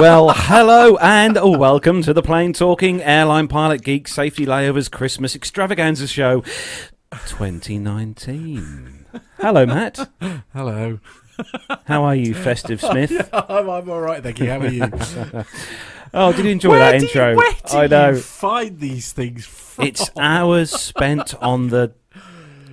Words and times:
well, 0.00 0.30
hello 0.34 0.96
and 0.96 1.36
welcome 1.58 2.00
to 2.00 2.14
the 2.14 2.22
Plane 2.22 2.54
Talking 2.54 3.02
Airline 3.02 3.48
Pilot 3.48 3.82
Geek 3.82 4.08
Safety 4.08 4.46
Layovers 4.46 4.90
Christmas 4.90 5.36
Extravaganza 5.36 6.06
Show 6.06 6.40
2019. 7.26 9.04
Hello, 9.36 9.66
Matt. 9.66 10.08
Hello. 10.54 11.00
How 11.84 12.04
are 12.04 12.14
you, 12.14 12.32
Festive 12.32 12.80
Smith? 12.90 13.28
I'm, 13.30 13.68
I'm 13.68 13.90
all 13.90 14.00
right, 14.00 14.22
thank 14.22 14.40
you. 14.40 14.48
How 14.48 14.60
are 14.60 14.68
you? 14.68 15.44
Oh, 16.12 16.32
did 16.32 16.44
you 16.44 16.50
enjoy 16.50 16.70
where 16.70 16.78
that 16.80 16.98
do 16.98 17.06
intro? 17.06 17.30
You, 17.30 17.36
where 17.36 17.52
do 17.52 17.78
I 17.78 17.86
know. 17.86 18.10
you 18.10 18.16
find 18.16 18.80
these 18.80 19.12
things 19.12 19.46
from? 19.46 19.86
It's 19.86 20.10
hours 20.16 20.72
spent 20.72 21.36
on 21.36 21.68
the 21.68 21.92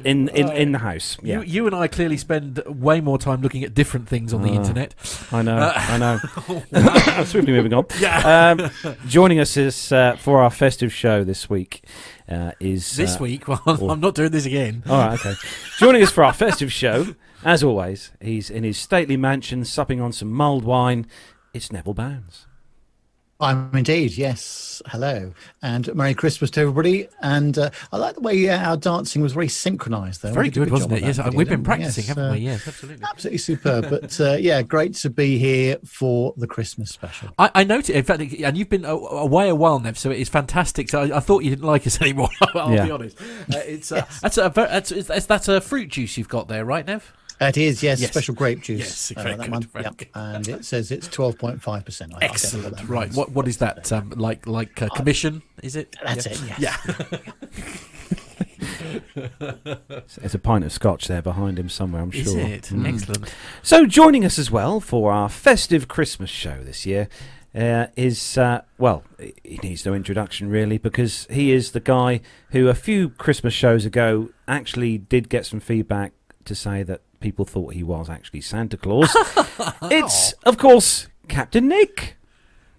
in 0.03 0.29
in, 0.29 0.49
in 0.51 0.71
the 0.71 0.77
house. 0.79 1.17
Yeah, 1.21 1.39
You, 1.39 1.43
you 1.43 1.65
and 1.67 1.75
I 1.75 1.87
clearly 1.87 2.17
spend 2.17 2.61
way 2.65 3.01
more 3.01 3.17
time 3.17 3.41
looking 3.41 3.63
at 3.63 3.73
different 3.73 4.07
things 4.07 4.33
on 4.33 4.41
the 4.41 4.51
Ah. 4.51 4.55
internet. 4.55 4.95
I 5.31 5.41
know. 5.41 5.57
Uh, 5.57 5.73
I 5.75 5.97
know. 5.97 6.17
Swiftly 7.25 7.53
moving 7.53 7.73
on. 7.73 7.85
Yeah. 7.99 8.55
Um, 8.57 8.71
joining 9.07 9.39
us 9.39 9.55
is 9.57 9.91
uh, 9.91 10.15
for 10.17 10.41
our 10.41 10.49
festive 10.49 10.91
show 10.93 11.23
this 11.23 11.49
week 11.49 11.83
uh, 12.29 12.51
is 12.59 12.95
this 12.95 13.15
uh, 13.15 13.19
week, 13.23 13.47
well, 13.47 13.61
or- 13.65 13.91
I'm 13.91 13.99
not 13.99 14.15
doing 14.15 14.31
this 14.31 14.45
again. 14.45 14.83
All 14.89 14.97
right, 14.97 15.19
okay. 15.19 15.35
Joining 15.77 16.01
us 16.03 16.11
for 16.11 16.23
our 16.23 16.33
festive 16.33 16.71
show, 16.73 17.15
as 17.45 17.63
always, 17.63 18.11
he's 18.19 18.49
in 18.49 18.63
his 18.63 18.77
stately 18.77 19.15
mansion, 19.17 19.63
supping 19.63 20.01
on 20.01 20.11
some 20.11 20.31
mulled 20.31 20.63
wine. 20.65 21.05
It's 21.53 21.71
Neville 21.71 21.93
Bounds. 21.93 22.46
I'm 23.39 23.69
indeed, 23.75 24.17
yes. 24.17 24.81
Hello. 24.87 25.31
And 25.61 25.93
Merry 25.93 26.15
Christmas 26.15 26.49
to 26.51 26.61
everybody. 26.61 27.07
And 27.21 27.55
uh, 27.57 27.69
I 27.91 27.97
like 27.97 28.15
the 28.15 28.21
way 28.21 28.49
uh, 28.49 28.57
our 28.57 28.77
dancing 28.77 29.21
was 29.21 29.33
very 29.33 29.47
synchronised 29.47 30.23
there. 30.23 30.33
Very 30.33 30.45
We 30.47 30.49
good, 30.51 30.71
wasn't 30.71 30.93
it? 30.93 31.03
Yes, 31.03 31.19
uh, 31.19 31.23
video, 31.23 31.37
we've 31.37 31.47
been 31.47 31.59
didn't 31.59 31.61
we? 31.61 31.65
practicing, 31.65 32.01
Yes, 32.03 32.07
haven't 32.07 32.23
uh, 32.23 32.31
we? 32.33 32.37
Yes, 32.39 32.67
absolutely. 32.67 33.05
Absolutely 33.07 33.37
superb. 33.37 33.89
but 33.91 34.19
uh, 34.19 34.31
yeah, 34.39 34.63
great 34.63 34.95
to 34.95 35.11
be 35.11 35.37
here 35.37 35.77
for 35.85 36.33
the 36.37 36.47
Christmas 36.47 36.89
special. 36.89 37.29
I, 37.37 37.51
I 37.53 37.63
noticed, 37.63 37.91
in 37.91 38.03
fact, 38.03 38.21
and 38.21 38.57
you've 38.57 38.69
been 38.69 38.85
away 38.85 39.49
a 39.49 39.55
while, 39.55 39.79
Nev, 39.79 39.99
so 39.99 40.09
it's 40.09 40.31
fantastic. 40.31 40.89
So 40.89 41.01
I, 41.03 41.17
I 41.17 41.19
thought 41.19 41.43
you 41.43 41.51
didn't 41.51 41.65
like 41.65 41.85
us 41.85 42.01
anymore. 42.01 42.29
I'll 42.55 42.73
Yeah. 42.73 42.85
be 42.85 42.91
honest. 42.91 43.21
Uh, 43.21 43.57
it's 43.57 43.91
uh, 43.91 44.03
that's 44.23 44.37
a 44.39 44.49
ver- 44.49 44.67
that's, 44.67 44.91
it's, 44.91 45.25
that's 45.27 45.47
a 45.47 45.61
fruit 45.61 45.89
juice 45.89 46.17
you've 46.17 46.29
got 46.29 46.47
there, 46.47 46.65
right, 46.65 46.87
Nev? 46.87 47.13
It 47.39 47.57
is, 47.57 47.83
yes, 47.83 48.01
Yes. 48.01 48.09
special 48.11 48.33
grape 48.33 48.61
juice. 48.63 48.79
Yes, 48.79 49.11
uh, 49.15 49.21
very 49.21 49.35
that 49.35 49.43
good, 49.43 49.51
one. 49.51 49.61
very 49.63 49.83
Yep. 49.85 49.97
good. 49.97 50.07
And 50.15 50.47
it 50.47 50.65
says 50.65 50.91
it's 50.91 51.07
12.5%. 51.07 52.13
I- 52.15 52.17
I 52.17 52.27
don't 52.27 52.53
know 52.53 52.59
what 52.69 52.77
that 52.77 52.87
Right. 52.89 53.13
What 53.13 53.31
what 53.31 53.47
is 53.47 53.57
that? 53.57 53.91
Um, 53.91 54.11
like 54.15 54.47
like 54.47 54.81
uh, 54.81 54.89
commission? 54.89 55.43
Is 55.61 55.75
it? 55.75 55.95
That's 56.03 56.25
yeah. 56.25 56.31
it, 56.33 56.41
yes. 56.59 56.59
Yeah. 56.59 57.17
There's 60.19 60.35
a 60.35 60.39
pint 60.39 60.63
of 60.65 60.71
scotch 60.71 61.07
there 61.07 61.21
behind 61.21 61.59
him 61.59 61.69
somewhere, 61.69 62.01
I'm 62.01 62.11
sure. 62.11 62.21
Is 62.21 62.31
sure. 62.31 62.39
it? 62.41 62.63
Mm. 62.63 62.87
Excellent. 62.93 63.33
So, 63.61 63.85
joining 63.85 64.25
us 64.25 64.37
as 64.39 64.49
well 64.51 64.79
for 64.79 65.11
our 65.11 65.29
festive 65.29 65.87
Christmas 65.87 66.29
show 66.29 66.63
this 66.63 66.85
year 66.85 67.07
uh, 67.55 67.87
is, 67.95 68.37
uh, 68.37 68.61
well, 68.77 69.03
he 69.43 69.59
needs 69.63 69.85
no 69.85 69.93
introduction 69.93 70.49
really 70.49 70.77
because 70.77 71.27
he 71.29 71.51
is 71.51 71.71
the 71.71 71.79
guy 71.79 72.21
who 72.51 72.67
a 72.67 72.73
few 72.75 73.09
Christmas 73.09 73.53
shows 73.53 73.85
ago 73.85 74.29
actually 74.47 74.97
did 74.97 75.29
get 75.29 75.45
some 75.45 75.59
feedback 75.59 76.13
to 76.45 76.55
say 76.55 76.83
that 76.83 77.01
people 77.27 77.43
thought 77.43 77.73
he 77.73 77.83
was 77.83 78.09
actually 78.09 78.39
Santa 78.39 78.77
Claus. 78.77 79.13
it's, 79.91 80.31
of 80.45 80.57
course, 80.57 81.07
Captain 81.27 81.67
Nick. 81.67 82.15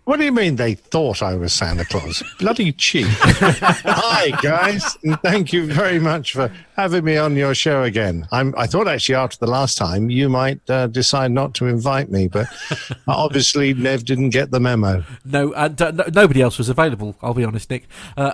What 0.04 0.18
do 0.18 0.24
you 0.24 0.32
mean 0.32 0.56
they 0.56 0.72
thought 0.72 1.22
I 1.22 1.34
was 1.34 1.52
Santa 1.52 1.84
Claus? 1.84 2.22
Bloody 2.38 2.72
cheap. 2.72 3.08
Hi, 3.10 4.30
guys, 4.40 4.96
and 5.04 5.20
thank 5.20 5.52
you 5.52 5.66
very 5.66 5.98
much 5.98 6.32
for 6.32 6.50
having 6.78 7.04
me 7.04 7.18
on 7.18 7.36
your 7.36 7.54
show 7.54 7.82
again. 7.82 8.26
I'm, 8.32 8.54
I 8.56 8.66
thought 8.66 8.88
actually 8.88 9.16
after 9.16 9.36
the 9.36 9.50
last 9.50 9.76
time 9.76 10.08
you 10.08 10.30
might 10.30 10.62
uh, 10.70 10.86
decide 10.86 11.30
not 11.30 11.52
to 11.56 11.66
invite 11.66 12.10
me, 12.10 12.26
but 12.26 12.46
obviously 13.06 13.74
Nev 13.74 14.06
didn't 14.06 14.30
get 14.30 14.50
the 14.50 14.60
memo. 14.60 15.04
No, 15.26 15.52
and 15.52 15.82
uh, 15.82 15.90
no, 15.90 16.04
nobody 16.14 16.40
else 16.40 16.56
was 16.56 16.70
available. 16.70 17.16
I'll 17.20 17.34
be 17.34 17.44
honest, 17.44 17.68
Nick. 17.68 17.86
Uh, 18.16 18.32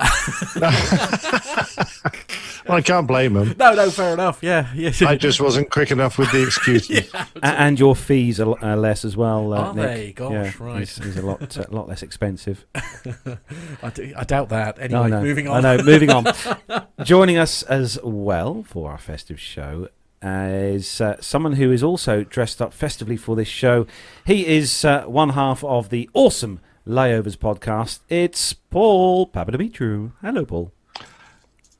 Well, 0.61 2.44
I 2.69 2.81
can't 2.81 3.07
blame 3.07 3.37
him. 3.37 3.55
no, 3.59 3.75
no, 3.75 3.91
fair 3.91 4.15
enough. 4.15 4.39
Yeah, 4.43 4.73
yeah. 4.75 4.91
I 5.07 5.17
just 5.17 5.41
wasn't 5.41 5.71
quick 5.71 5.91
enough 5.91 6.19
with 6.19 6.31
the 6.33 6.43
excuses. 6.43 7.13
A- 7.15 7.29
and 7.43 7.79
your 7.79 7.95
fees 7.95 8.41
are 8.41 8.57
uh, 8.65 8.77
less 8.77 9.05
as 9.05 9.17
well, 9.17 9.53
uh, 9.53 9.59
Are 9.59 9.75
Nick. 9.75 9.87
they? 9.87 10.13
Gosh, 10.13 10.33
yeah, 10.33 10.53
right. 10.65 10.79
He's, 10.81 10.97
he's 10.97 11.17
a 11.19 11.23
lot, 11.27 11.59
uh, 11.59 11.65
lot 11.71 11.89
less 11.89 12.03
expensive. 12.03 12.65
I, 12.75 13.91
do- 13.93 14.13
I 14.17 14.25
doubt 14.25 14.49
that. 14.51 14.79
Anyway, 14.79 15.09
No, 15.09 15.19
no. 15.19 15.23
moving 15.23 15.49
on. 15.49 15.65
I 15.65 15.77
know, 15.77 15.83
moving 15.83 16.11
on. 16.11 16.25
Joining 17.05 17.37
us 17.37 17.63
as 17.65 17.99
well 18.03 18.63
for 18.63 18.91
our 18.91 18.99
festive 18.99 19.39
show 19.41 19.89
uh, 20.25 20.49
is 20.51 21.01
uh, 21.01 21.21
someone 21.21 21.55
who 21.55 21.71
is 21.71 21.83
also 21.83 22.25
dressed 22.25 22.63
up 22.63 22.73
festively 22.73 23.17
for 23.17 23.37
this 23.37 23.49
show. 23.49 23.87
He 24.27 24.47
is 24.47 24.85
uh, 24.85 25.05
one 25.05 25.31
half 25.31 25.63
of 25.65 25.91
the 25.91 26.09
awesome 26.15 26.61
Layovers 26.87 27.37
podcast. 27.37 28.01
It's 28.09 28.53
Paul 28.55 29.27
Papadimitriou. 29.29 30.13
Hello, 30.23 30.45
Paul. 30.47 30.73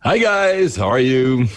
Hi 0.05 0.19
guys, 0.19 0.77
how 0.77 0.89
are 0.89 0.99
you? 1.01 1.49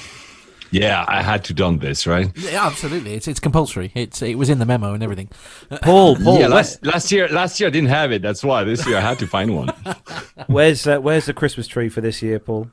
Yeah, 0.72 1.04
I 1.06 1.22
had 1.22 1.44
to 1.46 1.54
done 1.54 1.80
this, 1.80 2.08
right? 2.08 2.32
Yeah, 2.38 2.66
absolutely. 2.66 3.14
It's 3.14 3.28
it's 3.28 3.42
compulsory. 3.42 3.92
It's 3.94 4.22
it 4.22 4.38
was 4.38 4.50
in 4.50 4.60
the 4.60 4.66
memo 4.66 4.94
and 4.94 5.04
everything. 5.04 5.30
Paul, 5.82 6.16
Paul, 6.24 6.40
yeah, 6.40 6.48
last 6.48 6.82
last 6.86 7.12
year 7.12 7.28
last 7.28 7.60
year 7.60 7.68
I 7.68 7.72
didn't 7.72 7.90
have 7.90 8.14
it. 8.14 8.22
That's 8.22 8.46
why 8.46 8.64
this 8.64 8.88
year 8.88 8.96
I 8.96 9.02
had 9.02 9.20
to 9.20 9.28
find 9.28 9.54
one. 9.54 9.68
where's 10.48 10.88
uh, 10.88 11.00
where's 11.00 11.26
the 11.26 11.34
Christmas 11.34 11.68
tree 11.68 11.90
for 11.90 12.00
this 12.00 12.22
year, 12.22 12.40
Paul? 12.40 12.72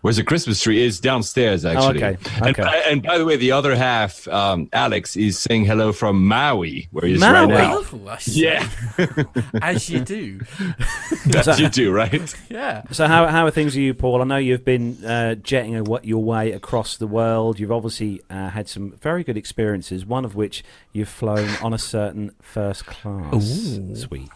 Where's 0.00 0.16
the 0.16 0.24
Christmas 0.24 0.60
tree? 0.62 0.82
Is 0.82 1.00
downstairs 1.00 1.64
actually. 1.64 2.02
okay, 2.02 2.16
And, 2.36 2.46
okay. 2.48 2.62
by- 2.62 2.76
and 2.88 3.02
by 3.02 3.18
the 3.18 3.24
way, 3.24 3.36
the 3.36 3.52
other 3.52 3.76
half, 3.76 4.26
um, 4.28 4.68
Alex, 4.72 5.16
is 5.16 5.38
saying 5.38 5.64
hello 5.66 5.92
from 5.92 6.26
Maui, 6.26 6.88
where 6.92 7.06
he 7.06 7.14
is 7.14 7.20
Maui? 7.20 7.32
right 7.32 7.48
now. 7.48 7.82
Oh, 7.92 8.16
Yeah, 8.26 8.66
as 9.62 9.90
you 9.90 10.00
do. 10.00 10.40
as 11.34 11.60
you 11.60 11.68
do, 11.68 11.92
right? 11.92 12.34
Yeah. 12.48 12.82
So 12.92 13.06
how 13.06 13.26
how 13.26 13.44
are 13.46 13.50
things 13.50 13.74
with 13.74 13.82
you, 13.82 13.92
Paul? 13.94 14.22
I 14.22 14.24
know 14.24 14.36
you've 14.38 14.64
been 14.64 15.04
uh, 15.04 15.34
jetting 15.36 15.72
your 16.02 16.22
way 16.22 16.52
across 16.52 16.96
the 16.96 17.06
world. 17.06 17.58
You've 17.60 17.72
obviously 17.72 18.22
uh, 18.30 18.48
had 18.50 18.68
some 18.68 18.92
very 19.02 19.24
good 19.24 19.36
experiences. 19.36 20.06
One 20.06 20.24
of 20.24 20.34
which 20.34 20.64
you've 20.92 21.08
flown 21.08 21.50
on 21.62 21.74
a 21.74 21.78
certain 21.78 22.32
first 22.40 22.86
class 22.86 23.78
suite. 23.94 24.30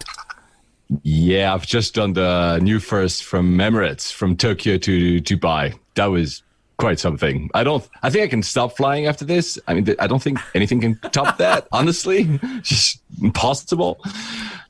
Yeah, 1.02 1.54
I've 1.54 1.66
just 1.66 1.94
done 1.94 2.14
the 2.14 2.58
new 2.58 2.80
first 2.80 3.24
from 3.24 3.56
Emirates 3.58 4.12
from 4.12 4.36
Tokyo 4.36 4.76
to 4.78 5.20
Dubai. 5.20 5.78
That 5.94 6.06
was 6.06 6.42
quite 6.78 6.98
something. 6.98 7.48
I 7.54 7.62
don't. 7.62 7.86
I 8.02 8.10
think 8.10 8.24
I 8.24 8.28
can 8.28 8.42
stop 8.42 8.76
flying 8.76 9.06
after 9.06 9.24
this. 9.24 9.58
I 9.68 9.74
mean, 9.74 9.86
I 9.98 10.06
don't 10.06 10.22
think 10.22 10.38
anything 10.54 10.80
can 10.80 10.98
top 11.12 11.36
that. 11.44 11.68
Honestly, 11.72 12.40
just 12.62 13.00
impossible. 13.22 14.00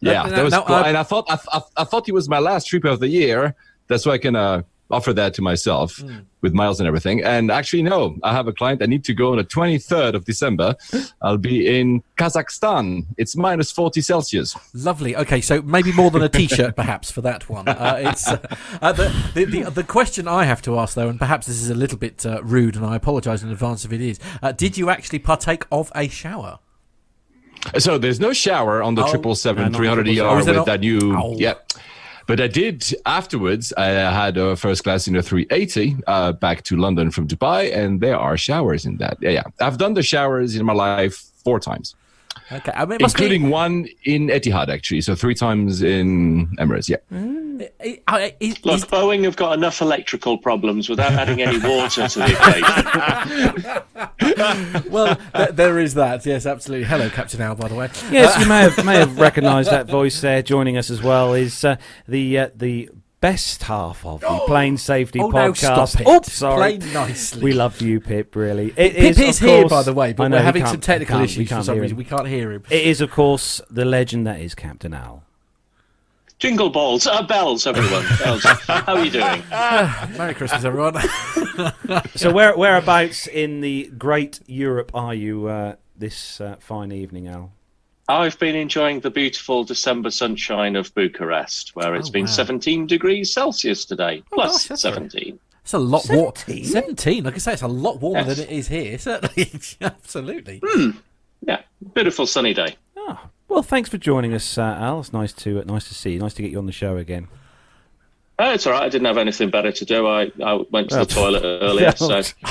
Yeah, 0.00 0.24
No, 0.24 0.30
that 0.30 0.44
was. 0.44 0.52
no, 0.52 0.62
cool. 0.62 0.76
uh, 0.76 0.82
and 0.84 0.96
I 0.96 1.02
thought 1.04 1.24
I, 1.30 1.38
I, 1.52 1.60
I 1.78 1.84
thought 1.84 2.08
it 2.08 2.12
was 2.12 2.28
my 2.28 2.38
last 2.38 2.66
trip 2.66 2.84
of 2.84 3.00
the 3.00 3.08
year. 3.08 3.54
That's 3.88 4.04
why 4.04 4.12
I 4.12 4.18
can 4.18 4.36
uh, 4.36 4.62
offer 4.90 5.12
that 5.14 5.34
to 5.34 5.42
myself 5.42 5.96
Hmm. 5.98 6.18
with 6.42 6.52
miles 6.54 6.80
and 6.80 6.86
everything. 6.86 7.22
And 7.22 7.50
actually, 7.50 7.82
no, 7.82 8.16
I 8.22 8.32
have 8.32 8.48
a 8.48 8.52
client. 8.52 8.82
I 8.82 8.86
need 8.86 9.04
to 9.04 9.14
go 9.14 9.32
on 9.32 9.36
the 9.38 9.44
23rd 9.44 10.14
of 10.14 10.24
December. 10.24 10.74
I'll 11.22 11.36
be 11.38 11.78
in 11.80 12.02
Kazakhstan. 12.18 13.06
It's 13.18 13.36
minus 13.36 13.70
40 13.70 14.00
Celsius. 14.00 14.56
Lovely. 14.74 15.14
Okay, 15.16 15.40
so 15.40 15.60
maybe 15.62 15.92
more 15.92 16.10
than 16.10 16.22
a 16.22 16.28
T-shirt, 16.28 16.76
perhaps, 16.76 17.10
for 17.10 17.20
that 17.22 17.48
one. 17.48 17.68
Uh, 17.68 17.96
it's 18.00 18.26
uh, 18.28 18.38
uh, 18.82 18.92
the, 18.92 19.12
the 19.34 19.44
the 19.44 19.70
the 19.70 19.84
question 19.84 20.26
I 20.26 20.44
have 20.44 20.62
to 20.62 20.78
ask 20.78 20.94
though, 20.94 21.08
and 21.08 21.18
perhaps 21.18 21.46
this 21.46 21.60
is 21.62 21.70
a 21.70 21.74
little 21.74 21.98
bit 21.98 22.24
uh, 22.26 22.42
rude, 22.42 22.76
and 22.76 22.84
I 22.86 22.96
apologise 22.96 23.42
in 23.42 23.50
advance 23.50 23.84
if 23.84 23.92
it 23.92 24.00
is. 24.00 24.18
Uh, 24.42 24.52
did 24.52 24.76
you 24.78 24.88
actually 24.90 25.18
partake 25.20 25.64
of 25.70 25.92
a 25.94 26.08
shower? 26.08 26.58
So 27.78 27.98
there's 27.98 28.18
no 28.20 28.32
shower 28.32 28.82
on 28.82 28.94
the 28.94 29.04
Oh, 29.04 29.10
triple 29.10 29.32
no, 29.32 29.34
seven 29.34 29.64
not 29.72 29.76
three 29.76 29.86
hundred 29.86 30.06
triple 30.06 30.24
ER 30.24 30.28
seven. 30.28 30.40
Is 30.40 30.46
with 30.46 30.56
not? 30.56 30.66
that 30.66 30.80
new 30.80 31.14
Ow. 31.14 31.34
yeah. 31.38 31.54
But 32.30 32.40
I 32.40 32.46
did 32.46 32.94
afterwards. 33.06 33.72
I 33.76 33.86
had 33.86 34.36
a 34.36 34.54
first 34.54 34.84
class 34.84 35.08
in 35.08 35.16
a 35.16 35.20
380 35.20 35.96
uh, 36.06 36.30
back 36.30 36.62
to 36.62 36.76
London 36.76 37.10
from 37.10 37.26
Dubai, 37.26 37.76
and 37.76 38.00
there 38.00 38.16
are 38.16 38.36
showers 38.36 38.86
in 38.86 38.98
that. 38.98 39.18
Yeah, 39.20 39.30
yeah. 39.30 39.42
I've 39.60 39.78
done 39.78 39.94
the 39.94 40.04
showers 40.04 40.54
in 40.54 40.64
my 40.64 40.72
life 40.72 41.16
four 41.42 41.58
times, 41.58 41.96
Okay, 42.52 42.72
I 42.74 42.84
mean, 42.84 42.96
it 42.96 43.02
must 43.02 43.16
be- 43.16 43.24
including 43.24 43.48
one 43.50 43.86
in 44.04 44.26
Etihad 44.28 44.68
actually. 44.68 45.00
So 45.02 45.14
three 45.14 45.34
times 45.34 45.82
in 45.82 46.48
Emirates. 46.58 46.88
Yeah. 46.88 46.96
I- 47.80 48.00
I- 48.08 48.34
is- 48.40 48.64
Look, 48.64 48.76
is- 48.76 48.84
Boeing 48.86 49.24
have 49.24 49.36
got 49.36 49.52
enough 49.56 49.80
electrical 49.80 50.36
problems 50.38 50.88
without 50.88 51.12
adding 51.12 51.40
any 51.42 51.58
water 51.58 52.08
to 52.08 52.18
the 52.18 52.32
equation. 52.32 53.84
well, 54.90 55.16
th- 55.36 55.50
there 55.50 55.78
is 55.78 55.94
that. 55.94 56.24
Yes, 56.26 56.46
absolutely. 56.46 56.86
Hello, 56.86 57.08
Captain 57.10 57.40
Al. 57.40 57.54
By 57.54 57.68
the 57.68 57.74
way. 57.74 57.88
Yes, 58.10 58.38
you 58.40 58.46
may 58.46 58.60
have 58.62 58.84
may 58.84 58.96
have 58.96 59.18
recognised 59.28 59.70
that 59.70 59.88
voice 59.88 60.20
there. 60.20 60.42
Joining 60.42 60.76
us 60.76 60.90
as 60.90 61.02
well 61.02 61.34
is 61.34 61.64
uh, 61.64 61.76
the 62.08 62.38
uh, 62.38 62.48
the 62.54 62.88
best 63.20 63.64
half 63.64 64.04
of 64.06 64.20
the 64.22 64.40
Plane 64.46 64.76
Safety 64.76 65.20
Oh, 65.20 65.28
no, 65.28 65.52
podcast. 65.52 65.88
stop 65.88 66.00
it. 66.00 66.08
Oops, 66.08 66.32
sorry. 66.32 66.78
Play 66.78 66.92
nicely. 66.92 67.42
We 67.42 67.52
love 67.52 67.80
you, 67.80 68.00
Pip. 68.00 68.34
Really, 68.34 68.68
it 68.76 68.94
Pip 68.94 69.12
of 69.12 69.20
is 69.20 69.38
here, 69.38 69.60
course- 69.60 69.70
by 69.70 69.82
the 69.82 69.92
way, 69.92 70.12
but 70.12 70.28
know, 70.28 70.38
we're 70.38 70.42
having 70.42 70.66
some 70.66 70.80
technical 70.80 71.18
we 71.18 71.24
issues 71.24 71.48
for 71.48 71.62
some 71.62 71.78
reason. 71.78 71.96
We 71.96 72.04
can't 72.04 72.26
hear 72.28 72.52
him. 72.52 72.64
It 72.70 72.82
is, 72.86 73.00
of 73.00 73.10
course, 73.10 73.60
the 73.70 73.84
legend 73.84 74.26
that 74.26 74.40
is 74.40 74.54
Captain 74.54 74.94
Al. 74.94 75.24
Jingle 76.38 76.70
balls, 76.70 77.06
uh, 77.06 77.22
bells, 77.22 77.66
everyone. 77.66 78.02
Bells. 78.24 78.42
How 78.44 78.94
are 78.94 79.04
you 79.04 79.10
doing? 79.10 79.42
Merry 80.16 80.32
Christmas, 80.34 80.64
everyone. 80.64 80.94
So, 82.14 82.32
where 82.32 82.56
whereabouts 82.56 83.26
in 83.26 83.60
the 83.60 83.90
great 83.98 84.40
Europe 84.46 84.90
are 84.94 85.12
you 85.14 85.48
uh, 85.48 85.74
this 85.98 86.40
uh, 86.40 86.56
fine 86.60 86.92
evening, 86.92 87.28
Al? 87.28 87.52
I've 88.10 88.38
been 88.38 88.56
enjoying 88.56 89.00
the 89.00 89.10
beautiful 89.10 89.64
December 89.64 90.10
sunshine 90.10 90.76
of 90.76 90.92
Bucharest, 90.94 91.74
where 91.76 91.94
it's 91.94 92.08
Oh, 92.08 92.12
been 92.12 92.24
wow. 92.24 92.30
17 92.30 92.86
degrees 92.86 93.32
Celsius 93.32 93.84
today, 93.84 94.22
Oh, 94.32 94.34
plus 94.36 94.52
gosh, 94.52 94.66
that's 94.68 94.82
very- 94.82 94.94
17. 94.94 95.38
It's 95.62 95.74
a 95.74 95.78
lot 95.78 96.06
warmer. 96.08 96.32
17? 96.36 96.64
17? 96.64 97.24
Like 97.24 97.34
I 97.34 97.38
say, 97.38 97.52
it's 97.52 97.62
a 97.62 97.68
lot 97.68 98.00
warmer 98.00 98.26
Yes. 98.26 98.36
than 98.38 98.48
it 98.48 98.50
is 98.52 98.68
here. 98.68 98.98
Certainly. 99.08 99.50
Absolutely. 99.80 100.60
Yeah, 101.46 101.60
beautiful 101.94 102.26
sunny 102.26 102.54
day. 102.54 102.76
Oh, 102.96 103.18
well, 103.48 103.62
thanks 103.62 103.88
for 103.88 103.98
joining 103.98 104.32
us, 104.34 104.58
uh, 104.58 104.62
Al. 104.62 105.00
It's 105.00 105.12
nice 105.12 105.32
to 105.34 105.60
uh, 105.60 105.64
nice 105.64 105.86
to 105.88 105.94
see 105.94 106.12
you. 106.12 106.18
Nice 106.18 106.34
to 106.34 106.42
get 106.42 106.50
you 106.50 106.58
on 106.58 106.66
the 106.66 106.72
show 106.72 106.96
again. 106.96 107.28
Oh, 108.42 108.52
it's 108.52 108.66
all 108.66 108.72
right. 108.72 108.82
I 108.84 108.88
didn't 108.88 109.04
have 109.06 109.18
anything 109.18 109.50
better 109.50 109.70
to 109.70 109.84
do. 109.84 110.06
I, 110.06 110.32
I 110.42 110.54
went 110.70 110.88
to 110.90 110.96
Oh. 111.00 111.04
the 111.04 111.14
toilet 111.14 111.42
earlier, 111.44 111.92
so 111.94 112.22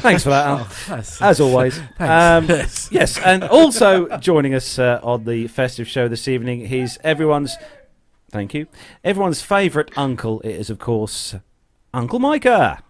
Thanks 0.00 0.22
for 0.22 0.28
that, 0.30 0.46
Al. 0.46 0.58
That's- 0.88 1.20
As 1.20 1.40
always. 1.40 1.78
Um, 1.98 2.46
Yes. 2.48 2.88
yes, 2.92 3.18
and 3.18 3.42
also 3.44 4.06
joining 4.18 4.54
us 4.54 4.78
uh, 4.78 5.00
on 5.02 5.24
the 5.24 5.48
festive 5.48 5.88
show 5.88 6.06
this 6.08 6.28
evening, 6.28 6.66
he's 6.66 6.98
everyone's. 7.02 7.56
Thank 8.30 8.54
you. 8.54 8.66
Everyone's 9.02 9.42
favourite 9.42 9.90
uncle. 9.98 10.40
It 10.42 10.50
is, 10.52 10.70
of 10.70 10.78
course, 10.78 11.34
Uncle 11.92 12.18
Micah. 12.20 12.82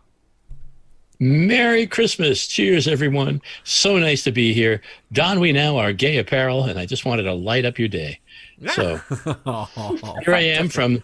Merry 1.20 1.86
Christmas. 1.86 2.46
Cheers, 2.46 2.86
everyone. 2.86 3.40
So 3.64 3.98
nice 3.98 4.22
to 4.24 4.32
be 4.32 4.52
here. 4.52 4.80
Don 5.12 5.40
we 5.40 5.52
now 5.52 5.76
are 5.78 5.92
gay 5.92 6.18
apparel, 6.18 6.64
and 6.64 6.78
I 6.78 6.86
just 6.86 7.04
wanted 7.04 7.22
to 7.24 7.32
light 7.34 7.64
up 7.64 7.78
your 7.78 7.88
day. 7.88 8.20
So 8.74 8.96
here 10.24 10.34
I 10.34 10.40
am 10.42 10.68
from 10.68 11.02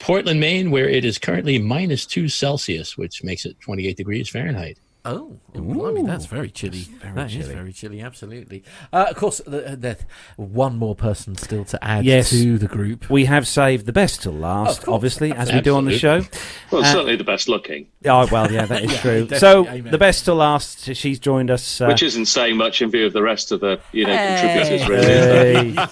Portland, 0.00 0.40
Maine, 0.40 0.70
where 0.70 0.88
it 0.88 1.04
is 1.04 1.18
currently 1.18 1.58
minus 1.58 2.06
two 2.06 2.28
Celsius, 2.28 2.96
which 2.96 3.22
makes 3.22 3.44
it 3.44 3.60
28 3.60 3.96
degrees 3.96 4.28
Fahrenheit. 4.28 4.78
Oh, 5.02 5.38
oh 5.54 5.60
blimey, 5.60 6.02
that's 6.04 6.26
very 6.26 6.50
chilly. 6.50 6.80
very 7.00 7.14
That 7.14 7.26
is 7.28 7.32
chilly. 7.32 7.54
very 7.54 7.72
chilly, 7.72 8.00
absolutely. 8.02 8.62
Uh, 8.92 9.06
of 9.08 9.16
course, 9.16 9.38
the, 9.46 9.76
the, 9.78 9.96
one 10.36 10.76
more 10.76 10.94
person 10.94 11.36
still 11.36 11.64
to 11.66 11.82
add 11.82 12.04
Yes. 12.04 12.28
to 12.30 12.58
the 12.58 12.66
group. 12.68 13.08
We 13.08 13.24
have 13.24 13.48
saved 13.48 13.86
the 13.86 13.94
best 13.94 14.22
till 14.22 14.32
last, 14.34 14.80
Of 14.80 14.84
course. 14.84 14.94
obviously, 14.94 15.32
as 15.32 15.50
we 15.52 15.62
do 15.62 15.74
on 15.74 15.86
the 15.86 15.96
show. 15.98 16.22
well, 16.70 16.82
Uh, 16.82 16.92
certainly 16.92 17.16
the 17.16 17.24
best 17.24 17.48
looking, 17.48 17.86
Oh, 18.04 18.28
well, 18.30 18.52
yeah, 18.52 18.66
that 18.66 18.84
is 18.84 18.92
Yeah, 18.92 19.00
true. 19.00 19.28
So, 19.38 19.66
Amen. 19.68 19.90
the 19.90 19.96
best 19.98 20.26
till 20.26 20.34
last, 20.36 20.94
she's 20.94 21.18
joined 21.18 21.50
us. 21.50 21.80
Uh, 21.80 21.86
which 21.86 22.02
isn't 22.02 22.26
saying 22.26 22.58
much 22.58 22.82
in 22.82 22.90
view 22.90 23.06
of 23.06 23.14
the 23.14 23.22
rest 23.22 23.52
of 23.52 23.60
the 23.60 23.80
you 23.92 24.04
know 24.06 24.14
Hey. 24.14 24.60
contributors. 24.60 24.88
Really, 24.88 25.68
is 25.70 25.76
it? 25.76 25.90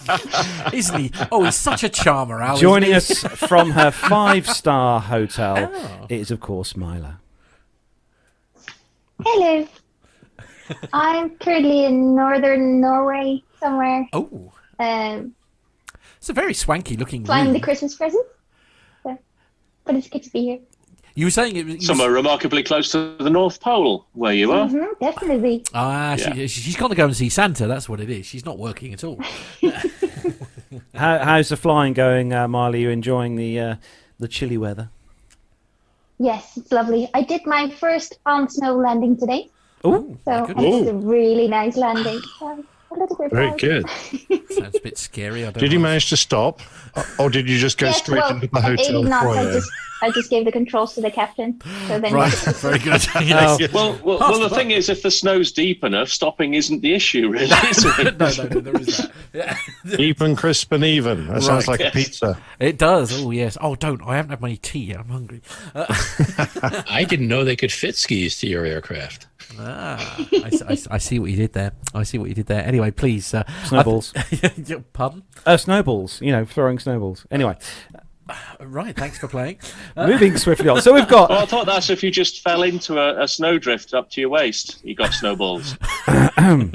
Hey. 0.71 0.77
Isn't 0.77 1.01
he? 1.01 1.13
Oh, 1.33 1.45
he's 1.45 1.55
such 1.55 1.83
a 1.83 1.89
charmer, 1.89 2.43
Al. 2.43 2.59
Joining 2.59 2.93
us 2.93 3.23
from 3.23 3.71
her 3.71 3.91
five 4.13 4.47
star 4.47 5.01
hotel, 5.01 5.71
Oh. 5.75 6.07
it 6.11 6.21
is, 6.21 6.31
of 6.31 6.41
course, 6.41 6.77
Mila. 6.77 7.21
Hello. 9.25 9.67
I'm 10.93 11.31
currently 11.39 11.85
in 11.87 12.15
northern 12.15 12.81
Norway 12.81 13.43
somewhere, 13.59 14.07
Oh, 14.13 14.53
um, 14.79 15.35
it's 16.19 16.29
a 16.29 16.33
very 16.33 16.55
swanky 16.55 16.97
looking 16.97 17.25
flying 17.25 17.47
room. 17.47 17.55
the 17.55 17.61
Christmas 17.61 17.95
presents. 17.95 18.29
So, 19.03 19.19
but 19.85 19.95
it's 19.97 20.09
good 20.09 20.23
to 20.25 20.31
be 20.31 20.41
here. 20.43 20.59
You 21.15 21.27
were 21.27 21.31
saying 21.31 21.57
it 21.57 21.67
was. 21.67 21.87
Somewhere 21.87 22.13
remarkably 22.13 22.63
close 22.63 22.93
to 22.93 23.17
the 23.19 23.31
North 23.31 23.61
Pole, 23.61 24.07
where 24.13 24.33
you 24.35 24.53
are. 24.53 24.69
hmm 24.69 24.85
definitely. 25.01 25.65
Ah, 25.75 26.15
she, 26.17 26.31
Yeah. 26.43 26.47
she's 26.47 26.77
gone 26.77 26.91
to 26.91 26.97
go 26.97 27.07
and 27.07 27.17
see 27.17 27.29
Santa. 27.29 27.67
That's 27.67 27.89
what 27.89 27.99
it 28.01 28.11
is. 28.11 28.27
She's 28.27 28.45
not 28.45 28.59
working 28.59 28.93
at 28.93 29.03
all. 29.03 29.19
How, 30.95 31.19
how's 31.19 31.49
the 31.49 31.57
flying 31.57 31.93
going, 31.95 32.33
uh, 32.33 32.47
Mila? 32.47 32.77
You 32.77 32.91
enjoying 32.91 33.37
the 33.37 33.59
uh, 33.59 33.77
the 34.19 34.29
chilly 34.29 34.59
weather? 34.59 34.91
Yes, 36.19 36.57
it's 36.57 36.73
lovely. 36.73 37.09
I 37.15 37.23
did 37.23 37.47
my 37.47 37.71
first 37.71 38.19
on 38.27 38.49
snow 38.49 38.77
landing 38.77 39.17
today, 39.17 39.51
Oh, 39.85 40.17
so 40.25 40.47
it's 40.59 40.89
a 40.89 40.95
really 40.95 41.49
nice 41.49 41.77
landing. 41.77 42.21
A 42.91 42.95
little 42.99 43.17
bit 43.17 43.31
Very 43.31 43.49
proud. 43.49 43.59
good. 43.61 43.87
Sounds 44.51 44.77
a 44.77 44.81
bit 44.81 44.97
scary. 44.99 45.43
I 45.43 45.51
don't 45.51 45.59
Did 45.61 45.73
you 45.73 45.79
manage 45.81 46.09
to 46.11 46.17
stop, 46.17 46.61
or- 46.97 47.07
or 47.19 47.31
did 47.31 47.49
you 47.49 47.59
just 47.59 47.77
go 47.79 47.87
Yes, 47.87 47.99
straight 47.99 48.19
well, 48.21 48.31
into 48.35 48.47
the 48.47 48.59
at 48.59 48.71
80 48.81 48.83
hotel 48.85 49.03
knots, 49.03 49.37
I 49.37 49.45
just 49.53 49.71
I 50.01 50.11
just 50.13 50.31
gave 50.31 50.45
the 50.45 50.53
controls 50.53 50.95
to 50.95 51.01
the 51.01 51.11
captain. 51.11 51.61
So 51.89 51.99
then 52.01 52.15
Right, 52.15 52.33
very 52.61 52.79
good. 52.79 53.05
Yes. 53.21 53.59
Oh. 53.61 53.69
Well, 53.75 53.99
well, 54.05 54.19
well, 54.21 54.41
the 54.49 54.55
thing 54.55 54.71
is, 54.71 54.89
if 54.89 55.03
the 55.03 55.11
snow's 55.11 55.51
deep 55.53 55.83
enough, 55.85 56.09
stopping 56.09 56.55
isn't 56.55 56.81
the 56.81 56.95
issue, 56.95 57.29
really. 57.29 57.45
Is 57.69 57.85
it? 57.85 58.17
no, 58.19 58.31
no, 58.31 58.45
no, 58.49 58.61
there 58.61 58.81
is 58.81 58.97
that. 58.99 59.13
Yeah. 59.35 59.57
Deep 59.97 60.21
and 60.21 60.37
crisp 60.39 60.73
and 60.73 60.85
even. 60.85 61.27
That 61.27 61.43
sounds 61.43 61.69
Right. 61.69 61.81
like 61.81 61.89
a 61.89 61.91
pizza. 61.97 62.39
It 62.61 62.79
does. 62.79 63.23
Oh 63.23 63.31
yes. 63.33 63.59
Oh, 63.61 63.75
don't. 63.75 64.01
I 64.03 64.17
haven't 64.17 64.31
had 64.31 64.41
my 64.41 64.55
tea 64.63 64.85
yet. 64.87 65.01
I'm 65.01 65.09
hungry. 65.09 65.43
Uh, 65.75 65.87
I 66.89 67.05
didn't 67.09 67.29
know 67.29 67.45
they 67.45 67.57
could 67.57 67.73
fit 67.73 67.97
skis 67.97 68.39
to 68.41 68.47
your 68.49 68.65
aircraft. 68.65 69.27
Ah, 69.59 70.17
I, 70.19 70.47
s- 70.53 70.63
I 70.63 70.73
s- 70.73 70.89
I 70.91 70.99
see 70.99 71.19
what 71.19 71.31
you 71.31 71.37
did 71.37 71.53
there. 71.53 71.73
I 71.95 72.03
see 72.03 72.19
what 72.19 72.29
you 72.29 72.35
did 72.35 72.47
there. 72.47 72.65
Anyway, 72.65 72.91
please. 72.91 73.33
Uh, 73.33 73.45
snowballs. 73.65 74.13
I- 74.17 74.83
Pardon? 74.93 75.23
uh, 75.47 75.57
snowballs. 75.57 76.21
You 76.21 76.33
know, 76.33 76.45
throwing 76.45 76.79
snowballs. 76.79 77.27
Anyway, 77.31 77.57
Right. 78.61 78.95
Thanks 78.95 79.17
for 79.19 79.27
playing. 79.27 79.59
moving 79.97 80.37
swiftly 80.37 80.69
on. 80.69 80.83
So 80.83 80.93
we've 80.93 81.09
got 81.09 81.31
Well, 81.31 81.39
I 81.39 81.47
thought 81.47 81.65
that's 81.65 81.89
if 81.89 82.03
you 82.03 82.11
just 82.11 82.43
fell 82.43 82.63
into 82.63 82.99
a, 82.99 83.23
a 83.23 83.27
snowdrift 83.29 83.95
up 83.95 84.11
to 84.11 84.21
your 84.21 84.29
waist, 84.29 84.81
you 84.85 84.95
got 84.95 85.15
snowballs. 85.15 85.79
Isn't 86.39 86.73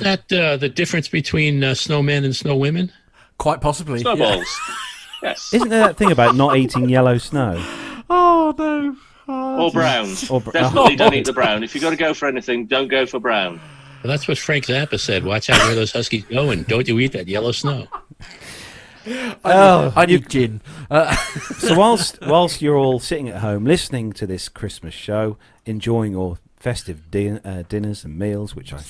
that 0.00 0.24
uh, 0.30 0.56
the 0.58 0.68
difference 0.68 1.08
between 1.08 1.64
uh, 1.64 1.70
snowmen 1.70 2.24
and 2.26 2.34
snowwomen? 2.34 2.90
Quite 3.38 3.62
possibly. 3.62 4.00
yeah. 4.00 4.02
Snowballs. 4.14 4.60
Yes. 5.22 5.54
Isn't 5.54 5.70
there 5.70 5.80
that 5.86 5.96
thing 5.96 6.12
about 6.12 6.36
not 6.36 6.56
eating 6.58 6.88
yellow 6.90 7.16
snow? 7.16 7.54
Oh 8.10 8.54
no. 8.58 8.94
Oh, 9.28 9.64
Or 9.66 9.70
brown. 9.70 10.14
Or 10.30 10.40
br- 10.40 10.50
Definitely 10.50 10.96
don't 11.02 11.14
eat 11.14 11.24
the 11.26 11.32
brown. 11.32 11.62
If 11.64 11.74
you've 11.74 11.82
got 11.82 11.90
to 11.90 11.96
go 11.96 12.12
for 12.14 12.28
anything, 12.28 12.66
don't 12.66 12.88
go 12.88 13.06
for 13.06 13.18
brown. 13.20 13.60
Well, 14.02 14.10
that's 14.10 14.28
what 14.28 14.36
Frank 14.36 14.66
Zappa 14.66 15.00
said. 15.00 15.24
Watch 15.24 15.48
out 15.48 15.58
where 15.60 15.74
those 15.74 15.92
huskies 15.92 16.24
go, 16.24 16.50
and 16.50 16.66
don't 16.66 16.86
you 16.86 16.98
eat 16.98 17.12
that 17.12 17.26
yellow 17.26 17.52
snow. 17.52 17.86
Oh, 19.44 19.92
I 19.96 20.06
need 20.06 20.28
gin. 20.28 20.60
Uh, 20.90 21.14
so 21.58 21.78
whilst 21.78 22.18
whilst 22.22 22.62
you're 22.62 22.76
all 22.76 22.98
sitting 22.98 23.28
at 23.28 23.40
home 23.40 23.64
listening 23.64 24.12
to 24.14 24.26
this 24.26 24.48
Christmas 24.48 24.94
show, 24.94 25.36
enjoying 25.66 26.12
your 26.12 26.38
festive 26.64 27.10
din- 27.10 27.42
uh, 27.44 27.62
dinners 27.68 28.04
and 28.04 28.18
meals, 28.18 28.56
which 28.56 28.72
I 28.72 28.80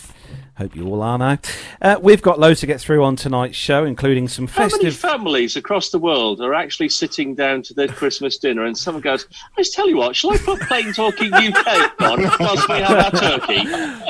hope 0.58 0.76
you 0.76 0.86
all 0.86 1.02
are 1.02 1.18
now, 1.18 1.38
uh, 1.82 1.98
we've 2.00 2.22
got 2.22 2.38
loads 2.38 2.60
to 2.60 2.66
get 2.68 2.80
through 2.80 3.02
on 3.02 3.16
tonight's 3.16 3.56
show, 3.56 3.84
including 3.84 4.28
some 4.28 4.46
How 4.46 4.62
many 4.62 4.70
festive. 4.70 4.96
families 4.96 5.56
across 5.56 5.90
the 5.90 5.98
world 5.98 6.40
are 6.40 6.54
actually 6.54 6.88
sitting 6.88 7.34
down 7.34 7.62
to 7.62 7.74
their 7.74 7.88
Christmas 7.88 8.38
dinner 8.38 8.64
and 8.64 8.78
someone 8.78 9.02
goes, 9.02 9.26
I 9.32 9.60
just 9.60 9.74
tell 9.74 9.88
you 9.88 9.96
what, 9.96 10.14
shall 10.14 10.32
I 10.32 10.38
put 10.38 10.60
Plane 10.60 10.92
Talking 10.92 11.34
UK 11.34 12.00
on 12.00 12.22
whilst 12.38 12.68
we 12.68 12.76
have 12.76 13.12
our 13.12 13.20
turkey? 13.20 13.62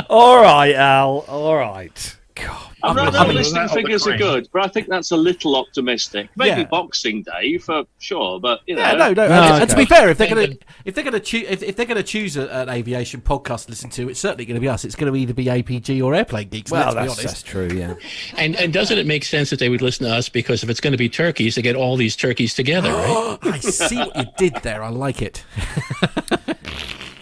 all 0.11 0.43
right, 0.43 0.75
Al. 0.75 1.25
All 1.27 1.57
right. 1.57 2.17
God. 2.35 2.71
I'm 2.83 2.97
not 2.97 3.09
I 3.09 3.11
that 3.11 3.29
mean, 3.29 3.37
listening 3.37 3.55
that 3.55 3.71
on 3.71 3.77
the 3.77 3.83
figures 3.83 4.07
are 4.07 4.17
good, 4.17 4.49
but 4.53 4.65
I 4.65 4.69
think 4.69 4.89
that's 4.89 5.11
a 5.13 5.17
little 5.17 5.57
optimistic. 5.57 6.29
Maybe 6.37 6.61
Yeah. 6.63 6.65
Boxing 6.65 7.23
Day 7.23 7.59
for 7.59 7.85
sure, 7.99 8.41
but 8.41 8.61
you 8.67 8.77
know, 8.77 8.83
yeah, 8.83 8.93
no, 8.93 9.13
no. 9.13 9.29
No, 9.29 9.35
and, 9.35 9.63
and 9.63 9.71
to 9.71 9.77
be 9.77 9.85
fair, 9.85 10.11
if 10.11 10.19
they're 10.19 10.29
gonna 10.29 10.49
if 10.85 10.95
they're 10.95 11.05
gonna 11.05 11.21
choose 11.21 11.47
if, 11.49 11.63
if 11.63 11.77
they're 11.77 11.87
gonna 11.87 12.03
choose 12.03 12.37
a, 12.37 12.49
an 12.49 12.69
aviation 12.69 13.21
podcast 13.21 13.65
to 13.65 13.71
listen 13.71 13.91
to, 13.91 14.09
it's 14.09 14.21
certainly 14.21 14.45
going 14.45 14.55
to 14.55 14.61
be 14.61 14.69
us. 14.69 14.85
It's 14.85 14.97
going 14.97 15.13
to 15.13 15.19
either 15.19 15.35
be 15.35 15.47
APG 15.47 16.03
or 16.03 16.15
Airplane 16.15 16.49
Geeks. 16.49 16.71
Well, 16.71 16.93
let's 16.93 16.95
be 16.95 17.01
that's, 17.01 17.19
honest. 17.19 17.23
that's 17.23 17.43
true, 17.43 17.69
yeah. 17.69 17.95
And 18.37 18.57
and 18.57 18.73
doesn't 18.73 18.99
it 18.99 19.07
make 19.07 19.25
sense 19.25 19.51
that 19.51 19.59
they 19.59 19.69
would 19.69 19.83
listen 19.83 20.07
to 20.07 20.13
us? 20.15 20.29
Because 20.29 20.63
if 20.63 20.71
it's 20.71 20.81
going 20.81 20.93
to 20.93 20.99
be 20.99 21.09
turkeys, 21.09 21.55
they 21.55 21.63
get 21.63 21.77
all 21.77 21.97
these 21.97 22.17
turkeys 22.17 22.55
together, 22.55 22.91
right? 22.93 23.39
I 23.43 23.59
see 23.61 23.97
what 23.99 24.17
you 24.17 24.25
did 24.37 24.55
there. 24.63 24.83
I 24.83 24.91
like 24.91 25.23
it. 25.23 25.45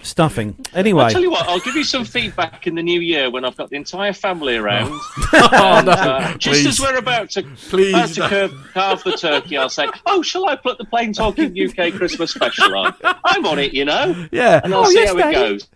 Stuffing. 0.03 0.57
Anyway, 0.75 1.05
I'll 1.05 1.11
tell 1.11 1.23
you 1.23 1.31
what, 1.31 1.47
I'll 1.49 1.61
give 1.61 1.77
you 1.77 1.85
some 1.85 2.05
feedback 2.05 2.67
in 2.67 2.75
the 2.75 2.83
new 2.83 3.01
year 3.01 3.31
when 3.31 3.45
I've 3.45 3.57
got 3.57 3.71
the 3.71 3.77
entire 3.77 4.13
family 4.13 4.57
around. 4.57 5.01
Oh, 5.35 5.49
And, 5.79 5.87
no, 5.87 5.93
uh, 5.93 6.37
just 6.37 6.67
as 6.67 6.79
we're 6.81 6.97
about 6.97 7.31
to, 7.31 7.43
Please, 7.71 7.95
about 7.95 8.09
to 8.11 8.21
no. 8.21 8.29
curve, 8.29 8.71
carve 8.75 9.03
the 9.03 9.13
turkey, 9.13 9.57
I'll 9.57 9.69
say, 9.71 9.89
"Oh, 10.07 10.21
shall 10.23 10.47
I 10.49 10.57
put 10.57 10.77
the 10.79 10.85
Plane 10.85 11.13
Talking 11.15 11.57
UK 11.59 11.93
Christmas 11.95 12.33
special 12.33 12.77
on? 12.77 12.95
I'm 13.25 13.47
on 13.47 13.59
it, 13.59 13.73
you 13.73 13.85
know, 13.87 14.27
Yeah. 14.31 14.61
and 14.63 14.75
I'll 14.75 14.83
Oh, 14.83 14.85
see 14.91 14.95
yes, 14.97 15.09
how 15.11 15.17
Daddy. 15.17 15.37
it 15.37 15.39
goes." 15.39 15.69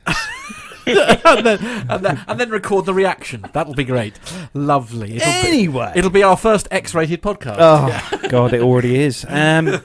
And, 0.87 1.45
then, 1.47 1.59
and, 1.90 2.05
then, 2.05 2.25
and 2.28 2.40
then 2.40 2.50
record 2.50 2.87
the 2.87 2.95
reaction. 2.95 3.45
That'll 3.52 3.75
be 3.75 3.85
great. 3.85 4.19
Lovely. 4.55 5.16
It'll 5.16 5.28
Anyway. 5.28 5.90
be, 5.95 5.99
it'll 5.99 6.11
be 6.11 6.23
our 6.23 6.37
first 6.37 6.69
X-rated 6.71 7.23
podcast. 7.23 7.57
Oh 7.59 8.28
God, 8.28 8.52
it 8.52 8.61
already 8.62 8.99
is. 9.00 9.25
Um, 9.28 9.81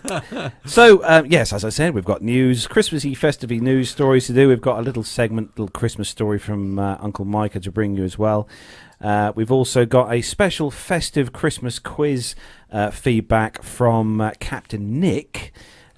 so 0.65 1.01
um, 1.05 1.25
yes, 1.27 1.53
as 1.53 1.65
I 1.65 1.69
said, 1.69 1.93
we've 1.93 2.05
got 2.05 2.21
news, 2.21 2.67
Christmassy, 2.67 3.13
festively 3.15 3.59
news 3.59 3.89
stories 3.89 4.27
to 4.27 4.33
do. 4.33 4.47
We've 4.47 4.61
got 4.61 4.79
a 4.79 4.81
little 4.81 5.03
segment, 5.03 5.49
little 5.57 5.69
Christmas 5.69 6.09
story 6.09 6.39
from 6.39 6.77
uh, 6.79 6.97
Uncle 7.01 7.25
Micah 7.25 7.59
to 7.61 7.71
bring 7.71 7.95
you 7.95 8.03
as 8.03 8.17
well. 8.17 8.47
Uh, 8.99 9.31
we've 9.35 9.51
also 9.51 9.83
got 9.85 10.13
a 10.13 10.21
special 10.21 10.69
festive 10.69 11.33
Christmas 11.33 11.79
quiz 11.79 12.35
uh, 12.71 12.91
feedback 12.91 13.63
from 13.63 14.21
uh, 14.21 14.31
Captain 14.39 14.99
Nick, 14.99 15.51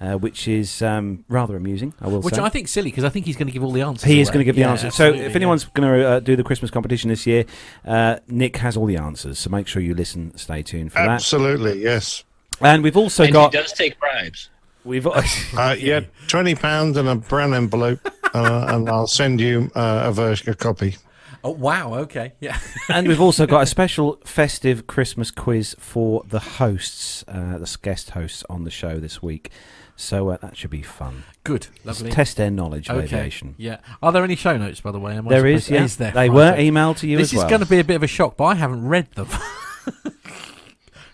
uh, 0.04 0.18
which 0.18 0.46
is 0.46 0.82
um, 0.82 1.24
rather 1.28 1.56
amusing. 1.56 1.94
I 2.00 2.08
will 2.08 2.20
say. 2.20 2.26
Which 2.26 2.34
say. 2.34 2.42
I 2.42 2.48
think 2.50 2.68
silly 2.68 2.90
because 2.90 3.04
I 3.04 3.08
think 3.08 3.24
he's 3.26 3.36
going 3.36 3.46
to 3.46 3.52
give 3.52 3.64
all 3.64 3.72
the 3.72 3.80
answers. 3.82 4.04
He 4.04 4.20
is 4.20 4.28
away. 4.28 4.34
going 4.34 4.40
to 4.40 4.44
give 4.44 4.54
the 4.56 4.60
Yeah, 4.62 4.70
answers. 4.72 4.94
So, 4.94 5.04
absolutely, 5.06 5.26
if 5.26 5.32
yeah. 5.32 5.36
anyone's 5.36 5.64
going 5.64 5.88
to 5.88 6.06
uh, 6.06 6.20
do 6.20 6.36
the 6.36 6.44
Christmas 6.44 6.70
competition 6.70 7.08
this 7.08 7.26
year, 7.26 7.44
uh, 7.86 8.16
Nick 8.28 8.58
has 8.58 8.76
all 8.76 8.86
the 8.86 8.98
answers. 8.98 9.38
So, 9.38 9.50
make 9.50 9.66
sure 9.66 9.80
you 9.80 9.94
listen, 9.94 10.36
stay 10.36 10.62
tuned 10.62 10.92
for 10.92 10.98
that. 10.98 11.08
Absolutely, 11.08 11.82
yes. 11.82 12.24
And 12.60 12.82
we've 12.82 12.96
also 12.96 13.24
and 13.24 13.32
got 13.32 13.52
he 13.54 13.60
does 13.60 13.72
take 13.72 13.98
bribes. 13.98 14.50
we've 14.84 15.06
Uh, 15.56 15.74
yeah, 15.78 16.00
twenty 16.28 16.54
pounds 16.54 16.96
and 16.98 17.08
a 17.08 17.14
brown 17.14 17.54
envelope, 17.54 18.00
uh, 18.34 18.66
and 18.68 18.88
I'll 18.88 19.06
send 19.06 19.40
you 19.40 19.70
uh, 19.74 20.02
a 20.06 20.12
version, 20.12 20.50
a 20.50 20.54
copy. 20.54 20.96
Oh 21.42 21.50
wow, 21.50 21.94
okay, 21.94 22.32
yeah. 22.40 22.58
and 22.88 23.06
we've 23.08 23.20
also 23.20 23.46
got 23.46 23.62
a 23.62 23.66
special 23.66 24.18
festive 24.24 24.86
Christmas 24.86 25.30
quiz 25.30 25.74
for 25.78 26.24
the 26.28 26.40
hosts, 26.40 27.24
uh, 27.28 27.58
the 27.58 27.76
guest 27.82 28.10
hosts 28.10 28.44
on 28.48 28.64
the 28.64 28.70
show 28.70 28.98
this 28.98 29.22
week. 29.22 29.50
So 29.96 30.30
uh, 30.30 30.36
that 30.38 30.56
should 30.56 30.70
be 30.70 30.82
fun. 30.82 31.22
Good, 31.44 31.68
lovely. 31.84 32.10
Test 32.10 32.36
their 32.36 32.50
knowledge 32.50 32.88
of 32.88 32.96
okay, 32.96 33.04
aviation. 33.18 33.54
yeah. 33.58 33.78
Are 34.02 34.10
there 34.10 34.24
any 34.24 34.34
show 34.34 34.56
notes, 34.56 34.80
by 34.80 34.90
the 34.90 34.98
way? 34.98 35.16
Am 35.16 35.26
I 35.28 35.30
There 35.30 35.46
is, 35.46 35.66
supposed- 35.66 35.78
yeah. 35.80 35.84
Is 35.84 35.96
there? 35.98 36.10
They 36.10 36.28
Right, 36.28 36.34
were 36.34 36.52
okay. 36.52 36.68
emailed 36.70 36.96
to 36.98 37.06
you 37.08 37.16
This 37.16 37.32
as 37.32 37.36
well. 37.36 37.46
is 37.46 37.50
going 37.50 37.60
to 37.62 37.66
be 37.68 37.78
a 37.78 37.84
bit 37.84 37.94
of 37.96 38.02
a 38.02 38.06
shock, 38.08 38.36
but 38.36 38.44
I 38.44 38.54
haven't 38.56 38.86
read 38.88 39.10
them. 39.12 39.28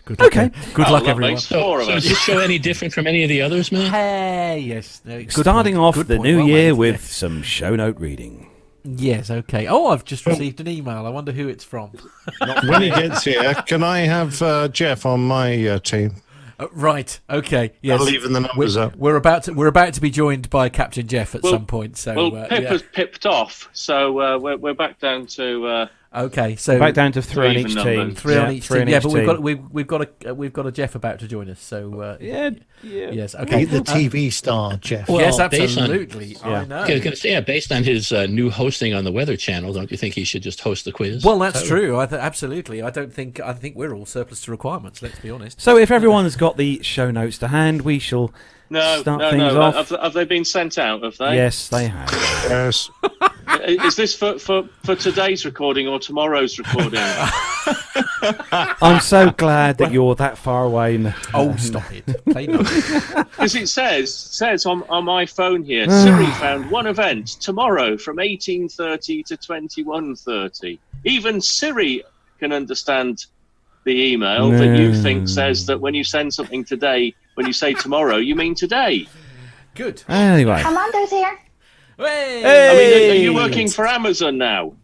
Good 0.05 0.19
luck, 0.19 0.27
Okay. 0.35 0.51
Good 0.73 0.87
Oh, 0.87 0.93
luck, 0.93 1.03
lovely. 1.05 1.09
everyone. 1.11 1.37
So, 1.37 1.61
Four 1.61 1.83
so 1.83 1.91
is 1.91 2.03
this 2.09 2.17
show 2.17 2.39
any 2.39 2.57
different 2.57 2.93
from 2.93 3.05
any 3.05 3.21
of 3.23 3.29
the 3.29 3.41
others, 3.43 3.71
man? 3.71 3.91
Hey, 3.91 4.59
yes. 4.59 5.01
no, 5.05 5.23
Starting 5.27 5.75
point, 5.75 5.85
off 5.85 5.95
good 5.95 6.07
the 6.07 6.15
point, 6.17 6.27
new 6.27 6.37
well 6.39 6.47
year 6.47 6.75
with 6.75 6.95
yes. 7.01 7.11
some 7.15 7.43
show 7.43 7.75
note 7.75 7.99
reading. 7.99 8.49
Yes, 8.83 9.29
okay. 9.29 9.67
Oh, 9.67 9.87
I've 9.89 10.03
just 10.03 10.25
received 10.25 10.59
an 10.59 10.67
email. 10.67 11.05
I 11.05 11.09
wonder 11.09 11.31
who 11.31 11.47
it's 11.47 11.63
from. 11.63 11.91
when 12.65 12.81
he 12.81 12.89
gets 12.89 13.23
here, 13.23 13.53
can 13.67 13.83
I 13.83 13.99
have 13.99 14.41
uh, 14.41 14.69
Jeff 14.69 15.05
on 15.05 15.21
my 15.27 15.67
uh, 15.67 15.79
team? 15.79 16.15
Uh, 16.61 16.67
right. 16.73 17.19
Okay. 17.29 17.73
Yes. 17.81 17.99
I'll 17.99 18.09
even 18.09 18.33
the 18.33 18.41
numbers 18.41 18.77
we're, 18.77 18.83
up. 18.83 18.95
we're 18.95 19.15
about 19.15 19.43
to 19.45 19.53
we're 19.53 19.67
about 19.67 19.93
to 19.95 20.01
be 20.01 20.11
joined 20.11 20.49
by 20.49 20.69
Captain 20.69 21.07
Jeff 21.07 21.33
at 21.33 21.41
Well- 21.41 21.53
some 21.53 21.65
point. 21.65 21.97
So 21.97 22.13
Well, 22.13 22.35
uh, 22.35 22.47
Pip 22.47 22.63
yeah. 22.63 22.69
has 22.69 22.83
pipped 22.93 23.25
off, 23.25 23.67
so 23.73 24.19
uh, 24.19 24.37
we're, 24.37 24.57
we're 24.57 24.73
back 24.75 24.99
down 24.99 25.25
to. 25.27 25.67
Okay. 26.13 26.57
So 26.57 26.77
Back 26.77 26.93
down 26.93 27.13
to 27.13 27.21
three 27.21 27.47
on 27.47 27.55
each 27.57 27.73
team. 27.73 28.15
three 28.15 28.35
yeah, 28.35 28.45
on 28.45 28.51
each 28.51 28.67
team. 28.67 28.89
Yeah, 28.89 28.99
but 28.99 29.11
we've 29.13 29.25
got 29.25 29.41
we've 29.41 29.71
we've 29.71 29.87
got 29.87 30.01
a 30.01 30.29
uh, 30.31 30.33
we've 30.35 30.51
got 30.51 30.65
a 30.65 30.71
Jeff 30.71 30.93
about 30.93 31.19
to 31.19 31.27
join 31.27 31.49
us. 31.49 31.61
So 31.61 32.01
uh, 32.01 32.17
Yeah, 32.19 32.49
yeah. 32.83 33.11
yes. 33.11 33.33
Okay. 33.33 33.63
The, 33.63 33.79
the 33.79 33.83
TV 33.83 34.29
star, 34.31 34.75
Jeff. 34.75 35.07
Well, 35.07 35.21
yes, 35.21 35.37
based 35.37 35.77
on- 35.77 35.83
absolutely. 35.85 36.35
I 36.43 36.65
know. 36.65 36.77
I 36.79 36.91
was 36.91 36.99
going 36.99 37.01
to 37.11 37.15
say, 37.15 37.31
yeah, 37.31 37.39
based 37.39 37.71
on 37.71 37.85
his 37.85 38.11
uh, 38.11 38.25
new 38.25 38.49
hosting 38.49 38.93
on 38.93 39.05
the 39.05 39.11
Weather 39.11 39.37
Channel, 39.37 39.71
don't 39.71 39.89
you 39.89 39.95
think 39.95 40.13
he 40.15 40.25
should 40.25 40.43
just 40.43 40.59
host 40.59 40.83
the 40.83 40.91
quiz? 40.91 41.23
Well, 41.23 41.39
that's 41.39 41.61
Totally. 41.61 41.81
true. 41.87 41.99
I 41.99 42.05
th- 42.07 42.21
absolutely. 42.21 42.81
I 42.81 42.89
don't 42.89 43.13
think 43.13 43.39
I 43.39 43.53
think 43.53 43.77
we're 43.77 43.93
all 43.93 44.05
surplus 44.05 44.41
to 44.41 44.51
requirements. 44.51 45.01
Let's 45.01 45.19
be 45.19 45.29
honest. 45.29 45.61
So 45.61 45.77
if 45.77 45.91
everyone's 45.91 46.35
got 46.35 46.57
the 46.57 46.83
show 46.83 47.09
notes 47.09 47.37
to 47.37 47.47
hand, 47.47 47.83
we 47.83 47.99
shall 47.99 48.33
no, 48.71 49.01
start 49.01 49.19
no, 49.19 49.29
things 49.31 49.53
no. 49.53 49.61
off. 49.61 49.89
Have, 49.89 50.01
have 50.01 50.13
they 50.13 50.25
been 50.25 50.45
sent 50.45 50.77
out? 50.77 51.03
Have 51.03 51.17
they? 51.17 51.35
Yes, 51.35 51.67
they 51.67 51.87
have. 51.87 52.09
Yes. 52.49 52.89
Is 53.63 53.95
this 53.95 54.15
for, 54.15 54.39
for, 54.39 54.63
for 54.83 54.95
today's 54.95 55.45
recording 55.45 55.87
or 55.87 55.99
tomorrow's 55.99 56.57
recording? 56.57 57.01
I'm 58.81 59.01
so 59.01 59.29
glad 59.31 59.77
that 59.79 59.91
you're 59.91 60.15
that 60.15 60.37
far 60.37 60.65
away. 60.65 60.95
And, 60.95 61.13
Oh, 61.33 61.55
stop 61.57 61.83
it! 61.91 62.05
Because 63.31 63.55
it 63.55 63.67
says 63.67 64.13
says 64.13 64.65
on, 64.65 64.83
on 64.89 65.03
my 65.03 65.25
phone 65.25 65.63
here, 65.63 65.85
ah. 65.89 66.03
Siri 66.03 66.25
found 66.33 66.71
one 66.71 66.87
event 66.87 67.27
tomorrow 67.27 67.97
from 67.97 68.17
18:30 68.17 69.25
to 69.25 69.37
21:30. 69.37 70.79
Even 71.03 71.41
Siri 71.41 72.03
can 72.39 72.53
understand 72.53 73.25
the 73.83 74.13
email 74.13 74.49
that 74.51 74.77
you 74.77 74.93
think 75.01 75.27
says 75.27 75.65
that 75.65 75.79
when 75.79 75.93
you 75.93 76.03
send 76.03 76.33
something 76.33 76.63
today, 76.63 77.13
when 77.41 77.47
you 77.47 77.53
say 77.53 77.73
tomorrow, 77.73 78.17
you 78.17 78.35
mean 78.35 78.53
today. 78.53 79.07
Good. 79.73 80.03
Anyway, 80.07 80.61
Armando's 80.61 81.09
here. 81.09 81.39
Hey! 81.97 82.43
I 82.45 82.75
mean, 82.75 83.09
are- 83.09 83.11
are 83.13 83.15
you 83.23 83.33
working 83.33 83.67
for 83.67 83.87
Amazon 83.87 84.37
now? 84.37 84.75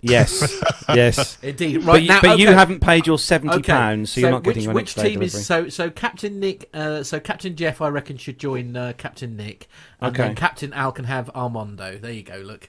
yes, 0.00 0.62
yes. 0.88 1.38
Indeed. 1.42 1.76
Right 1.78 1.86
but 1.86 2.02
you, 2.02 2.08
now, 2.08 2.20
but 2.20 2.38
you 2.38 2.48
haven't 2.48 2.80
paid 2.80 3.06
your 3.06 3.18
seventy 3.18 3.62
pounds, 3.62 4.10
so, 4.12 4.20
you're 4.20 4.30
not 4.30 4.44
which, 4.44 4.54
getting 4.56 4.62
your 4.64 4.74
which 4.74 4.96
next 4.96 5.06
team 5.06 5.20
delivery. 5.20 5.26
is 5.40 5.46
so 5.46 5.68
so 5.68 5.90
Captain 5.90 6.40
Nick 6.40 6.68
uh, 6.74 7.02
so 7.02 7.20
Captain 7.20 7.54
Jeff 7.56 7.80
I 7.80 7.88
reckon 7.88 8.16
should 8.16 8.38
join 8.38 8.76
uh, 8.76 8.92
Captain 8.98 9.36
Nick 9.36 9.68
and 10.00 10.14
Okay. 10.14 10.24
then 10.28 10.34
Captain 10.34 10.72
Al 10.72 10.92
can 10.92 11.04
have 11.06 11.30
Armando 11.30 11.96
there 11.98 12.12
you 12.12 12.22
go 12.22 12.36
look 12.36 12.68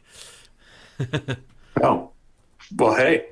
Oh, 1.83 2.11
well, 2.77 2.95
hey. 2.95 3.25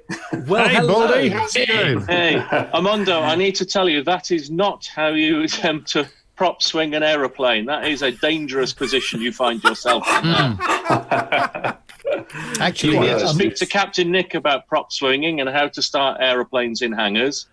well 0.48 0.68
hey, 0.68 0.76
hello. 0.76 1.08
Baldy, 1.08 1.30
how's 1.30 1.56
it 1.56 1.68
going? 1.68 2.06
Hey, 2.06 2.38
Armando, 2.74 3.22
I 3.22 3.36
need 3.36 3.56
to 3.56 3.66
tell 3.66 3.90
you 3.90 4.04
that 4.04 4.32
is 4.32 4.50
not 4.50 4.86
how 4.88 5.08
you 5.10 5.44
attempt 5.44 5.90
to 5.92 6.08
prop 6.36 6.62
swing 6.62 6.96
an 6.96 7.04
aeroplane. 7.04 7.66
That 7.66 7.88
is 7.88 8.02
a 8.02 8.12
dangerous 8.12 8.74
position 8.74 9.22
you 9.22 9.32
find 9.32 9.64
yourself 9.64 10.08
in. 10.18 10.32
there. 10.32 11.78
Actually, 12.60 12.94
You 12.94 13.00
need 13.02 13.20
to 13.20 13.28
speak 13.28 13.56
to 13.56 13.66
Captain 13.66 14.12
Nick 14.12 14.34
about 14.34 14.68
prop 14.68 14.92
swinging 14.92 15.42
and 15.42 15.50
how 15.50 15.68
to 15.70 15.82
start 15.82 16.18
aeroplanes 16.20 16.82
in 16.82 16.92
hangars. 16.92 17.48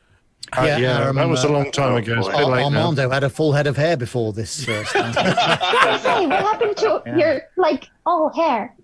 yeah, 0.56 0.76
Yeah, 0.78 1.08
um, 1.08 1.16
that 1.16 1.28
was 1.28 1.44
a 1.44 1.49
uh, 1.49 1.52
long 1.52 1.70
time 1.70 1.96
ago. 1.96 2.18
It's 2.18 2.28
a 2.28 2.30
bit 2.30 2.40
Ar- 2.40 2.50
late 2.50 2.58
now. 2.58 2.64
Armando 2.64 3.10
had 3.10 3.25
a 3.25 3.30
full 3.30 3.52
head 3.52 3.66
of 3.66 3.76
hair 3.76 3.96
before 3.96 4.32
this. 4.32 4.68
Uh, 4.68 4.84
started. 4.87 5.14
Hey, 5.16 6.26
what 6.26 6.40
happened 6.40 6.76
to 6.78 7.02
your 7.16 7.42
like 7.56 7.88
all 8.06 8.30
hair? 8.30 8.75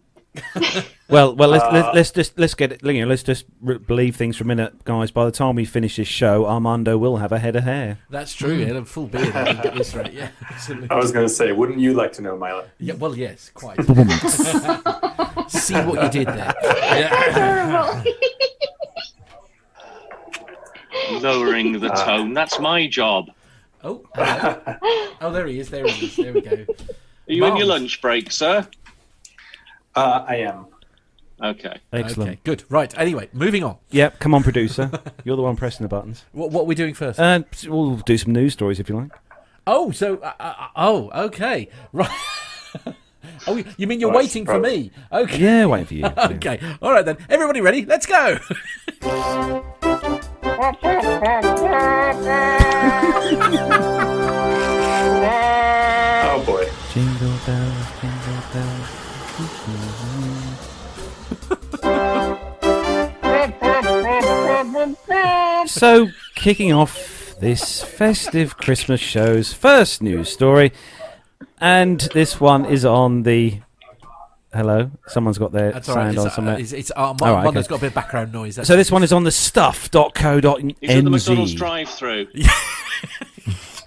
Well, 1.09 1.37
well, 1.37 1.51
let's, 1.51 1.63
Uh, 1.63 1.71
let's 1.73 1.95
let's 1.95 2.11
just 2.11 2.37
let's 2.37 2.55
get 2.55 2.73
it. 2.73 2.83
You 2.85 3.03
know, 3.03 3.07
let's 3.07 3.23
just 3.23 3.45
re- 3.61 3.79
believe 3.79 4.17
things 4.17 4.37
for 4.37 4.43
a 4.43 4.47
minute, 4.47 4.85
guys. 4.85 5.13
By 5.13 5.25
the 5.25 5.31
time 5.31 5.55
we 5.55 5.65
finish 5.65 5.95
this 5.95 6.09
show, 6.09 6.47
Armando 6.47 6.99
will 6.99 7.19
have 7.19 7.31
a 7.31 7.39
head 7.39 7.55
of 7.55 7.63
hair. 7.63 7.99
that's 8.11 8.35
true 8.35 8.55
yeah 8.55 8.75
a 8.75 8.85
full 8.85 9.07
beard 9.07 9.33
I 9.37 9.53
get 9.53 9.77
this 9.77 9.95
right 9.95 10.13
yeah 10.13 10.31
absolutely 10.51 10.91
I 10.91 10.97
was 10.97 11.13
going 11.13 11.25
to 11.25 11.33
say, 11.33 11.53
wouldn't 11.53 11.79
you 11.79 11.95
like 11.95 12.13
to 12.15 12.23
know 12.23 12.37
my 12.37 12.65
yeah 12.81 12.95
well 12.95 13.17
yes 13.17 13.51
quite 13.55 13.77
see 15.49 15.75
what 15.77 16.03
you 16.03 16.09
did 16.11 16.27
there 16.27 16.55
yeah. 16.65 17.11
Terrible. 17.33 18.03
Lowering 21.21 21.79
the 21.79 21.91
tone. 21.91 22.35
That's 22.35 22.59
my 22.59 22.87
job. 22.89 23.31
oh 23.85 24.05
hello. 24.15 24.61
oh 25.21 25.31
there 25.31 25.47
he 25.47 25.61
is 25.61 25.71
there 25.71 25.87
he 25.87 26.07
is 26.07 26.17
there 26.17 26.33
we 26.33 26.41
go 26.41 26.51
Are 27.29 27.33
you 27.33 27.45
in 27.47 27.57
your 27.57 27.67
lunch 27.67 28.01
break, 28.01 28.33
sir? 28.33 28.67
Uh, 29.97 30.25
I 30.29 30.37
am. 30.37 30.67
Okay. 31.43 31.81
Excellent. 31.93 32.31
okay 32.31 32.41
good 32.45 32.65
right 32.71 32.97
anyway 32.99 33.29
moving 33.33 33.63
on 33.63 33.77
Yep. 33.91 34.21
Come 34.21 34.33
on, 34.35 34.43
producer. 34.43 34.91
You're 35.25 35.37
the 35.37 35.43
one 35.43 35.57
pressing 35.57 35.85
the 35.85 35.89
buttons. 35.89 36.25
what, 36.33 36.51
what 36.51 36.63
are 36.63 36.65
we 36.65 36.75
doing 36.75 36.95
first 36.95 37.19
Uh, 37.21 37.41
we'll 37.67 37.97
do 37.97 38.17
some 38.17 38.33
news 38.33 38.53
stories 38.55 38.81
if 38.81 38.89
you 38.89 38.97
like. 38.97 39.13
Oh, 39.67 39.91
so 39.91 40.17
uh, 40.19 40.33
uh, 40.41 40.69
oh, 40.77 41.11
okay, 41.27 41.69
right. 41.93 42.09
oh, 43.49 43.63
you 43.77 43.87
mean 43.87 43.99
you're 44.01 44.11
Well, 44.11 44.19
waiting 44.19 44.47
for 44.47 44.61
me? 44.61 44.93
Okay, 45.13 45.39
Yeah, 45.39 45.67
waiting 45.67 45.87
for 45.87 45.95
you. 45.95 46.05
okay, 46.37 46.61
all 46.81 46.93
right 46.93 47.05
then. 47.05 47.19
Everybody 47.29 47.61
ready? 47.61 47.85
Let's 47.85 48.07
go. 48.07 48.39
So, 65.67 66.09
kicking 66.35 66.73
off 66.73 67.35
this 67.41 67.83
festive 67.83 68.57
Christmas 68.57 69.01
show's 69.01 69.53
first 69.53 70.03
news 70.03 70.31
story, 70.33 70.73
and 71.61 72.01
this 72.15 72.41
one 72.41 72.65
is 72.65 72.85
on 72.85 73.23
the. 73.25 73.61
Hello, 74.55 74.91
someone's 75.09 75.37
got 75.37 75.53
their 75.53 75.71
That's 75.73 75.89
all 75.91 75.97
right. 75.97 76.15
sound 76.15 76.17
It's, 76.17 76.21
on 76.25 76.27
uh, 76.27 76.31
somewhere. 76.35 76.59
it's, 76.59 76.73
it's 76.73 76.91
uh, 76.93 76.95
All 76.95 77.15
right, 77.21 77.45
one 77.45 77.53
that's 77.55 77.67
okay. 77.67 77.71
got 77.75 77.77
a 77.77 77.81
bit 77.81 77.87
of 77.89 77.95
background 77.95 78.33
noise. 78.33 78.57
That's 78.57 78.67
So 78.69 78.75
this 78.77 78.91
one 78.91 79.03
is 79.03 79.13
on 79.13 79.25
the 79.25 79.31
stuff.co.nz. 79.31 80.77
He's 80.81 80.91
at 80.97 81.05
the 81.05 81.11
McDonald's 81.11 81.53
drive-through. 81.55 82.29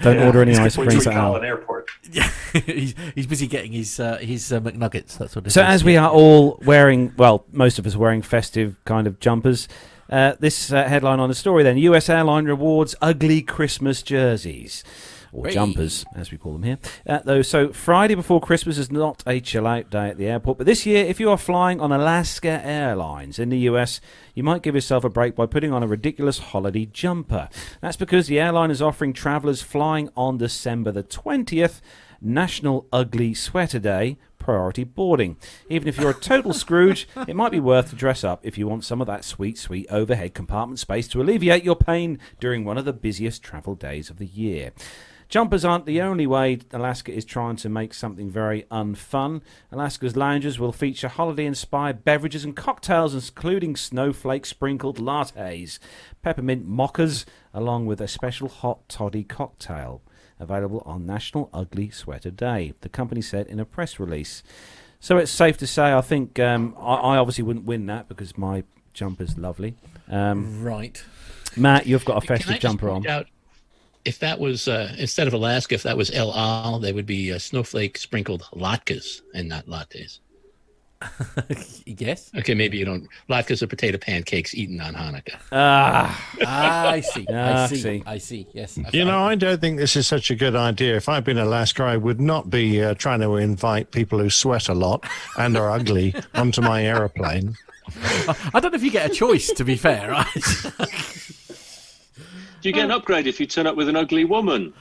Don't 0.01 0.19
order 0.19 0.41
any 0.43 0.55
ice 0.55 0.77
Which 0.77 0.89
cream 0.89 1.00
we 1.00 1.03
for 1.03 1.12
call 1.12 1.33
Al. 1.33 1.36
an 1.38 1.45
airport. 1.45 1.89
he's, 2.65 2.95
he's 3.15 3.27
busy 3.27 3.48
getting 3.48 3.71
his 3.74 4.00
uh, 4.00 4.17
his 4.17 4.53
uh, 4.53 4.59
McNuggets. 4.62 5.17
That's 5.17 5.36
what. 5.36 5.45
It 5.48 5.50
So 5.50 5.62
is. 5.62 5.67
as 5.67 5.83
we 5.83 5.98
are 5.98 6.09
all 6.09 6.57
wearing, 6.63 7.13
well, 7.17 7.43
most 7.51 7.79
of 7.79 7.86
us 7.88 7.95
wearing 7.98 8.21
festive 8.21 8.77
kind 8.86 9.07
of 9.07 9.19
jumpers. 9.19 9.67
Uh, 10.09 10.33
this 10.39 10.71
uh, 10.71 10.87
headline 10.87 11.19
on 11.19 11.29
the 11.29 11.35
story 11.35 11.63
then: 11.63 11.77
U.S. 11.77 12.09
airline 12.09 12.45
rewards 12.45 12.95
ugly 13.01 13.41
Christmas 13.41 14.01
jerseys. 14.01 14.83
Or 15.31 15.47
jumpers, 15.47 16.05
as 16.15 16.31
we 16.31 16.39
call 16.39 16.53
them 16.53 16.63
here. 16.63 16.79
Uh, 17.05 17.19
though, 17.23 17.43
so 17.43 17.71
Friday 17.71 18.15
before 18.15 18.41
Christmas 18.41 18.79
is 18.79 18.91
not 18.91 19.21
a 19.27 19.39
chill 19.39 19.67
out 19.67 19.91
day 19.91 20.09
at 20.09 20.17
the 20.17 20.25
airport, 20.25 20.57
but 20.57 20.65
this 20.65 20.87
year, 20.87 21.05
if 21.05 21.19
you 21.19 21.29
are 21.29 21.37
flying 21.37 21.79
on 21.79 21.91
Alaska 21.91 22.59
Airlines 22.63 23.37
in 23.37 23.49
the 23.49 23.59
US, 23.59 24.01
you 24.33 24.41
might 24.41 24.63
give 24.63 24.73
yourself 24.73 25.03
a 25.03 25.09
break 25.09 25.35
by 25.35 25.45
putting 25.45 25.71
on 25.71 25.83
a 25.83 25.87
ridiculous 25.87 26.39
holiday 26.39 26.85
jumper. 26.85 27.47
That's 27.79 27.97
because 27.97 28.25
the 28.25 28.39
airline 28.39 28.71
is 28.71 28.81
offering 28.81 29.13
travellers 29.13 29.61
flying 29.61 30.09
on 30.17 30.39
December 30.39 30.91
the 30.91 31.03
20th 31.03 31.79
National 32.21 32.87
Ugly 32.91 33.35
Sweater 33.35 33.79
Day 33.79 34.17
priority 34.39 34.84
boarding. 34.84 35.38
Even 35.69 35.88
if 35.88 35.98
you're 35.98 36.10
a 36.10 36.13
total 36.13 36.53
Scrooge, 36.60 37.08
it 37.27 37.36
might 37.36 37.51
be 37.51 37.60
worth 37.60 37.89
to 37.89 37.96
dress 37.96 38.24
up 38.24 38.39
if 38.43 38.58
you 38.58 38.67
want 38.67 38.84
some 38.84 39.01
of 39.01 39.08
that 39.08 39.24
sweet, 39.24 39.58
sweet 39.58 39.86
overhead 39.89 40.34
compartment 40.34 40.79
space 40.79 41.08
to 41.10 41.22
alleviate 41.22 41.63
your 41.63 41.75
pain 41.75 42.17
during 42.39 42.65
one 42.65 42.77
of 42.77 42.86
the 42.86 42.93
busiest 42.93 43.43
travel 43.43 43.75
days 43.75 44.10
of 44.10 44.17
the 44.17 44.25
year. 44.25 44.72
Jumpers 45.29 45.63
aren't 45.63 45.86
the 45.86 46.01
only 46.01 46.25
way 46.25 46.58
Alaska 46.72 47.13
is 47.13 47.24
trying 47.24 47.55
to 47.58 47.69
make 47.69 47.93
something 47.93 48.31
very 48.31 48.63
unfun. 48.72 49.41
Alaska's 49.72 50.15
lounges 50.15 50.58
will 50.58 50.72
feature 50.72 51.08
holiday 51.08 51.46
inspired 51.46 52.03
beverages 52.03 52.43
and 52.43 52.55
cocktails, 52.55 53.13
including 53.13 53.75
snowflake 53.75 54.48
sprinkled 54.48 54.98
lattes, 54.98 55.77
peppermint 56.24 56.67
mochas, 56.67 57.25
along 57.53 57.86
with 57.86 58.01
a 58.01 58.08
special 58.08 58.50
hot 58.50 58.89
toddy 58.89 59.24
cocktail 59.24 60.01
available 60.39 60.81
on 60.86 61.05
National 61.05 61.50
Ugly 61.53 61.89
Sweater 61.91 62.31
Day, 62.31 62.74
the 62.81 62.89
company 62.89 63.22
said 63.22 63.48
in 63.48 63.60
a 63.60 63.65
press 63.65 64.00
release. 64.00 64.43
So 65.00 65.17
it's 65.17 65.31
safe 65.31 65.58
to 65.58 65.67
say, 65.67 65.93
I 65.93 66.01
think 66.01 66.39
um, 66.39 66.75
I, 66.77 66.96
I 66.96 67.17
obviously 67.17 67.43
wouldn't 67.43 67.65
win 67.65 67.86
that 67.88 68.08
because 68.08 68.38
my 68.38 68.63
jumper's 68.93 69.38
lovely. 69.38 69.75
Um, 70.10 70.62
Right. 70.62 71.03
Matt, 71.55 71.88
you've 71.88 72.05
got 72.05 72.24
a 72.24 72.25
Can 72.25 72.36
I 72.36 72.38
festive 72.38 72.51
just 72.55 72.62
jumper 72.62 72.89
on. 72.89 73.08
Out, 73.08 73.27
if 74.05 74.19
that 74.19 74.39
was 74.39 74.67
uh, 74.67 74.93
instead 74.98 75.27
of 75.27 75.34
Alaska, 75.34 75.75
if 75.75 75.84
that 75.84 75.98
was 75.98 76.12
El 76.12 76.34
Al, 76.34 76.79
they 76.79 76.93
would 76.93 77.05
be 77.05 77.34
uh, 77.34 77.39
snowflake 77.39 77.98
sprinkled 77.98 78.43
latkes 78.53 79.22
and 79.34 79.50
not 79.50 79.65
lattes. 79.65 80.19
yes. 81.86 82.29
Okay, 82.38 82.53
maybe 82.53 82.77
you 82.77 82.84
don't. 82.86 83.08
Latkes 83.29 83.62
are 83.62 83.68
potato 83.68 83.98
pancakes 83.98 84.53
eaten 84.53 84.82
on 84.82 84.94
Hanukkah. 84.94 85.38
Ah, 85.51 86.29
Ah, 86.46 86.89
I 86.89 87.00
see. 87.00 87.25
Ah, 87.29 87.63
I 87.63 87.68
see. 87.68 87.75
see. 87.82 88.03
I 88.06 88.18
see. 88.18 88.48
Yes. 88.53 88.77
You 88.91 89.06
know, 89.06 89.20
I 89.24 89.36
don't 89.36 89.62
think 89.62 89.77
this 89.77 89.96
is 89.96 90.08
such 90.08 90.29
a 90.29 90.36
good 90.36 90.56
idea. 90.56 90.96
If 90.98 91.08
I'd 91.08 91.24
been 91.24 91.38
Alaska, 91.38 91.84
I 91.84 91.96
would 91.98 92.20
not 92.20 92.50
be 92.50 92.84
uh, 92.84 92.96
trying 92.96 93.22
to 93.22 93.38
invite 93.38 93.91
people 93.91 94.20
who 94.20 94.29
sweat 94.29 94.68
a 94.68 94.74
lot 94.74 95.06
and 95.38 95.56
are 95.58 95.70
ugly 95.72 96.13
onto 96.34 96.62
my 96.62 96.84
aeroplane. 96.84 97.56
I 98.53 98.60
don't 98.60 98.72
know 98.72 98.75
if 98.75 98.84
you 98.84 98.91
get 98.91 99.10
a 99.10 99.13
choice. 99.13 99.51
To 99.53 99.63
be 99.63 99.75
fair, 99.77 100.12
right? 100.12 100.27
Do 102.62 102.68
you 102.68 102.74
get 102.74 102.84
an 102.86 102.91
upgrade 102.91 103.25
if 103.25 103.39
you 103.39 103.46
turn 103.46 103.68
up 103.68 103.77
with 103.77 103.88
an 103.88 103.96
ugly 103.96 104.25
woman? 104.25 104.74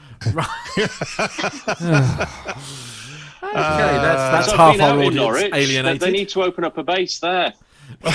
Okay, 3.49 3.57
that's 3.57 4.21
uh, 4.21 4.31
that's 4.31 4.45
So 4.47 4.51
I've 4.53 4.57
half 4.57 4.81
our 4.81 4.93
in 4.99 5.07
audience 5.07 5.15
Norwich. 5.15 5.51
They, 5.51 5.59
alienated. 5.63 6.01
they 6.01 6.11
need 6.11 6.29
to 6.29 6.43
open 6.43 6.63
up 6.63 6.77
a 6.77 6.83
base 6.83 7.19
there. 7.19 7.53
they, 8.01 8.11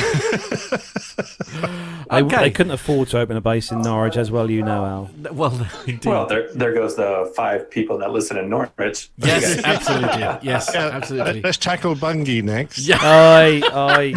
Okay. 2.23 2.37
they 2.37 2.50
couldn't 2.50 2.73
afford 2.73 3.09
to 3.09 3.19
open 3.19 3.37
a 3.37 3.41
base 3.41 3.71
in 3.73 3.83
Norwich, 3.83 4.17
as 4.17 4.31
well 4.31 4.49
you 4.50 4.62
know, 4.62 4.85
Al. 4.85 5.11
Well, 5.33 5.69
indeed. 5.87 6.05
Well, 6.07 6.26
there, 6.26 6.53
there 6.55 6.73
goes 6.73 6.95
the 6.97 7.33
five 7.37 7.69
people 7.71 7.99
that 7.99 8.11
listen 8.12 8.37
in 8.37 8.49
Norwich. 8.49 9.11
yes, 9.17 9.59
absolutely. 9.64 10.21
Yes, 10.43 10.73
absolutely. 10.75 11.43
Let's 11.43 11.59
tackle 11.59 11.95
Bungay 11.97 12.43
next. 12.43 12.79
Yeah. 12.79 12.99
I, 13.00 13.62
oi. 13.99 14.14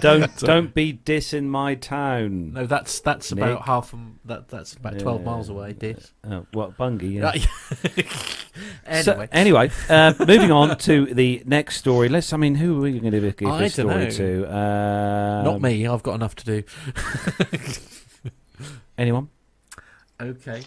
don't 0.00 0.36
don't 0.38 0.74
be 0.74 0.94
dissing 1.04 1.44
my 1.44 1.74
town. 1.76 2.54
No, 2.54 2.66
that's 2.66 2.98
that's 3.00 3.32
Nick. 3.32 3.44
about 3.44 3.66
half. 3.66 3.88
From, 3.90 4.17
that 4.28 4.48
that's 4.48 4.74
about 4.74 4.98
twelve 4.98 5.24
miles 5.24 5.48
away. 5.48 5.72
Dis. 5.72 6.12
Oh, 6.24 6.46
what 6.52 6.76
Bungay? 6.76 7.08
Yeah. 7.08 7.22
Right. 7.22 7.46
So, 9.02 9.12
anyway, 9.12 9.28
anyway, 9.30 9.70
uh, 9.88 10.14
moving 10.26 10.50
on 10.50 10.76
to 10.78 11.06
the 11.14 11.42
next 11.46 11.76
story. 11.76 12.08
Let's. 12.08 12.32
I 12.32 12.38
mean, 12.38 12.56
who 12.56 12.78
are 12.78 12.80
we 12.80 12.98
going 12.98 13.12
to 13.12 13.30
give 13.32 13.48
I 13.48 13.58
this 13.60 13.74
story 13.74 13.88
dunno. 13.88 14.10
to? 14.10 14.44
Um, 14.52 15.44
not 15.44 15.60
me. 15.60 15.86
I've 15.86 16.02
got 16.02 16.14
enough 16.14 16.34
to 16.36 16.44
do. 16.44 16.62
Anyone? 18.98 19.28
okay. 20.20 20.62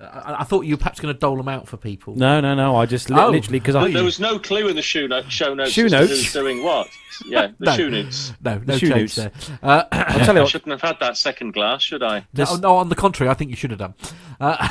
I, 0.00 0.36
I 0.40 0.44
thought 0.44 0.62
you 0.64 0.74
were 0.74 0.78
perhaps 0.78 0.98
going 1.00 1.12
to 1.14 1.18
dole 1.18 1.36
them 1.36 1.48
out 1.48 1.68
for 1.68 1.76
people. 1.76 2.16
No, 2.16 2.40
no, 2.40 2.54
no. 2.54 2.76
I 2.76 2.86
just 2.86 3.10
li- 3.10 3.16
Oh. 3.20 3.28
literally 3.30 3.58
because 3.60 3.76
I. 3.76 3.90
There 3.90 4.02
was 4.04 4.18
no 4.20 4.38
clue 4.38 4.68
in 4.68 4.76
the 4.76 4.82
show, 4.82 5.06
note, 5.06 5.30
show 5.30 5.52
notes 5.54 5.72
Shoe 5.72 5.88
notes? 5.88 6.10
who's 6.10 6.32
doing 6.32 6.62
what. 6.62 6.88
Yeah, 7.26 7.48
the 7.58 7.66
No. 7.66 7.76
shoe 7.76 7.90
notes. 7.90 8.32
No, 8.42 8.58
no 8.64 8.78
shoe 8.78 8.88
change 8.88 9.16
notes. 9.18 9.46
there. 9.48 9.58
Uh, 9.62 9.84
I'll 9.92 10.24
tell 10.24 10.34
you 10.34 10.40
what. 10.40 10.48
I 10.48 10.50
shouldn't 10.50 10.70
have 10.72 10.80
had 10.80 10.96
that 11.00 11.16
second 11.18 11.52
glass, 11.52 11.82
should 11.82 12.02
I? 12.02 12.26
This- 12.32 12.50
no, 12.52 12.56
no, 12.56 12.76
on 12.76 12.88
the 12.88 12.94
contrary, 12.94 13.30
I 13.30 13.34
think 13.34 13.50
you 13.50 13.56
should 13.56 13.70
have 13.72 13.78
done. 13.80 13.94
Uh, 14.40 14.68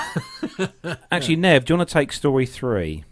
Actually, 1.11 1.35
Nev, 1.35 1.65
do 1.65 1.73
you 1.73 1.77
want 1.77 1.87
to 1.89 1.93
take 1.93 2.11
story 2.11 2.45
three? 2.45 3.03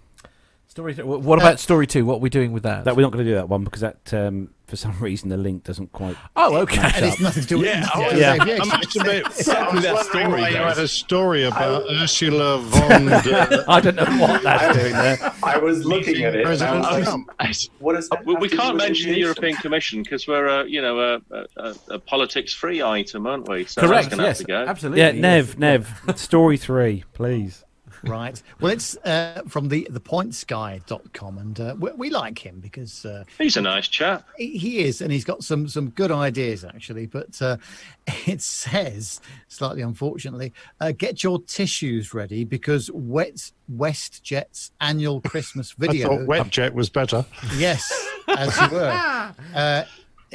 Story. 0.78 0.94
What 0.94 1.40
about 1.40 1.60
story 1.60 1.88
two? 1.88 2.06
What 2.06 2.16
are 2.16 2.20
we 2.20 2.30
doing 2.30 2.52
with 2.52 2.64
that? 2.64 2.86
That 2.86 2.96
we're 2.96 3.02
not 3.02 3.12
going 3.12 3.26
to 3.26 3.32
do 3.32 3.36
that 3.36 3.50
one 3.50 3.64
because 3.64 3.82
that, 3.82 4.14
um, 4.14 4.50
for 4.68 4.76
some 4.76 4.98
reason, 5.00 5.30
the 5.30 5.38
link 5.38 5.64
doesn't 5.64 5.92
quite. 5.92 6.16
oh, 6.36 6.58
okay. 6.58 6.92
And 6.96 7.06
it's 7.06 7.20
nothing 7.20 7.44
to 7.44 7.48
do 7.50 7.58
with 7.58 7.68
Yeah, 7.68 7.88
I 7.94 8.00
was, 8.00 8.20
Yeah. 8.20 8.38
I 8.62 8.66
must 8.66 8.96
admit, 8.96 9.24
that 9.26 10.06
story, 10.06 10.42
why 10.42 10.50
you 10.50 10.56
had 10.58 10.78
a 10.78 10.88
story 10.88 11.44
about 11.46 11.84
Ursula 11.90 12.60
von 12.60 13.06
der 13.06 13.66
I 13.68 13.80
don't 13.80 13.96
know 13.96 14.06
what 14.22 14.44
that's 14.44 14.78
doing 14.78 14.94
there. 14.94 15.34
I 15.44 15.58
was 15.58 15.84
looking 15.86 16.24
at 16.24 16.36
it. 16.36 16.42
And 16.42 16.48
I 16.48 16.50
President 16.50 16.80
was 16.80 16.92
like, 16.92 17.04
Trump. 17.04 17.32
what 17.80 17.96
is 17.96 18.10
that? 18.10 18.26
We, 18.26 18.36
we 18.36 18.50
can't 18.50 18.78
mention 18.78 19.12
the? 19.12 19.18
European 19.18 19.56
Commission 19.56 20.04
because 20.04 20.28
we're 20.28 20.46
a, 20.46 20.68
you 20.68 20.82
know, 20.82 21.00
a, 21.00 21.22
a, 21.32 21.46
a, 21.58 21.76
a 21.96 22.00
politics-free 22.00 22.84
item, 22.84 23.26
aren't 23.26 23.50
we? 23.50 23.66
So 23.66 23.82
Correct. 23.82 24.12
Yes, 24.12 24.20
have 24.20 24.38
to 24.38 24.44
go. 24.44 24.66
absolutely. 24.66 25.02
Yeah. 25.02 25.12
Nev, 25.12 25.58
Nev, 25.58 26.02
story 26.16 26.58
three, 26.58 27.04
please. 27.14 27.66
Right. 28.08 28.42
Well, 28.60 28.72
it's 28.72 28.96
uh, 28.98 29.42
from 29.48 29.70
the 29.70 29.88
thepointsguy.com, 29.92 31.38
and 31.38 31.60
uh, 31.60 31.76
we, 31.80 31.92
we 31.92 32.10
like 32.10 32.40
him 32.40 32.60
because 32.60 33.06
uh, 33.06 33.24
He's 33.38 33.58
a 33.58 33.62
nice 33.62 33.88
chap. 33.88 34.28
he, 34.38 34.58
he 34.58 34.80
is, 34.80 35.02
and 35.02 35.12
he's 35.12 35.26
got 35.26 35.44
some 35.44 35.68
some 35.68 35.90
good 35.90 36.12
ideas 36.12 36.64
actually. 36.64 37.06
But 37.06 37.42
uh, 37.42 37.58
it 38.26 38.42
says, 38.42 39.22
slightly 39.48 39.82
unfortunately, 39.82 40.54
uh, 40.80 40.92
get 40.92 41.24
your 41.24 41.42
tissues 41.42 42.14
ready 42.14 42.44
because 42.44 42.90
Wet 42.94 43.52
WestJet's 43.72 44.72
annual 44.82 45.22
Christmas 45.22 45.72
video. 45.78 46.08
I 46.08 46.18
video. 46.18 46.26
thought 46.26 46.48
Wetjet 46.48 46.74
was 46.74 46.90
better. 46.90 47.26
Yes, 47.56 47.92
as 48.28 48.60
you 48.60 48.70
were. 48.70 49.34
Uh, 49.56 49.84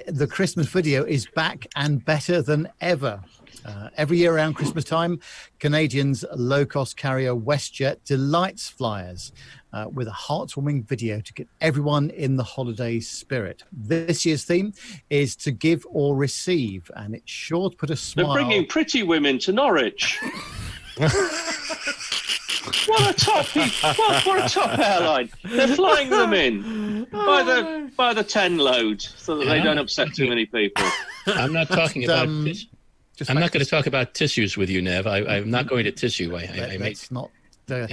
the 0.06 0.26
Christmas 0.26 0.68
video 0.68 1.04
is 1.04 1.26
back 1.34 1.66
and 1.76 2.04
better 2.04 2.40
than 2.42 2.68
ever. 2.80 3.20
Uh, 3.64 3.88
every 3.96 4.18
year 4.18 4.34
around 4.34 4.54
Christmas 4.54 4.84
time, 4.84 5.20
Canadians' 5.58 6.24
low 6.34 6.64
cost 6.66 6.96
carrier 6.96 7.34
WestJet 7.34 7.96
delights 8.04 8.68
flyers 8.68 9.32
uh, 9.72 9.86
with 9.92 10.08
a 10.08 10.12
heartwarming 10.12 10.84
video 10.84 11.20
to 11.20 11.32
get 11.32 11.46
everyone 11.60 12.10
in 12.10 12.36
the 12.36 12.42
holiday 12.42 12.98
spirit. 13.00 13.62
This 13.72 14.26
year's 14.26 14.44
theme 14.44 14.72
is 15.10 15.36
to 15.36 15.52
give 15.52 15.86
or 15.90 16.16
receive, 16.16 16.90
and 16.96 17.14
it's 17.14 17.30
sure 17.30 17.70
to 17.70 17.76
put 17.76 17.90
a 17.90 17.96
smile. 17.96 18.26
They're 18.26 18.34
smile. 18.34 18.44
bringing 18.48 18.66
pretty 18.66 19.02
women 19.02 19.38
to 19.40 19.52
Norwich. 19.52 20.18
what 22.86 23.10
a 23.10 23.14
top! 23.14 23.46
What, 23.98 24.26
what 24.26 24.44
a 24.44 24.48
top 24.48 24.78
airline! 24.78 25.30
They're 25.44 25.68
flying 25.68 26.10
them 26.10 26.32
in 26.34 27.04
by 27.04 27.42
the 27.42 27.90
by 27.96 28.12
the 28.14 28.24
ten 28.24 28.58
load 28.58 29.00
so 29.00 29.36
that 29.38 29.46
they 29.46 29.62
don't 29.62 29.78
upset 29.78 30.12
too 30.14 30.28
many 30.28 30.46
people. 30.46 30.84
I'm 31.26 31.52
not 31.52 31.68
talking 31.68 32.04
about. 32.04 32.26
um, 32.28 32.44
tis- 32.44 32.66
Just 33.16 33.30
I'm 33.30 33.36
like 33.36 33.42
not 33.44 33.52
going 33.52 33.64
to 33.64 33.70
talk 33.70 33.86
about 33.86 34.14
tissues 34.14 34.56
with 34.56 34.70
you, 34.70 34.80
Nev. 34.82 35.06
I, 35.06 35.18
I'm 35.18 35.50
not 35.50 35.66
going 35.66 35.84
to 35.84 35.92
tissue. 35.92 36.34
I, 36.34 36.40
I, 36.42 36.56
Let- 36.56 36.70
I 36.70 36.72
make 36.78 36.80
let's 36.80 37.10
not. 37.10 37.30
Uh, 37.70 37.86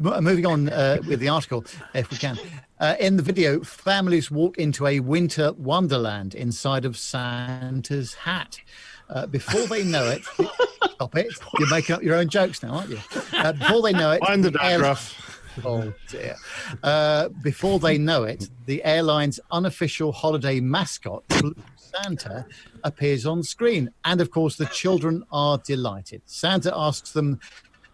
but 0.00 0.22
moving 0.22 0.46
on 0.46 0.68
uh, 0.68 0.98
with 1.06 1.18
the 1.20 1.28
article, 1.28 1.64
if 1.94 2.10
we 2.10 2.16
can. 2.16 2.38
Uh, 2.78 2.94
in 3.00 3.16
the 3.16 3.22
video, 3.22 3.60
families 3.62 4.30
walk 4.30 4.56
into 4.56 4.86
a 4.86 5.00
winter 5.00 5.52
wonderland 5.54 6.34
inside 6.34 6.84
of 6.84 6.96
Santa's 6.96 8.14
hat. 8.14 8.60
Uh, 9.10 9.26
before 9.26 9.66
they 9.66 9.82
know 9.84 10.04
it, 10.08 10.22
stop 10.94 11.16
it. 11.16 11.26
You're 11.58 11.68
making 11.68 11.96
up 11.96 12.02
your 12.02 12.14
own 12.16 12.28
jokes 12.28 12.62
now, 12.62 12.70
aren't 12.74 12.90
you? 12.90 12.98
Uh, 13.32 13.52
before 13.52 13.82
they 13.82 13.92
know 13.92 14.12
it, 14.12 14.22
Mind 14.22 14.44
the 14.44 14.48
air- 14.62 14.78
digraph. 14.78 15.25
Oh 15.64 15.92
dear. 16.08 16.36
Uh, 16.82 17.28
before 17.42 17.78
they 17.78 17.98
know 17.98 18.24
it, 18.24 18.50
the 18.66 18.84
airline's 18.84 19.40
unofficial 19.50 20.12
holiday 20.12 20.60
mascot, 20.60 21.26
Blue 21.28 21.54
Santa, 21.76 22.46
appears 22.84 23.24
on 23.26 23.42
screen. 23.42 23.90
And 24.04 24.20
of 24.20 24.30
course, 24.30 24.56
the 24.56 24.66
children 24.66 25.24
are 25.32 25.58
delighted. 25.58 26.22
Santa 26.26 26.72
asks 26.76 27.12
them 27.12 27.40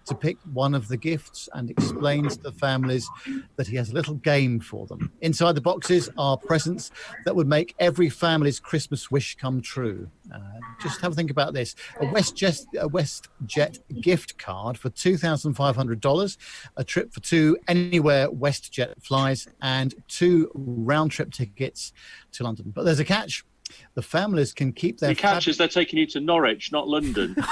to 0.06 0.14
pick 0.14 0.36
one 0.52 0.74
of 0.74 0.88
the 0.88 0.96
gifts 0.96 1.48
and 1.54 1.70
explains 1.70 2.36
to 2.36 2.42
the 2.42 2.52
families 2.52 3.08
that 3.56 3.66
he 3.66 3.76
has 3.76 3.90
a 3.90 3.94
little 3.94 4.14
game 4.14 4.60
for 4.60 4.86
them. 4.86 5.12
Inside 5.20 5.54
the 5.54 5.60
boxes 5.60 6.08
are 6.18 6.36
presents 6.36 6.90
that 7.24 7.34
would 7.36 7.46
make 7.46 7.74
every 7.78 8.08
family's 8.08 8.60
Christmas 8.60 9.10
wish 9.10 9.36
come 9.36 9.60
true. 9.60 10.08
Uh, 10.34 10.38
just 10.82 11.00
have 11.00 11.12
a 11.12 11.14
think 11.14 11.30
about 11.30 11.54
this: 11.54 11.74
a 12.00 12.06
WestJet, 12.06 12.64
a 12.78 12.88
WestJet 12.88 13.78
gift 14.00 14.38
card 14.38 14.78
for 14.78 14.90
two 14.90 15.16
thousand 15.16 15.54
five 15.54 15.76
hundred 15.76 16.00
dollars, 16.00 16.38
a 16.76 16.84
trip 16.84 17.12
for 17.12 17.20
two 17.20 17.56
anywhere 17.68 18.28
WestJet 18.28 19.02
flies, 19.02 19.48
and 19.60 19.94
two 20.08 20.50
round-trip 20.54 21.30
tickets 21.32 21.92
to 22.32 22.44
London. 22.44 22.72
But 22.74 22.84
there's 22.84 23.00
a 23.00 23.04
catch: 23.04 23.44
the 23.94 24.02
families 24.02 24.52
can 24.52 24.72
keep 24.72 24.98
their 24.98 25.10
The 25.10 25.14
catch 25.16 25.48
is 25.48 25.58
they're 25.58 25.68
taking 25.68 25.98
you 25.98 26.06
to 26.08 26.20
Norwich, 26.20 26.72
not 26.72 26.88
London. 26.88 27.36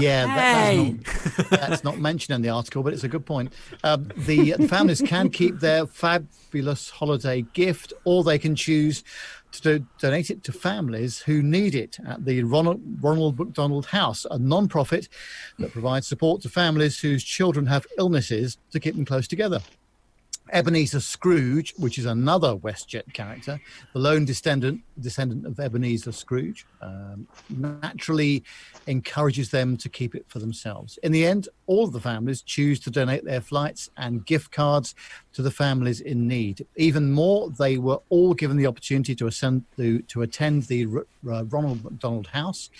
Yeah, 0.00 0.26
that, 0.26 1.04
that's, 1.04 1.50
not, 1.50 1.60
that's 1.60 1.84
not 1.84 1.98
mentioned 1.98 2.34
in 2.34 2.42
the 2.42 2.48
article, 2.48 2.82
but 2.82 2.92
it's 2.92 3.04
a 3.04 3.08
good 3.08 3.26
point. 3.26 3.52
Um, 3.82 4.10
the 4.16 4.52
families 4.68 5.00
can 5.00 5.30
keep 5.30 5.60
their 5.60 5.86
fabulous 5.86 6.90
holiday 6.90 7.42
gift, 7.52 7.92
or 8.04 8.24
they 8.24 8.38
can 8.38 8.54
choose 8.54 9.04
to 9.52 9.78
do, 9.78 9.86
donate 9.98 10.30
it 10.30 10.42
to 10.44 10.52
families 10.52 11.20
who 11.20 11.42
need 11.42 11.74
it 11.74 11.98
at 12.06 12.24
the 12.24 12.42
Ronald, 12.42 12.80
Ronald 13.00 13.38
McDonald 13.38 13.86
House, 13.86 14.26
a 14.30 14.38
non-profit 14.38 15.08
that 15.58 15.72
provides 15.72 16.06
support 16.06 16.42
to 16.42 16.48
families 16.48 17.00
whose 17.00 17.24
children 17.24 17.66
have 17.66 17.86
illnesses 17.98 18.58
to 18.72 18.80
keep 18.80 18.96
them 18.96 19.04
close 19.04 19.28
together. 19.28 19.60
Ebenezer 20.54 21.00
Scrooge, 21.00 21.74
which 21.76 21.98
is 21.98 22.06
another 22.06 22.54
WestJet 22.54 23.12
character, 23.12 23.60
the 23.92 23.98
lone 23.98 24.24
descendant 24.24 24.80
descendant 25.00 25.44
of 25.44 25.58
Ebenezer 25.58 26.12
Scrooge, 26.12 26.64
um, 26.80 27.26
naturally 27.50 28.44
encourages 28.86 29.50
them 29.50 29.76
to 29.76 29.88
keep 29.88 30.14
it 30.14 30.24
for 30.28 30.38
themselves. 30.38 30.96
In 31.02 31.10
the 31.10 31.26
end, 31.26 31.48
all 31.66 31.84
of 31.84 31.92
the 31.92 32.00
families 32.00 32.40
choose 32.40 32.78
to 32.80 32.90
donate 32.90 33.24
their 33.24 33.40
flights 33.40 33.90
and 33.96 34.24
gift 34.24 34.52
cards 34.52 34.94
to 35.32 35.42
the 35.42 35.50
families 35.50 36.00
in 36.00 36.28
need. 36.28 36.64
Even 36.76 37.10
more, 37.10 37.50
they 37.50 37.76
were 37.76 37.98
all 38.08 38.32
given 38.32 38.56
the 38.56 38.66
opportunity 38.68 39.16
to, 39.16 39.26
ascend, 39.26 39.64
to, 39.76 40.00
to 40.02 40.22
attend 40.22 40.64
the 40.64 40.86
Ronald 41.24 41.82
McDonald 41.82 42.28
House 42.28 42.70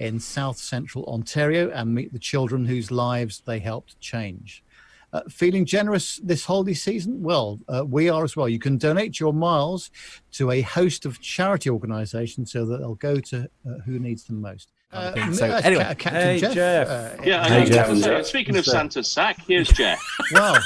in 0.00 0.18
South 0.18 0.58
Central 0.58 1.04
Ontario 1.06 1.70
and 1.70 1.94
meet 1.94 2.12
the 2.12 2.18
children 2.18 2.64
whose 2.64 2.90
lives 2.90 3.42
they 3.46 3.60
helped 3.60 4.00
change. 4.00 4.64
Uh, 5.12 5.22
feeling 5.28 5.64
generous 5.64 6.20
this 6.22 6.44
holiday 6.44 6.72
season? 6.74 7.20
Well, 7.20 7.58
uh, 7.68 7.84
we 7.84 8.08
are 8.08 8.22
as 8.22 8.36
well. 8.36 8.48
You 8.48 8.60
can 8.60 8.78
donate 8.78 9.18
your 9.18 9.32
miles 9.32 9.90
to 10.32 10.52
a 10.52 10.60
host 10.60 11.04
of 11.04 11.20
charity 11.20 11.68
organisations 11.68 12.52
so 12.52 12.64
that 12.66 12.78
they'll 12.78 12.94
go 12.94 13.16
to 13.18 13.50
uh, 13.68 13.78
who 13.84 13.98
needs 13.98 14.22
them 14.24 14.40
most. 14.40 14.68
Uh, 14.92 15.32
so. 15.32 15.46
uh, 15.50 15.60
Anyway. 15.64 15.82
Ca- 15.82 15.94
Captain 15.94 16.20
Hey, 16.22 16.38
Jeff. 16.38 16.54
Jeff. 16.54 16.88
uh, 16.88 17.22
Yeah, 17.24 17.48
Hey, 17.48 17.60
know. 17.60 17.66
Jeff. 17.66 17.98
Jeff. 18.04 18.26
Speaking 18.26 18.56
of 18.56 18.64
Santa's 18.64 19.10
sack, 19.10 19.38
here's 19.48 19.68
Jeff. 19.72 20.00
well, 20.32 20.56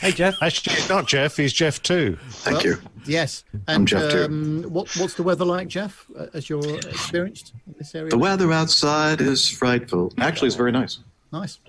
Hey, 0.00 0.10
Jeff. 0.10 0.34
Actually, 0.42 0.74
it's 0.76 0.88
not 0.88 1.06
Jeff. 1.06 1.36
He's 1.36 1.52
Jeff 1.52 1.80
too. 1.82 2.18
Thank 2.28 2.56
well, 2.58 2.66
you. 2.66 2.76
Yes. 3.06 3.44
And 3.68 3.86
Jeff 3.88 4.10
too. 4.10 4.24
um, 4.24 4.62
what, 4.64 4.94
what's 4.96 5.14
the 5.14 5.22
weather 5.22 5.44
like, 5.44 5.68
Jeff, 5.68 6.06
uh, 6.18 6.26
as 6.34 6.50
you're 6.50 6.76
experienced 6.80 7.52
in 7.68 7.74
this 7.78 7.94
area? 7.94 8.10
The 8.10 8.18
weather 8.18 8.52
outside 8.52 9.20
is 9.20 9.48
frightful. 9.48 10.12
Actually, 10.18 10.48
it's 10.48 10.56
very 10.56 10.72
nice. 10.72 10.98
Nice. 11.32 11.60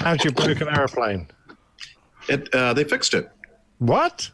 How'd 0.00 0.24
you 0.24 0.30
your 0.32 0.60
an 0.60 0.68
aeroplane? 0.68 1.28
It, 2.28 2.54
uh, 2.54 2.72
they 2.74 2.84
fixed 2.84 3.14
it. 3.14 3.30
What? 3.78 4.30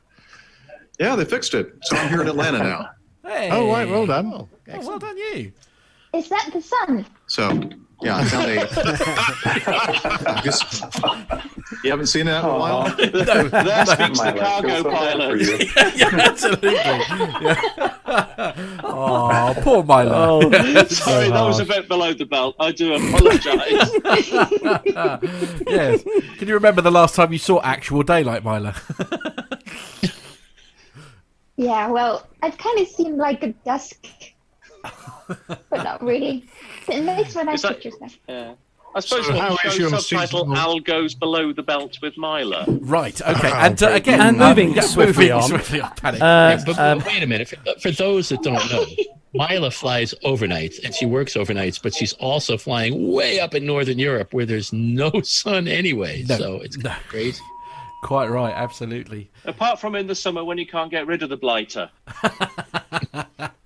Yeah, 0.99 1.17
they 1.17 1.25
fixed 1.25 1.55
it. 1.55 1.73
So 1.83 1.97
I'm 1.97 2.09
here 2.09 2.23
in 2.23 2.29
Atlanta 2.29 2.59
now. 2.59 2.91
Hey. 3.27 3.49
Oh, 3.51 3.73
right. 3.73 3.89
Well 3.89 4.05
done. 4.05 4.31
Oh, 4.35 4.49
well 4.69 4.99
done, 4.99 5.17
you. 5.17 5.51
Is 6.13 6.29
that 6.29 6.51
the 6.53 6.61
sun? 6.61 7.07
So, 7.27 7.71
yeah, 8.03 8.17
I 8.17 8.25
found 8.25 8.51
a. 8.51 10.43
Just- 10.43 10.85
you 11.83 11.91
haven't 11.91 12.07
seen 12.07 12.27
that 12.27 12.45
in 12.45 12.51
a 12.51 12.53
oh. 12.53 12.59
while? 12.59 12.97
There 12.97 13.87
speaks 13.87 14.19
the 14.19 14.25
My 14.25 14.31
life 14.31 14.41
cargo 14.41 14.69
feels 14.69 14.83
so 14.83 14.83
bad 14.83 14.83
for 14.83 14.91
pilot. 14.91 15.41
you. 15.41 15.59
yeah, 15.97 16.11
absolutely. 16.21 16.73
Yeah. 16.73 17.61
oh, 18.85 19.55
poor 19.59 19.83
Milo. 19.83 20.13
Oh, 20.15 20.51
Sorry, 20.87 21.31
that 21.31 21.43
was 21.43 21.61
a 21.61 21.65
bit 21.65 21.89
below 21.89 22.13
the 22.15 22.27
belt. 22.27 22.57
I 22.61 22.73
do 22.73 22.95
apologise. 22.95 23.91
yes. 25.67 26.03
Can 26.39 26.49
you 26.49 26.55
remember 26.55 26.83
the 26.83 26.91
last 26.91 27.15
time 27.15 27.33
you 27.33 27.39
saw 27.39 27.61
actual 27.63 28.03
daylight, 28.03 28.45
Milo? 28.45 28.73
Yeah, 31.57 31.89
well, 31.89 32.27
I've 32.43 32.59
kind 32.59 32.81
of 32.81 32.89
seen 32.89 33.17
like 33.17 33.43
a 33.45 33.53
dusk, 33.65 34.07
but 35.39 35.71
not 35.71 36.03
really. 36.03 36.49
It 36.89 37.03
makes 37.05 37.33
for 37.35 37.45
nice 37.45 37.57
Is 37.57 37.63
that- 37.63 37.73
pictures 37.81 37.95
though. 38.01 38.33
yeah. 38.35 38.55
I 38.97 39.01
suppose 39.01 39.27
So 39.27 39.33
we'll 39.33 39.41
how 39.43 39.57
show 39.57 39.69
is 39.71 39.79
your 39.79 39.89
subtitle 39.91 40.41
seasonal- 40.45 40.57
Al 40.57 40.79
goes 40.79 41.17
below 41.17 41.53
the 41.53 41.65
belt 41.65 41.99
with 42.01 42.17
Milo. 42.17 42.65
right. 42.83 43.21
Okay. 43.21 43.51
Oh, 43.51 43.57
and 43.57 43.83
uh, 43.83 43.89
again, 43.89 44.21
And 44.21 44.41
um, 44.41 44.49
moving 44.51 44.73
yeah, 44.73 44.83
swiftly 44.83 45.31
moving 45.31 45.33
on. 45.33 45.43
Swiftly 45.49 45.81
on. 45.81 45.91
Panic. 45.97 46.23
Uh, 46.23 46.59
but, 46.65 46.79
um, 46.79 47.03
wait 47.05 47.21
a 47.23 47.27
minute. 47.27 47.49
For, 47.49 47.57
for 47.81 47.91
those 47.91 48.29
that 48.29 48.41
don't 48.45 48.71
know, 48.71 48.87
Mila 49.33 49.73
flies 49.73 50.15
overnight 50.23 50.79
and 50.85 50.95
she 50.95 51.07
works 51.07 51.35
overnights, 51.35 51.83
but 51.83 51.93
she's 51.93 52.13
also 52.15 52.57
flying 52.57 53.11
way 53.11 53.41
up 53.41 53.53
in 53.57 53.67
Northern 53.67 53.99
Europe 53.99 54.33
where 54.33 54.47
there's 54.47 54.73
no 54.73 55.11
sun 55.25 55.67
anyway. 55.67 56.25
No, 56.29 56.37
so 56.39 56.55
it's 56.59 56.77
no. 56.79 56.95
crazy. 57.09 57.43
Quite 58.05 58.29
right. 58.31 58.55
Absolutely. 58.55 59.29
Apart 59.45 59.81
from 59.81 59.97
in 59.97 60.07
the 60.07 60.15
summer 60.15 60.45
when 60.45 60.57
you 60.59 60.67
can't 60.69 60.93
get 60.93 61.09
rid 61.09 61.25
of 61.25 61.31
the 61.31 61.37
blighter. 61.37 61.91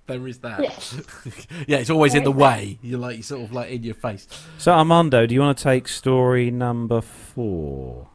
There 0.09 0.27
is 0.27 0.39
that. 0.39 0.59
Yes. 0.61 0.99
yeah, 1.67 1.77
it's 1.77 1.89
always 1.89 2.15
in 2.15 2.23
the 2.23 2.31
There 2.33 2.39
is 2.39 2.43
that. 2.51 2.57
way. 2.57 2.79
You're 2.81 2.99
like, 2.99 3.15
you're 3.17 3.23
sort 3.23 3.41
of 3.43 3.53
like 3.53 3.69
in 3.69 3.83
your 3.83 3.93
face. 3.95 4.27
So, 4.57 4.71
Armando, 4.73 5.25
do 5.25 5.33
you 5.35 5.39
want 5.39 5.57
to 5.57 5.63
take 5.63 5.87
story 5.87 6.51
number 6.51 6.99
four? 6.99 8.07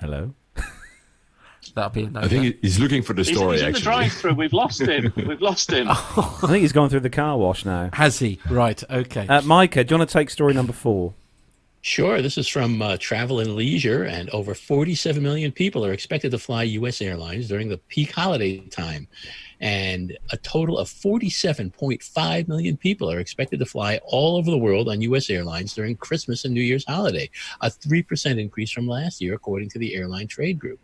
Hello? 0.00 0.32
That'll 1.74 1.90
be 1.90 2.04
a 2.04 2.10
no. 2.10 2.20
I 2.20 2.28
think 2.28 2.56
he's 2.62 2.78
looking 2.78 3.02
for 3.02 3.12
the 3.14 3.22
He's, 3.22 3.36
story, 3.36 3.52
he's 3.56 3.60
in 3.62 3.72
the 3.72 3.78
actually. 3.78 3.82
drive-through. 3.82 4.34
We've 4.34 4.52
lost 4.52 4.80
him. 4.80 5.12
We've 5.16 5.40
lost 5.40 5.72
him. 5.72 5.88
I 5.90 6.38
think 6.46 6.62
he's 6.62 6.72
gone 6.72 6.88
through 6.88 7.00
the 7.00 7.10
car 7.10 7.36
wash 7.36 7.64
now. 7.64 7.90
Has 7.92 8.18
he? 8.20 8.38
Right. 8.48 8.82
Okay. 8.88 9.26
Uh, 9.28 9.42
Micah, 9.42 9.84
do 9.84 9.94
you 9.94 9.98
want 9.98 10.08
to 10.08 10.12
take 10.12 10.30
story 10.30 10.54
number 10.54 10.72
four? 10.72 11.14
Sure. 11.88 12.20
This 12.20 12.36
is 12.36 12.46
from 12.46 12.82
uh, 12.82 12.98
Travel 12.98 13.40
and 13.40 13.56
Leisure, 13.56 14.04
and 14.04 14.28
over 14.28 14.54
47 14.54 15.22
million 15.22 15.50
people 15.50 15.86
are 15.86 15.92
expected 15.94 16.32
to 16.32 16.38
fly 16.38 16.64
U.S. 16.64 17.00
airlines 17.00 17.48
during 17.48 17.70
the 17.70 17.78
peak 17.78 18.12
holiday 18.12 18.58
time. 18.58 19.08
And 19.60 20.16
a 20.30 20.36
total 20.36 20.78
of 20.78 20.88
47.5 20.88 22.48
million 22.48 22.76
people 22.76 23.10
are 23.10 23.18
expected 23.18 23.58
to 23.60 23.66
fly 23.66 24.00
all 24.04 24.36
over 24.36 24.50
the 24.50 24.58
world 24.58 24.88
on 24.88 25.00
U.S. 25.02 25.30
airlines 25.30 25.74
during 25.74 25.96
Christmas 25.96 26.44
and 26.44 26.54
New 26.54 26.62
Year's 26.62 26.84
holiday, 26.86 27.30
a 27.60 27.68
3% 27.70 28.40
increase 28.40 28.70
from 28.70 28.86
last 28.86 29.20
year, 29.20 29.34
according 29.34 29.68
to 29.70 29.78
the 29.78 29.94
Airline 29.94 30.28
Trade 30.28 30.58
Group. 30.58 30.80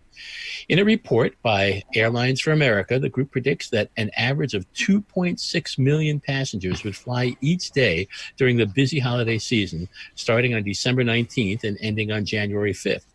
In 0.68 0.78
a 0.78 0.84
report 0.84 1.34
by 1.42 1.82
Airlines 1.94 2.40
for 2.40 2.52
America, 2.52 2.98
the 2.98 3.08
group 3.08 3.30
predicts 3.30 3.70
that 3.70 3.90
an 3.96 4.10
average 4.16 4.54
of 4.54 4.70
2.6 4.74 5.78
million 5.78 6.20
passengers 6.20 6.84
would 6.84 6.96
fly 6.96 7.36
each 7.40 7.72
day 7.72 8.08
during 8.36 8.56
the 8.56 8.66
busy 8.66 8.98
holiday 8.98 9.38
season, 9.38 9.88
starting 10.14 10.54
on 10.54 10.62
December 10.62 11.02
19th 11.02 11.64
and 11.64 11.78
ending 11.80 12.12
on 12.12 12.24
January 12.24 12.72
5th. 12.72 13.06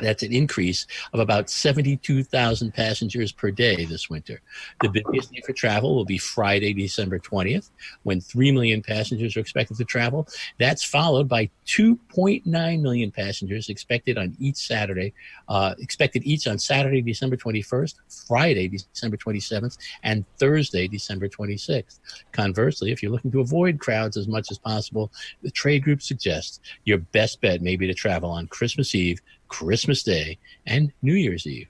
That's 0.00 0.22
an 0.22 0.32
increase 0.32 0.86
of 1.12 1.20
about 1.20 1.50
72,000 1.50 2.72
passengers 2.72 3.32
per 3.32 3.50
day 3.50 3.84
this 3.84 4.08
winter. 4.08 4.40
The 4.80 4.88
busiest 4.88 5.32
day 5.32 5.42
for 5.44 5.52
travel 5.52 5.94
will 5.94 6.04
be 6.04 6.18
Friday, 6.18 6.72
December 6.72 7.18
20th, 7.18 7.70
when 8.04 8.20
3 8.20 8.52
million 8.52 8.82
passengers 8.82 9.36
are 9.36 9.40
expected 9.40 9.76
to 9.78 9.84
travel. 9.84 10.28
That's 10.58 10.84
followed 10.84 11.28
by 11.28 11.50
2.9 11.66 12.44
million 12.80 13.10
passengers 13.10 13.68
expected 13.68 14.18
on 14.18 14.36
each 14.38 14.56
Saturday, 14.56 15.12
uh, 15.48 15.74
expected 15.78 16.22
each 16.24 16.46
on 16.46 16.58
Saturday, 16.58 17.02
December 17.02 17.36
21st, 17.36 17.94
Friday, 18.26 18.68
December 18.68 19.16
27th, 19.16 19.78
and 20.02 20.24
Thursday, 20.38 20.88
December 20.88 21.28
26th. 21.28 21.98
Conversely, 22.32 22.92
if 22.92 23.02
you're 23.02 23.12
looking 23.12 23.30
to 23.32 23.40
avoid 23.40 23.78
crowds 23.78 24.16
as 24.16 24.28
much 24.28 24.50
as 24.50 24.58
possible, 24.58 25.10
the 25.42 25.50
trade 25.50 25.82
group 25.82 26.02
suggests 26.02 26.60
your 26.84 26.98
best 26.98 27.40
bet 27.40 27.62
may 27.62 27.76
be 27.76 27.86
to 27.86 27.94
travel 27.94 28.30
on 28.30 28.46
Christmas 28.46 28.94
Eve, 28.94 29.20
Christmas 29.48 30.02
Day, 30.02 30.38
and 30.66 30.92
New 31.02 31.14
Year's 31.14 31.46
Eve. 31.46 31.68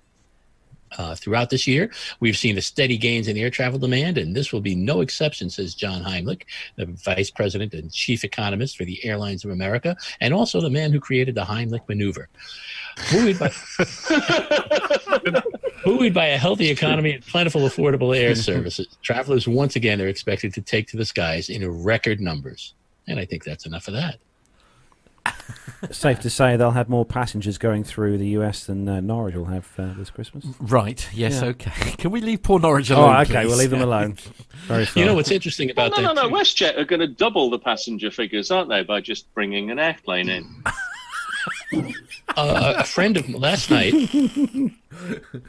Uh, 0.97 1.15
throughout 1.15 1.51
this 1.51 1.67
year, 1.67 1.91
we've 2.21 2.37
seen 2.37 2.57
a 2.57 2.63
steady 2.63 2.97
gains 2.97 3.29
in 3.29 3.37
air 3.37 3.51
travel 3.51 3.79
demand, 3.79 4.17
and 4.17 4.35
this 4.35 4.53
will 4.53 4.61
be 4.61 4.75
no 4.75 5.03
exception, 5.03 5.51
says 5.51 5.75
John 5.75 6.03
Heimlich, 6.03 6.45
the 6.77 6.87
vice 6.87 7.31
president 7.31 7.75
and 7.75 7.93
chief 7.93 8.25
economist 8.25 8.77
for 8.77 8.87
the 8.87 9.05
Airlines 9.05 9.45
of 9.45 9.51
America, 9.51 9.97
and 10.21 10.33
also 10.33 10.61
the 10.61 10.71
man 10.71 10.93
who 10.93 10.99
created 10.99 11.35
the 11.35 11.45
Heimlich 11.45 11.87
maneuver. 11.89 12.29
Buoyed 13.13 13.39
by, 13.39 13.53
buoyed 15.85 16.15
by 16.15 16.27
a 16.27 16.39
healthy 16.39 16.71
economy 16.71 17.13
and 17.13 17.27
plentiful, 17.27 17.61
affordable 17.63 18.17
air 18.17 18.35
services, 18.35 18.97
travelers 19.03 19.47
once 19.47 19.77
again 19.77 20.01
are 20.01 20.09
expected 20.09 20.55
to 20.55 20.63
take 20.63 20.89
to 20.89 20.97
the 20.97 21.05
skies 21.05 21.51
in 21.51 21.85
record 21.85 22.19
numbers. 22.19 22.73
And 23.07 23.19
I 23.19 23.27
think 23.27 23.45
that's 23.45 23.67
enough 23.67 23.89
of 23.89 23.95
that. 23.95 24.19
Safe 25.93 26.19
to 26.21 26.31
say 26.31 26.57
they'll 26.57 26.73
have 26.73 26.89
more 26.89 27.05
passengers 27.05 27.57
going 27.57 27.85
through 27.85 28.19
the 28.19 28.29
US 28.31 28.67
than 28.67 28.89
uh, 28.89 29.01
Norwich 29.01 29.37
will 29.37 29.45
have 29.45 29.69
uh, 29.79 29.93
this 29.97 30.11
Christmas. 30.11 30.45
right. 30.59 31.09
Yes. 31.13 31.41
Yeah. 31.41 31.49
Okay. 31.51 31.71
Can 31.99 32.11
we 32.11 32.21
leave 32.21 32.43
poor 32.43 32.59
Norwich 32.59 32.91
alone? 32.91 33.15
Oh, 33.15 33.21
okay, 33.21 33.33
please? 33.43 33.47
we'll 33.47 33.57
leave 33.59 33.71
them 33.71 33.83
alone. 33.83 34.17
Very 34.67 34.89
You 34.97 35.05
know 35.05 35.15
what's 35.15 35.31
interesting 35.31 35.71
Well, 35.77 35.87
about 35.87 35.97
no, 36.03 36.09
no, 36.09 36.15
that? 36.15 36.23
no. 36.23 36.29
too? 36.31 36.35
WestJet 36.35 36.79
are 36.79 36.85
going 36.85 36.99
to 37.01 37.07
double 37.07 37.49
the 37.49 37.61
passenger 37.61 38.11
figures, 38.11 38.51
aren't 38.51 38.69
they, 38.69 38.83
by 38.83 39.01
just 39.01 39.33
bringing 39.35 39.71
an 39.71 39.79
airplane 39.79 40.29
in? 40.29 40.45
uh, 42.37 42.75
a 42.79 42.85
friend 42.85 43.17
of 43.17 43.29
last 43.31 43.71
night 43.71 43.95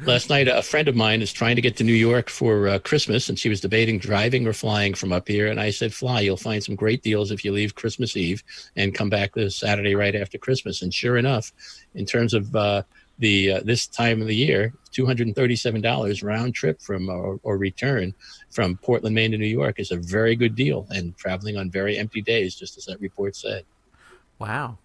last 0.06 0.30
night 0.30 0.48
a 0.48 0.62
friend 0.62 0.88
of 0.88 0.96
mine 0.96 1.22
is 1.22 1.32
trying 1.32 1.56
to 1.56 1.62
get 1.62 1.78
to 1.78 1.84
new 1.84 1.94
york 1.94 2.30
for 2.30 2.68
uh, 2.68 2.80
christmas 2.80 3.30
and 3.30 3.38
she 3.40 3.50
was 3.50 3.62
debating 3.62 3.98
driving 3.98 4.48
or 4.48 4.54
flying 4.54 4.94
from 4.94 5.12
up 5.12 5.28
here 5.28 5.48
and 5.48 5.60
i 5.60 5.70
said 5.70 5.94
fly. 5.94 6.22
You'll 6.22 6.38
find 6.38 6.64
some 6.64 6.76
great 6.76 7.02
deals 7.02 7.32
if 7.32 7.44
you 7.44 7.52
leave 7.52 7.76
christmas 7.76 8.16
eve 8.16 8.44
and 8.76 8.94
come 8.94 9.10
back 9.10 9.34
this 9.34 9.56
saturday 9.56 9.96
right 9.96 10.16
after 10.16 10.38
christmas. 10.38 10.82
And 10.82 10.94
sure 10.94 11.18
enough 11.18 11.52
in 11.96 12.06
terms 12.06 12.34
of 12.34 12.56
uh, 12.56 12.84
the 13.20 13.54
uh, 13.54 13.62
this 13.64 13.88
time 13.88 14.22
of 14.22 14.28
the 14.28 14.36
year 14.36 14.74
$237 14.92 16.24
round 16.24 16.56
trip 16.56 16.82
from 16.82 17.10
or, 17.10 17.40
or 17.44 17.58
return 17.58 18.14
from 18.50 18.78
portland 18.78 19.16
maine 19.16 19.32
to 19.32 19.38
new 19.38 19.46
york 19.46 19.80
is 19.80 19.92
a 19.92 19.98
very 19.98 20.36
good 20.36 20.56
deal 20.56 20.88
and 20.92 21.16
traveling 21.18 21.58
on 21.58 21.70
very 21.70 21.98
empty 21.98 22.22
days 22.22 22.56
just 22.56 22.78
as 22.78 22.86
that 22.86 23.00
report 23.00 23.36
said. 23.36 23.66
Wow. 24.40 24.78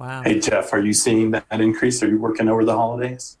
Wow. 0.00 0.22
Hey, 0.22 0.40
Jeff, 0.40 0.72
are 0.72 0.80
you 0.80 0.94
seeing 0.94 1.32
that 1.32 1.44
increase? 1.50 2.02
Are 2.02 2.08
you 2.08 2.18
working 2.18 2.48
over 2.48 2.64
the 2.64 2.74
holidays? 2.74 3.36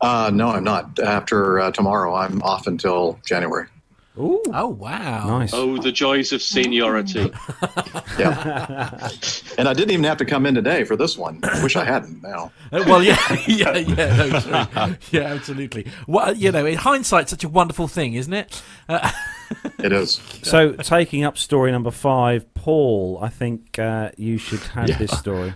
Uh, 0.00 0.28
no, 0.34 0.48
I'm 0.48 0.64
not. 0.64 0.98
After 0.98 1.60
uh, 1.60 1.70
tomorrow, 1.70 2.12
I'm 2.12 2.42
off 2.42 2.66
until 2.66 3.20
January. 3.24 3.68
Ooh, 4.16 4.40
Oh 4.52 4.68
wow. 4.68 5.38
nice. 5.38 5.52
Oh, 5.52 5.76
the 5.76 5.90
joys 5.90 6.32
of 6.32 6.40
seniority. 6.42 7.32
Yeah. 8.18 9.08
and 9.58 9.68
I 9.68 9.72
didn't 9.74 9.90
even 9.90 10.04
have 10.04 10.18
to 10.18 10.24
come 10.24 10.46
in 10.46 10.54
today 10.54 10.84
for 10.84 10.94
this 10.94 11.18
one. 11.18 11.40
I 11.42 11.60
wish 11.64 11.74
I 11.74 11.84
hadn't 11.84 12.22
now. 12.22 12.52
Uh, 12.70 12.84
well, 12.86 13.02
yeah, 13.02 13.18
yeah, 13.48 13.76
yeah, 13.76 14.16
no, 14.16 14.40
true. 14.40 14.96
yeah, 15.10 15.22
absolutely. 15.34 15.86
Well, 16.06 16.32
you 16.34 16.52
know, 16.52 16.64
in 16.64 16.76
hindsight, 16.78 17.28
such 17.28 17.42
a 17.42 17.48
wonderful 17.48 17.88
thing, 17.88 18.14
isn't 18.14 18.32
it? 18.32 18.62
Uh, 18.88 19.10
It 19.80 19.92
is. 19.92 20.20
So, 20.44 20.72
taking 20.74 21.24
up 21.24 21.36
story 21.36 21.72
number 21.72 21.90
five, 21.90 22.52
Paul, 22.54 23.18
I 23.20 23.30
think 23.30 23.78
uh, 23.80 24.10
you 24.16 24.38
should 24.38 24.60
have 24.60 24.88
Yeah. 24.88 24.98
this 24.98 25.10
story. 25.18 25.54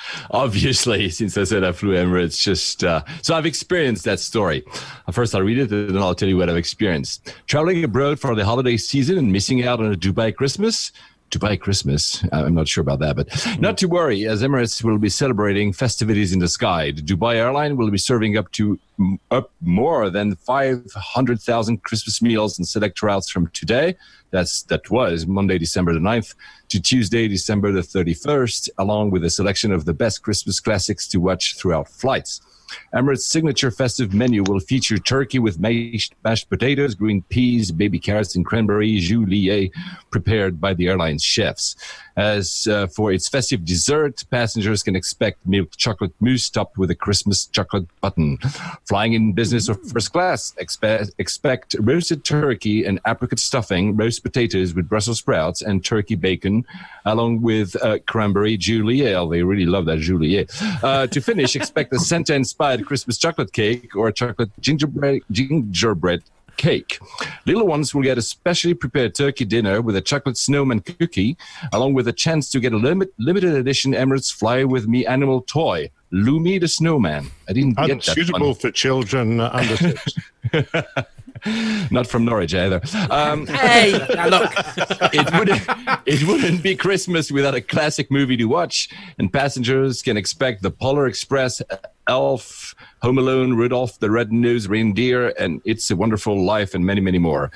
Obviously, 0.30 1.10
since 1.10 1.36
I 1.36 1.44
said 1.44 1.64
I 1.64 1.72
flew 1.72 1.94
Emirates, 1.94 2.40
just 2.40 2.84
uh, 2.84 3.02
so 3.22 3.34
I've 3.34 3.46
experienced 3.46 4.04
that 4.04 4.20
story. 4.20 4.64
First, 5.12 5.34
I'll 5.34 5.42
read 5.42 5.58
it, 5.58 5.70
and 5.70 5.90
then 5.90 6.02
I'll 6.02 6.14
tell 6.14 6.28
you 6.28 6.36
what 6.36 6.48
I've 6.48 6.56
experienced. 6.56 7.34
Traveling 7.46 7.84
abroad 7.84 8.20
for 8.20 8.34
the 8.34 8.44
holiday 8.44 8.76
season 8.76 9.18
and 9.18 9.32
missing 9.32 9.64
out 9.64 9.80
on 9.80 9.92
a 9.92 9.96
Dubai 9.96 10.34
Christmas. 10.34 10.92
Dubai 11.30 11.60
Christmas. 11.60 12.24
Uh, 12.24 12.44
I'm 12.46 12.54
not 12.54 12.68
sure 12.68 12.82
about 12.82 13.00
that, 13.00 13.16
but 13.16 13.28
not 13.60 13.76
to 13.78 13.86
worry, 13.86 14.26
as 14.26 14.42
Emirates 14.42 14.82
will 14.82 14.98
be 14.98 15.08
celebrating 15.08 15.72
festivities 15.72 16.32
in 16.32 16.38
the 16.38 16.48
sky. 16.48 16.90
The 16.90 17.02
Dubai 17.02 17.34
airline 17.36 17.76
will 17.76 17.90
be 17.90 17.98
serving 17.98 18.36
up 18.36 18.50
to 18.52 18.78
up 19.30 19.50
more 19.60 20.10
than 20.10 20.34
500,000 20.34 21.82
Christmas 21.84 22.20
meals 22.20 22.58
and 22.58 22.66
select 22.66 23.02
routes 23.02 23.30
from 23.30 23.46
today. 23.48 23.96
That's 24.30 24.62
that 24.64 24.90
was 24.90 25.26
Monday, 25.26 25.58
December 25.58 25.92
the 25.92 26.00
9th 26.00 26.34
to 26.70 26.80
Tuesday, 26.80 27.28
December 27.28 27.72
the 27.72 27.80
31st, 27.80 28.68
along 28.78 29.10
with 29.10 29.24
a 29.24 29.30
selection 29.30 29.72
of 29.72 29.84
the 29.84 29.94
best 29.94 30.22
Christmas 30.22 30.60
classics 30.60 31.06
to 31.08 31.20
watch 31.20 31.56
throughout 31.56 31.88
flights. 31.88 32.40
Emirates' 32.94 33.20
signature 33.20 33.70
festive 33.70 34.14
menu 34.14 34.42
will 34.42 34.60
feature 34.60 34.98
turkey 34.98 35.38
with 35.38 35.58
mashed, 35.58 36.14
mashed 36.24 36.48
potatoes, 36.48 36.94
green 36.94 37.22
peas, 37.22 37.72
baby 37.72 37.98
carrots, 37.98 38.36
and 38.36 38.44
cranberry 38.44 38.98
julienne 38.98 39.70
prepared 40.10 40.60
by 40.60 40.74
the 40.74 40.88
airline's 40.88 41.22
chefs. 41.22 41.76
As 42.18 42.66
uh, 42.66 42.88
for 42.88 43.12
its 43.12 43.28
festive 43.28 43.64
dessert, 43.64 44.24
passengers 44.28 44.82
can 44.82 44.96
expect 44.96 45.38
milk 45.46 45.76
chocolate 45.76 46.12
mousse 46.18 46.50
topped 46.50 46.76
with 46.76 46.90
a 46.90 46.94
Christmas 46.96 47.46
chocolate 47.46 47.86
button. 48.00 48.38
Flying 48.88 49.12
in 49.12 49.32
business 49.32 49.68
or 49.68 49.74
first 49.74 50.12
class, 50.12 50.52
expect, 50.58 51.12
expect 51.18 51.76
roasted 51.78 52.24
turkey 52.24 52.84
and 52.84 52.98
apricot 53.06 53.38
stuffing, 53.38 53.96
roast 53.96 54.24
potatoes 54.24 54.74
with 54.74 54.88
Brussels 54.88 55.18
sprouts, 55.18 55.62
and 55.62 55.84
turkey 55.84 56.16
bacon, 56.16 56.64
along 57.04 57.40
with 57.40 57.80
uh, 57.82 57.98
cranberry 58.08 58.56
julienne. 58.56 59.30
They 59.30 59.44
really 59.44 59.66
love 59.66 59.84
that 59.84 60.00
juliet. 60.00 60.50
Uh, 60.82 61.06
to 61.06 61.20
finish, 61.20 61.54
expect 61.54 61.92
a 61.92 62.00
Santa 62.00 62.34
inspired 62.34 62.84
Christmas 62.84 63.16
chocolate 63.16 63.52
cake 63.52 63.94
or 63.94 64.08
a 64.08 64.12
chocolate 64.12 64.50
gingerbread, 64.60 65.22
gingerbread 65.30 66.24
cake. 66.58 66.98
Little 67.46 67.66
ones 67.66 67.94
will 67.94 68.02
get 68.02 68.18
a 68.18 68.22
specially 68.22 68.74
prepared 68.74 69.14
turkey 69.14 69.46
dinner 69.46 69.80
with 69.80 69.96
a 69.96 70.02
chocolate 70.02 70.36
snowman 70.36 70.80
cookie, 70.80 71.38
along 71.72 71.94
with 71.94 72.06
a 72.08 72.12
chance 72.12 72.50
to 72.50 72.60
get 72.60 72.74
a 72.74 72.76
limit, 72.76 73.14
limited 73.18 73.54
edition 73.54 73.92
Emirates 73.92 74.30
Fly 74.30 74.64
With 74.64 74.86
Me 74.86 75.06
animal 75.06 75.40
toy, 75.40 75.90
Lumi 76.12 76.60
the 76.60 76.68
Snowman. 76.68 77.30
I 77.48 77.52
didn't 77.54 77.76
get 77.76 77.86
that 77.86 78.08
Unsuitable 78.08 78.48
one. 78.48 78.54
for 78.56 78.70
children 78.70 79.40
uh, 79.40 79.50
under 79.52 79.76
six. 79.76 80.14
Not 81.90 82.06
from 82.06 82.24
Norwich 82.24 82.54
either. 82.54 82.80
Um, 83.10 83.46
Hey, 83.58 83.92
look. 84.30 84.52
it 85.12 85.32
wouldn't 85.38 85.62
it 86.06 86.22
wouldn't 86.26 86.62
be 86.62 86.74
Christmas 86.76 87.30
without 87.30 87.54
a 87.54 87.60
classic 87.60 88.10
movie 88.10 88.36
to 88.36 88.44
watch, 88.44 88.88
and 89.18 89.32
passengers 89.32 90.02
can 90.02 90.16
expect 90.16 90.62
the 90.62 90.70
Polar 90.70 91.06
Express, 91.06 91.60
Elf, 92.08 92.74
Home 93.02 93.18
Alone, 93.18 93.54
Rudolph 93.54 93.98
the 93.98 94.10
Red-Nosed 94.10 94.68
Reindeer, 94.68 95.34
and 95.38 95.60
It's 95.64 95.90
a 95.90 95.96
Wonderful 95.96 96.44
Life, 96.44 96.74
and 96.74 96.84
many, 96.84 97.00
many 97.00 97.18
more. 97.18 97.50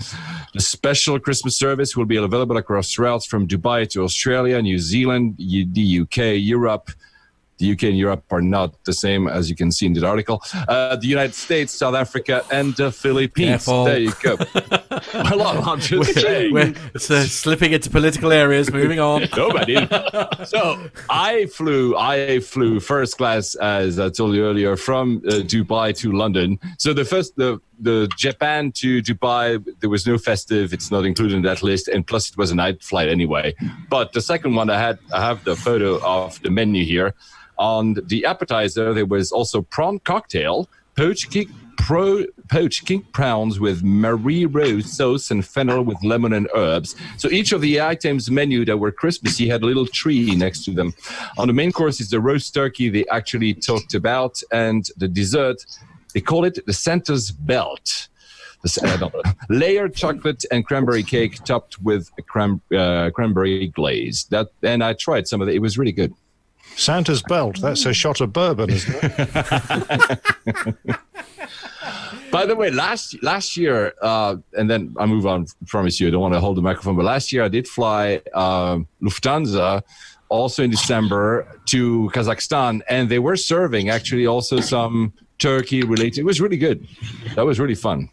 The 0.55 0.61
special 0.61 1.19
Christmas 1.19 1.57
service 1.57 1.97
will 1.97 2.05
be 2.05 2.17
available 2.17 2.57
across 2.59 2.99
routes 2.99 3.27
from 3.27 3.49
Dubai 3.49 3.89
to 3.91 4.03
Australia, 4.03 4.61
New 4.61 4.79
Zealand, 4.79 5.37
the 5.39 6.01
UK, 6.03 6.19
Europe. 6.39 6.91
The 7.59 7.73
UK 7.73 7.85
and 7.85 7.99
Europe 7.99 8.25
are 8.31 8.41
not 8.41 8.83
the 8.85 8.93
same, 8.93 9.29
as 9.29 9.49
you 9.49 9.57
can 9.57 9.71
see 9.71 9.87
in 9.87 9.93
the 9.93 10.07
article. 10.07 10.43
Uh, 10.69 10.97
the 10.97 11.07
United 11.07 11.35
States, 11.35 11.73
South 11.73 11.95
Africa, 11.95 12.45
and 12.51 12.75
the 12.77 12.91
Philippines. 12.91 13.65
Careful. 13.65 13.85
There 13.85 13.99
you 13.99 14.13
go. 14.23 14.37
I'm 15.15 15.81
just 15.81 16.15
saying. 16.15 16.53
We're 16.53 16.75
uh, 16.95 16.99
slipping 16.99 17.73
into 17.73 17.91
political 17.91 18.33
areas. 18.33 18.73
Moving 18.73 19.01
on. 19.01 19.29
Nobody. 19.37 19.77
so 20.45 20.89
I 21.09 21.47
flew. 21.47 21.97
I 21.97 22.41
flew 22.41 22.81
first 22.81 23.17
class, 23.17 23.55
as 23.57 23.99
I 23.99 24.09
told 24.11 24.35
you 24.35 24.45
earlier, 24.45 24.77
from 24.77 25.23
uh, 25.29 25.43
Dubai 25.43 25.97
to 25.99 26.13
London. 26.13 26.59
So 26.79 26.93
the 26.93 27.05
first, 27.05 27.37
the 27.37 27.61
the 27.83 28.09
Japan 28.17 28.73
to 28.73 29.03
Dubai, 29.03 29.65
there 29.81 29.91
was 29.91 30.07
no 30.07 30.19
festive. 30.19 30.73
It's 30.73 30.91
not 30.91 31.05
included 31.05 31.37
in 31.37 31.43
that 31.43 31.63
list, 31.63 31.89
and 31.89 32.07
plus 32.07 32.31
it 32.31 32.37
was 32.37 32.51
a 32.51 32.55
night 32.55 32.83
flight 32.83 33.09
anyway. 33.09 33.55
But 33.89 34.13
the 34.13 34.21
second 34.21 34.55
one, 34.55 34.71
I 34.71 34.79
had, 34.79 34.99
I 35.13 35.21
have 35.21 35.45
the 35.45 35.57
photo 35.57 36.01
of 36.03 36.41
the 36.43 36.51
menu 36.51 36.85
here. 36.85 37.15
On 37.59 37.95
the 38.07 38.25
appetizer, 38.25 38.95
there 38.95 39.07
was 39.07 39.31
also 39.31 39.63
prawn 39.63 39.99
cocktail, 40.01 40.69
poached 40.97 41.31
king, 41.31 41.49
pro, 41.77 42.25
poached 42.49 42.87
king 42.87 43.03
prawns 43.13 43.61
with 43.61 43.83
Marie 43.83 44.47
Rose 44.47 44.91
sauce 44.91 45.31
and 45.31 45.47
fennel 45.47 45.83
with 45.83 46.03
lemon 46.03 46.33
and 46.33 46.49
herbs. 46.55 46.97
So 47.19 47.29
each 47.29 47.53
of 47.53 47.61
the 47.61 47.81
items 47.81 48.31
menu 48.31 48.65
that 48.65 48.79
were 48.79 48.93
Christmas, 48.93 49.13
Christmassy 49.13 49.49
had 49.49 49.63
a 49.63 49.67
little 49.67 49.87
tree 49.87 50.35
next 50.35 50.65
to 50.65 50.73
them. 50.73 50.95
On 51.39 51.47
the 51.47 51.53
main 51.53 51.71
course 51.71 52.01
is 52.01 52.11
the 52.11 52.21
roast 52.21 52.55
turkey 52.55 52.89
they 52.89 53.07
actually 53.09 53.53
talked 53.55 53.95
about, 53.95 54.41
and 54.51 54.89
the 54.97 55.07
dessert 55.07 55.65
they 56.13 56.21
call 56.21 56.45
it 56.45 56.59
the 56.67 56.73
Santa's 56.73 57.31
belt. 57.31 58.09
The, 58.63 59.11
I 59.25 59.35
layered 59.53 59.95
chocolate 59.97 60.45
and 60.53 60.65
cranberry 60.65 61.03
cake 61.03 61.43
topped 61.45 61.81
with 61.83 62.11
a 62.17 62.23
cran, 62.23 62.61
uh, 62.73 63.11
cranberry 63.11 63.69
glaze. 63.69 64.25
That 64.31 64.49
and 64.63 64.85
I 64.85 64.93
tried 64.93 65.27
some 65.27 65.43
of 65.43 65.49
it. 65.49 65.57
It 65.57 65.59
was 65.59 65.77
really 65.77 65.93
good. 65.93 66.15
Santa's 66.77 67.23
belt. 67.23 67.61
That's 67.61 67.85
a 67.87 67.93
shot 67.93 68.21
of 68.21 68.33
bourbon, 68.33 68.71
isn't 68.71 68.95
it? 69.03 70.21
By 72.31 72.47
the 72.47 72.57
way, 72.57 72.71
last 72.71 73.23
last 73.23 73.57
year, 73.59 73.93
uh, 74.01 74.37
and 74.57 74.71
then 74.71 74.95
I 74.99 75.07
move 75.07 75.27
on. 75.27 75.47
Promise 75.67 76.01
you, 76.01 76.09
I 76.09 76.11
don't 76.11 76.23
want 76.23 76.35
to 76.35 76.41
hold 76.41 76.57
the 76.57 76.63
microphone. 76.63 76.97
But 76.97 77.05
last 77.05 77.31
year, 77.33 77.43
I 77.45 77.49
did 77.49 77.69
fly 77.69 78.23
um 78.33 78.87
Lufthansa, 79.03 79.83
also 80.29 80.63
in 80.63 80.71
December 80.71 81.47
to 81.67 82.11
Kazakhstan, 82.15 82.81
and 82.89 83.11
they 83.11 83.19
were 83.19 83.37
serving 83.37 83.91
actually 83.91 84.27
also 84.27 84.61
some 84.61 85.13
turkey 85.43 85.83
related. 85.83 86.21
It 86.21 86.25
was 86.25 86.41
really 86.41 86.57
good. 86.57 86.87
That 87.35 87.45
was 87.45 87.59
really 87.59 87.75
fun. 87.75 88.09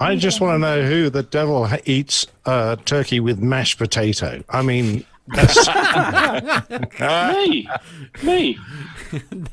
I 0.00 0.16
just 0.16 0.40
want 0.40 0.56
to 0.56 0.58
know 0.58 0.82
who 0.82 1.08
the 1.08 1.22
devil 1.22 1.68
eats 1.84 2.26
uh, 2.44 2.74
turkey 2.84 3.20
with 3.20 3.38
mashed 3.38 3.78
potato. 3.78 4.42
I 4.48 4.62
mean, 4.62 5.04
that's, 5.28 5.68
me, 7.00 7.68
me. 8.24 8.58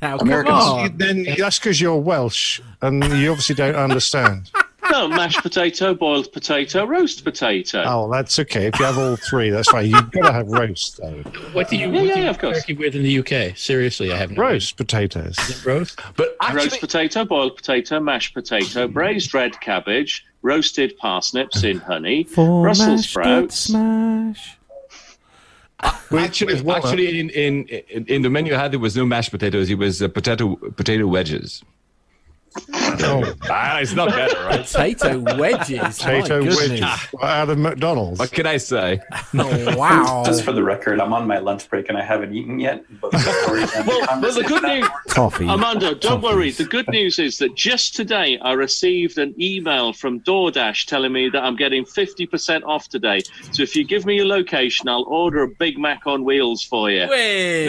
Now, 0.01 0.17
come 0.17 0.27
Americans. 0.27 0.63
on. 0.65 0.97
then 0.97 1.27
that's 1.37 1.59
because 1.59 1.79
you're 1.79 1.97
Welsh 1.97 2.59
and 2.81 3.03
you 3.03 3.29
obviously 3.29 3.53
don't 3.53 3.75
understand. 3.75 4.49
No, 4.91 5.07
mashed 5.07 5.41
potato, 5.43 5.93
boiled 5.93 6.31
potato, 6.31 6.85
roast 6.85 7.23
potato. 7.23 7.83
Oh, 7.85 8.11
that's 8.11 8.39
okay. 8.39 8.65
If 8.67 8.79
you 8.79 8.85
have 8.85 8.97
all 8.97 9.15
three, 9.15 9.49
that's 9.49 9.69
fine. 9.69 9.87
You've 9.89 10.11
got 10.11 10.27
to 10.27 10.33
have 10.33 10.47
roast 10.47 10.97
though. 10.97 11.21
What 11.53 11.69
do 11.69 11.75
you, 11.77 11.87
Yeah, 11.87 11.93
what 11.93 12.05
yeah, 12.05 12.13
do 12.15 12.21
you 12.21 12.29
of 12.29 12.39
course. 12.39 12.57
turkey 12.61 12.73
with 12.73 12.95
in 12.95 13.03
the 13.03 13.19
UK? 13.19 13.55
Seriously, 13.57 14.11
I 14.11 14.17
have 14.17 14.31
no 14.31 14.41
Roast 14.41 14.77
potatoes. 14.77 15.37
idea. 15.39 15.55
Roast? 15.75 15.99
But 16.15 16.35
roast 16.41 16.65
actually, 16.65 16.79
potato, 16.79 17.25
boiled 17.25 17.55
potato, 17.55 17.99
mashed 17.99 18.33
potato, 18.33 18.87
braised 18.87 19.33
red 19.33 19.59
cabbage, 19.61 20.25
roasted 20.41 20.97
parsnips 20.97 21.63
in 21.63 21.77
honey, 21.79 22.23
For 22.23 22.63
Brussels 22.63 23.07
sprouts. 23.09 23.55
smash. 23.59 24.57
actually, 26.11 26.55
actually 26.71 27.19
in, 27.19 27.29
in 27.29 27.65
in 27.67 28.05
in 28.07 28.21
the 28.21 28.29
menu 28.29 28.53
I 28.53 28.57
had 28.59 28.71
there 28.71 28.79
was 28.79 28.95
no 28.97 29.05
mashed 29.05 29.31
potatoes. 29.31 29.69
It 29.69 29.77
was 29.77 30.01
uh, 30.01 30.07
potato 30.07 30.55
potato 30.55 31.07
wedges. 31.07 31.63
Oh, 33.01 33.33
Ah, 33.49 33.79
it's 33.79 33.93
not 33.93 34.09
better, 34.09 34.39
right? 34.45 34.65
Potato 34.65 35.19
wedges. 35.37 35.79
potato 35.99 36.39
wedges 36.43 36.59
goodness. 36.69 37.07
out 37.21 37.49
of 37.49 37.57
McDonald's. 37.57 38.19
What 38.19 38.31
can 38.31 38.45
I 38.45 38.57
say? 38.57 38.99
Oh, 39.37 39.77
wow. 39.77 40.23
Just 40.25 40.43
for 40.43 40.51
the 40.51 40.63
record, 40.63 40.99
I'm 40.99 41.13
on 41.13 41.27
my 41.27 41.37
lunch 41.39 41.69
break 41.69 41.89
and 41.89 41.97
I 41.97 42.03
haven't 42.03 42.33
eaten 42.35 42.59
yet. 42.59 42.83
But 42.99 43.11
before 43.11 43.53
we 43.53 43.61
end 43.61 43.69
the 43.69 43.83
Well, 43.87 44.21
well, 44.21 44.33
the 44.33 44.43
good 44.43 44.63
news, 44.63 44.87
Toffee. 45.09 45.47
Armando, 45.47 45.93
don't 45.93 46.19
Toffees. 46.19 46.23
worry. 46.23 46.51
The 46.51 46.65
good 46.65 46.87
news 46.89 47.19
is 47.19 47.37
that 47.39 47.55
just 47.55 47.95
today 47.95 48.37
I 48.39 48.53
received 48.53 49.17
an 49.17 49.33
email 49.39 49.93
from 49.93 50.19
DoorDash 50.21 50.85
telling 50.85 51.11
me 51.13 51.29
that 51.29 51.43
I'm 51.43 51.55
getting 51.55 51.85
50% 51.85 52.63
off 52.65 52.89
today. 52.89 53.21
So 53.51 53.63
if 53.63 53.75
you 53.75 53.83
give 53.85 54.05
me 54.05 54.15
your 54.15 54.25
location, 54.25 54.89
I'll 54.89 55.05
order 55.07 55.43
a 55.43 55.47
Big 55.47 55.77
Mac 55.77 56.05
on 56.07 56.23
wheels 56.23 56.63
for 56.63 56.89
you. 56.91 57.07
Way. 57.09 57.67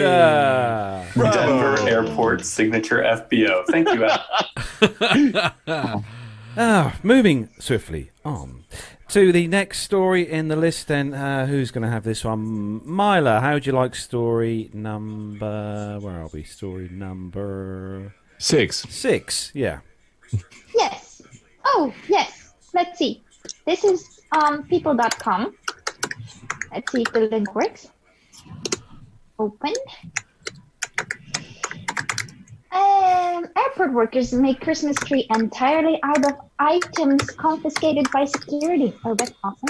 Denver 1.15 1.77
Airport 1.87 2.45
signature 2.45 3.01
FBO. 3.03 3.65
Thank 3.67 3.87
you, 3.93 4.07
Al. 4.81 6.05
Ah, 6.57 6.99
moving 7.01 7.47
swiftly 7.59 8.11
on 8.25 8.65
to 9.07 9.31
the 9.31 9.47
next 9.47 9.79
story 9.83 10.29
in 10.29 10.49
the 10.49 10.57
list. 10.57 10.89
Then, 10.89 11.13
uh, 11.13 11.45
who's 11.45 11.71
going 11.71 11.83
to 11.83 11.89
have 11.89 12.03
this 12.03 12.25
one? 12.25 12.81
Mila, 12.85 13.39
how 13.39 13.53
would 13.53 13.65
you 13.65 13.71
like 13.71 13.95
story 13.95 14.69
number? 14.73 15.97
Where 16.01 16.23
are 16.23 16.29
we? 16.33 16.43
Story 16.43 16.89
number 16.91 18.13
Six. 18.37 18.81
six. 18.89 19.51
Yeah. 19.55 19.79
Yes. 20.75 21.21
Oh, 21.63 21.93
yes. 22.09 22.51
Let's 22.73 22.99
see. 22.99 23.23
This 23.65 23.85
is 23.85 24.19
um, 24.33 24.63
people.com. 24.63 25.55
Let's 26.73 26.91
see 26.91 27.03
if 27.03 27.13
the 27.13 27.21
link 27.21 27.55
works. 27.55 27.87
Open. 29.39 29.73
Um, 32.71 33.47
airport 33.57 33.93
workers 33.93 34.33
make 34.33 34.61
Christmas 34.61 34.95
tree 34.97 35.27
entirely 35.35 35.99
out 36.03 36.25
of 36.25 36.37
items 36.59 37.29
confiscated 37.31 38.09
by 38.11 38.25
security. 38.25 38.93
Oh, 39.03 39.13
that's 39.13 39.33
awesome. 39.43 39.69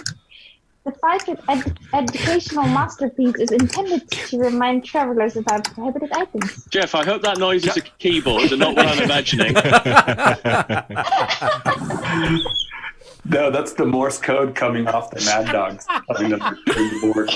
The 0.84 0.92
five-foot 0.94 1.40
ed- 1.48 1.78
educational 1.94 2.64
masterpiece 2.66 3.36
is 3.36 3.52
intended 3.52 4.10
to 4.10 4.40
remind 4.40 4.84
travelers 4.84 5.38
about 5.38 5.64
prohibited 5.74 6.12
items. 6.12 6.66
Jeff, 6.72 6.96
I 6.96 7.06
hope 7.06 7.22
that 7.22 7.38
noise 7.38 7.66
is 7.68 7.78
a 7.78 7.82
keyboard 7.82 8.52
and 8.52 8.60
not 8.60 8.76
what 8.76 8.88
I'm 8.88 9.00
imagining. 9.04 9.56
No, 13.24 13.52
that's 13.52 13.74
the 13.74 13.86
Morse 13.86 14.18
code 14.18 14.56
coming 14.56 14.88
off 14.88 15.12
the 15.12 15.22
Mad 15.26 15.52
Dogs 15.52 15.86
telling 16.08 16.32
them 16.32 16.40
to 16.40 16.74
the 16.74 17.14
board. 17.14 17.30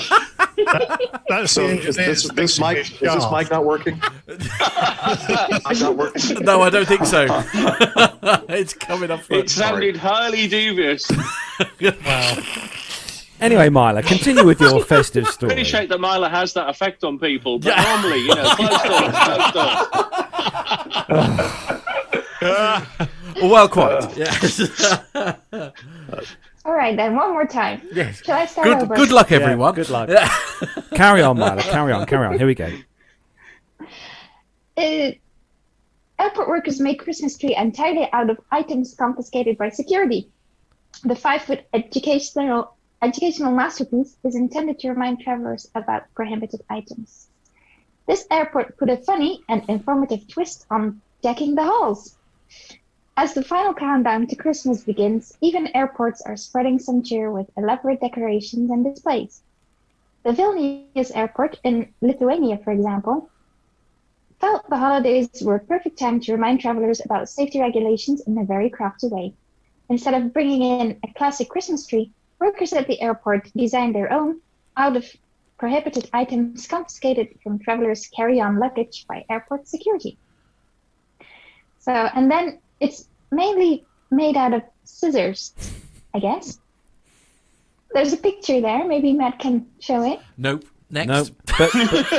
That's 1.28 1.52
So 1.52 1.64
is 1.66 1.96
engineer's 1.96 2.22
this, 2.24 2.32
this 2.32 2.60
mic 2.60 2.78
is 2.78 2.90
this 2.98 2.98
shaft. 3.22 3.32
mic 3.32 3.50
not 3.50 3.64
working? 3.64 4.02
not 5.80 5.96
working. 5.96 6.42
No, 6.44 6.62
I 6.62 6.70
don't 6.70 6.86
think 6.88 7.04
so. 7.06 7.26
it's 8.48 8.74
coming 8.74 9.10
up. 9.12 9.20
It 9.30 9.48
sounded 9.48 9.96
highly 9.96 10.48
dubious. 10.48 11.08
Wow. 11.80 12.36
Anyway, 13.38 13.68
Mila, 13.68 14.02
continue 14.02 14.44
with 14.44 14.60
your 14.60 14.82
festive 14.92 15.28
story. 15.28 15.52
Appreciate 15.52 15.88
that 15.90 16.00
Mila 16.00 16.28
has 16.28 16.52
that 16.54 16.68
effect 16.70 17.04
on 17.04 17.18
people, 17.18 17.58
but 17.58 17.76
normally, 17.76 18.20
you 18.20 18.34
know, 18.34 18.54
close 18.56 18.82
doors, 18.82 19.14
close 19.14 19.52
doors. 22.40 23.10
Well, 23.42 23.68
quite. 23.68 24.16
Yes. 24.16 24.60
All 26.64 26.72
right, 26.74 26.96
then 26.96 27.14
one 27.14 27.30
more 27.30 27.46
time. 27.46 27.80
Yes. 27.92 28.22
Shall 28.24 28.38
I 28.38 28.46
start 28.46 28.66
Good, 28.66 28.82
over? 28.82 28.96
good 28.96 29.10
luck, 29.12 29.30
Yeah, 29.30 29.38
everyone. 29.38 29.74
good 29.74 29.88
luck. 29.88 30.08
carry 30.94 31.22
on, 31.22 31.36
Mila. 31.36 31.62
Carry 31.62 31.92
on. 31.92 32.06
Carry 32.06 32.26
on. 32.26 32.38
Here 32.38 32.46
we 32.46 32.54
go. 32.54 32.70
Uh, 34.76 35.10
airport 36.18 36.48
workers 36.48 36.80
make 36.80 37.00
Christmas 37.02 37.36
tree 37.38 37.54
entirely 37.56 38.08
out 38.12 38.30
of 38.30 38.38
items 38.50 38.94
confiscated 38.94 39.56
by 39.58 39.68
security. 39.70 40.28
The 41.04 41.14
five-foot 41.14 41.66
educational 41.72 42.74
educational 43.02 43.52
masterpiece 43.52 44.16
is 44.24 44.34
intended 44.34 44.78
to 44.80 44.88
remind 44.88 45.20
travelers 45.20 45.70
about 45.74 46.02
prohibited 46.14 46.62
items. 46.70 47.28
This 48.08 48.26
airport 48.30 48.76
put 48.78 48.88
a 48.88 48.96
funny 48.96 49.42
and 49.48 49.62
informative 49.68 50.26
twist 50.28 50.66
on 50.70 51.00
decking 51.22 51.54
the 51.54 51.64
halls. 51.64 52.16
As 53.18 53.32
the 53.32 53.42
final 53.42 53.72
countdown 53.72 54.26
to 54.26 54.36
Christmas 54.36 54.82
begins, 54.82 55.38
even 55.40 55.74
airports 55.74 56.20
are 56.20 56.36
spreading 56.36 56.78
some 56.78 57.02
cheer 57.02 57.30
with 57.30 57.50
elaborate 57.56 58.00
decorations 58.00 58.70
and 58.70 58.84
displays. 58.84 59.40
The 60.22 60.32
Vilnius 60.32 61.16
airport 61.16 61.58
in 61.64 61.94
Lithuania, 62.02 62.58
for 62.58 62.72
example, 62.72 63.30
felt 64.38 64.68
the 64.68 64.76
holidays 64.76 65.30
were 65.42 65.54
a 65.54 65.60
perfect 65.60 65.98
time 65.98 66.20
to 66.20 66.32
remind 66.32 66.60
travelers 66.60 67.00
about 67.02 67.30
safety 67.30 67.58
regulations 67.58 68.20
in 68.20 68.36
a 68.36 68.44
very 68.44 68.68
crafty 68.68 69.08
way. 69.08 69.32
Instead 69.88 70.12
of 70.12 70.34
bringing 70.34 70.62
in 70.62 70.98
a 71.02 71.12
classic 71.14 71.48
Christmas 71.48 71.86
tree, 71.86 72.12
workers 72.38 72.74
at 72.74 72.86
the 72.86 73.00
airport 73.00 73.50
designed 73.56 73.94
their 73.94 74.12
own 74.12 74.42
out 74.76 74.94
of 74.94 75.10
prohibited 75.56 76.10
items 76.12 76.66
confiscated 76.66 77.38
from 77.42 77.58
travelers' 77.58 78.08
carry 78.08 78.40
on 78.40 78.58
luggage 78.58 79.06
by 79.08 79.24
airport 79.30 79.66
security. 79.66 80.18
So, 81.78 81.92
and 81.92 82.30
then 82.30 82.58
it's 82.80 83.06
mainly 83.30 83.84
made 84.10 84.36
out 84.36 84.52
of 84.54 84.62
scissors, 84.84 85.52
I 86.14 86.18
guess. 86.20 86.58
There's 87.92 88.12
a 88.12 88.16
picture 88.16 88.60
there. 88.60 88.86
Maybe 88.86 89.12
Matt 89.12 89.38
can 89.38 89.66
show 89.80 90.02
it. 90.02 90.20
Nope. 90.36 90.64
Next. 90.90 91.08
No, 91.08 91.24
but, 91.58 91.70
but 91.72 92.12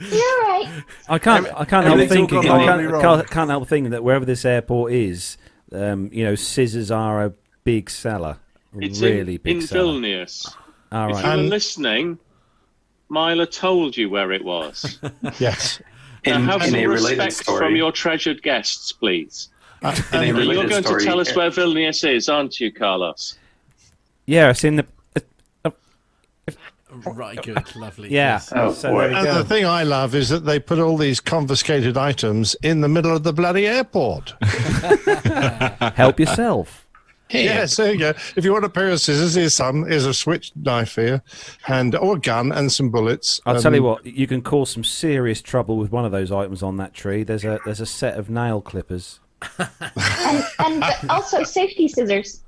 You're 0.00 0.20
right. 0.42 0.82
I 1.08 1.18
can't. 1.18 1.46
I 1.56 1.64
can't 1.64 1.86
help 1.86 2.08
thinking. 2.08 2.38
I 2.38 2.42
can't, 2.64 2.90
wrong. 2.90 3.02
can't, 3.02 3.30
can't 3.30 3.50
help 3.50 3.68
thinking 3.68 3.90
that 3.92 4.04
wherever 4.04 4.24
this 4.24 4.44
airport 4.44 4.92
is, 4.92 5.38
um, 5.72 6.10
you 6.12 6.24
know, 6.24 6.34
scissors 6.34 6.90
are 6.90 7.24
a 7.24 7.32
big 7.64 7.88
seller. 7.90 8.38
It's 8.80 9.00
really 9.00 9.36
in, 9.36 9.40
big 9.42 9.56
in 9.56 9.62
seller. 9.62 9.92
Vilnius. 9.94 10.54
All 10.92 11.10
If 11.10 11.16
you 11.18 11.22
were 11.22 11.34
And- 11.34 11.48
listening, 11.48 12.18
Mila 13.10 13.46
told 13.46 13.96
you 13.96 14.10
where 14.10 14.30
it 14.32 14.44
was. 14.44 14.98
Yes. 15.38 15.80
In, 16.24 16.46
now 16.46 16.52
have 16.52 16.62
in 16.62 16.70
some 16.70 16.80
a 16.80 16.86
respect 16.86 17.32
story, 17.32 17.58
from 17.58 17.76
your 17.76 17.92
treasured 17.92 18.42
guests, 18.42 18.92
please. 18.92 19.48
Uh, 19.82 19.96
in 20.12 20.18
a 20.18 20.22
uh, 20.22 20.40
You're 20.40 20.66
going 20.68 20.82
story, 20.82 21.00
to 21.00 21.06
tell 21.06 21.20
us 21.20 21.30
uh, 21.30 21.34
where 21.34 21.50
Vilnius 21.50 22.08
is, 22.08 22.28
aren't 22.28 22.58
you, 22.58 22.72
Carlos? 22.72 23.38
Yeah, 24.26 24.50
it's 24.50 24.64
in 24.64 24.76
the. 24.76 24.86
Uh, 25.64 25.70
right. 27.12 27.40
Good. 27.42 27.76
Lovely. 27.76 28.10
Yeah. 28.10 28.34
Yes. 28.34 28.52
Oh, 28.54 28.72
so 28.72 28.90
boy. 28.90 29.00
there 29.00 29.08
we 29.10 29.14
And 29.16 29.26
go. 29.26 29.34
the 29.34 29.44
thing 29.44 29.64
I 29.64 29.84
love 29.84 30.14
is 30.14 30.28
that 30.30 30.44
they 30.44 30.58
put 30.58 30.78
all 30.78 30.96
these 30.96 31.20
confiscated 31.20 31.96
items 31.96 32.56
in 32.62 32.80
the 32.80 32.88
middle 32.88 33.14
of 33.14 33.22
the 33.22 33.32
bloody 33.32 33.66
airport. 33.66 34.34
Help 35.96 36.18
yourself. 36.18 36.87
Hey, 37.28 37.44
Yes, 37.44 37.76
there 37.76 37.92
you 37.92 37.98
go. 37.98 38.14
If 38.36 38.44
you 38.44 38.52
want 38.52 38.64
a 38.64 38.68
pair 38.68 38.88
of 38.88 39.00
scissors, 39.00 39.34
here's 39.34 39.54
some. 39.54 39.84
Here's 39.86 40.06
a 40.06 40.14
switch 40.14 40.52
knife 40.56 40.94
here, 40.96 41.22
and 41.66 41.94
or 41.94 42.16
a 42.16 42.20
gun 42.20 42.52
and 42.52 42.72
some 42.72 42.90
bullets. 42.90 43.40
I'll 43.44 43.60
tell 43.60 43.72
you 43.74 43.80
Um, 43.80 43.84
what. 43.84 44.06
You 44.06 44.26
can 44.26 44.40
cause 44.42 44.70
some 44.70 44.82
serious 44.84 45.42
trouble 45.42 45.76
with 45.76 45.92
one 45.92 46.04
of 46.04 46.12
those 46.12 46.32
items 46.32 46.62
on 46.62 46.76
that 46.78 46.94
tree. 46.94 47.22
There's 47.24 47.44
a 47.44 47.58
there's 47.64 47.80
a 47.80 47.86
set 47.86 48.16
of 48.18 48.30
nail 48.30 48.60
clippers. 48.60 49.20
And, 50.60 50.82
and 50.82 51.10
also 51.10 51.42
safety 51.44 51.86
scissors. 51.88 52.40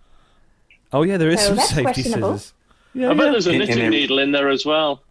Oh 0.93 1.03
yeah, 1.03 1.17
there 1.17 1.31
is 1.31 1.41
So 1.41 1.47
some 1.49 1.57
that's 1.57 1.69
safety 1.71 1.83
questionable. 2.03 2.39
scissors. 2.39 2.55
I 2.97 3.15
bet 3.15 3.33
there's 3.33 3.47
a 3.47 3.51
In- 3.53 3.63
in 3.63 3.69
knitting 3.69 3.91
needle 3.91 4.19
in 4.19 4.33
there 4.33 4.49
as 4.49 4.67
well. 4.67 5.03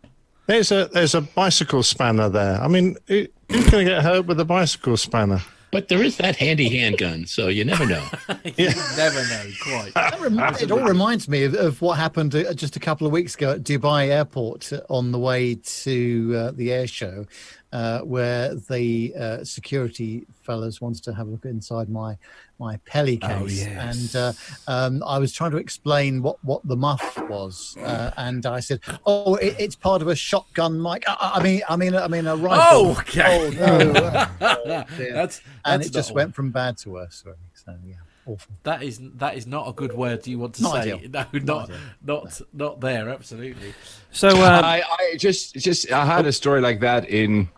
There's 0.47 0.71
a 0.71 0.89
there's 0.91 1.15
a 1.15 1.21
bicycle 1.21 1.83
spanner 1.83 2.27
there. 2.27 2.59
I 2.59 2.67
mean, 2.67 2.97
who's 3.07 3.27
going 3.49 3.85
to 3.85 3.91
get 3.91 4.01
hurt 4.03 4.25
with 4.25 4.39
a 4.39 4.45
bicycle 4.45 4.97
spanner? 4.97 5.41
But 5.71 5.87
there 5.87 6.01
is 6.03 6.17
that 6.17 6.35
handy 6.35 6.69
handgun, 6.69 7.25
so 7.25 7.47
you 7.47 7.63
never 7.65 7.85
know. 7.85 8.05
You 8.57 8.69
never 8.97 9.21
know. 9.27 9.43
Quite. 9.61 9.93
That 9.93 10.61
it 10.61 10.71
all 10.71 10.83
reminds 10.83 11.27
me 11.27 11.43
of, 11.43 11.53
of 11.53 11.81
what 11.81 11.97
happened 11.97 12.33
uh, 12.35 12.53
just 12.53 12.75
a 12.75 12.79
couple 12.79 13.05
of 13.05 13.13
weeks 13.13 13.35
ago 13.35 13.51
at 13.51 13.63
Dubai 13.63 14.07
Airport 14.07 14.71
on 14.89 15.11
the 15.11 15.19
way 15.19 15.55
to 15.55 16.33
uh, 16.35 16.51
the 16.51 16.71
air 16.71 16.87
show, 16.87 17.25
uh, 17.71 17.99
where 18.01 18.55
the 18.55 19.13
uh, 19.15 19.43
security 19.43 20.25
fellas 20.43 20.81
wanted 20.81 21.03
to 21.03 21.13
have 21.13 21.27
a 21.27 21.31
look 21.31 21.45
inside 21.45 21.89
my 21.89 22.17
my 22.57 22.77
Peli 22.85 23.15
case, 23.15 23.65
yes. 23.65 24.13
and 24.13 24.15
uh, 24.15 24.33
um, 24.67 25.03
I 25.05 25.17
was 25.17 25.31
trying 25.31 25.51
to 25.51 25.57
explain 25.57 26.21
what 26.21 26.43
what 26.43 26.67
the 26.67 26.75
muff 26.75 27.17
was, 27.29 27.77
uh, 27.77 28.11
and 28.17 28.45
I 28.45 28.59
said, 28.59 28.81
"Oh, 29.05 29.35
it, 29.35 29.55
it's 29.59 29.75
part 29.75 30.01
of 30.01 30.07
a 30.07 30.15
shotgun 30.15 30.81
mic. 30.81 31.03
I, 31.07 31.33
I 31.35 31.43
mean, 31.43 31.61
I 31.69 31.75
mean, 31.75 31.95
I 31.95 32.07
mean 32.07 32.27
a 32.27 32.35
rifle." 32.35 32.61
Oh, 32.61 32.91
okay. 32.99 33.51
Oh 33.59 33.91
no! 33.91 34.27
Oh, 35.11 35.27
and 35.65 35.83
it 35.83 35.91
just 35.91 36.13
went 36.13 36.33
from 36.33 36.51
bad 36.51 36.77
to 36.79 36.89
worse. 36.89 37.23
Really. 37.25 37.37
So 37.53 37.75
yeah, 37.85 37.95
awful. 38.29 38.51
That 38.63 38.83
is 38.83 38.99
that 39.15 39.33
is 39.39 39.45
not 39.47 39.67
a 39.67 39.73
good 39.73 39.93
word. 39.93 40.21
Do 40.23 40.31
you 40.31 40.39
want 40.39 40.53
to 40.55 40.63
Not 40.63 40.73
say? 40.83 40.91
ideal. 40.93 40.99
No, 41.11 41.25
not 41.53 41.69
Not 41.69 41.69
not 42.11 42.41
not 42.53 42.73
there. 42.81 43.09
Absolutely. 43.09 43.73
So 44.11 44.27
um, 44.29 44.65
I, 44.75 44.81
I 44.99 45.17
just 45.17 45.55
just 45.55 45.91
I 45.91 46.05
had 46.05 46.25
a 46.25 46.31
story 46.31 46.61
like 46.61 46.79
that 46.87 47.09
in 47.09 47.49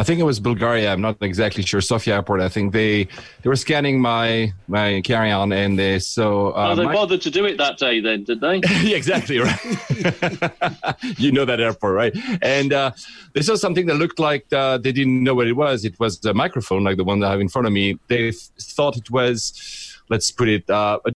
I 0.00 0.04
think 0.04 0.20
it 0.20 0.24
was 0.32 0.38
Bulgaria. 0.40 0.92
I'm 0.92 1.00
not 1.00 1.16
exactly 1.20 1.62
sure. 1.62 1.80
Sofia 1.80 2.14
Airport. 2.16 2.40
I 2.40 2.48
think 2.48 2.72
they 2.72 3.04
they 3.42 3.48
were 3.52 3.56
scanning 3.66 4.00
my 4.00 4.52
my 4.68 5.00
carry 5.04 5.30
on 5.30 5.52
and 5.52 5.78
they 5.78 5.98
so 5.98 6.50
uh, 6.50 6.68
oh, 6.70 6.74
they 6.76 6.84
my- 6.84 6.92
bothered 6.92 7.20
to 7.22 7.30
do 7.30 7.44
it 7.50 7.56
that 7.58 7.78
day 7.78 8.00
then, 8.00 8.24
did 8.24 8.40
they? 8.40 8.56
yeah, 8.82 8.96
exactly 8.96 9.38
right. 9.38 9.60
you 11.18 11.32
know 11.32 11.44
that 11.44 11.60
airport, 11.60 11.94
right? 11.94 12.14
And 12.42 12.72
uh, 12.72 12.90
they 13.34 13.42
saw 13.42 13.56
something 13.56 13.86
that 13.86 13.94
looked 13.96 14.18
like 14.18 14.46
uh, 14.52 14.78
they 14.78 14.92
didn't 14.92 15.22
know 15.22 15.34
what 15.34 15.46
it 15.46 15.54
was. 15.54 15.84
It 15.84 15.98
was 16.00 16.24
a 16.24 16.34
microphone, 16.34 16.84
like 16.84 16.96
the 16.96 17.04
one 17.04 17.20
that 17.20 17.28
I 17.28 17.30
have 17.32 17.40
in 17.40 17.48
front 17.48 17.66
of 17.66 17.72
me. 17.72 17.98
They 18.08 18.30
th- 18.30 18.50
thought 18.60 18.96
it 18.96 19.10
was, 19.10 19.87
let's 20.10 20.30
put 20.30 20.48
it, 20.48 20.68
uh, 20.70 21.00
a 21.04 21.10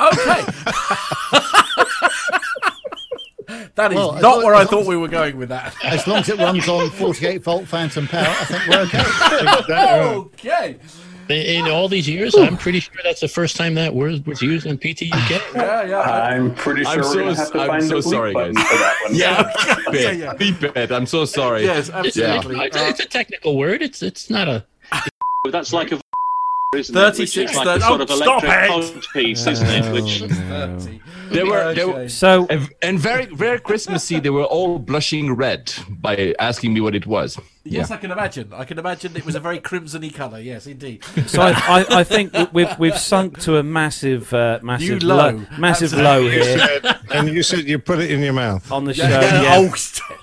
Okay. 0.00 0.18
that 3.76 3.92
is 3.92 3.96
Well, 3.96 4.12
not 4.14 4.22
long- 4.22 4.44
where 4.44 4.54
I 4.54 4.64
thought 4.64 4.86
we 4.86 4.96
were 4.96 5.08
going 5.08 5.36
with 5.36 5.48
that. 5.50 5.74
As 5.84 6.06
long 6.06 6.18
as 6.18 6.28
it 6.28 6.38
runs 6.38 6.68
on 6.68 6.90
48 6.90 7.42
volt 7.42 7.66
phantom 7.66 8.06
power, 8.08 8.26
I 8.26 8.44
think 8.44 8.66
we're 8.68 8.82
okay. 9.60 10.76
okay. 10.76 10.78
In 11.30 11.66
all 11.68 11.88
these 11.88 12.06
years, 12.08 12.34
I'm 12.36 12.56
pretty 12.58 12.80
sure 12.80 12.92
that's 13.02 13.22
the 13.22 13.28
first 13.28 13.56
time 13.56 13.74
that 13.76 13.94
word 13.94 14.26
was 14.26 14.42
used 14.42 14.66
in 14.66 14.76
PTUK. 14.76 15.54
Yeah, 15.54 15.82
yeah. 15.84 16.00
I'm 16.00 16.54
pretty 16.54 16.84
sure 16.84 16.92
I'm 16.92 17.02
so- 17.02 17.16
we're 17.24 17.34
have 17.34 17.52
to 17.52 17.60
I'm 17.60 17.68
find 17.68 17.84
so 17.84 17.96
the 17.96 18.02
sorry, 18.02 18.34
guys. 18.34 18.54
for 18.54 18.76
that 18.76 18.96
one. 19.04 19.14
yeah, 19.14 19.50
beep 19.90 19.94
Yeah, 20.02 20.10
yeah. 20.10 20.34
beep 20.34 20.62
it. 20.76 20.92
I'm 20.92 21.06
so 21.06 21.24
sorry. 21.24 21.62
yes, 21.64 21.88
It's, 21.88 22.18
absolutely. 22.18 22.60
it's, 22.66 22.76
it's 22.76 23.00
a 23.00 23.06
technical 23.06 23.56
word. 23.56 23.80
It's 23.80 24.02
it's 24.02 24.28
not 24.28 24.48
a. 24.48 24.64
That's 25.50 25.72
like 25.72 25.92
a 25.92 26.00
isn't 26.76 26.96
it? 26.96 27.18
Which 27.18 27.34
36, 27.34 27.50
is 27.50 27.56
like 27.56 27.66
a 27.66 27.80
30 27.80 27.84
sort 27.84 28.00
of 28.00 28.10
oh, 28.10 28.16
stop 28.16 28.44
electric 28.44 28.96
it! 28.96 29.12
piece, 29.12 29.46
isn't 29.46 29.68
it? 29.68 29.92
Which 29.92 30.22
no. 30.22 30.28
Thirty. 30.78 31.00
They 31.30 31.42
were, 31.42 31.74
they 31.74 31.84
were 31.84 32.08
so 32.08 32.46
and, 32.50 32.68
and 32.82 32.98
very, 32.98 33.26
very 33.26 33.58
Christmassy. 33.58 34.20
They 34.20 34.30
were 34.30 34.44
all 34.44 34.78
blushing 34.78 35.34
red 35.34 35.72
by 35.88 36.34
asking 36.38 36.74
me 36.74 36.80
what 36.80 36.94
it 36.94 37.06
was. 37.06 37.38
Yes, 37.64 37.90
I 37.90 37.96
can 37.96 38.10
imagine. 38.10 38.52
I 38.52 38.64
can 38.64 38.78
imagine 38.78 39.16
it 39.16 39.24
was 39.24 39.34
a 39.34 39.40
very 39.40 39.58
crimsony 39.58 40.12
colour. 40.14 40.38
Yes, 40.38 40.66
indeed. 40.66 41.02
So 41.26 41.40
I, 41.40 41.52
I, 41.52 41.86
I 42.00 42.04
think 42.04 42.32
we've 42.52 42.78
we've 42.78 42.98
sunk 42.98 43.40
to 43.40 43.56
a 43.56 43.62
massive 43.62 44.32
uh, 44.34 44.58
massive 44.62 45.00
New 45.02 45.08
low. 45.08 45.46
massive 45.58 45.94
Absolutely. 45.94 46.02
low 46.02 46.28
here 46.28 46.94
and 47.10 47.28
you 47.28 47.42
said 47.42 47.66
you 47.66 47.78
put 47.78 48.00
it 48.00 48.10
in 48.10 48.20
your 48.20 48.32
mouth. 48.34 48.70
on 48.70 48.84
the 48.84 48.92
show. 48.92 49.08
Yeah, 49.08 49.42
yeah. 49.42 49.54
Oh, 49.70 49.74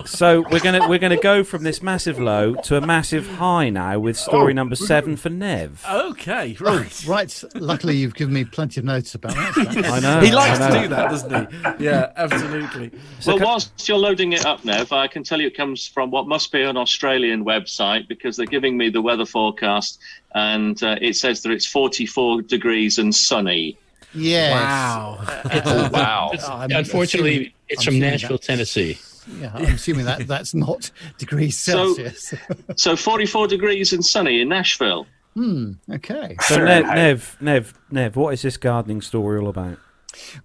So 0.05 0.43
we're 0.51 0.59
gonna 0.59 0.87
we're 0.87 0.99
gonna 0.99 1.19
go 1.19 1.43
from 1.43 1.63
this 1.63 1.81
massive 1.81 2.19
low 2.19 2.53
to 2.55 2.77
a 2.77 2.81
massive 2.81 3.27
high 3.27 3.69
now 3.69 3.97
with 3.97 4.17
story 4.17 4.53
number 4.53 4.75
seven 4.75 5.15
for 5.17 5.29
Nev. 5.29 5.83
okay, 5.89 6.55
Oh, 6.61 6.65
right. 6.77 7.05
right. 7.07 7.43
Luckily, 7.55 7.95
you've 7.97 8.13
given 8.15 8.33
me 8.35 8.45
plenty 8.45 8.79
of 8.81 8.85
notes 8.85 9.15
about 9.15 9.33
that. 9.33 9.85
I 9.91 9.99
know. 9.99 10.19
He 10.19 10.31
likes 10.31 10.59
I 10.59 10.69
to 10.69 10.81
do 10.81 10.87
that, 10.89 11.09
doesn't 11.09 11.51
he? 11.79 11.85
Yeah, 11.85 12.11
absolutely. 12.15 12.91
well, 13.25 13.39
whilst 13.39 13.87
you're 13.87 13.97
loading 13.97 14.33
it 14.33 14.45
up, 14.45 14.63
Nev, 14.63 14.91
I 14.91 15.07
can 15.07 15.23
tell 15.23 15.39
you 15.41 15.47
it 15.47 15.57
comes 15.57 15.87
from 15.87 16.11
what 16.11 16.27
must 16.27 16.51
be 16.51 16.61
an 16.61 16.77
Australian 16.77 17.30
website 17.39 18.07
because 18.07 18.37
they're 18.37 18.45
giving 18.45 18.77
me 18.77 18.89
the 18.89 19.01
weather 19.01 19.25
forecast, 19.25 19.99
and 20.35 20.81
uh, 20.83 20.97
it 21.01 21.15
says 21.15 21.41
that 21.43 21.51
it's 21.51 21.65
44 21.65 22.41
degrees 22.43 22.99
and 22.99 23.13
sunny. 23.13 23.77
Yes. 24.13 24.51
Wow. 24.53 25.19
Oh, 25.65 25.89
wow. 25.91 26.31
It's, 26.33 26.47
I'm 26.47 26.71
unfortunately, 26.71 27.53
It's 27.69 27.81
I'm 27.87 27.93
from 27.93 27.99
Nashville, 27.99 28.37
that- 28.37 28.41
Tennessee. 28.43 28.97
Yeah, 29.39 29.51
I'm 29.53 29.75
assuming 29.75 30.05
that 30.05 30.27
that's 30.27 30.53
not 30.53 30.91
degrees 31.17 31.57
So- 31.57 31.93
Celsius. 31.93 32.33
So 32.75 32.95
44 32.95 33.47
degrees 33.47 33.93
and 33.93 34.03
sunny 34.05 34.41
in 34.41 34.49
Nashville. 34.49 35.07
hmm. 35.35 35.73
Okay. 35.89 36.35
So 36.41 36.55
Sure, 36.55 36.65
Nev, 36.65 36.85
Nev, 36.87 37.37
Nev, 37.39 37.73
Nev, 37.91 38.15
what 38.15 38.33
is 38.33 38.41
this 38.41 38.57
gardening 38.57 39.01
story 39.01 39.39
all 39.39 39.47
about? 39.47 39.77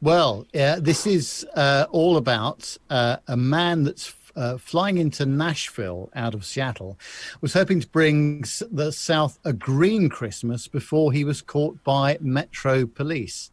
Well, 0.00 0.46
uh, 0.54 0.78
this 0.78 1.06
is 1.06 1.44
uh, 1.56 1.86
all 1.90 2.16
about 2.18 2.76
uh, 2.88 3.16
a 3.26 3.36
man 3.36 3.82
that's 3.82 4.14
uh, 4.36 4.58
flying 4.58 4.98
into 4.98 5.26
Nashville 5.26 6.10
out 6.14 6.34
of 6.34 6.44
Seattle, 6.44 6.98
was 7.40 7.54
hoping 7.54 7.80
to 7.80 7.88
bring 7.88 8.44
the 8.70 8.92
South 8.92 9.38
a 9.44 9.52
green 9.52 10.08
Christmas 10.08 10.68
before 10.68 11.12
he 11.12 11.24
was 11.24 11.42
caught 11.42 11.82
by 11.82 12.18
Metro 12.20 12.86
Police. 12.86 13.50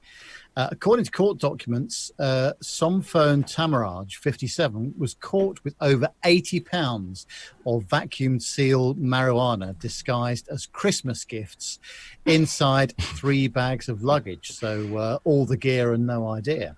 Uh, 0.56 0.68
according 0.72 1.04
to 1.04 1.12
court 1.12 1.40
documents, 1.40 2.12
uh, 2.20 2.54
Somphone 2.62 3.44
Tamaraj, 3.44 4.16
57, 4.18 4.94
was 4.98 5.16
caught 5.16 5.64
with 5.64 5.76
over 5.82 6.10
80 6.24 6.60
pounds 6.60 7.26
of 7.66 7.84
vacuum 7.86 8.40
sealed 8.40 9.00
marijuana 9.00 9.78
disguised 9.80 10.48
as 10.50 10.68
Christmas 10.68 11.26
gifts 11.26 11.80
inside 12.26 12.94
three 12.98 13.48
bags 13.48 13.90
of 13.90 14.04
luggage. 14.04 14.52
So 14.52 14.96
uh, 14.98 15.20
all 15.24 15.46
the 15.46 15.58
gear 15.58 15.92
and 15.92 16.06
no 16.06 16.28
idea. 16.28 16.76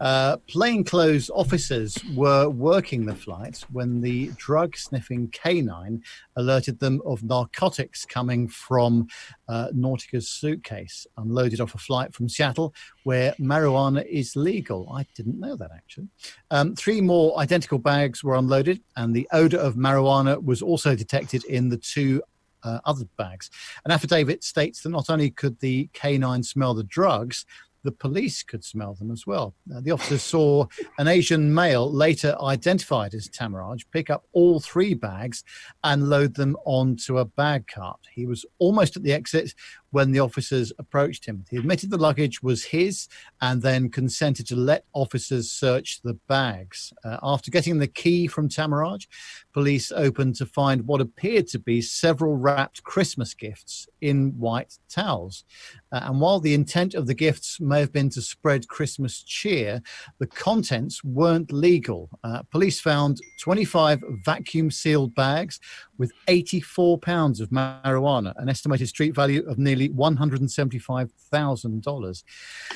Uh, 0.00 0.36
plainclothes 0.48 1.30
officers 1.30 1.98
were 2.14 2.48
working 2.48 3.06
the 3.06 3.14
flight 3.14 3.64
when 3.72 4.00
the 4.00 4.30
drug 4.36 4.76
sniffing 4.76 5.28
canine 5.28 6.02
alerted 6.36 6.78
them 6.80 7.00
of 7.06 7.22
narcotics 7.22 8.04
coming 8.04 8.46
from 8.46 9.08
uh, 9.48 9.68
Nautica's 9.72 10.28
suitcase, 10.28 11.06
unloaded 11.16 11.60
off 11.60 11.74
a 11.74 11.78
flight 11.78 12.14
from 12.14 12.28
Seattle, 12.28 12.74
where 13.04 13.32
marijuana 13.40 14.04
is 14.06 14.36
legal. 14.36 14.90
I 14.92 15.06
didn't 15.14 15.40
know 15.40 15.56
that 15.56 15.70
actually. 15.74 16.08
Um, 16.50 16.74
three 16.74 17.00
more 17.00 17.38
identical 17.38 17.78
bags 17.78 18.22
were 18.22 18.34
unloaded, 18.34 18.80
and 18.96 19.14
the 19.14 19.28
odor 19.32 19.58
of 19.58 19.76
marijuana 19.76 20.42
was 20.42 20.60
also 20.60 20.94
detected 20.94 21.44
in 21.44 21.70
the 21.70 21.78
two 21.78 22.22
uh, 22.66 22.80
other 22.84 23.04
bags. 23.16 23.50
An 23.84 23.92
affidavit 23.92 24.42
states 24.42 24.82
that 24.82 24.90
not 24.90 25.08
only 25.08 25.30
could 25.30 25.58
the 25.60 25.88
canine 25.92 26.42
smell 26.42 26.74
the 26.74 26.82
drugs, 26.84 27.46
the 27.86 27.92
police 27.92 28.42
could 28.42 28.64
smell 28.64 28.94
them 28.94 29.10
as 29.10 29.26
well. 29.26 29.54
Uh, 29.74 29.80
the 29.80 29.92
officers 29.92 30.22
saw 30.22 30.66
an 30.98 31.06
Asian 31.06 31.54
male, 31.54 31.90
later 31.90 32.36
identified 32.42 33.14
as 33.14 33.28
Tamaraj, 33.28 33.84
pick 33.92 34.10
up 34.10 34.24
all 34.32 34.58
three 34.58 34.92
bags 34.92 35.44
and 35.84 36.10
load 36.10 36.34
them 36.34 36.56
onto 36.66 37.18
a 37.18 37.24
bag 37.24 37.66
cart. 37.68 38.00
He 38.12 38.26
was 38.26 38.44
almost 38.58 38.96
at 38.96 39.04
the 39.04 39.12
exit 39.12 39.54
when 39.96 40.12
the 40.12 40.20
officers 40.20 40.74
approached 40.78 41.24
him. 41.24 41.46
He 41.48 41.56
admitted 41.56 41.88
the 41.88 41.96
luggage 41.96 42.42
was 42.42 42.64
his 42.64 43.08
and 43.40 43.62
then 43.62 43.88
consented 43.88 44.46
to 44.48 44.54
let 44.54 44.84
officers 44.92 45.50
search 45.50 46.02
the 46.02 46.12
bags. 46.28 46.92
Uh, 47.02 47.16
after 47.22 47.50
getting 47.50 47.78
the 47.78 47.86
key 47.86 48.26
from 48.26 48.50
Tamaraj, 48.50 49.06
police 49.54 49.90
opened 49.90 50.34
to 50.34 50.44
find 50.44 50.86
what 50.86 51.00
appeared 51.00 51.46
to 51.46 51.58
be 51.58 51.80
several 51.80 52.36
wrapped 52.36 52.82
Christmas 52.82 53.32
gifts 53.32 53.88
in 54.02 54.38
white 54.38 54.76
towels. 54.90 55.44
Uh, 55.90 56.00
and 56.02 56.20
while 56.20 56.40
the 56.40 56.52
intent 56.52 56.92
of 56.92 57.06
the 57.06 57.14
gifts 57.14 57.58
may 57.58 57.80
have 57.80 57.92
been 57.92 58.10
to 58.10 58.20
spread 58.20 58.68
Christmas 58.68 59.22
cheer, 59.22 59.80
the 60.18 60.26
contents 60.26 61.02
weren't 61.02 61.50
legal. 61.50 62.10
Uh, 62.22 62.42
police 62.50 62.78
found 62.78 63.18
25 63.40 64.02
vacuum 64.26 64.70
sealed 64.70 65.14
bags 65.14 65.58
with 65.96 66.12
84 66.28 66.98
pounds 66.98 67.40
of 67.40 67.48
marijuana, 67.48 68.34
an 68.36 68.50
estimated 68.50 68.88
street 68.88 69.14
value 69.14 69.42
of 69.48 69.56
nearly 69.56 69.85
$175,000. 69.94 72.22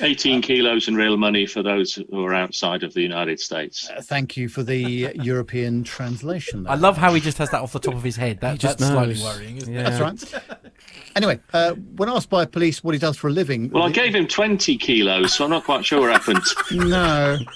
18 0.01 0.41
kilos 0.41 0.87
in 0.87 0.95
real 0.95 1.17
money 1.17 1.45
for 1.45 1.61
those 1.63 1.93
who 1.95 2.25
are 2.25 2.33
outside 2.33 2.83
of 2.83 2.93
the 2.93 3.01
United 3.01 3.39
States. 3.39 3.89
Uh, 3.89 4.01
thank 4.01 4.35
you 4.37 4.47
for 4.49 4.63
the 4.63 5.11
European 5.21 5.83
translation. 5.83 6.63
there. 6.63 6.71
I 6.71 6.75
love 6.75 6.97
how 6.97 7.13
he 7.13 7.19
just 7.21 7.37
has 7.39 7.49
that 7.51 7.61
off 7.61 7.73
the 7.73 7.79
top 7.79 7.93
of 7.95 8.03
his 8.03 8.15
head. 8.15 8.39
That, 8.41 8.53
He 8.53 8.57
just 8.59 8.77
that's 8.79 8.91
slightly 8.91 9.21
worrying, 9.21 9.57
isn't 9.57 9.73
Yeah. 9.73 9.81
it? 9.81 9.85
That's 9.97 10.33
right. 10.33 10.43
Anyway, 11.15 11.39
uh, 11.53 11.73
when 11.73 12.09
asked 12.09 12.29
by 12.29 12.45
police 12.45 12.83
what 12.83 12.93
he 12.93 12.99
does 12.99 13.17
for 13.17 13.27
a 13.27 13.31
living, 13.31 13.69
Well, 13.71 13.83
I 13.83 13.91
gave 13.91 14.15
him 14.15 14.27
20 14.27 14.77
kilos, 14.77 15.33
so 15.33 15.43
I'm 15.45 15.49
not 15.51 15.63
quite 15.65 15.85
sure 15.85 15.99
what 16.01 16.11
happened. 16.11 16.41
No. 16.91 17.37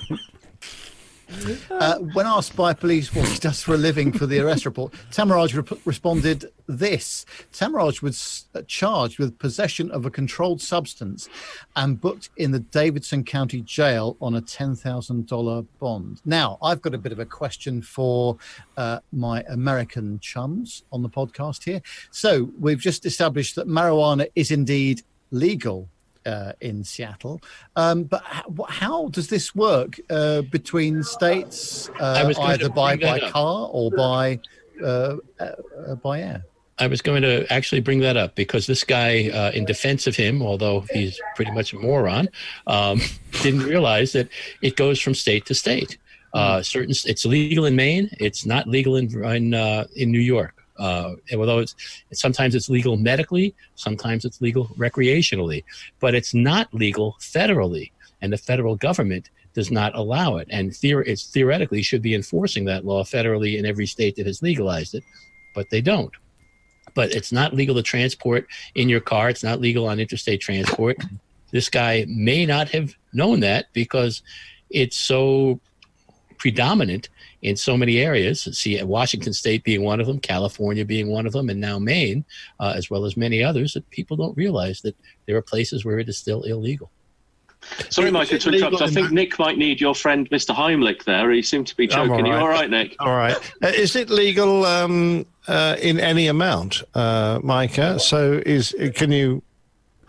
Uh, 1.69 1.99
when 2.13 2.26
asked 2.26 2.55
by 2.55 2.73
police 2.73 3.13
what 3.13 3.28
he 3.28 3.38
does 3.39 3.61
for 3.61 3.73
a 3.73 3.78
living 3.78 4.11
for 4.11 4.26
the 4.26 4.39
arrest 4.39 4.65
report, 4.65 4.93
Tamaraj 5.11 5.80
responded 5.86 6.45
this 6.67 7.26
Tamaraj 7.53 8.01
was 8.01 8.45
uh, 8.55 8.61
charged 8.67 9.19
with 9.19 9.38
possession 9.38 9.91
of 9.91 10.05
a 10.05 10.09
controlled 10.11 10.61
substance 10.61 11.30
and 11.76 11.99
booked 12.01 12.30
in 12.38 12.51
the 12.51 12.59
Davidson 12.59 13.23
County 13.23 13.61
Jail 13.61 14.17
on 14.21 14.36
a 14.36 14.41
$10,000 14.41 15.67
bond. 15.80 16.21
Now, 16.26 16.57
I've 16.61 16.82
got 16.82 16.93
a 16.93 16.97
bit 16.97 17.11
of 17.11 17.19
a 17.19 17.26
question 17.26 17.82
for 17.82 18.38
uh, 18.78 18.99
my 19.11 19.43
American 19.49 20.19
chums 20.19 20.84
on 20.91 21.01
the 21.01 21.09
podcast 21.09 21.63
here. 21.63 21.82
So, 22.11 22.49
we've 22.59 22.80
just 22.80 23.05
established 23.05 23.55
that 23.55 23.67
marijuana 23.67 24.28
is 24.36 24.51
indeed 24.51 25.03
legal 25.32 25.89
uh, 26.26 26.53
in 26.61 26.84
Seattle. 26.84 27.41
Um, 27.76 28.03
but 28.03 28.23
how, 28.23 28.65
how 28.67 29.07
does 29.09 29.28
this 29.28 29.55
work 29.55 29.99
uh, 30.09 30.41
between 30.43 31.03
states, 31.03 31.89
uh, 31.99 32.34
either 32.41 32.69
by, 32.69 32.95
by 32.95 33.19
car 33.32 33.69
or 33.71 33.91
by 33.91 34.39
uh, 34.82 35.17
uh, 35.39 35.51
uh, 35.88 35.95
by 35.95 36.21
air? 36.21 36.43
I 36.78 36.88
was 36.88 37.01
going 37.01 37.21
to 37.21 37.51
actually 37.51 37.80
bring 37.80 37.99
that 38.01 38.17
up 38.17 38.36
because 38.36 38.67
this 38.67 38.84
guy, 38.84 39.30
uh, 39.30 39.51
in 39.51 39.63
defense 39.63 40.07
of 40.07 40.15
him, 40.15 40.41
although 40.41 40.84
he's 40.91 41.17
pretty 41.36 41.51
much 41.51 41.71
a 41.71 41.78
moron, 41.78 42.28
um, 42.67 42.99
didn't 43.41 43.63
realize 43.63 44.11
that 44.11 44.28
it 44.61 44.76
goes 44.76 44.99
from 44.99 45.13
state 45.13 45.45
to 45.45 45.55
state. 45.55 45.97
Uh, 46.34 46.61
certain, 46.61 46.93
it's 47.05 47.26
legal 47.26 47.63
in 47.63 47.78
Maine. 47.78 48.09
It's 48.19 48.45
not 48.45 48.67
legal 48.67 48.97
in 48.97 49.23
in, 49.23 49.53
uh, 49.53 49.88
in 49.95 50.11
New 50.11 50.19
York. 50.19 50.64
Uh, 50.78 51.15
and 51.32 51.39
although 51.39 51.59
it's 51.59 51.76
sometimes 52.13 52.55
it's 52.55 52.69
legal 52.69 52.97
medically, 52.97 53.55
sometimes 53.76 54.26
it's 54.26 54.41
legal 54.41 54.65
recreationally, 54.78 55.63
but 55.99 56.15
it's 56.15 56.34
not 56.34 56.73
legal 56.73 57.15
federally, 57.19 57.91
and 58.21 58.32
the 58.32 58.38
federal 58.38 58.76
government 58.76 59.30
does 59.53 59.71
not 59.71 59.95
allow 59.95 60.36
it. 60.38 60.47
And 60.51 60.71
theor- 60.71 61.07
it's 61.07 61.28
theoretically 61.28 61.82
should 61.82 62.01
be 62.01 62.13
enforcing 62.13 62.65
that 62.65 62.86
law 62.86 63.03
federally 63.03 63.57
in 63.57 63.65
every 63.65 63.86
state 63.86 64.17
that 64.17 64.26
has 64.26 64.41
legalized 64.41 64.95
it, 64.95 65.03
but 65.53 65.69
they 65.69 65.82
don't 65.82 66.11
but 66.95 67.11
it's 67.11 67.32
not 67.32 67.53
legal 67.53 67.76
to 67.76 67.84
transport 67.84 68.47
in 68.73 68.89
your 68.89 69.01
car. 69.01 69.30
It's 69.30 69.43
not 69.43 69.61
legal 69.61 69.88
on 69.88 69.99
interstate 69.99 70.41
transport. 70.41 70.97
This 71.51 71.69
guy 71.69 72.05
may 72.07 72.45
not 72.45 72.69
have 72.69 72.95
known 73.13 73.41
that 73.41 73.67
because 73.73 74.23
it's 74.69 74.97
so 74.97 75.59
predominant 76.38 77.09
in 77.46 77.56
so 77.56 77.78
many 77.78 78.00
areas. 78.00 78.48
See, 78.58 78.82
Washington 78.82 79.32
State 79.32 79.64
being 79.64 79.84
one 79.84 80.00
of 80.00 80.08
them, 80.08 80.20
California 80.20 80.84
being 80.84 81.10
one 81.10 81.28
of 81.28 81.34
them, 81.34 81.50
and 81.50 81.62
now 81.62 81.78
Maine, 81.78 82.26
uh, 82.60 82.74
as 82.76 82.89
well 82.89 83.06
as 83.06 83.16
many 83.16 83.43
others, 83.43 83.74
that 83.74 83.88
people 83.91 84.18
don't 84.18 84.36
realize 84.36 84.82
that 84.82 84.96
there 85.28 85.38
are 85.38 85.43
places 85.43 85.86
where 85.86 86.00
it 86.00 86.10
is 86.10 86.18
still 86.18 86.41
illegal. 86.41 86.89
Sorry, 87.89 88.08
Is 88.08 88.14
Michael, 88.14 88.36
it 88.36 88.41
to 88.41 88.52
interrupt. 88.52 88.82
I 88.82 88.88
think 88.89 89.12
Nick 89.12 89.38
might 89.38 89.60
need 89.60 89.80
your 89.80 89.93
friend, 89.93 90.28
Mr. 90.32 90.56
Heimlich, 90.56 91.04
there. 91.04 91.32
He 91.32 91.43
seemed 91.43 91.68
to 91.68 91.76
be 91.76 91.84
I'm 91.86 92.08
choking. 92.08 92.26
all 92.26 92.32
You 92.32 92.38
all 92.38 92.50
right, 92.50 92.70
Nick? 92.70 92.96
All 93.00 93.16
right. 93.16 93.38
Uh, 93.64 93.68
is 93.68 93.96
it 93.96 94.10
legal 94.10 94.66
um, 94.66 95.26
uh, 95.48 95.76
in 95.80 96.00
any 96.00 96.28
amount, 96.28 96.82
uh, 96.96 97.39
Micah? 97.43 98.00
So 98.00 98.41
is 98.46 98.76
can 98.96 99.12
you? 99.12 99.43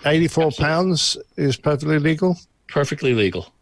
Eighty-four 0.04 0.52
pounds 0.52 1.16
is 1.36 1.56
perfectly 1.56 1.98
legal. 1.98 2.38
Perfectly 2.68 3.14
legal. 3.14 3.52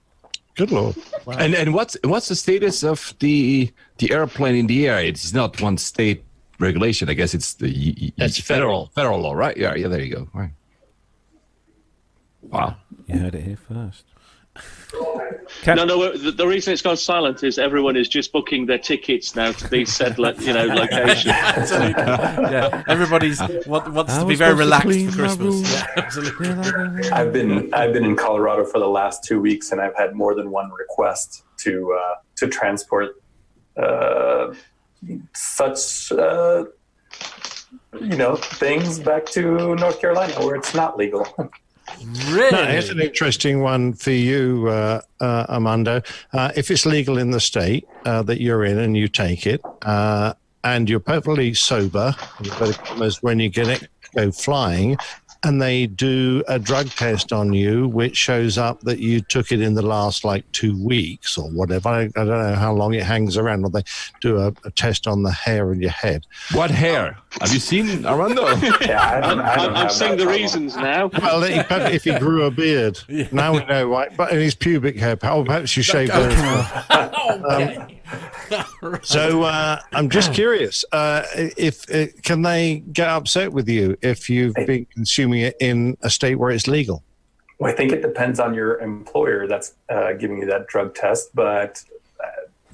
Good 0.57 0.71
lord. 0.71 0.95
And 1.27 1.55
and 1.55 1.75
what's 1.75 1.97
what's 2.05 2.29
the 2.29 2.37
status 2.37 2.85
of 2.85 3.15
the 3.19 3.73
the 3.99 4.13
airplane 4.13 4.55
in 4.55 4.67
the 4.67 4.87
air? 4.89 5.01
It's 5.01 5.33
not 5.35 5.61
one 5.61 5.77
state 5.79 6.25
regulation. 6.61 7.09
I 7.09 7.15
guess 7.15 7.35
it's 7.35 7.55
the 7.55 7.67
y- 7.67 7.95
y- 8.01 8.13
That's 8.17 8.39
federal 8.41 8.87
federal 8.95 9.21
law, 9.21 9.33
right? 9.35 9.57
Yeah, 9.57 9.75
yeah. 9.75 9.89
There 9.89 10.01
you 10.01 10.15
go. 10.15 10.29
Right. 10.33 10.51
Wow. 12.43 12.77
You 13.07 13.19
heard 13.19 13.35
it 13.35 13.43
here 13.43 13.57
first. 13.57 14.05
No, 15.67 15.85
no. 15.85 16.17
The, 16.17 16.31
the 16.33 16.47
reason 16.47 16.73
it's 16.73 16.83
gone 16.83 16.97
silent 16.97 17.43
is 17.43 17.59
everyone 17.59 17.97
is 17.97 18.09
just 18.09 18.33
booking 18.33 18.67
their 18.67 18.79
tickets 18.79 19.35
now 19.35 19.53
to 19.53 19.69
these 19.69 19.95
said, 19.95 20.19
lo- 20.19 20.35
you 20.39 20.53
know, 20.53 20.65
locations. 20.67 21.27
Absolutely. 21.29 22.03
Yeah, 22.03 22.83
everybody's 22.89 23.41
want, 23.67 23.93
wants 23.93 24.13
I 24.13 24.21
to 24.21 24.27
be 24.27 24.35
very 24.35 24.55
relaxed 24.55 24.89
for 25.07 25.13
Christmas. 25.13 25.73
Yeah, 25.73 25.87
absolutely. 25.97 26.49
I've 27.11 27.33
been 27.33 27.73
I've 27.73 27.93
been 27.93 28.05
in 28.05 28.17
Colorado 28.17 28.65
for 28.65 28.79
the 28.79 28.89
last 28.89 29.25
two 29.25 29.41
weeks, 29.41 29.73
and 29.73 29.81
I've 29.81 29.97
had 29.97 30.15
more 30.15 30.35
than 30.35 30.51
one 30.51 30.71
request 30.71 31.45
to 31.59 31.99
uh, 31.99 32.15
to 32.37 32.49
transport 32.49 33.23
uh, 33.77 34.53
such 35.35 36.13
uh, 36.13 36.65
you 38.01 38.17
know 38.17 38.37
things 38.37 38.99
back 38.99 39.27
to 39.27 39.75
North 39.77 40.01
Carolina 40.01 40.35
where 40.45 40.57
it's 40.57 40.75
not 40.75 40.97
legal. 40.97 41.27
Really? 42.29 42.51
No, 42.51 42.65
here's 42.67 42.91
an 42.91 43.01
interesting 43.01 43.61
one 43.61 43.93
for 43.93 44.11
you, 44.11 44.69
uh, 44.69 45.01
uh. 45.21 46.01
Uh, 46.33 46.51
if 46.57 46.71
it's 46.71 46.87
legal 46.87 47.19
in 47.19 47.31
the 47.31 47.41
state 47.41 47.87
uh, 48.05 48.23
that 48.23 48.41
you're 48.41 48.65
in 48.65 48.79
and 48.79 48.97
you 48.97 49.09
take 49.09 49.47
it, 49.47 49.61
uh, 49.83 50.35
and 50.63 50.89
you're 50.89 51.01
perfectly 51.01 51.55
sober, 51.55 52.15
when 53.21 53.39
you 53.39 53.49
get 53.49 53.69
it, 53.69 53.89
go 54.15 54.31
flying, 54.31 54.97
and 55.45 55.61
they 55.61 55.87
do 55.87 56.43
a 56.49 56.59
drug 56.59 56.89
test 56.91 57.33
on 57.33 57.53
you, 57.53 57.89
which 57.89 58.17
shows 58.17 58.59
up 58.59 58.81
that 58.81 58.99
you 58.99 59.21
took 59.21 59.53
it 59.53 59.61
in 59.61 59.75
the 59.75 59.83
last 59.83 60.25
like 60.25 60.51
two 60.53 60.83
weeks 60.83 61.37
or 61.39 61.49
whatever. 61.51 61.89
I, 61.89 62.03
I 62.03 62.09
don't 62.09 62.29
know 62.29 62.55
how 62.55 62.73
long 62.73 62.95
it 62.95 63.03
hangs 63.03 63.37
around, 63.37 63.65
or 63.65 63.71
they 63.71 63.83
do 64.21 64.39
a, 64.39 64.53
a 64.65 64.71
test 64.71 65.07
on 65.07 65.23
the 65.23 65.31
hair 65.31 65.73
in 65.73 65.81
your 65.81 65.91
head. 65.91 66.27
What 66.53 66.71
hair? 66.71 67.19
Have 67.41 67.53
you 67.53 67.61
seen 67.61 68.05
Armando? 68.07 68.45
Yeah, 68.85 69.01
I 69.01 69.21
don't, 69.21 69.41
I 69.41 69.57
don't 69.57 69.65
I'm, 69.71 69.71
I'm 69.71 69.75
have 69.77 69.93
seeing 69.93 70.11
that 70.13 70.17
the 70.19 70.25
problem. 70.25 70.43
reasons 70.43 70.77
now. 70.77 71.07
Well, 71.07 71.43
if 71.45 72.05
he 72.05 72.19
grew 72.19 72.45
a 72.45 72.51
beard. 72.51 72.99
Now 73.33 73.55
we 73.55 73.65
know, 73.65 73.89
right? 73.89 74.15
But 74.17 74.33
in 74.33 74.39
his 74.41 74.55
pubic 74.55 74.97
hair, 74.97 75.17
oh, 75.23 75.45
perhaps 75.45 75.77
you 75.77 75.83
shaved 75.83 76.13
there 76.13 76.31
as 76.31 76.91
well. 76.91 77.89
So 79.03 79.43
uh, 79.43 79.81
I'm 79.93 80.09
just 80.09 80.33
curious 80.35 80.85
uh, 80.93 81.23
if 81.57 81.91
uh, 81.91 82.07
can 82.23 82.43
they 82.43 82.83
get 82.93 83.09
upset 83.09 83.53
with 83.53 83.69
you 83.69 83.97
if 84.03 84.29
you've 84.29 84.55
been 84.55 84.87
consuming 84.87 85.41
it 85.41 85.57
in 85.61 85.97
a 86.03 86.11
state 86.11 86.37
where 86.37 86.51
it's 86.51 86.67
legal? 86.67 87.03
Well, 87.59 87.73
I 87.73 87.77
think 87.77 87.93
it 87.93 88.03
depends 88.03 88.41
on 88.41 88.55
your 88.55 88.81
employer 88.81 89.47
that's 89.47 89.75
uh, 89.89 90.13
giving 90.15 90.39
you 90.39 90.47
that 90.47 90.67
drug 90.67 90.95
test, 90.95 91.31
but 91.35 91.83
uh, 92.23 92.27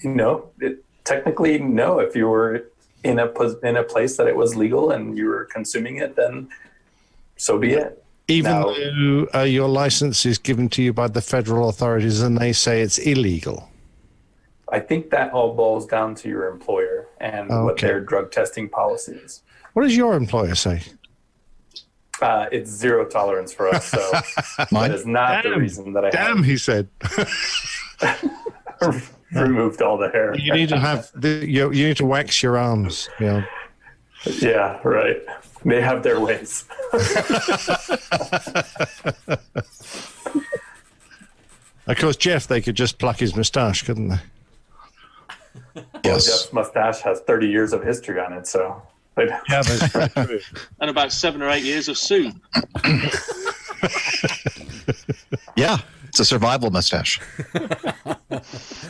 you 0.02 0.10
know, 0.10 0.50
it, 0.60 0.82
technically, 1.04 1.58
no. 1.58 1.98
If 2.00 2.16
you 2.16 2.26
were 2.28 2.66
in 3.04 3.18
a 3.18 3.30
in 3.62 3.76
a 3.76 3.84
place 3.84 4.16
that 4.16 4.26
it 4.26 4.36
was 4.36 4.56
legal 4.56 4.90
and 4.90 5.16
you 5.16 5.26
were 5.26 5.44
consuming 5.44 5.98
it, 5.98 6.16
then 6.16 6.48
so 7.36 7.58
be 7.58 7.72
it. 7.74 8.02
Even 8.28 8.52
No. 8.52 8.72
though 8.72 9.40
uh, 9.40 9.42
your 9.42 9.68
license 9.68 10.24
is 10.24 10.38
given 10.38 10.68
to 10.70 10.82
you 10.82 10.92
by 10.92 11.08
the 11.08 11.20
federal 11.20 11.68
authorities 11.68 12.20
and 12.20 12.38
they 12.38 12.52
say 12.52 12.80
it's 12.80 12.98
illegal. 12.98 13.68
I 14.72 14.80
think 14.80 15.10
that 15.10 15.32
all 15.32 15.54
boils 15.54 15.86
down 15.86 16.14
to 16.16 16.28
your 16.28 16.48
employer 16.48 17.08
and 17.20 17.48
what 17.48 17.72
Okay. 17.74 17.86
their 17.88 18.00
drug 18.00 18.30
testing 18.30 18.68
policy 18.68 19.12
is. 19.12 19.42
What 19.72 19.82
does 19.82 19.96
your 19.96 20.14
employer 20.14 20.54
say? 20.54 20.82
Uh, 22.22 22.46
it's 22.52 22.70
zero 22.70 23.06
tolerance 23.06 23.52
for 23.52 23.68
us, 23.68 23.86
so 23.86 23.98
that 24.70 24.90
is 24.90 25.06
not 25.06 25.42
the 25.42 25.56
reason 25.56 25.92
that 25.94 26.04
I 26.04 26.06
have. 26.08 26.14
Damn, 26.34 26.42
he 26.42 26.56
said. 26.56 26.88
removed 29.32 29.80
all 29.80 29.96
the 29.96 30.08
hair. 30.10 30.34
You 30.36 30.52
need 30.52 30.68
to 30.70 30.78
have 30.78 31.10
the, 31.14 31.46
you, 31.48 31.72
you 31.72 31.88
need 31.88 31.96
to 31.98 32.04
wax 32.06 32.42
your 32.42 32.58
arms. 32.58 33.08
You 33.20 33.26
know. 33.26 33.44
Yeah, 34.40 34.80
right. 34.84 35.16
They 35.64 35.80
have 35.80 36.02
their 36.02 36.20
ways. 36.20 36.64
Of 41.86 41.98
course, 41.98 42.16
Jeff, 42.16 42.46
they 42.46 42.60
could 42.60 42.76
just 42.76 42.98
pluck 42.98 43.18
his 43.18 43.34
moustache, 43.34 43.82
couldn't 43.82 44.08
they? 44.08 44.18
Well, 46.04 46.14
Yes. 46.14 46.26
Jeff's 46.26 46.52
mustache 46.52 47.00
has 47.00 47.20
30 47.20 47.48
years 47.48 47.72
of 47.72 47.82
history 47.82 48.20
on 48.20 48.32
it, 48.32 48.46
so. 48.46 48.82
Yeah, 49.18 49.40
that's 49.48 49.86
very 49.88 50.08
true. 50.08 50.40
And 50.80 50.88
about 50.88 51.12
seven 51.12 51.42
or 51.42 51.50
eight 51.50 51.64
years 51.64 51.88
of 51.88 51.98
soup. 51.98 52.34
Yeah. 55.56 55.78
It's 56.08 56.18
a 56.20 56.24
survival 56.24 56.70
mustache. 56.70 57.20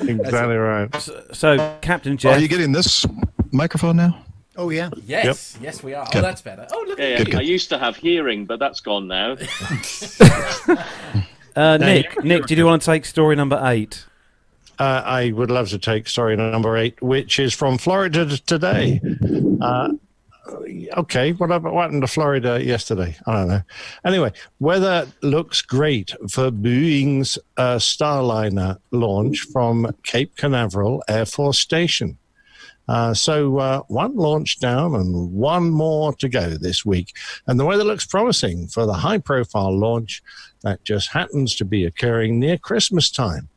exactly 0.01 0.57
right. 0.57 0.89
So, 1.33 1.77
Captain 1.83 2.17
Jeff, 2.17 2.37
Are 2.37 2.41
you 2.41 2.49
getting 2.49 2.73
this 2.73 3.05
microphone 3.53 3.97
now? 3.97 4.25
Oh 4.57 4.71
yeah. 4.71 4.89
Yes, 5.05 5.59
yes, 5.61 5.83
we 5.83 5.95
are. 5.95 6.07
Oh, 6.15 6.21
that's 6.21 6.41
better. 6.43 6.67
Oh, 6.73 6.85
look. 6.89 6.99
Yeah, 6.99 7.05
at 7.05 7.11
yeah, 7.11 7.19
Good, 7.19 7.27
good. 7.33 7.37
I 7.37 7.43
used 7.43 7.69
to 7.71 7.79
have 7.79 7.97
hearing, 7.97 8.47
but 8.47 8.59
that's 8.59 8.81
gone 8.81 9.07
now. 9.07 9.33
uh, 11.57 11.77
Nick, 11.77 12.25
Nick, 12.25 12.47
did 12.47 12.57
you 12.59 12.65
want 12.65 12.81
to 12.83 12.87
take 12.87 13.05
story 13.05 13.37
number 13.37 13.61
eight? 13.65 14.07
Uh, 14.81 15.03
I 15.05 15.33
would 15.33 15.51
love 15.51 15.69
to 15.69 15.79
take 15.79 16.09
story 16.09 16.37
number 16.37 16.75
eight, 16.79 17.01
which 17.03 17.39
is 17.39 17.53
from 17.53 17.77
Florida 17.77 18.25
today. 18.39 18.99
Uh, 19.61 19.93
okay, 20.97 21.33
what 21.33 21.51
happened, 21.51 22.01
to 22.01 22.07
Florida 22.07 22.65
yesterday? 22.65 23.15
I 23.27 23.33
don't 23.35 23.49
know. 23.49 23.63
Anyway, 24.07 24.33
weather 24.59 25.07
looks 25.21 25.61
great 25.61 26.13
for 26.31 26.51
Boeing's 26.51 27.39
uh, 27.59 27.77
Starliner 27.77 28.79
launch 28.91 29.41
from 29.53 29.95
Cape 30.03 30.35
Canaveral 30.37 31.05
Air 31.09 31.27
Force 31.27 31.59
Station. 31.59 32.17
Uh, 32.89 33.13
so 33.13 33.59
uh, 33.59 33.83
one 33.89 34.17
launch 34.17 34.61
down 34.61 34.95
and 34.95 35.31
one 35.31 35.69
more 35.69 36.15
to 36.15 36.29
go 36.31 36.57
this 36.57 36.87
week. 36.87 37.13
And 37.47 37.61
the 37.61 37.67
weather 37.67 37.85
looks 37.85 38.07
promising 38.07 38.67
for 38.67 38.87
the 38.87 38.95
high 38.95 39.19
profile 39.19 39.79
launch 39.79 40.23
that 40.63 40.83
just 40.85 41.11
happens 41.11 41.55
to 41.57 41.67
be 41.67 41.85
occurring 41.85 42.39
near 42.39 42.57
Christmas 42.57 43.11
time. 43.11 43.51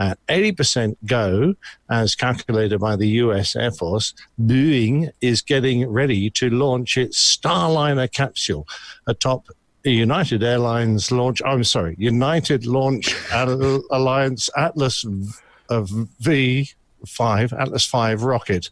Uh, 0.00 0.14
At 0.14 0.26
80% 0.28 0.96
go, 1.06 1.54
as 1.90 2.14
calculated 2.14 2.78
by 2.80 2.96
the 2.96 3.08
US 3.24 3.54
Air 3.54 3.70
Force, 3.70 4.14
Boeing 4.40 5.10
is 5.20 5.42
getting 5.42 5.86
ready 5.88 6.30
to 6.30 6.48
launch 6.48 6.96
its 6.96 7.36
Starliner 7.36 8.10
capsule 8.10 8.66
atop 9.06 9.46
United 9.84 10.42
Airlines 10.42 11.10
launch. 11.12 11.40
I'm 11.44 11.64
sorry, 11.64 11.96
United 11.98 12.66
Launch 12.66 13.14
Alliance 13.32 14.48
Atlas 14.56 15.02
v- 15.02 15.30
uh, 15.70 15.74
of 15.76 15.88
V5, 16.22 17.58
Atlas 17.58 17.86
5 17.86 18.22
rocket, 18.22 18.70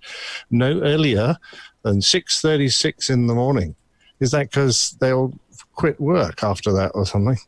no 0.51 0.81
earlier 0.83 1.37
than 1.83 2.01
6:36 2.01 3.11
in 3.11 3.27
the 3.27 3.35
morning. 3.35 3.75
Is 4.21 4.33
that 4.33 4.51
because 4.51 4.97
they'll 5.01 5.33
quit 5.75 6.01
work 6.01 6.43
after 6.43 6.73
that 6.73 6.91
or 6.95 7.07
something? 7.07 7.39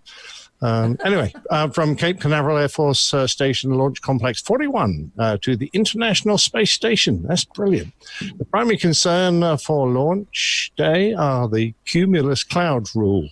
Um, 0.62 0.98
anyway, 1.04 1.32
uh, 1.48 1.68
from 1.70 1.96
Cape 1.96 2.20
Canaveral 2.20 2.58
Air 2.58 2.68
Force 2.68 3.14
uh, 3.14 3.26
Station 3.26 3.70
Launch 3.72 4.02
Complex 4.02 4.42
41 4.42 5.12
uh, 5.18 5.38
to 5.40 5.56
the 5.56 5.70
International 5.72 6.36
Space 6.36 6.70
Station. 6.72 7.22
That's 7.22 7.44
brilliant. 7.46 7.94
The 8.36 8.44
primary 8.44 8.76
concern 8.76 9.42
uh, 9.42 9.56
for 9.56 9.88
launch 9.88 10.70
day 10.76 11.14
are 11.14 11.48
the 11.48 11.72
cumulus 11.86 12.44
cloud 12.44 12.88
rule. 12.94 13.28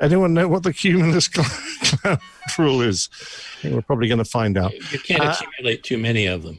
Anyone 0.00 0.32
know 0.34 0.48
what 0.48 0.62
the 0.62 0.72
cumulus 0.72 1.28
cloud 1.28 2.20
rule 2.58 2.80
is? 2.80 3.10
I 3.58 3.62
think 3.62 3.74
we're 3.74 3.82
probably 3.82 4.08
going 4.08 4.18
to 4.18 4.24
find 4.24 4.56
out. 4.56 4.72
You 4.92 4.98
can't 4.98 5.22
Uh, 5.24 5.34
accumulate 5.38 5.82
too 5.82 5.98
many 5.98 6.26
of 6.26 6.42
them. 6.42 6.58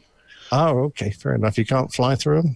Oh, 0.52 0.80
okay, 0.86 1.10
fair 1.12 1.36
enough. 1.36 1.58
You 1.58 1.66
can't 1.66 1.92
fly 1.94 2.16
through 2.16 2.42
them. 2.44 2.56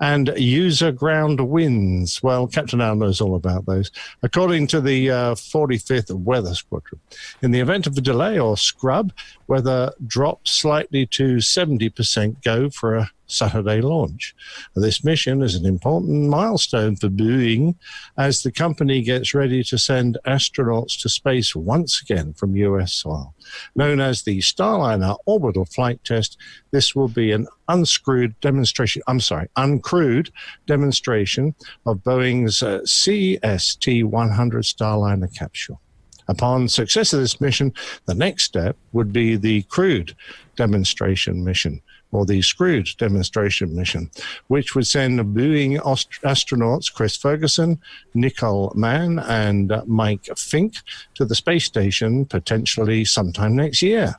And 0.00 0.32
user 0.36 0.92
ground 0.92 1.48
winds. 1.48 2.22
Well, 2.22 2.46
Captain 2.46 2.80
Al 2.80 2.96
knows 2.96 3.20
all 3.20 3.34
about 3.34 3.66
those. 3.66 3.90
According 4.22 4.66
to 4.68 4.80
the 4.80 5.10
uh, 5.10 5.34
45th 5.34 6.12
Weather 6.12 6.54
Squadron, 6.54 7.00
in 7.42 7.50
the 7.50 7.60
event 7.60 7.86
of 7.86 7.96
a 7.96 8.00
delay 8.00 8.38
or 8.38 8.56
scrub, 8.56 9.12
weather 9.46 9.92
drops 10.06 10.52
slightly 10.52 11.06
to 11.06 11.36
70% 11.36 12.42
go 12.42 12.70
for 12.70 12.96
a 12.96 13.10
Saturday 13.26 13.80
launch. 13.80 14.34
This 14.74 15.04
mission 15.04 15.42
is 15.42 15.54
an 15.54 15.66
important 15.66 16.28
milestone 16.28 16.96
for 16.96 17.08
Boeing 17.08 17.74
as 18.16 18.42
the 18.42 18.52
company 18.52 19.02
gets 19.02 19.34
ready 19.34 19.62
to 19.64 19.78
send 19.78 20.18
astronauts 20.26 21.00
to 21.02 21.08
space 21.08 21.54
once 21.54 22.00
again 22.00 22.32
from 22.34 22.56
US 22.56 22.92
soil. 22.92 23.34
Known 23.74 24.00
as 24.00 24.22
the 24.22 24.38
Starliner 24.38 25.16
Orbital 25.26 25.64
Flight 25.64 26.02
Test, 26.04 26.38
this 26.70 26.94
will 26.94 27.08
be 27.08 27.32
an 27.32 27.46
unscrewed 27.68 28.38
demonstration, 28.40 29.02
I'm 29.06 29.20
sorry, 29.20 29.48
uncrewed 29.56 30.30
demonstration 30.66 31.54
of 31.84 31.98
Boeing's 31.98 32.62
uh, 32.62 32.80
CST 32.80 34.04
100 34.04 34.64
Starliner 34.64 35.34
capsule. 35.34 35.80
Upon 36.28 36.68
success 36.68 37.12
of 37.12 37.20
this 37.20 37.40
mission, 37.40 37.72
the 38.06 38.14
next 38.14 38.44
step 38.44 38.76
would 38.92 39.12
be 39.12 39.36
the 39.36 39.62
crewed 39.62 40.16
demonstration 40.56 41.44
mission, 41.44 41.80
or 42.12 42.24
the 42.24 42.42
Scrooge 42.42 42.96
demonstration 42.96 43.74
mission, 43.74 44.10
which 44.48 44.74
would 44.74 44.86
send 44.86 45.18
the 45.18 45.24
Boeing 45.24 45.80
ast- 45.86 46.20
astronauts 46.22 46.92
Chris 46.92 47.16
Ferguson, 47.16 47.80
Nicole 48.14 48.72
Mann, 48.74 49.18
and 49.20 49.72
uh, 49.72 49.82
Mike 49.86 50.24
Fincke 50.34 50.82
to 51.14 51.24
the 51.24 51.34
space 51.34 51.64
station 51.64 52.24
potentially 52.24 53.04
sometime 53.04 53.56
next 53.56 53.82
year. 53.82 54.14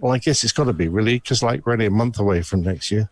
Well, 0.00 0.12
I 0.12 0.18
guess 0.18 0.44
it's 0.44 0.52
got 0.52 0.64
to 0.64 0.72
be 0.72 0.86
really, 0.86 1.18
because 1.18 1.42
like 1.42 1.66
we're 1.66 1.72
only 1.72 1.86
a 1.86 1.90
month 1.90 2.20
away 2.20 2.42
from 2.42 2.62
next 2.62 2.90
year. 2.90 3.10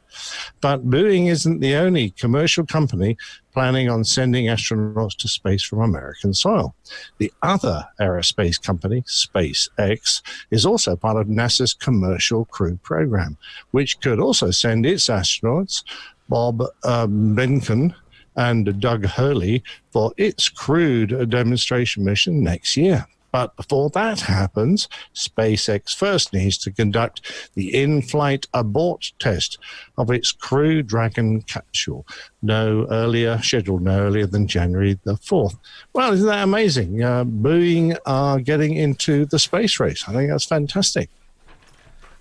But 0.60 0.88
Boeing 0.88 1.28
isn't 1.28 1.58
the 1.58 1.74
only 1.74 2.10
commercial 2.10 2.64
company 2.64 3.16
planning 3.52 3.90
on 3.90 4.04
sending 4.04 4.46
astronauts 4.46 5.16
to 5.16 5.28
space 5.28 5.64
from 5.64 5.80
American 5.80 6.32
soil. 6.32 6.76
The 7.18 7.32
other 7.42 7.88
aerospace 8.00 8.62
company, 8.62 9.02
SpaceX, 9.02 10.22
is 10.50 10.64
also 10.64 10.94
part 10.94 11.16
of 11.16 11.26
NASA's 11.26 11.74
Commercial 11.74 12.44
Crew 12.44 12.78
Program, 12.82 13.36
which 13.72 14.00
could 14.00 14.20
also 14.20 14.50
send 14.52 14.86
its 14.86 15.08
astronauts, 15.08 15.82
Bob 16.28 16.60
um, 16.84 17.34
Behnken 17.34 17.94
and 18.36 18.78
Doug 18.80 19.06
Hurley, 19.06 19.64
for 19.90 20.12
its 20.18 20.48
crewed 20.48 21.30
demonstration 21.30 22.04
mission 22.04 22.42
next 22.42 22.76
year. 22.76 23.06
But 23.32 23.56
before 23.56 23.90
that 23.90 24.20
happens, 24.20 24.88
SpaceX 25.14 25.94
first 25.94 26.32
needs 26.32 26.58
to 26.58 26.70
conduct 26.70 27.50
the 27.54 27.74
in 27.74 28.02
flight 28.02 28.46
abort 28.54 29.12
test 29.18 29.58
of 29.98 30.10
its 30.10 30.32
Crew 30.32 30.82
Dragon 30.82 31.42
capsule, 31.42 32.06
no 32.42 32.86
earlier, 32.90 33.38
scheduled 33.42 33.82
no 33.82 34.00
earlier 34.00 34.26
than 34.26 34.46
January 34.46 34.98
the 35.04 35.14
4th. 35.14 35.58
Well, 35.92 36.12
isn't 36.12 36.26
that 36.26 36.44
amazing? 36.44 37.02
Uh, 37.02 37.24
Boeing 37.24 37.96
are 38.06 38.40
getting 38.40 38.74
into 38.76 39.26
the 39.26 39.38
space 39.38 39.78
race. 39.80 40.04
I 40.08 40.12
think 40.12 40.30
that's 40.30 40.44
fantastic. 40.44 41.10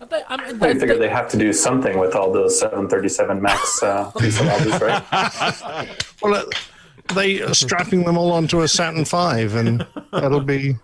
They, 0.09 0.21
I 0.27 0.37
mean, 0.37 0.61
I 0.61 0.73
they, 0.73 0.79
figure 0.79 0.97
they 0.97 1.09
have 1.09 1.29
to 1.29 1.37
do 1.37 1.51
something 1.51 1.97
with 1.97 2.15
all 2.15 2.31
those 2.31 2.59
737 2.59 3.41
MAX 3.41 3.81
uh, 3.81 4.11
fuselages, 4.15 4.79
right? 4.79 5.89
Well, 6.21 6.35
uh, 6.35 6.43
they 7.13 7.41
are 7.41 7.53
strapping 7.53 8.03
them 8.03 8.17
all 8.17 8.31
onto 8.31 8.61
a 8.61 8.67
Saturn 8.67 9.05
V, 9.05 9.57
and 9.57 9.85
that'll 10.11 10.41
be 10.41 10.75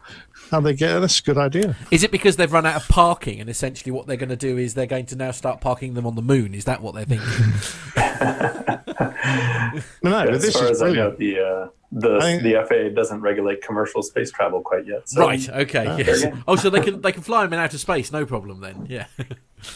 how 0.51 0.59
they 0.61 0.73
get. 0.73 0.99
That's 0.99 1.19
a 1.19 1.23
good 1.23 1.37
idea. 1.37 1.75
Is 1.91 2.03
it 2.03 2.11
because 2.11 2.35
they've 2.35 2.51
run 2.51 2.65
out 2.65 2.75
of 2.75 2.87
parking 2.87 3.39
and 3.39 3.49
essentially 3.49 3.91
what 3.91 4.05
they're 4.07 4.17
going 4.17 4.29
to 4.29 4.35
do 4.35 4.57
is 4.57 4.73
they're 4.73 4.85
going 4.85 5.05
to 5.07 5.15
now 5.15 5.31
start 5.31 5.61
parking 5.61 5.93
them 5.93 6.05
on 6.05 6.15
the 6.15 6.21
moon? 6.21 6.53
Is 6.53 6.65
that 6.65 6.81
what 6.81 6.93
they're 6.93 7.05
thinking? 7.05 7.27
No, 10.03 10.09
no, 10.09 10.17
as 10.31 10.41
this 10.41 10.53
far 10.55 10.65
is 10.65 10.71
as 10.71 10.81
I 10.81 10.91
know, 10.91 11.15
the 11.17 11.39
uh, 11.39 11.67
the 11.91 12.17
I- 12.21 12.37
the 12.39 12.65
FAA 12.67 12.93
doesn't 12.95 13.21
regulate 13.21 13.61
commercial 13.61 14.01
space 14.03 14.31
travel 14.31 14.61
quite 14.61 14.85
yet. 14.85 15.07
So 15.09 15.21
right. 15.21 15.49
Okay. 15.49 15.85
Ah, 15.87 15.97
yes. 15.97 16.05
there 16.21 16.29
you 16.31 16.35
go. 16.35 16.43
Oh, 16.47 16.55
so 16.55 16.69
they 16.69 16.81
can 16.81 17.01
they 17.01 17.11
can 17.11 17.21
fly 17.23 17.43
them 17.43 17.53
in 17.53 17.59
outer 17.59 17.77
space, 17.77 18.11
no 18.11 18.25
problem 18.25 18.59
then. 18.61 18.85
Yeah. 18.89 19.05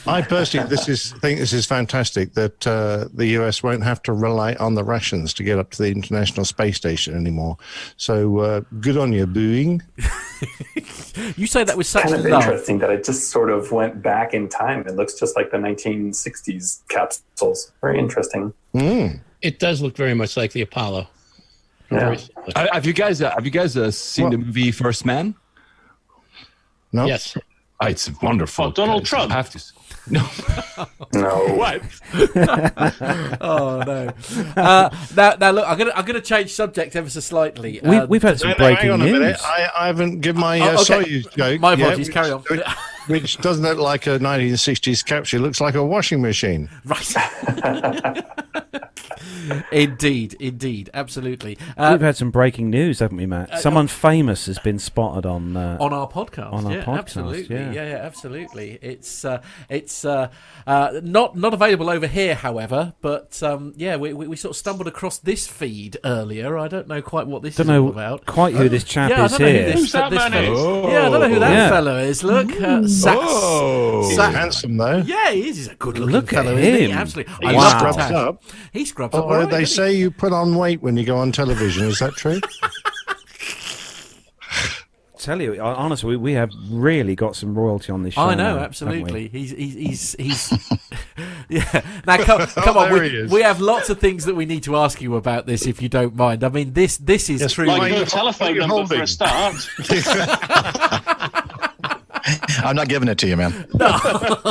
I 0.08 0.22
personally 0.22 0.68
this 0.68 0.88
is 0.90 1.14
think 1.14 1.40
this 1.40 1.54
is 1.54 1.66
fantastic 1.66 2.34
that 2.34 2.66
uh, 2.66 3.08
the 3.14 3.28
US 3.40 3.62
won't 3.62 3.84
have 3.84 4.02
to 4.04 4.14
rely 4.14 4.54
on 4.56 4.76
the 4.76 4.84
Russians 4.84 5.34
to 5.36 5.44
get 5.44 5.60
up 5.60 5.72
to 5.72 5.84
the 5.84 5.90
International 5.92 6.46
Space 6.46 6.78
Station 6.78 7.16
anymore. 7.16 7.58
So 7.98 8.40
uh, 8.40 8.62
good 8.80 8.98
on 8.98 9.14
you, 9.14 9.28
Boeing. 9.28 9.82
You 11.38 11.48
say 11.48 11.64
that 11.64 11.78
with 11.78 11.88
such 11.88 12.04
kind 12.04 12.16
of 12.16 12.26
love. 12.26 12.44
interesting 12.44 12.80
that 12.80 12.90
it 12.90 13.06
just 13.06 13.30
sort 13.30 13.50
of 13.50 13.72
went 13.72 14.02
back 14.02 14.34
in 14.34 14.50
time. 14.50 14.82
It 14.82 14.96
looks 14.96 15.14
just 15.18 15.36
like 15.36 15.50
the 15.50 15.58
1960s 15.58 16.82
capsules. 16.90 17.72
Very 17.82 17.98
interesting. 18.00 18.54
Mm. 18.74 19.22
It 19.42 19.60
does 19.60 19.82
look 19.82 19.96
very 19.96 20.14
much 20.14 20.36
like 20.36 20.52
the 20.52 20.62
Apollo. 20.62 21.08
Yeah. 21.90 22.18
Uh, 22.56 22.68
Have 22.74 22.86
you 22.86 22.92
guys 22.94 23.22
uh, 23.22 23.32
have 23.32 23.46
you 23.46 23.52
guys 23.52 23.78
uh, 23.78 23.92
seen 23.92 24.30
the 24.30 24.38
movie 24.38 24.72
First 24.72 25.06
Man? 25.06 25.36
No, 26.92 27.06
Yes. 27.06 27.38
Oh, 27.80 27.88
it's 27.88 28.10
wonderful. 28.22 28.66
Oh, 28.66 28.72
Donald 28.72 29.02
guys. 29.04 29.10
Trump? 29.10 29.30
You 29.30 29.36
have 29.36 29.50
to. 29.52 29.64
S- 30.08 30.12
No. 30.12 30.88
No. 31.14 31.56
what? 31.56 31.82
Oh 33.42 33.82
no! 33.86 34.12
Uh, 34.62 34.90
now, 35.16 35.36
now 35.40 35.52
look, 35.52 35.68
I'm 35.68 35.78
gonna 35.78 35.92
I'm 35.96 36.06
gonna 36.06 36.22
change 36.22 36.54
subject 36.54 36.96
ever 36.96 37.10
so 37.10 37.20
slightly. 37.20 37.80
We, 37.84 37.98
Um, 37.98 38.10
we've 38.10 38.22
had 38.22 38.40
some 38.40 38.50
No, 38.50 38.56
no, 38.58 38.66
hang 38.66 38.76
breaking 38.76 38.92
on 38.92 39.02
a 39.02 39.06
minute. 39.06 39.20
news. 39.22 39.42
I, 39.44 39.68
I 39.78 39.88
haven't 39.88 40.22
given 40.22 40.42
my 40.42 40.60
Oh, 40.60 40.64
uh, 40.64 40.82
okay. 40.82 41.04
Soyuz 41.04 41.36
joke. 41.36 41.60
My 41.62 41.74
apologies. 41.74 42.08
which- 42.08 42.14
carry 42.14 42.32
on. 42.32 42.44
Which 43.08 43.38
doesn't 43.38 43.64
look 43.64 43.78
like 43.78 44.08
a 44.08 44.18
1960s 44.20 45.06
capsule. 45.06 45.40
It 45.40 45.44
looks 45.44 45.62
like 45.62 45.76
a 45.76 45.86
washing 45.86 46.22
machine. 46.22 46.70
right. 46.86 47.16
indeed, 49.72 50.36
indeed, 50.40 50.90
absolutely. 50.94 51.58
Uh, 51.78 51.90
We've 51.94 52.02
had 52.02 52.16
some 52.16 52.32
breaking 52.32 52.70
news, 52.70 53.00
haven't 53.00 53.18
we, 53.18 53.26
Matt? 53.26 53.60
Someone 53.60 53.88
famous 53.88 54.46
has 54.48 54.60
been 54.60 54.80
spotted 54.80 55.26
on. 55.26 55.56
Uh, 55.56 55.78
on 55.80 55.94
our 55.94 56.10
podcast. 56.10 56.52
On 56.52 56.66
our 56.66 56.74
yeah, 56.74 56.84
podcast, 56.84 56.98
absolutely. 57.00 57.56
yeah. 57.56 57.72
yeah, 57.72 58.00
absolutely. 58.02 58.80
It's 58.82 59.24
uh, 59.26 59.42
it's 59.70 60.04
uh, 60.06 60.30
uh, 60.66 61.00
not 61.04 61.36
not 61.36 61.54
available 61.54 61.90
over 61.90 62.08
here, 62.08 62.36
however. 62.36 62.94
But 63.02 63.42
um, 63.44 63.74
yeah, 63.78 63.98
we, 63.98 64.14
we, 64.14 64.28
we 64.28 64.36
sort 64.36 64.52
of 64.52 64.58
stumbled 64.58 64.88
across 64.88 65.18
this 65.20 65.48
feed 65.48 65.98
earlier. 66.04 66.58
I 66.58 66.68
don't 66.68 66.88
know 66.88 67.02
quite 67.02 67.28
what 67.28 67.42
this 67.44 67.56
don't 67.56 67.68
is 67.68 67.70
all 67.72 67.84
know 67.84 67.90
about. 67.90 68.26
quite 68.26 68.54
who 68.56 68.70
this 68.70 68.84
chap 68.84 69.10
yeah, 69.12 69.26
is 69.26 69.32
don't 69.32 69.42
who 69.42 69.48
here. 69.48 69.66
this, 69.66 69.76
Who's 69.76 69.92
that 69.92 70.10
this 70.10 70.20
man 70.20 70.32
fellow- 70.32 70.88
is? 70.88 70.94
Yeah, 70.94 71.06
I 71.06 71.10
don't 71.10 71.22
know 71.22 71.30
who 71.30 71.40
that 71.40 71.52
Yeah. 71.52 71.70
fellow 71.70 71.98
is. 72.00 72.24
Look, 72.24 72.62
uh, 72.62 72.88
Sax. 73.02 73.18
Oh. 73.22 74.08
He's 74.08 74.16
Sa- 74.16 74.32
handsome 74.32 74.78
though. 74.78 74.98
Yeah, 74.98 75.32
he 75.32 75.50
is. 75.50 75.58
He's 75.58 75.68
a 75.68 75.76
good-looking 75.76 76.14
Look 76.14 76.34
at 76.34 76.46
fellow, 76.46 76.58
isn't 76.58 76.74
he? 76.74 76.86
him. 76.92 76.98
Absolutely. 76.98 77.34
He 77.42 77.48
I 77.48 77.52
love 77.52 77.64
the 77.64 77.78
scrubs 77.80 77.98
tash. 77.98 78.12
up. 78.12 78.44
He 78.74 78.86
scrubs 78.86 79.16
oh, 79.16 79.20
up. 79.20 79.26
Oh, 79.26 79.28
all 79.28 79.38
right, 79.40 79.50
they 79.50 79.62
doesn't 79.62 79.76
say 79.76 79.94
you 79.94 80.12
put 80.12 80.34
on 80.34 80.56
weight 80.56 80.82
when 80.82 80.98
you 80.98 81.06
go 81.06 81.18
on 81.18 81.32
television. 81.32 81.88
Is 81.88 82.00
that 82.00 82.14
true? 82.14 82.40
Tell 85.26 85.42
you, 85.42 85.60
honestly, 85.60 86.10
we, 86.10 86.18
we 86.18 86.34
have 86.34 86.52
really 86.70 87.16
got 87.16 87.36
some 87.36 87.58
royalty 87.58 87.92
on 87.92 88.04
this 88.04 88.14
show. 88.14 88.22
I 88.22 88.36
know, 88.36 88.58
now, 88.58 88.64
absolutely. 88.64 89.28
He's 89.30 89.50
he's 89.50 89.74
he's, 89.74 90.16
he's 90.20 90.52
yeah. 91.50 91.82
Now 92.06 92.18
come, 92.18 92.42
oh, 92.58 92.62
come 92.62 92.78
on, 92.78 92.94
we, 92.94 93.26
we 93.26 93.42
have 93.42 93.60
lots 93.60 93.90
of 93.90 94.00
things 94.00 94.26
that 94.26 94.36
we 94.36 94.46
need 94.46 94.62
to 94.64 94.76
ask 94.76 95.02
you 95.02 95.16
about 95.16 95.48
this, 95.48 95.66
if 95.66 95.82
you 95.82 95.90
don't 95.90 96.16
mind. 96.16 96.44
I 96.44 96.50
mean, 96.50 96.74
this 96.74 96.98
this 96.98 97.32
is 97.32 97.42
Yes, 97.42 97.54
truly. 97.54 97.72
Like 97.72 97.82
Why 97.82 97.88
your 97.88 98.00
you- 98.02 98.06
telephone 98.06 98.50
what 98.50 98.52
are 98.52 98.62
you 98.62 98.68
number 98.68 98.98
for 98.98 99.02
a 99.02 99.08
start. 99.08 99.56
I'm 102.64 102.76
not 102.76 102.88
giving 102.90 103.08
it 103.08 103.18
to 103.20 103.28
you, 103.28 103.38
man. 103.38 103.68
No, 103.76 103.90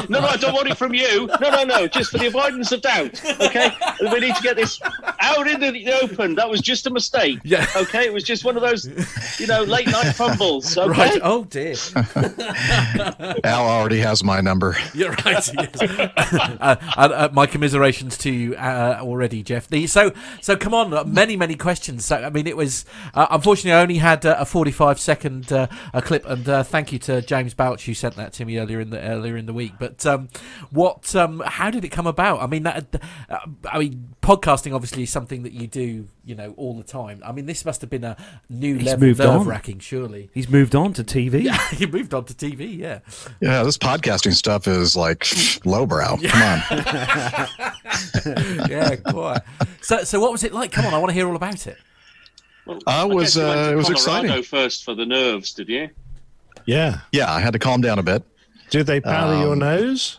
no, 0.09 0.21
I 0.21 0.37
don't 0.37 0.53
want 0.55 0.69
it 0.69 0.77
from 0.77 0.95
you. 0.95 1.27
No, 1.41 1.51
no, 1.51 1.65
no. 1.65 1.87
Just 1.87 2.11
for 2.13 2.19
the 2.19 2.27
avoidance 2.27 2.71
of 2.73 2.83
doubt. 2.83 3.21
Okay, 3.41 3.71
we 4.03 4.21
need 4.21 4.35
to 4.37 4.43
get 4.43 4.57
this 4.57 4.81
out 5.21 5.47
into 5.49 5.71
the 5.73 5.93
open. 6.03 6.35
That 6.35 6.49
was 6.49 6.61
just 6.61 6.87
a 6.87 6.91
mistake. 6.91 7.39
Yeah. 7.45 7.67
Okay, 7.77 8.05
it 8.07 8.13
was 8.13 8.23
just 8.25 8.45
one 8.45 8.57
of 8.57 8.63
those, 8.63 8.87
you 9.41 9.47
know, 9.47 9.63
late 9.63 9.87
night 9.87 10.13
fumbles. 10.13 10.77
Okay. 10.85 10.91
Right. 10.91 11.21
Oh 11.23 11.45
dear. 11.45 11.75
Al 13.45 13.67
already 13.69 14.01
has 14.01 14.23
my 14.23 14.41
number. 14.41 14.77
You're 14.93 15.11
right. 15.13 15.25
yes. 15.55 15.81
uh, 15.81 16.09
uh, 16.61 16.77
uh, 16.97 17.29
my 17.33 17.47
commiserations 17.47 18.17
to 18.19 18.31
you 18.31 18.55
uh, 18.57 18.99
already, 19.01 19.43
Jeff. 19.43 19.69
The, 19.69 19.87
so, 19.87 20.13
so 20.41 20.57
come 20.57 20.75
on. 20.75 20.93
uh, 20.93 21.05
Many, 21.05 21.37
many 21.37 21.55
questions. 21.55 22.05
So, 22.05 22.17
I 22.17 22.31
mean, 22.31 22.47
it 22.47 22.57
was 22.57 22.85
uh, 23.15 23.27
unfortunately 23.31 23.73
I 23.73 23.83
only 23.83 23.99
had 23.99 24.27
uh, 24.27 24.37
a 24.39 24.45
45 24.45 24.99
second 25.01 25.53
uh, 25.53 25.67
a 25.93 26.03
clip, 26.03 26.25
and 26.27 26.49
uh, 26.49 26.63
thank 26.63 26.93
you 26.93 26.99
to 27.01 27.23
James 27.23 27.55
Bouch 27.65 27.87
who 27.87 27.95
sent 27.95 28.17
that 28.17 28.33
to 28.35 28.45
me 28.45 28.59
earlier 28.59 28.81
in 28.81 28.91
the 28.91 29.01
earlier 29.01 29.37
in 29.37 29.47
the 29.47 29.53
week. 29.53 29.75
But 29.79 30.05
um, 30.05 30.29
what? 30.71 31.15
Um, 31.17 31.43
how 31.47 31.71
did 31.71 31.85
it 31.85 31.89
come 31.89 32.07
about? 32.07 32.43
I 32.43 32.47
mean, 32.47 32.65
that, 32.65 33.01
uh, 33.31 33.39
I 33.71 33.79
mean, 33.79 34.15
podcasting 34.23 34.75
obviously 34.75 35.05
is 35.05 35.11
something 35.11 35.45
that 35.45 35.53
you 35.53 35.67
do, 35.67 36.09
you 36.25 36.35
know, 36.35 36.53
all 36.57 36.77
the 36.77 36.85
time. 36.85 37.23
I 37.25 37.33
mean, 37.33 37.47
this 37.47 37.65
must 37.65 37.81
have 37.81 37.89
been 37.89 38.05
a 38.05 38.17
new 38.51 38.77
He's 38.77 38.87
level 38.87 39.09
moved 39.09 39.21
on. 39.21 39.39
nerve 39.39 39.47
wracking, 39.47 39.79
surely. 39.79 40.31
He's 40.35 40.49
moved 40.49 40.75
on 40.75 40.93
to 40.95 41.05
TV. 41.05 41.49
you 41.81 41.89
moved 41.89 42.13
on 42.13 42.27
to 42.27 42.35
TV, 42.35 42.77
yeah. 42.77 42.99
Yeah, 43.41 43.63
this 43.63 43.79
podcasting 43.79 44.35
stuff 44.35 44.69
is 44.69 44.95
like 44.95 45.27
lowbrow. 45.65 46.19
Come 46.19 46.43
on. 46.43 46.63
yeah, 48.69 48.97
quite. 48.97 49.41
So, 49.81 50.05
so 50.05 50.21
what 50.21 50.33
was 50.33 50.45
it 50.45 50.53
like? 50.53 50.71
Come 50.71 50.85
on, 50.85 50.93
I 50.93 50.99
want 50.99 51.11
to 51.11 51.15
hear 51.15 51.29
all 51.29 51.37
about 51.37 51.67
it. 51.67 51.79
Well, 52.67 52.79
I 52.87 53.05
was, 53.05 53.35
guess 53.35 53.37
you 53.37 53.43
went 53.43 53.59
uh, 53.59 53.67
to 53.67 53.73
it 53.73 53.77
was 53.77 53.87
Colorado 53.87 54.25
exciting. 54.25 54.43
first 54.43 54.85
for 54.85 54.95
the 54.95 55.07
nerves, 55.07 55.53
did 55.53 55.69
you? 55.69 55.91
Yeah. 56.67 57.01
Yeah, 57.13 57.33
I 57.33 57.41
had 57.41 57.53
to 57.53 57.59
calm 57.59 57.81
down 57.81 57.99
a 57.99 58.03
bit. 58.03 58.23
Do 58.71 58.83
they 58.83 59.01
powder 59.01 59.39
your 59.39 59.53
Um, 59.53 59.59
nose? 59.61 60.19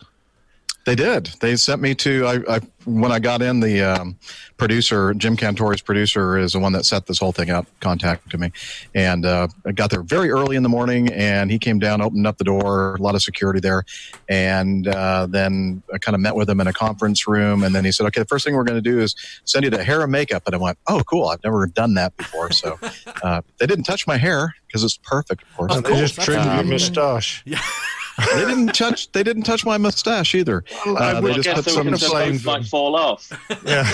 They 0.86 0.94
did. 0.94 1.26
They 1.40 1.56
sent 1.56 1.82
me 1.82 1.96
to. 1.96 2.26
I, 2.26 2.56
I 2.56 2.60
when 2.84 3.10
I 3.10 3.18
got 3.18 3.42
in, 3.42 3.58
the 3.58 3.82
um, 3.82 4.16
producer 4.56 5.12
Jim 5.14 5.36
Cantore's 5.36 5.80
producer 5.80 6.38
is 6.38 6.52
the 6.52 6.60
one 6.60 6.72
that 6.74 6.84
set 6.84 7.06
this 7.06 7.18
whole 7.18 7.32
thing 7.32 7.50
up. 7.50 7.66
Contacted 7.80 8.38
me, 8.38 8.52
and 8.94 9.26
uh, 9.26 9.48
I 9.66 9.72
got 9.72 9.90
there 9.90 10.04
very 10.04 10.30
early 10.30 10.54
in 10.54 10.62
the 10.62 10.68
morning, 10.68 11.12
and 11.12 11.50
he 11.50 11.58
came 11.58 11.80
down, 11.80 12.00
opened 12.00 12.24
up 12.24 12.38
the 12.38 12.44
door, 12.44 12.94
a 12.94 13.02
lot 13.02 13.16
of 13.16 13.22
security 13.22 13.58
there, 13.58 13.82
and 14.28 14.86
uh, 14.86 15.26
then 15.28 15.82
I 15.92 15.98
kind 15.98 16.14
of 16.14 16.20
met 16.20 16.36
with 16.36 16.48
him 16.48 16.60
in 16.60 16.68
a 16.68 16.72
conference 16.72 17.26
room, 17.26 17.64
and 17.64 17.74
then 17.74 17.84
he 17.84 17.90
said, 17.90 18.06
"Okay, 18.06 18.20
the 18.20 18.26
first 18.26 18.44
thing 18.44 18.54
we're 18.54 18.62
going 18.62 18.80
to 18.80 18.90
do 18.90 19.00
is 19.00 19.16
send 19.44 19.64
you 19.64 19.70
to 19.70 19.82
hair 19.82 20.02
and 20.02 20.12
makeup," 20.12 20.44
and 20.46 20.54
I 20.54 20.58
went, 20.58 20.78
"Oh, 20.86 21.02
cool! 21.04 21.26
I've 21.26 21.42
never 21.42 21.66
done 21.66 21.94
that 21.94 22.16
before." 22.16 22.52
So 22.52 22.78
uh, 23.24 23.42
they 23.58 23.66
didn't 23.66 23.84
touch 23.84 24.06
my 24.06 24.18
hair 24.18 24.54
because 24.68 24.84
it's 24.84 24.98
perfect, 24.98 25.42
of 25.42 25.56
course. 25.56 25.74
Of 25.74 25.82
They 25.82 25.98
just 25.98 26.14
course, 26.14 26.26
trimmed 26.26 26.44
your 26.44 26.52
absolutely. 26.52 26.70
moustache. 26.70 27.44
they 28.34 28.44
didn't 28.46 28.74
touch. 28.74 29.10
They 29.12 29.22
didn't 29.22 29.42
touch 29.42 29.64
my 29.64 29.76
mustache 29.78 30.34
either. 30.34 30.64
Well, 30.84 30.96
Uh, 31.02 31.20
would 31.20 31.34
they 31.34 31.42
just 31.42 31.64
put 31.64 31.64
some 31.72 31.86
concerned 31.88 32.40
flame 32.42 32.60
might 32.60 32.66
fall 32.66 32.96
off. 32.96 33.30
yeah, 33.64 33.86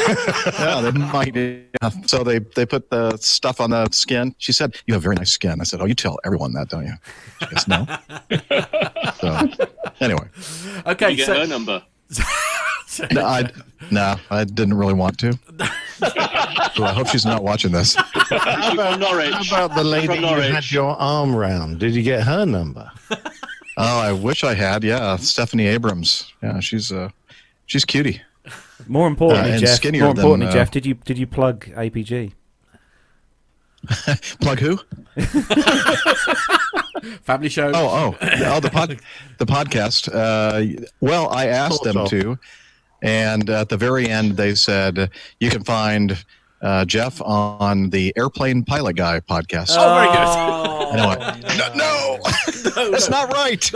yeah, 0.58 0.80
they 0.80 0.90
might. 0.92 1.34
Yeah. 1.34 1.90
So 2.06 2.22
they 2.22 2.38
they 2.38 2.64
put 2.66 2.90
the 2.90 3.16
stuff 3.18 3.60
on 3.60 3.70
the 3.70 3.88
skin. 3.90 4.34
She 4.38 4.52
said, 4.52 4.76
"You 4.86 4.94
have 4.94 5.02
very 5.02 5.16
nice 5.16 5.32
skin." 5.32 5.60
I 5.60 5.64
said, 5.64 5.80
"Oh, 5.80 5.86
you 5.86 5.94
tell 5.94 6.18
everyone 6.24 6.52
that, 6.54 6.68
don't 6.68 6.86
you?" 6.86 6.94
She 7.40 7.46
goes, 7.46 7.66
"No." 7.68 7.86
so 9.20 9.48
anyway, 10.00 10.28
Okay, 10.86 11.10
you 11.10 11.16
get 11.16 11.26
so 11.26 11.34
her 11.40 11.46
number. 11.46 11.82
no, 13.12 13.24
I 13.24 13.50
no, 13.90 14.16
I 14.30 14.44
didn't 14.44 14.74
really 14.74 14.94
want 14.94 15.18
to. 15.18 15.32
So 16.74 16.84
I 16.84 16.92
hope 16.92 17.08
she's 17.08 17.24
not 17.26 17.42
watching 17.42 17.72
this. 17.72 17.92
She's 17.94 18.38
from 18.74 19.00
Norwich. 19.00 19.50
How 19.50 19.66
about 19.66 19.76
the 19.76 19.84
lady 19.84 20.14
you 20.18 20.26
had 20.26 20.70
your 20.70 20.96
arm 20.96 21.34
round? 21.34 21.78
Did 21.78 21.94
you 21.94 22.02
get 22.02 22.22
her 22.22 22.44
number? 22.46 22.90
Oh, 23.76 24.00
I 24.00 24.12
wish 24.12 24.44
I 24.44 24.54
had. 24.54 24.84
Yeah, 24.84 25.16
Stephanie 25.16 25.66
Abrams. 25.66 26.32
Yeah, 26.42 26.60
she's 26.60 26.92
uh, 26.92 27.10
she's 27.66 27.84
cutie. 27.84 28.20
More 28.88 29.06
importantly, 29.06 29.52
Uh, 29.54 29.58
Jeff. 29.58 29.82
More 29.84 29.92
than, 29.92 30.02
importantly, 30.08 30.46
uh, 30.48 30.52
Jeff. 30.52 30.70
Did 30.70 30.86
you 30.86 30.94
did 30.94 31.18
you 31.18 31.26
plug 31.26 31.66
APG? 31.66 32.32
Plug 34.40 34.60
who? 34.60 34.78
family 37.22 37.48
show. 37.48 37.72
Oh, 37.74 38.14
oh, 38.14 38.16
oh, 38.44 38.60
the 38.60 38.70
pod, 38.70 39.00
the 39.38 39.46
podcast. 39.46 40.08
Uh, 40.12 40.84
well, 41.00 41.28
I 41.30 41.46
asked 41.46 41.82
them 41.82 41.96
of. 41.96 42.08
to, 42.10 42.38
and 43.02 43.50
at 43.50 43.70
the 43.70 43.76
very 43.76 44.08
end, 44.08 44.36
they 44.36 44.54
said 44.54 45.10
you 45.40 45.50
can 45.50 45.64
find 45.64 46.24
uh, 46.62 46.84
Jeff 46.84 47.20
on 47.22 47.90
the 47.90 48.12
Airplane 48.16 48.64
Pilot 48.64 48.94
Guy 48.96 49.20
podcast. 49.20 49.74
Oh, 49.78 49.94
very 49.94 50.08
good. 50.08 50.92
And 50.92 51.00
I 51.00 51.06
went, 51.08 51.76
no, 51.76 52.18
no, 52.76 52.90
that's 52.90 53.08
not 53.10 53.32
right. 53.32 53.70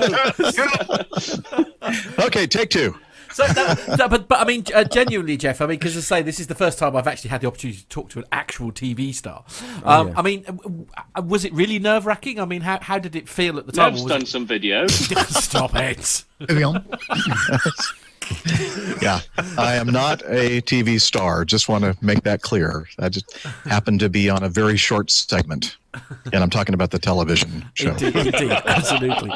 okay, 2.26 2.46
take 2.46 2.70
two. 2.70 2.94
So, 3.32 3.44
that, 3.48 3.78
that- 3.98 4.08
but, 4.10 4.28
but 4.28 4.40
I 4.40 4.44
mean, 4.44 4.64
uh, 4.74 4.84
genuinely, 4.84 5.36
Jeff. 5.36 5.60
I 5.60 5.66
mean, 5.66 5.78
because 5.78 5.94
as 5.94 6.10
I 6.10 6.18
say, 6.20 6.22
this 6.22 6.40
is 6.40 6.46
the 6.46 6.54
first 6.54 6.78
time 6.78 6.96
I've 6.96 7.06
actually 7.06 7.28
had 7.30 7.42
the 7.42 7.48
opportunity 7.48 7.80
to 7.80 7.86
talk 7.88 8.08
to 8.10 8.18
an 8.20 8.24
actual 8.32 8.72
TV 8.72 9.12
star. 9.14 9.44
Um, 9.84 10.08
yeah. 10.08 10.14
I 10.16 10.22
mean, 10.22 10.42
w- 10.44 10.62
w- 10.62 10.86
was 11.28 11.44
it 11.44 11.52
really 11.52 11.78
nerve 11.78 12.06
wracking? 12.06 12.40
I 12.40 12.46
mean, 12.46 12.62
how, 12.62 12.78
how 12.80 12.98
did 12.98 13.14
it 13.14 13.28
feel 13.28 13.58
at 13.58 13.66
the 13.66 13.72
time? 13.72 13.92
I've 13.94 14.06
done 14.06 14.22
it- 14.22 14.28
some 14.28 14.46
videos. 14.46 14.90
Stop 15.42 15.72
it. 15.74 16.24
Moving 16.48 16.64
on. 16.64 16.86
yeah, 19.02 19.20
I 19.58 19.74
am 19.76 19.88
not 19.88 20.22
a 20.22 20.60
TV 20.62 21.00
star. 21.00 21.44
Just 21.44 21.68
want 21.68 21.84
to 21.84 21.96
make 22.00 22.22
that 22.24 22.42
clear. 22.42 22.88
I 22.98 23.08
just 23.08 23.36
happened 23.64 24.00
to 24.00 24.08
be 24.08 24.28
on 24.28 24.42
a 24.42 24.48
very 24.48 24.76
short 24.76 25.10
segment, 25.10 25.76
and 26.32 26.42
I'm 26.42 26.50
talking 26.50 26.74
about 26.74 26.90
the 26.90 26.98
television 26.98 27.64
show. 27.74 27.90
Indeed, 27.90 28.16
indeed, 28.16 28.50
absolutely. 28.50 29.30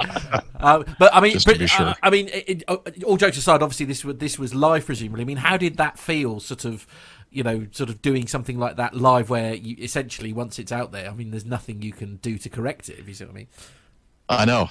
Uh, 0.61 0.85
but 0.99 1.15
I 1.15 1.21
mean, 1.21 1.33
Just 1.33 1.47
to 1.47 1.53
but, 1.53 1.59
be 1.61 1.67
sure. 1.67 1.87
uh, 1.87 1.95
I 2.03 2.11
mean, 2.11 2.29
it, 2.29 2.65
it, 2.69 3.05
all 3.05 3.17
jokes 3.17 3.37
aside, 3.37 3.63
obviously 3.63 3.87
this 3.87 4.05
was 4.05 4.17
this 4.17 4.39
was 4.39 4.55
live, 4.55 4.87
presumably. 4.87 5.23
I 5.23 5.27
mean, 5.27 5.37
how 5.39 5.57
did 5.57 5.77
that 5.77 5.99
feel? 5.99 6.41
Sort 6.41 6.65
of, 6.65 6.87
you 7.31 7.43
know, 7.43 7.67
sort 7.71 7.91
of 7.91 8.03
doing 8.03 8.27
something 8.27 8.59
like 8.59 8.77
that 8.77 8.95
live, 8.95 9.31
where 9.31 9.55
you 9.55 9.77
essentially 9.79 10.33
once 10.33 10.59
it's 10.59 10.73
out 10.73 10.93
there, 10.93 11.11
I 11.11 11.15
mean, 11.15 11.31
there's 11.31 11.47
nothing 11.47 11.83
you 11.83 11.93
can 11.93 12.17
do 12.17 12.39
to 12.39 12.49
correct 12.49 12.89
it. 12.89 12.99
If 12.99 13.09
you 13.09 13.15
see 13.15 13.25
what 13.25 13.31
I 13.31 13.35
mean. 13.35 13.49
I 14.29 14.45
know. 14.45 14.69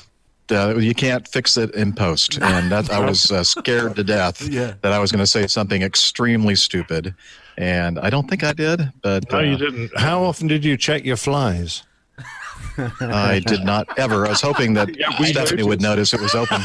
Uh, 0.52 0.78
you 0.78 0.94
can't 0.96 1.28
fix 1.28 1.58
it 1.58 1.74
in 1.76 1.94
post, 1.94 2.40
and 2.42 2.72
that 2.72 2.90
I 2.92 3.00
was 3.00 3.32
uh, 3.32 3.44
scared 3.56 3.96
to 3.98 4.04
death 4.04 4.42
Yeah. 4.48 4.74
that 4.82 4.92
I 4.92 5.00
was 5.00 5.12
going 5.12 5.20
to 5.24 5.28
say 5.28 5.46
something 5.48 5.82
extremely 5.82 6.56
stupid, 6.56 7.14
and 7.58 8.00
I 8.00 8.10
don't 8.10 8.28
think 8.30 8.44
I 8.44 8.54
did. 8.54 8.92
But 9.02 9.32
No, 9.32 9.38
uh, 9.40 9.42
you 9.42 9.58
didn't. 9.58 9.92
How 9.98 10.24
often 10.24 10.48
did 10.48 10.66
you 10.66 10.76
check 10.78 11.06
your 11.06 11.18
flies? 11.18 11.84
I 13.02 13.42
did 13.46 13.64
not 13.66 13.88
ever. 14.00 14.26
I 14.26 14.30
was 14.30 14.42
hoping 14.42 14.74
that 14.76 14.96
Yeah, 14.98 15.10
we 15.20 15.28
Stephanie 15.28 15.64
would 15.64 15.82
notice 15.82 16.14
it 16.14 16.22
was 16.22 16.34
open. 16.36 16.62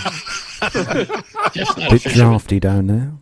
A 0.62 1.90
Bit 1.90 2.02
drafty 2.02 2.60
down 2.60 2.86
there. 2.86 3.12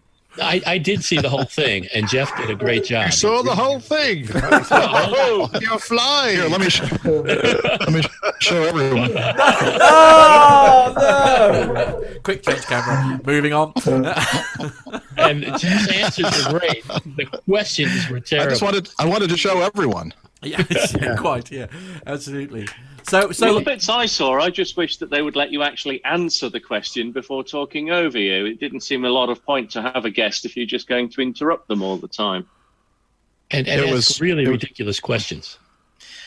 I, 0.41 0.63
I 0.67 0.79
did 0.79 1.05
see 1.05 1.19
the 1.19 1.29
whole 1.29 1.45
thing, 1.45 1.87
and 1.95 2.09
Jeff 2.09 2.35
did 2.39 2.49
a 2.49 2.55
great 2.55 2.85
job. 2.85 3.07
I 3.07 3.11
saw 3.11 3.43
the 3.43 3.55
whole 3.55 3.81
thing. 3.95 4.27
oh, 4.35 5.51
you're 5.61 5.79
flying. 5.79 6.37
Here, 6.37 6.49
let 6.49 6.61
me 6.61 6.71
sh- 6.71 6.83
let 7.05 7.93
me 7.93 8.03
show 8.41 8.63
everyone. 8.63 9.11
oh 9.17 10.95
no! 10.97 12.21
Quick 12.23 12.43
change 12.43 12.63
camera. 12.63 13.21
Moving 13.27 13.53
on. 13.53 13.73
And 15.19 15.43
Jeff's 15.59 15.89
answers 15.93 16.47
were 16.53 16.59
great. 16.59 16.85
The 17.17 17.27
questions 17.49 18.09
were 18.11 18.19
terrible. 18.19 18.49
I 18.49 18.51
just 18.51 18.63
wanted 18.63 18.89
I 18.99 19.05
wanted 19.07 19.29
to 19.31 19.37
show 19.37 19.61
everyone. 19.61 20.13
yeah, 20.43 20.65
yeah, 21.01 21.17
quite. 21.17 21.51
Yeah, 21.53 21.67
absolutely. 22.07 22.67
So, 23.05 23.21
So 23.33 23.33
so 23.33 23.55
the 23.59 23.65
bits 23.65 23.89
I 23.89 24.07
saw, 24.07 24.39
I 24.41 24.51
just 24.51 24.77
wish 24.77 24.97
that 24.99 25.11
they 25.11 25.23
would 25.23 25.37
let 25.37 25.51
you 25.53 25.63
actually 25.63 26.03
answer 26.05 26.49
the 26.49 26.61
question 26.61 27.13
before 27.13 27.43
talking 27.45 27.91
over 27.91 28.19
you. 28.19 28.47
It 28.47 28.61
didn't 28.61 28.81
seem 28.81 29.05
a 29.05 29.11
lot 29.11 29.29
of 29.29 29.45
point 29.45 29.71
to 29.73 29.83
have 29.83 30.05
a 30.05 30.11
guest 30.11 30.45
if 30.45 30.57
you're 30.57 30.67
just 30.67 30.89
going 30.89 31.09
to 31.11 31.21
interrupt 31.21 31.69
them 31.69 31.83
all 31.83 31.97
the 31.97 32.09
time. 32.09 32.47
and 33.51 33.69
and 33.69 33.81
It 33.83 33.93
was- 33.93 34.21
really 34.21 34.45
it 34.45 34.49
was- 34.49 34.63
ridiculous 34.63 34.99
questions. 35.01 35.59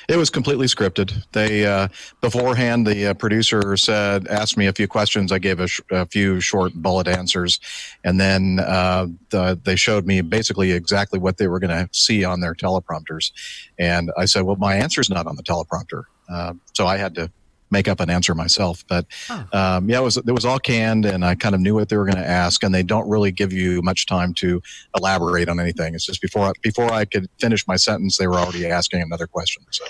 It 0.08 0.18
was 0.18 0.30
completely 0.30 0.68
scripted. 0.68 1.12
They 1.32 1.66
uh, 1.66 1.88
beforehand, 2.22 2.86
the 2.86 3.08
uh, 3.08 3.14
producer 3.16 3.76
said, 3.76 4.28
asked 4.28 4.56
me 4.56 4.68
a 4.68 4.72
few 4.74 4.88
questions. 4.88 5.32
I 5.32 5.40
gave 5.40 5.60
a, 5.60 5.68
sh- 5.68 5.82
a 5.90 6.06
few 6.06 6.40
short 6.40 6.74
bullet 6.76 7.08
answers, 7.08 7.60
and 8.04 8.20
then 8.20 8.60
uh, 8.60 9.08
the, 9.32 9.60
they 9.64 9.76
showed 9.76 10.06
me 10.06 10.22
basically 10.22 10.74
exactly 10.74 11.18
what 11.18 11.38
they 11.38 11.48
were 11.48 11.58
going 11.60 11.72
to 11.76 11.90
see 11.92 12.24
on 12.24 12.40
their 12.40 12.54
teleprompters. 12.54 13.32
And 13.80 14.12
I 14.16 14.26
said, 14.26 14.44
"Well, 14.44 14.58
my 14.58 14.76
answer's 14.76 15.10
not 15.10 15.26
on 15.26 15.38
the 15.38 15.44
teleprompter," 15.44 16.04
uh, 16.30 16.54
so 16.74 16.88
I 16.88 16.98
had 16.98 17.16
to 17.16 17.32
make 17.72 17.88
up 17.88 18.00
an 18.00 18.10
answer 18.10 18.34
myself. 18.36 18.84
But 18.88 19.06
um, 19.30 19.90
yeah, 19.90 20.00
it 20.00 20.04
was 20.04 20.18
it 20.18 20.32
was 20.32 20.46
all 20.46 20.60
canned, 20.60 21.06
and 21.06 21.26
I 21.26 21.36
kind 21.36 21.56
of 21.56 21.62
knew 21.62 21.76
what 21.76 21.90
they 21.90 21.98
were 21.98 22.06
going 22.06 22.18
to 22.18 22.28
ask. 22.28 22.64
And 22.64 22.74
they 22.74 22.84
don't 22.84 23.08
really 23.08 23.32
give 23.32 23.52
you 23.54 23.82
much 23.82 24.06
time 24.06 24.34
to 24.36 24.62
elaborate 24.98 25.50
on 25.50 25.60
anything. 25.60 25.94
It's 25.96 26.06
just 26.06 26.22
before 26.22 26.46
I, 26.48 26.52
before 26.62 26.92
I 26.92 27.06
could 27.06 27.28
finish 27.40 27.68
my 27.68 27.76
sentence, 27.76 28.18
they 28.18 28.28
were 28.28 28.36
already 28.36 28.68
asking 28.68 29.02
another 29.02 29.28
question. 29.28 29.64
So, 29.72 29.86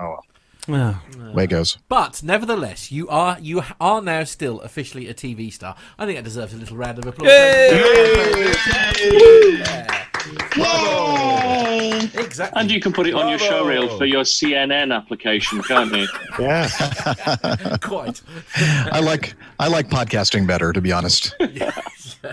oh, 0.00 0.16
well. 0.68 1.02
Oh, 1.18 1.32
way 1.32 1.46
goes. 1.46 1.78
But 1.88 2.22
nevertheless, 2.22 2.92
you 2.92 3.08
are 3.08 3.38
you 3.40 3.62
are 3.80 4.02
now 4.02 4.24
still 4.24 4.60
officially 4.60 5.08
a 5.08 5.14
TV 5.14 5.52
star. 5.52 5.74
I 5.98 6.04
think 6.06 6.18
that 6.18 6.24
deserves 6.24 6.52
a 6.52 6.56
little 6.56 6.76
round 6.76 6.98
of 6.98 7.06
applause. 7.06 7.28
Yeah. 7.28 7.72
Yay! 10.56 11.47
Exactly. 12.14 12.60
And 12.60 12.70
you 12.70 12.80
can 12.80 12.92
put 12.92 13.06
it 13.06 13.14
on 13.14 13.28
your 13.28 13.38
show 13.38 13.66
reel 13.66 13.96
for 13.98 14.04
your 14.04 14.22
CNN 14.24 14.94
application, 14.94 15.62
can't 15.62 15.94
you? 15.94 16.06
Yeah. 16.38 16.68
Quite. 17.82 18.22
I 18.56 19.00
like 19.00 19.34
I 19.58 19.66
like 19.68 19.88
podcasting 19.88 20.46
better, 20.46 20.72
to 20.72 20.80
be 20.80 20.92
honest. 20.92 21.34
yeah, 21.40 21.72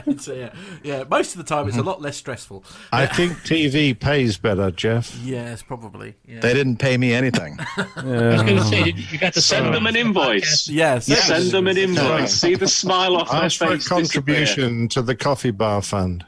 it's, 0.06 0.28
uh, 0.28 0.34
yeah, 0.34 0.54
yeah. 0.84 1.04
Most 1.10 1.32
of 1.32 1.38
the 1.40 1.44
time, 1.44 1.68
it's 1.68 1.78
a 1.78 1.82
lot 1.82 2.02
less 2.02 2.18
stressful. 2.18 2.64
I 2.92 3.06
think 3.08 3.34
TV 3.40 4.00
pays 4.00 4.38
better, 4.38 4.70
Jeff. 4.72 5.16
Yes, 5.24 5.64
probably. 5.64 6.16
Yeah. 6.28 6.40
They 6.40 6.54
didn't 6.54 6.78
pay 6.78 6.98
me 6.98 7.14
anything. 7.14 7.58
I 7.78 7.86
was 8.04 8.42
going 8.44 8.58
to 8.58 8.64
say, 8.64 8.84
you- 8.86 8.94
you 9.12 9.18
got 9.18 9.34
to 9.34 9.42
Send 9.42 9.74
them 9.74 9.88
an 9.88 9.96
invoice. 9.96 10.68
Yes. 10.70 11.08
Yes. 11.10 11.26
Send 11.28 11.52
them 11.52 11.68
an 11.68 11.78
invoice. 11.78 12.04
Right. 12.10 12.30
See 12.30 12.56
the 12.56 12.68
smile 12.68 13.16
off 13.18 13.32
their 13.32 13.44
Ask 13.44 13.58
for 13.58 13.66
a 13.66 13.68
face. 13.72 13.78
disappear. 13.90 14.06
contribution 14.46 14.88
to 14.90 15.02
the 15.02 15.16
coffee 15.16 15.52
bar 15.52 15.82
fund. 15.82 16.26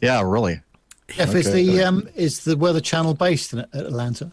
Yeah, 0.00 0.22
really. 0.24 0.60
Jeff, 1.08 1.34
is 1.34 1.52
the 1.52 1.82
um, 1.82 2.08
is 2.14 2.44
the 2.44 2.56
Weather 2.56 2.80
Channel 2.80 3.14
based 3.14 3.52
in 3.52 3.60
Atlanta? 3.72 4.30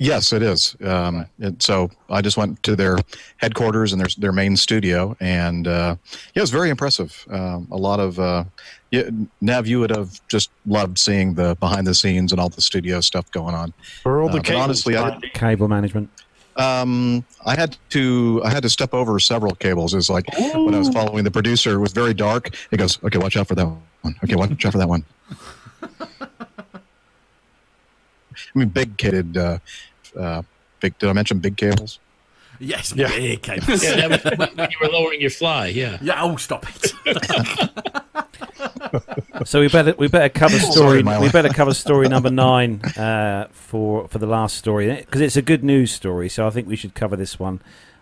Yes, 0.00 0.32
it 0.32 0.42
is. 0.42 0.74
Um, 0.84 1.26
it, 1.38 1.62
so 1.62 1.88
I 2.10 2.20
just 2.20 2.36
went 2.36 2.60
to 2.64 2.74
their 2.74 2.98
headquarters 3.36 3.92
and 3.92 4.00
their 4.00 4.08
their 4.18 4.32
main 4.32 4.56
studio, 4.56 5.16
and 5.20 5.68
uh, 5.68 5.96
yeah, 6.34 6.40
it 6.40 6.40
was 6.40 6.50
very 6.50 6.70
impressive. 6.70 7.24
Um, 7.30 7.68
a 7.70 7.76
lot 7.76 8.00
of 8.00 8.18
uh, 8.18 8.44
yeah, 8.90 9.10
Nav, 9.40 9.66
you 9.66 9.78
would 9.80 9.90
have 9.90 10.20
just 10.28 10.50
loved 10.66 10.98
seeing 10.98 11.34
the 11.34 11.56
behind 11.60 11.86
the 11.86 11.94
scenes 11.94 12.32
and 12.32 12.40
all 12.40 12.48
the 12.48 12.60
studio 12.62 13.00
stuff 13.00 13.30
going 13.30 13.54
on. 13.54 13.72
For 14.02 14.20
all 14.20 14.28
Uh, 14.28 14.32
the 14.32 14.38
but 14.38 14.46
cables, 14.46 14.62
honestly, 14.64 14.96
I, 14.96 15.18
cable 15.34 15.68
management. 15.68 16.10
Um, 16.56 17.24
I 17.46 17.54
had 17.54 17.76
to 17.90 18.42
I 18.44 18.50
had 18.50 18.64
to 18.64 18.68
step 18.68 18.92
over 18.94 19.20
several 19.20 19.54
cables. 19.54 19.94
It's 19.94 20.10
like 20.10 20.24
when 20.54 20.74
I 20.74 20.78
was 20.78 20.88
following 20.88 21.22
the 21.22 21.30
producer, 21.30 21.74
it 21.74 21.78
was 21.78 21.92
very 21.92 22.14
dark. 22.14 22.50
He 22.72 22.76
goes, 22.76 22.98
"Okay, 23.04 23.18
watch 23.18 23.36
out 23.36 23.46
for 23.46 23.54
that 23.54 23.66
one. 23.66 24.16
Okay, 24.24 24.34
watch 24.34 24.64
out 24.66 24.72
for 24.72 24.78
that 24.78 24.88
one." 24.88 25.04
I 25.30 25.36
mean, 28.54 28.68
big 28.68 28.96
cated. 28.96 29.36
Uh, 29.36 29.58
uh, 30.18 30.42
big. 30.80 30.98
Did 30.98 31.08
I 31.08 31.12
mention 31.12 31.38
big 31.40 31.56
cables? 31.56 31.98
Yes, 32.60 32.92
Yeah. 32.96 33.08
big 33.08 33.42
cables. 33.42 33.82
Yeah, 33.82 34.08
that 34.08 34.10
was 34.10 34.24
when- 34.38 34.56
when 34.56 34.70
you 34.70 34.76
were 34.80 34.88
lowering 34.88 35.20
your 35.20 35.30
fly. 35.30 35.66
Yeah. 35.68 35.98
Yeah, 36.00 36.22
oh, 36.22 36.36
stop 36.36 36.66
it. 36.68 36.92
So 39.44 39.60
we 39.60 39.68
better 39.68 39.94
we 39.96 40.08
better 40.08 40.28
cover 40.28 40.58
story 40.58 41.02
Milo. 41.02 41.22
we 41.22 41.30
better 41.30 41.48
cover 41.50 41.72
story 41.72 42.08
number 42.08 42.28
nine 42.30 42.80
uh, 42.96 43.46
for 43.52 44.08
for 44.08 44.18
the 44.18 44.26
last 44.26 44.56
story 44.56 44.92
because 44.96 45.20
it's 45.20 45.36
a 45.36 45.42
good 45.42 45.62
news 45.62 45.92
story. 45.92 46.28
So 46.28 46.46
I 46.46 46.50
think 46.50 46.66
we 46.66 46.74
should 46.74 46.94
cover 46.94 47.14
this 47.16 47.38
one 47.38 47.60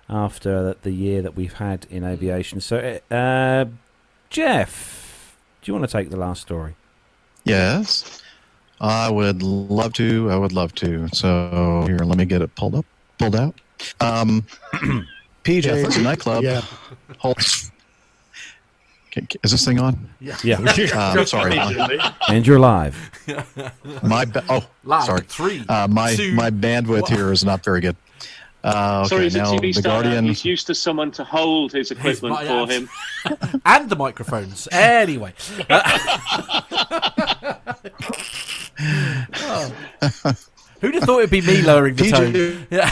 after 0.09 0.62
the, 0.62 0.77
the 0.83 0.91
year 0.93 1.20
that 1.22 1.37
we've 1.37 1.53
had 1.55 1.87
in 1.91 2.05
aviation. 2.05 2.61
So 2.62 2.99
uh, 3.11 3.66
Jeff, 4.31 5.37
do 5.61 5.70
you 5.70 5.74
want 5.79 5.89
to 5.89 5.93
take 5.95 6.09
the 6.11 6.16
last 6.16 6.41
story? 6.43 6.74
Yes, 7.47 8.22
I 8.80 9.09
would 9.09 9.42
love 9.42 9.92
to. 9.94 10.30
I 10.30 10.36
would 10.36 10.53
love 10.53 10.74
to. 10.76 11.09
So 11.12 11.84
here, 11.86 11.99
let 11.99 12.18
me 12.18 12.24
get 12.24 12.42
it 12.42 12.55
pulled 12.57 12.74
up, 12.74 12.84
pulled 13.18 13.36
out. 13.36 13.55
Um, 14.01 14.42
PJ's 15.44 15.97
nightclub 15.99 16.42
Yeah. 16.42 16.62
holds. 17.18 17.70
Is 19.42 19.51
this 19.53 19.64
thing 19.64 19.78
on? 19.80 20.11
Yeah, 20.20 20.36
Yeah. 20.44 20.59
Uh, 20.94 21.24
sorry, 21.24 21.57
and 22.28 22.47
you're 22.47 22.59
live. 22.59 22.94
my 24.03 24.26
ba- 24.26 24.44
oh, 24.51 24.66
Live. 24.84 25.05
sorry. 25.05 25.22
Three. 25.26 25.64
Uh, 25.68 25.88
my 25.88 26.14
two, 26.14 26.34
my 26.34 26.51
bandwidth 26.51 27.03
one. 27.03 27.12
here 27.12 27.32
is 27.32 27.42
not 27.42 27.64
very 27.64 27.80
good. 27.80 27.97
Uh, 28.66 29.00
okay, 29.00 29.08
Sorry, 29.08 29.22
he's 29.24 29.36
a 29.36 29.40
TV 29.42 29.60
the 29.74 29.80
star. 29.80 30.02
Guardian. 30.02 30.24
He's 30.24 30.44
used 30.44 30.66
to 30.66 30.74
someone 30.74 31.12
to 31.12 31.22
hold 31.22 31.72
his 31.72 31.92
equipment 31.92 32.34
my 32.34 32.44
for 32.46 32.66
him. 32.72 32.88
and 33.64 33.88
the 33.88 33.94
microphones. 33.96 34.66
Anyway. 34.72 35.32
Oh. 38.78 39.72
Who'd 40.80 40.94
have 40.94 41.04
thought 41.04 41.18
it'd 41.20 41.30
be 41.30 41.40
me 41.40 41.62
lowering 41.62 41.94
the 41.96 42.10
tone? 42.10 42.32
PJ 42.32 42.66
Yeah. 42.70 42.90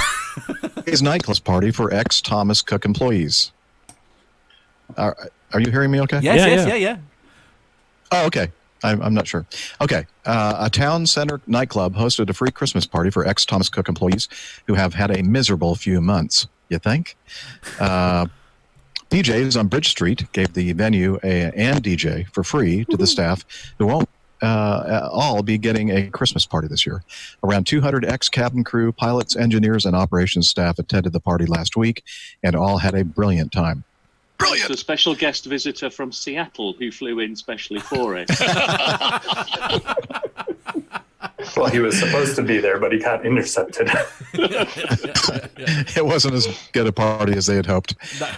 is 0.87 1.03
nightclub 1.03 1.43
party 1.45 1.71
for 1.71 1.93
ex 1.93 2.21
Thomas 2.23 2.63
Cook 2.63 2.85
employees. 2.87 3.53
Are, 4.97 5.17
are 5.53 5.61
you 5.61 5.71
hearing 5.71 5.91
me? 5.91 6.01
Okay. 6.03 6.21
Yes, 6.21 6.39
Yeah, 6.39 6.47
yes, 6.47 6.67
yeah. 6.69 6.75
yeah, 6.75 6.91
yeah. 6.91 6.97
Oh, 8.13 8.27
okay. 8.27 8.51
I'm, 8.85 9.03
I'm 9.03 9.15
not 9.15 9.27
sure. 9.27 9.47
Okay. 9.81 10.07
Uh, 10.25 10.57
a 10.61 10.71
town 10.71 11.07
center 11.07 11.41
nightclub 11.47 11.97
hosted 11.97 12.29
a 12.31 12.35
free 12.35 12.51
Christmas 12.51 12.87
party 12.87 13.11
for 13.11 13.27
ex 13.27 13.45
Thomas 13.45 13.69
Cook 13.69 13.89
employees 13.89 14.29
who 14.67 14.75
have 14.75 14.95
had 14.95 15.11
a 15.11 15.23
miserable 15.23 15.75
few 15.75 16.01
months. 16.01 16.47
You 16.69 16.79
think? 16.79 17.17
Uh, 17.81 18.27
PJ's 19.11 19.57
on 19.57 19.69
Bridge 19.69 19.89
Street 19.89 20.31
gave 20.33 20.55
the 20.55 20.73
venue 20.73 21.19
a, 21.23 21.53
and 21.53 21.83
DJ 21.83 22.27
for 22.33 22.43
free 22.43 22.85
to 22.87 22.97
the 22.97 23.07
staff 23.07 23.45
who 23.79 23.87
won't 23.87 24.09
uh, 24.43 25.09
all 25.11 25.43
be 25.43 25.57
getting 25.57 25.91
a 25.91 26.11
Christmas 26.11 26.45
party 26.45 26.69
this 26.69 26.85
year. 26.85 27.03
Around 27.43 27.67
200 27.67 28.05
ex 28.05 28.29
cabin 28.29 28.65
crew, 28.65 28.93
pilots, 28.93 29.37
engineers, 29.37 29.85
and 29.85 29.95
operations 29.95 30.49
staff 30.49 30.79
attended 30.79 31.13
the 31.13 31.21
party 31.21 31.47
last 31.47 31.77
week 31.77 32.03
and 32.43 32.55
all 32.55 32.79
had 32.79 32.95
a 32.95 33.05
brilliant 33.05 33.53
time. 33.53 33.85
Brilliant! 34.39 34.69
The 34.69 34.77
special 34.77 35.15
guest 35.15 35.47
visitor 35.47 35.91
from 35.91 36.13
Seattle 36.13 36.75
who 36.75 36.91
flew 36.91 37.21
in 37.21 37.37
specially 37.37 37.81
for 37.81 38.17
it. 38.17 38.31
Well, 41.57 41.71
he 41.71 41.79
was 41.79 41.99
supposed 41.99 42.37
to 42.37 42.43
be 42.43 42.59
there, 42.59 42.79
but 42.79 42.93
he 42.93 42.99
got 42.99 43.25
intercepted. 43.25 43.89
it 44.35 46.05
wasn't 46.05 46.35
as 46.35 46.47
good 46.73 46.87
a 46.87 46.93
party 46.93 47.35
as 47.35 47.47
they 47.47 47.57
had 47.57 47.67
hoped. 47.67 47.95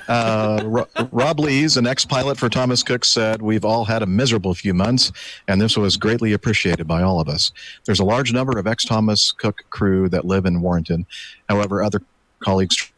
Uh, 0.09 0.63
Ro- 0.65 0.87
Rob 1.13 1.41
Lees, 1.41 1.77
an 1.77 1.87
ex-pilot 1.87 2.37
for 2.37 2.49
Thomas 2.49 2.83
Cook, 2.83 3.05
said, 3.05 3.43
"We've 3.43 3.65
all 3.65 3.85
had 3.85 4.03
a 4.03 4.07
miserable 4.07 4.55
few 4.55 4.75
months, 4.75 5.13
and 5.49 5.61
this 5.61 5.77
was 5.77 5.97
greatly 5.97 6.33
appreciated 6.33 6.87
by 6.87 7.03
all 7.03 7.21
of 7.21 7.29
us. 7.29 7.53
There's 7.85 8.01
a 8.01 8.05
large 8.05 8.33
number 8.33 8.59
of 8.59 8.67
ex-Thomas 8.67 9.33
Cook 9.33 9.63
crew 9.71 10.09
that 10.09 10.25
live 10.25 10.45
in 10.45 10.61
Warrington. 10.61 11.07
However, 11.49 11.83
other 11.83 12.03
colleagues 12.41 12.91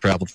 traveled 0.00 0.30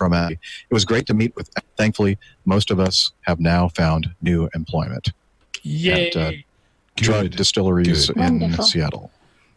from 0.00 0.14
it. 0.14 0.32
It 0.70 0.74
was 0.74 0.86
great 0.86 1.04
to 1.08 1.14
meet 1.14 1.36
with. 1.36 1.50
Thankfully, 1.76 2.16
most 2.46 2.70
of 2.70 2.80
us 2.80 3.12
have 3.28 3.38
now 3.38 3.68
found 3.68 4.08
new 4.22 4.48
employment 4.54 5.12
Yay. 5.62 6.08
at 6.08 6.16
uh, 6.16 6.32
Detroit 6.96 7.22
Good. 7.30 7.36
distilleries 7.36 8.06
Good. 8.08 8.16
in 8.16 8.40
Wonderful. 8.40 8.64
Seattle. 8.64 9.10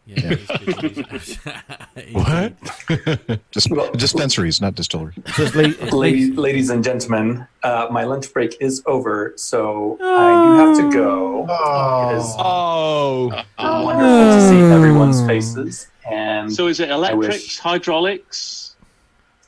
Yeah, 0.06 0.32
it's 0.36 0.46
good 0.80 0.94
to 0.96 1.14
use 1.14 1.38
it. 1.46 2.12
What? 2.12 3.40
Dis- 3.52 3.68
dispensaries, 3.96 4.60
not 4.60 4.74
distilleries. 4.74 5.16
Just 5.34 5.54
le- 5.54 5.72
ladies, 5.96 6.36
ladies 6.36 6.68
and 6.68 6.84
gentlemen, 6.84 7.46
uh, 7.62 7.86
my 7.90 8.04
lunch 8.04 8.30
break 8.34 8.54
is 8.60 8.82
over, 8.84 9.32
so 9.36 9.96
I 10.02 10.30
do 10.44 10.50
have 10.60 10.76
to 10.82 10.86
go. 10.94 11.44
It 11.44 12.18
is 12.18 12.34
Oh, 12.36 13.32
wonderful 13.58 14.36
to 14.36 14.48
see 14.50 14.60
everyone's 14.76 15.24
faces. 15.26 15.88
And 16.10 16.52
So 16.52 16.66
is 16.66 16.80
it 16.80 16.88
wish- 16.90 16.96
electrics, 16.98 17.58
hydraulics, 17.58 18.73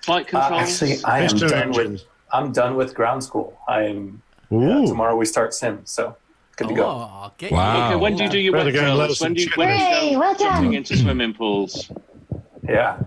flight 0.06 0.32
uh, 0.32 0.50
actually, 0.52 1.02
I 1.04 1.18
am 1.18 1.30
Piston 1.30 1.48
done 1.50 1.68
with. 1.70 1.78
engines. 1.78 2.04
I'm 2.32 2.52
done 2.52 2.76
with 2.76 2.94
ground 2.94 3.22
school. 3.24 3.58
I'm 3.68 4.22
uh, 4.50 4.86
tomorrow. 4.86 5.16
We 5.16 5.26
start 5.26 5.52
sim, 5.52 5.82
so 5.84 6.16
good 6.56 6.68
to 6.68 6.74
go. 6.74 6.86
Oh, 6.86 7.32
get 7.38 7.52
Wow. 7.52 7.88
Okay, 7.88 7.96
when 7.96 8.16
do 8.16 8.24
you 8.24 8.30
do 8.30 8.38
your 8.38 8.52
Better 8.52 8.66
wet 8.66 8.74
go 8.74 8.80
and 8.86 8.96
drills? 8.96 9.20
When 9.20 9.34
do 9.34 9.42
you, 9.42 9.50
when 9.56 9.68
do 9.68 9.84
you 9.84 10.12
go 10.12 10.18
well 10.20 10.34
jumping 10.34 10.64
done. 10.64 10.74
into 10.74 10.96
swimming 10.96 11.34
pools? 11.34 11.90
Yeah. 12.68 13.00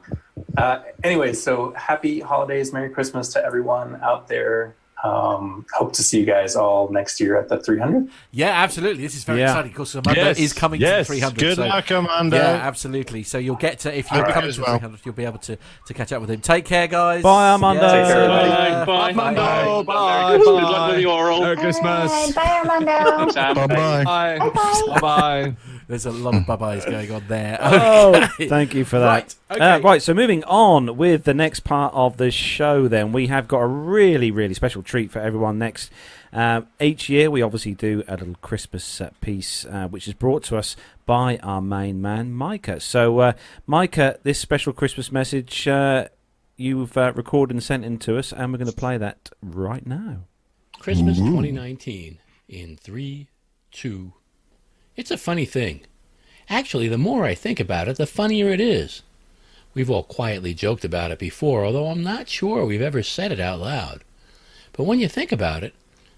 Uh, 0.58 0.84
anyway, 1.04 1.34
so 1.34 1.74
happy 1.74 2.20
holidays, 2.20 2.74
Merry 2.74 2.90
Christmas 2.90 3.32
to 3.34 3.44
everyone 3.44 4.00
out 4.04 4.28
there. 4.28 4.76
Um, 5.02 5.66
hope 5.74 5.94
to 5.94 6.04
see 6.04 6.20
you 6.20 6.26
guys 6.26 6.58
all 6.58 6.90
next 6.92 7.22
year 7.22 7.38
at 7.38 7.48
the 7.48 7.58
300. 7.58 8.10
Yeah, 8.32 8.50
absolutely. 8.50 9.02
This 9.04 9.16
is 9.16 9.24
very 9.24 9.40
Yeah. 9.40 9.52
exciting 9.52 9.72
because 9.72 9.96
Armando 9.96 10.20
Yes, 10.22 10.38
is 10.40 10.52
coming 10.52 10.82
yes. 10.82 11.08
to 11.08 11.14
the 11.14 11.20
300. 11.20 11.40
Good 11.40 11.56
so- 11.56 11.68
luck, 11.68 11.90
Armando. 11.92 12.36
Yeah, 12.36 12.44
absolutely. 12.68 13.24
So 13.24 13.38
you'll 13.38 13.56
get 13.56 13.80
to 13.80 13.98
if 13.98 14.12
you're 14.12 14.20
All 14.20 14.26
right, 14.26 14.34
coming 14.34 14.50
as 14.50 14.56
to 14.58 14.62
well. 14.64 14.78
300, 14.78 15.00
you'll 15.06 15.16
be 15.16 15.24
able 15.24 15.38
to, 15.40 15.58
to 15.88 15.94
catch 15.94 16.12
up 16.12 16.20
with 16.20 16.30
him. 16.30 16.42
Take 16.42 16.66
care, 16.66 16.88
guys. 16.88 17.24
Bye, 17.24 17.52
Armando. 17.52 17.82
Take 17.82 18.08
care, 18.08 18.28
Bye. 18.28 18.44
everybody. 18.44 18.86
Bye. 18.86 19.10
Armando, 19.10 19.84
Bye. 19.84 19.94
bye, 19.94 20.38
Good 20.38 20.48
luck 20.54 20.64
bye. 20.72 20.88
with 20.90 20.98
the 20.98 21.06
oral. 21.06 21.42
Merry 21.44 21.56
Christmas. 21.58 22.12
Bye, 22.12 22.32
bye 22.44 22.62
Armando. 22.70 23.32
Sam. 23.32 23.56
Bye 23.56 23.68
bye. 23.68 24.04
Bye. 24.04 24.40
Bye-bye. 24.40 25.56
Bye. 25.90 25.94
There's 25.94 26.06
a 26.06 26.12
lot 26.12 26.36
of 26.36 26.46
bye-byes 26.46 26.86
going 26.86 27.12
on 27.12 27.24
there. 27.28 27.58
Oh, 27.62 28.16
Okay. 28.16 28.48
thank 28.48 28.74
you 28.76 28.86
for 28.86 29.00
that. 29.00 29.36
Right, 29.50 29.58
okay. 29.58 29.72
Uh, 29.72 29.80
right, 29.80 30.02
so 30.02 30.14
moving 30.14 30.44
on 30.46 30.96
with 30.98 31.24
the 31.24 31.34
next 31.34 31.62
part 31.62 31.94
of 31.96 32.18
the 32.18 32.30
show, 32.32 32.88
then 32.88 33.12
we 33.12 33.28
have 33.28 33.48
got 33.48 33.60
a 33.60 33.68
really, 33.68 34.30
really 34.32 34.54
special 34.54 34.84
treat 34.84 35.10
for 35.12 35.20
everyone 35.20 35.58
next. 35.58 35.92
Uh, 36.32 36.62
each 36.80 37.10
year, 37.10 37.32
we 37.32 37.42
obviously 37.42 37.74
do 37.74 38.04
a 38.08 38.12
little 38.18 38.36
Christmas 38.42 39.02
uh, 39.02 39.10
piece, 39.20 39.66
uh, 39.66 39.88
which 39.88 40.08
is 40.08 40.14
brought 40.14 40.44
to 40.44 40.58
us 40.58 40.76
by 41.08 41.38
our 41.38 41.60
main 41.62 42.00
man, 42.02 42.32
Micah. 42.34 42.80
So, 42.80 43.18
uh, 43.20 43.34
Micah, 43.66 44.20
this 44.24 44.40
special 44.40 44.74
Christmas 44.74 45.12
message 45.12 45.68
uh, 45.68 46.08
you've 46.56 46.96
uh, 46.98 47.14
recorded 47.16 47.56
and 47.56 47.64
sent 47.64 47.84
in 47.84 47.98
to 48.00 48.18
us, 48.20 48.32
and 48.32 48.52
we're 48.52 48.60
going 48.60 48.70
to 48.70 48.76
play 48.76 48.98
that 48.98 49.32
right 49.42 49.86
now. 49.88 50.26
Christmas 50.78 51.18
2019 51.18 52.20
in 52.48 52.78
three, 52.78 53.28
two. 53.72 54.14
It's 55.00 55.12
a 55.12 55.18
funny 55.18 55.46
thing. 55.46 55.80
Actually, 56.50 56.90
the 56.90 56.98
more 56.98 57.24
I 57.24 57.34
think 57.34 57.62
about 57.62 57.88
it, 57.88 57.96
the 57.96 58.06
funnier 58.06 58.50
it 58.50 58.60
is. 58.60 59.02
We've 59.74 59.90
all 59.90 60.04
quietly 60.04 60.54
joked 60.54 60.84
about 60.84 61.10
it 61.10 61.20
before, 61.20 61.64
although 61.64 61.88
I'm 61.88 62.04
not 62.04 62.28
sure 62.28 62.66
we've 62.66 62.82
ever 62.82 63.02
said 63.02 63.32
it 63.32 63.40
out 63.40 63.62
loud. 63.62 64.04
But 64.74 64.84
when 64.84 65.00
you 65.00 65.08
think 65.08 65.32
about 65.32 65.64
it, 65.64 65.74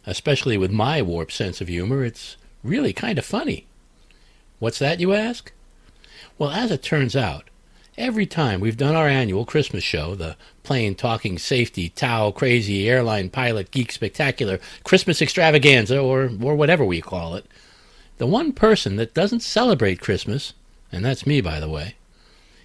especially 0.08 0.58
with 0.58 0.72
my 0.72 1.00
warped 1.00 1.32
sense 1.32 1.62
of 1.62 1.68
humor, 1.68 2.04
it's 2.04 2.38
really 2.64 2.92
kind 2.92 3.20
of 3.20 3.24
funny. 3.24 3.68
What's 4.58 4.80
that, 4.80 5.00
you 5.00 5.14
ask? 5.14 5.52
Well, 6.40 6.50
as 6.50 6.72
it 6.72 6.82
turns 6.82 7.16
out, 7.16 7.52
every 8.00 8.26
time 8.26 8.60
we've 8.60 8.78
done 8.78 8.96
our 8.96 9.08
annual 9.08 9.46
Christmas 9.46 9.84
show, 9.84 10.16
the 10.16 10.38
plane 10.64 10.96
talking 10.96 11.38
safety, 11.38 11.90
Tao 11.90 12.32
crazy 12.32 12.90
airline 12.90 13.30
pilot 13.30 13.70
geek 13.70 13.92
spectacular 13.92 14.60
Christmas 14.84 15.22
extravaganza, 15.22 16.00
or, 16.00 16.32
or 16.42 16.56
whatever 16.56 16.84
we 16.84 17.00
call 17.00 17.36
it, 17.36 17.46
the 18.22 18.28
one 18.28 18.54
person 18.54 18.98
that 18.98 19.16
doesn't 19.16 19.40
celebrate 19.40 20.00
Christmas, 20.00 20.54
and 20.92 21.04
that's 21.04 21.26
me, 21.26 21.42
by 21.42 21.60
the 21.60 21.68
way, 21.68 21.96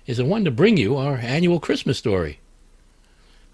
is 0.07 0.19
the 0.19 0.25
one 0.27 0.45
to 0.45 0.51
bring 0.51 0.77
you 0.77 0.99
our 0.99 1.17
annual 1.17 1.61
Christmas 1.61 1.97
story. 1.97 2.41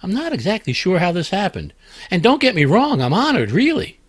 I'm 0.03 0.12
not 0.12 0.32
exactly 0.32 0.72
sure 0.72 0.98
how 0.98 1.12
this 1.12 1.30
happened, 1.30 1.72
and 2.11 2.20
don't 2.20 2.40
get 2.40 2.57
me 2.57 2.64
wrong, 2.64 3.00
I'm 3.00 3.14
honored, 3.14 3.53
really. 3.53 4.00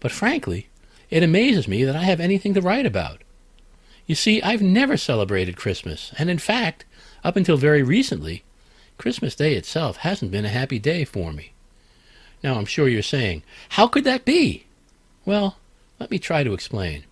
But 0.00 0.10
frankly, 0.10 0.68
it 1.10 1.22
amazes 1.22 1.68
me 1.68 1.84
that 1.84 1.94
I 1.94 2.04
have 2.04 2.18
anything 2.18 2.54
to 2.54 2.62
write 2.62 2.86
about. 2.86 3.20
You 4.06 4.14
see, 4.14 4.40
I've 4.40 4.62
never 4.62 4.96
celebrated 4.96 5.58
Christmas, 5.58 6.14
and 6.16 6.30
in 6.30 6.38
fact, 6.38 6.86
up 7.22 7.36
until 7.36 7.58
very 7.58 7.82
recently, 7.82 8.42
Christmas 8.96 9.34
Day 9.34 9.52
itself 9.54 9.98
hasn't 9.98 10.30
been 10.30 10.46
a 10.46 10.48
happy 10.48 10.78
day 10.78 11.04
for 11.04 11.30
me. 11.30 11.52
Now, 12.42 12.54
I'm 12.54 12.64
sure 12.64 12.88
you're 12.88 13.02
saying, 13.02 13.42
how 13.68 13.86
could 13.86 14.04
that 14.04 14.24
be? 14.24 14.64
Well, 15.26 15.58
let 16.00 16.10
me 16.10 16.18
try 16.18 16.42
to 16.42 16.54
explain. 16.54 17.04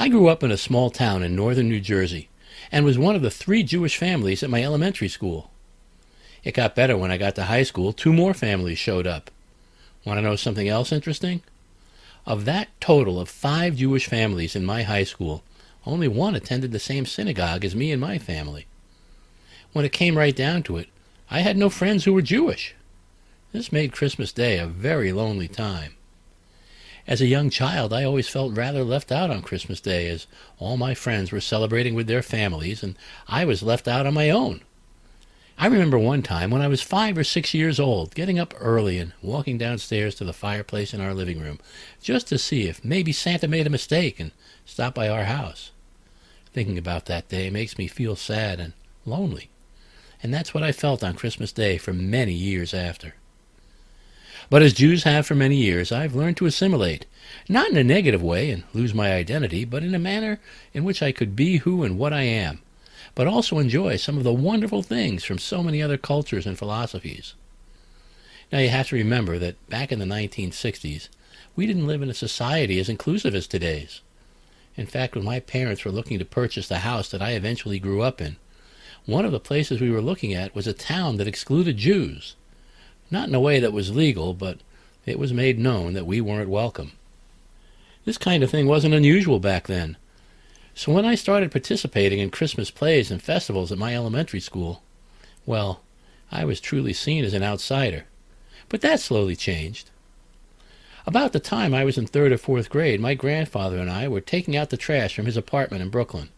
I 0.00 0.08
grew 0.08 0.28
up 0.28 0.42
in 0.42 0.50
a 0.50 0.56
small 0.56 0.88
town 0.88 1.22
in 1.22 1.36
northern 1.36 1.68
New 1.68 1.78
Jersey 1.78 2.30
and 2.72 2.86
was 2.86 2.96
one 2.96 3.16
of 3.16 3.20
the 3.20 3.30
three 3.30 3.62
Jewish 3.62 3.98
families 3.98 4.42
at 4.42 4.48
my 4.48 4.64
elementary 4.64 5.08
school. 5.08 5.50
It 6.42 6.54
got 6.54 6.74
better 6.74 6.96
when 6.96 7.10
I 7.10 7.18
got 7.18 7.34
to 7.34 7.44
high 7.44 7.64
school. 7.64 7.92
Two 7.92 8.14
more 8.14 8.32
families 8.32 8.78
showed 8.78 9.06
up. 9.06 9.30
Want 10.06 10.16
to 10.16 10.22
know 10.22 10.36
something 10.36 10.66
else 10.66 10.90
interesting? 10.90 11.42
Of 12.24 12.46
that 12.46 12.68
total 12.80 13.20
of 13.20 13.28
five 13.28 13.76
Jewish 13.76 14.06
families 14.06 14.56
in 14.56 14.64
my 14.64 14.84
high 14.84 15.04
school, 15.04 15.44
only 15.84 16.08
one 16.08 16.34
attended 16.34 16.72
the 16.72 16.78
same 16.78 17.04
synagogue 17.04 17.62
as 17.62 17.76
me 17.76 17.92
and 17.92 18.00
my 18.00 18.16
family. 18.16 18.64
When 19.74 19.84
it 19.84 19.92
came 19.92 20.16
right 20.16 20.34
down 20.34 20.62
to 20.62 20.78
it, 20.78 20.88
I 21.30 21.40
had 21.40 21.58
no 21.58 21.68
friends 21.68 22.04
who 22.04 22.14
were 22.14 22.22
Jewish. 22.22 22.74
This 23.52 23.70
made 23.70 23.92
Christmas 23.92 24.32
Day 24.32 24.56
a 24.56 24.66
very 24.66 25.12
lonely 25.12 25.46
time. 25.46 25.92
As 27.10 27.20
a 27.20 27.26
young 27.26 27.50
child, 27.50 27.92
I 27.92 28.04
always 28.04 28.28
felt 28.28 28.56
rather 28.56 28.84
left 28.84 29.10
out 29.10 29.30
on 29.30 29.42
Christmas 29.42 29.80
Day, 29.80 30.08
as 30.08 30.28
all 30.60 30.76
my 30.76 30.94
friends 30.94 31.32
were 31.32 31.40
celebrating 31.40 31.96
with 31.96 32.06
their 32.06 32.22
families, 32.22 32.84
and 32.84 32.94
I 33.26 33.44
was 33.44 33.64
left 33.64 33.88
out 33.88 34.06
on 34.06 34.14
my 34.14 34.30
own. 34.30 34.60
I 35.58 35.66
remember 35.66 35.98
one 35.98 36.22
time 36.22 36.52
when 36.52 36.62
I 36.62 36.68
was 36.68 36.82
five 36.82 37.18
or 37.18 37.24
six 37.24 37.52
years 37.52 37.80
old, 37.80 38.14
getting 38.14 38.38
up 38.38 38.54
early 38.60 38.96
and 38.96 39.12
walking 39.22 39.58
downstairs 39.58 40.14
to 40.14 40.24
the 40.24 40.32
fireplace 40.32 40.94
in 40.94 41.00
our 41.00 41.12
living 41.12 41.40
room, 41.40 41.58
just 42.00 42.28
to 42.28 42.38
see 42.38 42.68
if 42.68 42.84
maybe 42.84 43.10
Santa 43.10 43.48
made 43.48 43.66
a 43.66 43.70
mistake 43.70 44.20
and 44.20 44.30
stopped 44.64 44.94
by 44.94 45.08
our 45.08 45.24
house. 45.24 45.72
Thinking 46.52 46.78
about 46.78 47.06
that 47.06 47.28
day 47.28 47.50
makes 47.50 47.76
me 47.76 47.88
feel 47.88 48.14
sad 48.14 48.60
and 48.60 48.72
lonely, 49.04 49.50
and 50.22 50.32
that's 50.32 50.54
what 50.54 50.62
I 50.62 50.70
felt 50.70 51.02
on 51.02 51.14
Christmas 51.14 51.50
Day 51.50 51.76
for 51.76 51.92
many 51.92 52.34
years 52.34 52.72
after. 52.72 53.14
But 54.50 54.62
as 54.62 54.72
Jews 54.72 55.04
have 55.04 55.26
for 55.26 55.36
many 55.36 55.54
years, 55.54 55.92
I've 55.92 56.16
learned 56.16 56.36
to 56.38 56.46
assimilate, 56.46 57.06
not 57.48 57.70
in 57.70 57.76
a 57.76 57.84
negative 57.84 58.20
way 58.20 58.50
and 58.50 58.64
lose 58.74 58.92
my 58.92 59.12
identity, 59.12 59.64
but 59.64 59.84
in 59.84 59.94
a 59.94 59.98
manner 59.98 60.40
in 60.74 60.82
which 60.82 61.04
I 61.04 61.12
could 61.12 61.36
be 61.36 61.58
who 61.58 61.84
and 61.84 61.96
what 61.96 62.12
I 62.12 62.22
am, 62.22 62.60
but 63.14 63.28
also 63.28 63.58
enjoy 63.58 63.94
some 63.94 64.18
of 64.18 64.24
the 64.24 64.32
wonderful 64.32 64.82
things 64.82 65.22
from 65.22 65.38
so 65.38 65.62
many 65.62 65.80
other 65.80 65.96
cultures 65.96 66.46
and 66.46 66.58
philosophies. 66.58 67.34
Now 68.50 68.58
you 68.58 68.70
have 68.70 68.88
to 68.88 68.96
remember 68.96 69.38
that 69.38 69.68
back 69.68 69.92
in 69.92 70.00
the 70.00 70.04
1960s, 70.04 71.08
we 71.54 71.64
didn't 71.64 71.86
live 71.86 72.02
in 72.02 72.10
a 72.10 72.14
society 72.14 72.80
as 72.80 72.88
inclusive 72.88 73.36
as 73.36 73.46
today's. 73.46 74.00
In 74.76 74.86
fact, 74.86 75.14
when 75.14 75.24
my 75.24 75.38
parents 75.38 75.84
were 75.84 75.92
looking 75.92 76.18
to 76.18 76.24
purchase 76.24 76.66
the 76.66 76.78
house 76.78 77.08
that 77.10 77.22
I 77.22 77.32
eventually 77.32 77.78
grew 77.78 78.02
up 78.02 78.20
in, 78.20 78.36
one 79.06 79.24
of 79.24 79.30
the 79.30 79.38
places 79.38 79.80
we 79.80 79.92
were 79.92 80.02
looking 80.02 80.34
at 80.34 80.56
was 80.56 80.66
a 80.66 80.72
town 80.72 81.18
that 81.18 81.28
excluded 81.28 81.76
Jews. 81.76 82.34
Not 83.10 83.28
in 83.28 83.34
a 83.34 83.40
way 83.40 83.58
that 83.60 83.72
was 83.72 83.94
legal, 83.94 84.34
but 84.34 84.58
it 85.04 85.18
was 85.18 85.32
made 85.32 85.58
known 85.58 85.94
that 85.94 86.06
we 86.06 86.20
weren't 86.20 86.48
welcome. 86.48 86.92
This 88.04 88.18
kind 88.18 88.42
of 88.42 88.50
thing 88.50 88.66
wasn't 88.66 88.94
unusual 88.94 89.40
back 89.40 89.66
then. 89.66 89.96
So 90.74 90.92
when 90.92 91.04
I 91.04 91.14
started 91.14 91.50
participating 91.50 92.20
in 92.20 92.30
Christmas 92.30 92.70
plays 92.70 93.10
and 93.10 93.22
festivals 93.22 93.72
at 93.72 93.78
my 93.78 93.94
elementary 93.94 94.40
school, 94.40 94.82
well, 95.44 95.82
I 96.30 96.44
was 96.44 96.60
truly 96.60 96.92
seen 96.92 97.24
as 97.24 97.34
an 97.34 97.42
outsider. 97.42 98.04
But 98.68 98.80
that 98.82 99.00
slowly 99.00 99.36
changed. 99.36 99.90
About 101.06 101.32
the 101.32 101.40
time 101.40 101.74
I 101.74 101.84
was 101.84 101.98
in 101.98 102.06
third 102.06 102.30
or 102.30 102.38
fourth 102.38 102.70
grade, 102.70 103.00
my 103.00 103.14
grandfather 103.14 103.78
and 103.78 103.90
I 103.90 104.06
were 104.06 104.20
taking 104.20 104.56
out 104.56 104.70
the 104.70 104.76
trash 104.76 105.14
from 105.14 105.26
his 105.26 105.36
apartment 105.36 105.82
in 105.82 105.88
Brooklyn. 105.90 106.28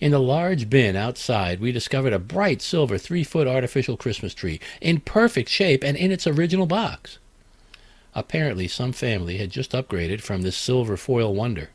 In 0.00 0.12
the 0.12 0.18
large 0.18 0.70
bin 0.70 0.96
outside, 0.96 1.60
we 1.60 1.72
discovered 1.72 2.14
a 2.14 2.18
bright 2.18 2.62
silver 2.62 2.96
three 2.96 3.22
foot 3.22 3.46
artificial 3.46 3.98
Christmas 3.98 4.32
tree, 4.32 4.58
in 4.80 5.00
perfect 5.00 5.50
shape 5.50 5.84
and 5.84 5.94
in 5.94 6.10
its 6.10 6.26
original 6.26 6.64
box. 6.64 7.18
Apparently, 8.14 8.66
some 8.66 8.92
family 8.92 9.36
had 9.36 9.50
just 9.50 9.72
upgraded 9.72 10.22
from 10.22 10.40
this 10.40 10.56
silver 10.56 10.96
foil 10.96 11.34
wonder. 11.34 11.68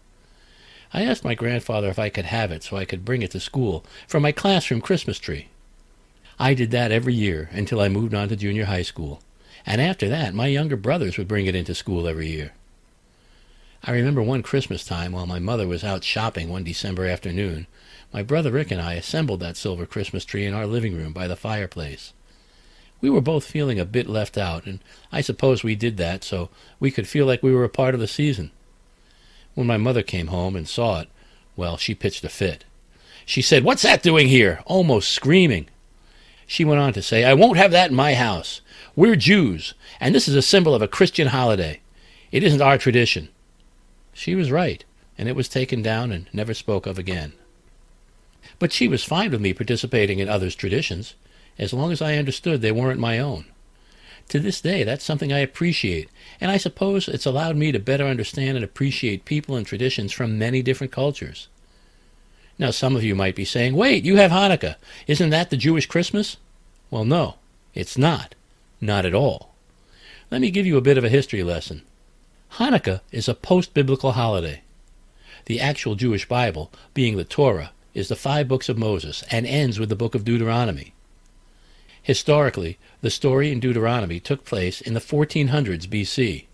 I 0.91 1.03
asked 1.03 1.23
my 1.23 1.35
grandfather 1.35 1.87
if 1.89 1.99
I 1.99 2.09
could 2.09 2.25
have 2.25 2.51
it 2.51 2.63
so 2.63 2.77
I 2.77 2.85
could 2.85 3.05
bring 3.05 3.21
it 3.21 3.29
to 3.31 3.39
school 3.39 3.85
for 4.07 4.19
my 4.19 4.31
classroom 4.31 4.81
Christmas 4.81 5.19
tree. 5.19 5.49
I 6.39 6.55
did 6.55 6.71
that 6.71 6.91
every 6.91 7.13
year 7.13 7.49
until 7.51 7.79
I 7.79 7.89
moved 7.89 8.15
on 8.15 8.29
to 8.29 8.35
junior 8.35 8.65
high 8.65 8.81
school, 8.81 9.21
and 9.67 9.79
after 9.79 10.09
that 10.09 10.33
my 10.33 10.47
younger 10.47 10.75
brothers 10.75 11.17
would 11.19 11.27
bring 11.27 11.45
it 11.45 11.55
into 11.55 11.75
school 11.75 12.07
every 12.07 12.27
year. 12.29 12.53
I 13.83 13.91
remember 13.91 14.23
one 14.23 14.41
Christmas 14.41 14.83
time 14.83 15.11
while 15.11 15.27
my 15.27 15.37
mother 15.37 15.67
was 15.67 15.83
out 15.83 16.03
shopping 16.03 16.49
one 16.49 16.63
December 16.63 17.05
afternoon, 17.05 17.67
my 18.13 18.23
brother 18.23 18.51
Rick 18.51 18.71
and 18.71 18.81
I 18.81 18.93
assembled 18.93 19.39
that 19.41 19.57
silver 19.57 19.85
Christmas 19.85 20.25
tree 20.25 20.45
in 20.45 20.53
our 20.53 20.65
living 20.65 20.95
room 20.95 21.13
by 21.13 21.27
the 21.27 21.35
fireplace. 21.35 22.13
We 23.01 23.09
were 23.09 23.21
both 23.21 23.45
feeling 23.45 23.79
a 23.79 23.85
bit 23.85 24.07
left 24.07 24.37
out, 24.37 24.65
and 24.65 24.79
I 25.11 25.21
suppose 25.21 25.63
we 25.63 25.75
did 25.75 25.97
that 25.97 26.23
so 26.23 26.49
we 26.79 26.91
could 26.91 27.07
feel 27.07 27.25
like 27.25 27.43
we 27.43 27.53
were 27.53 27.63
a 27.63 27.69
part 27.69 27.93
of 27.93 27.99
the 27.99 28.07
season. 28.07 28.51
When 29.53 29.67
my 29.67 29.77
mother 29.77 30.01
came 30.01 30.27
home 30.27 30.55
and 30.55 30.67
saw 30.67 31.01
it, 31.01 31.09
well, 31.55 31.77
she 31.77 31.95
pitched 31.95 32.23
a 32.23 32.29
fit. 32.29 32.65
She 33.25 33.41
said, 33.41 33.63
What's 33.63 33.81
that 33.83 34.03
doing 34.03 34.27
here? 34.27 34.61
almost 34.65 35.11
screaming. 35.11 35.67
She 36.47 36.63
went 36.63 36.79
on 36.79 36.93
to 36.93 37.01
say, 37.01 37.23
I 37.23 37.33
won't 37.33 37.57
have 37.57 37.71
that 37.71 37.89
in 37.89 37.95
my 37.95 38.13
house. 38.13 38.61
We're 38.95 39.15
Jews, 39.15 39.73
and 39.99 40.13
this 40.13 40.27
is 40.27 40.35
a 40.35 40.41
symbol 40.41 40.75
of 40.75 40.81
a 40.81 40.87
Christian 40.87 41.27
holiday. 41.27 41.81
It 42.31 42.43
isn't 42.43 42.61
our 42.61 42.77
tradition. 42.77 43.29
She 44.13 44.35
was 44.35 44.51
right, 44.51 44.85
and 45.17 45.27
it 45.27 45.35
was 45.35 45.49
taken 45.49 45.81
down 45.81 46.11
and 46.11 46.27
never 46.31 46.53
spoke 46.53 46.85
of 46.85 46.99
again. 46.99 47.33
But 48.59 48.71
she 48.71 48.87
was 48.87 49.03
fine 49.03 49.31
with 49.31 49.41
me 49.41 49.53
participating 49.53 50.19
in 50.19 50.29
others' 50.29 50.55
traditions, 50.55 51.15
as 51.57 51.73
long 51.73 51.91
as 51.91 52.01
I 52.01 52.17
understood 52.17 52.61
they 52.61 52.71
weren't 52.71 52.99
my 52.99 53.19
own. 53.19 53.45
To 54.29 54.39
this 54.39 54.59
day, 54.61 54.83
that's 54.83 55.05
something 55.05 55.31
I 55.31 55.39
appreciate, 55.39 56.09
and 56.41 56.49
I 56.49 56.57
suppose 56.57 57.07
it's 57.07 57.25
allowed 57.25 57.57
me 57.57 57.71
to 57.71 57.79
better 57.79 58.05
understand 58.05 58.57
and 58.57 58.63
appreciate 58.63 59.25
people 59.25 59.55
and 59.55 59.65
traditions 59.65 60.11
from 60.11 60.39
many 60.39 60.61
different 60.61 60.91
cultures. 60.91 61.47
Now, 62.57 62.71
some 62.71 62.95
of 62.95 63.03
you 63.03 63.13
might 63.15 63.35
be 63.35 63.45
saying, 63.45 63.75
wait, 63.75 64.03
you 64.03 64.15
have 64.15 64.31
Hanukkah. 64.31 64.77
Isn't 65.07 65.29
that 65.29 65.49
the 65.49 65.57
Jewish 65.57 65.85
Christmas? 65.85 66.37
Well, 66.89 67.05
no, 67.05 67.35
it's 67.73 67.97
not. 67.97 68.33
Not 68.81 69.05
at 69.05 69.13
all. 69.13 69.53
Let 70.31 70.41
me 70.41 70.49
give 70.49 70.65
you 70.65 70.77
a 70.77 70.81
bit 70.81 70.97
of 70.97 71.03
a 71.03 71.09
history 71.09 71.43
lesson. 71.43 71.83
Hanukkah 72.53 73.01
is 73.11 73.27
a 73.27 73.35
post 73.35 73.73
biblical 73.73 74.13
holiday. 74.13 74.61
The 75.45 75.59
actual 75.59 75.95
Jewish 75.95 76.27
Bible, 76.27 76.71
being 76.93 77.17
the 77.17 77.23
Torah, 77.23 77.71
is 77.95 78.09
the 78.09 78.15
five 78.15 78.47
books 78.47 78.69
of 78.69 78.77
Moses 78.77 79.23
and 79.31 79.47
ends 79.47 79.79
with 79.79 79.89
the 79.89 79.95
book 79.95 80.13
of 80.13 80.25
Deuteronomy. 80.25 80.93
Historically, 82.03 82.77
the 83.01 83.09
story 83.09 83.51
in 83.51 83.59
Deuteronomy 83.59 84.19
took 84.19 84.45
place 84.45 84.79
in 84.79 84.93
the 84.93 84.99
1400s 84.99 85.87
BC. 85.87 86.45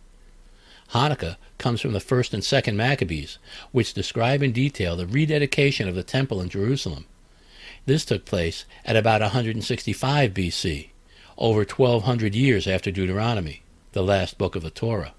Hanukkah 0.92 1.36
comes 1.58 1.82
from 1.82 1.94
the 1.94 2.00
first 2.00 2.34
and 2.34 2.44
second 2.44 2.78
Maccabees, 2.78 3.38
which 3.72 3.94
describe 3.94 4.44
in 4.44 4.54
detail 4.54 4.96
the 4.96 5.08
rededication 5.08 5.89
of 5.89 5.96
the 5.96 6.04
temple 6.04 6.39
in 6.39 6.48
Jerusalem. 6.48 7.06
This 7.86 8.06
took 8.06 8.24
place 8.24 8.66
at 8.86 8.96
about 8.96 9.22
165 9.22 10.34
BC, 10.34 10.89
over 11.38 11.64
1200 11.64 12.36
years 12.36 12.68
after 12.68 12.92
Deuteronomy, 12.92 13.64
the 13.94 14.04
last 14.04 14.38
book 14.38 14.56
of 14.56 14.62
the 14.62 14.70
Torah. 14.70 15.14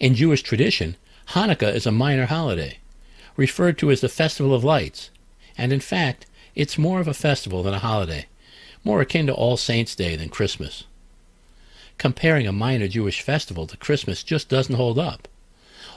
In 0.00 0.14
Jewish 0.14 0.42
tradition, 0.42 0.96
Hanukkah 1.30 1.74
is 1.74 1.86
a 1.86 1.92
minor 1.92 2.26
holiday, 2.26 2.78
referred 3.36 3.76
to 3.78 3.90
as 3.90 4.00
the 4.00 4.08
Festival 4.08 4.54
of 4.54 4.64
Lights, 4.64 5.10
and 5.56 5.72
in 5.72 5.80
fact, 5.80 6.26
it's 6.54 6.78
more 6.78 7.00
of 7.00 7.08
a 7.08 7.14
festival 7.14 7.62
than 7.62 7.74
a 7.74 7.78
holiday 7.78 8.26
more 8.86 9.00
akin 9.00 9.26
to 9.26 9.34
All 9.34 9.56
Saints' 9.56 9.96
Day 9.96 10.14
than 10.14 10.28
Christmas. 10.28 10.84
Comparing 11.98 12.46
a 12.46 12.52
minor 12.52 12.86
Jewish 12.86 13.20
festival 13.20 13.66
to 13.66 13.76
Christmas 13.76 14.22
just 14.22 14.48
doesn't 14.48 14.76
hold 14.76 14.96
up. 14.96 15.26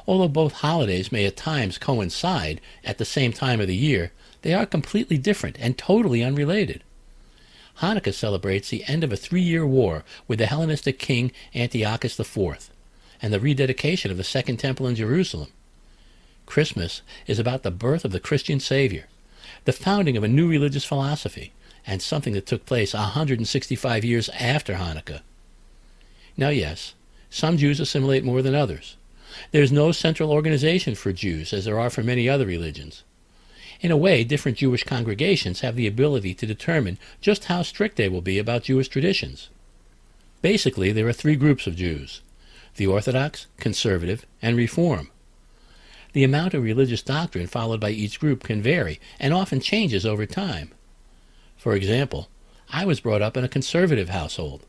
Although 0.08 0.28
both 0.28 0.54
holidays 0.54 1.12
may 1.12 1.26
at 1.26 1.38
times 1.38 1.78
coincide 1.78 2.60
at 2.84 2.98
the 2.98 3.06
same 3.06 3.32
time 3.32 3.62
of 3.62 3.68
the 3.68 3.76
year, 3.76 4.12
they 4.42 4.56
are 4.56 4.66
completely 4.66 5.20
different 5.20 5.58
and 5.60 5.78
totally 5.78 6.24
unrelated. 6.24 6.84
Hanukkah 7.78 8.14
celebrates 8.14 8.70
the 8.70 8.84
end 8.86 9.04
of 9.04 9.14
a 9.14 9.18
three 9.18 9.44
year 9.44 9.68
war 9.68 10.04
with 10.28 10.40
the 10.40 10.48
Hellenistic 10.48 10.98
king 10.98 11.32
Antiochus 11.54 12.20
IV 12.20 12.72
and 13.22 13.32
the 13.32 13.40
rededication 13.40 14.10
of 14.10 14.18
the 14.18 14.24
Second 14.24 14.58
Temple 14.58 14.88
in 14.88 14.96
Jerusalem. 14.96 15.50
Christmas 16.48 17.04
is 17.28 17.38
about 17.38 17.62
the 17.62 17.70
birth 17.70 18.04
of 18.04 18.14
the 18.14 18.20
Christian 18.20 18.60
Savior, 18.60 19.06
the 19.66 19.74
founding 19.74 20.18
of 20.18 20.24
a 20.24 20.28
new 20.28 20.50
religious 20.50 20.86
philosophy, 20.86 21.54
and 21.86 22.02
something 22.02 22.34
that 22.34 22.46
took 22.46 22.66
place 22.66 22.94
165 22.94 24.06
years 24.06 24.30
after 24.30 24.76
Hanukkah. 24.76 25.22
Now, 26.38 26.50
yes, 26.50 26.94
some 27.30 27.58
Jews 27.58 27.80
assimilate 27.80 28.24
more 28.24 28.42
than 28.42 28.56
others. 28.56 28.96
There's 29.52 29.72
no 29.72 29.92
central 29.92 30.32
organization 30.32 30.96
for 30.96 31.14
Jews, 31.14 31.54
as 31.54 31.66
there 31.66 31.80
are 31.80 31.90
for 31.90 32.04
many 32.04 32.28
other 32.28 32.46
religions. 32.46 33.04
In 33.82 33.92
a 33.92 33.98
way, 33.98 34.24
different 34.24 34.58
Jewish 34.58 34.84
congregations 34.84 35.62
have 35.62 35.76
the 35.76 35.88
ability 35.88 36.34
to 36.36 36.46
determine 36.46 36.98
just 37.22 37.46
how 37.46 37.62
strict 37.62 37.96
they 37.96 38.10
will 38.10 38.22
be 38.22 38.38
about 38.38 38.64
Jewish 38.64 38.90
traditions. 38.90 39.50
Basically, 40.42 40.92
there 40.92 41.08
are 41.08 41.14
three 41.14 41.36
groups 41.36 41.68
of 41.68 41.76
Jews 41.76 42.22
the 42.76 42.88
Orthodox, 42.88 43.48
Conservative, 43.58 44.26
and 44.42 44.56
Reform. 44.56 45.10
The 46.14 46.24
amount 46.24 46.54
of 46.54 46.64
religious 46.64 47.04
doctrine 47.04 47.48
followed 47.48 47.80
by 47.80 47.92
each 47.92 48.20
group 48.20 48.44
can 48.44 48.62
vary 48.62 49.00
and 49.20 49.34
often 49.34 49.60
changes 49.60 50.06
over 50.06 50.26
time. 50.26 50.72
For 51.56 51.76
example, 51.76 52.30
I 52.72 52.86
was 52.86 53.00
brought 53.00 53.22
up 53.22 53.38
in 53.38 53.44
a 53.44 53.50
conservative 53.50 54.10
household. 54.10 54.66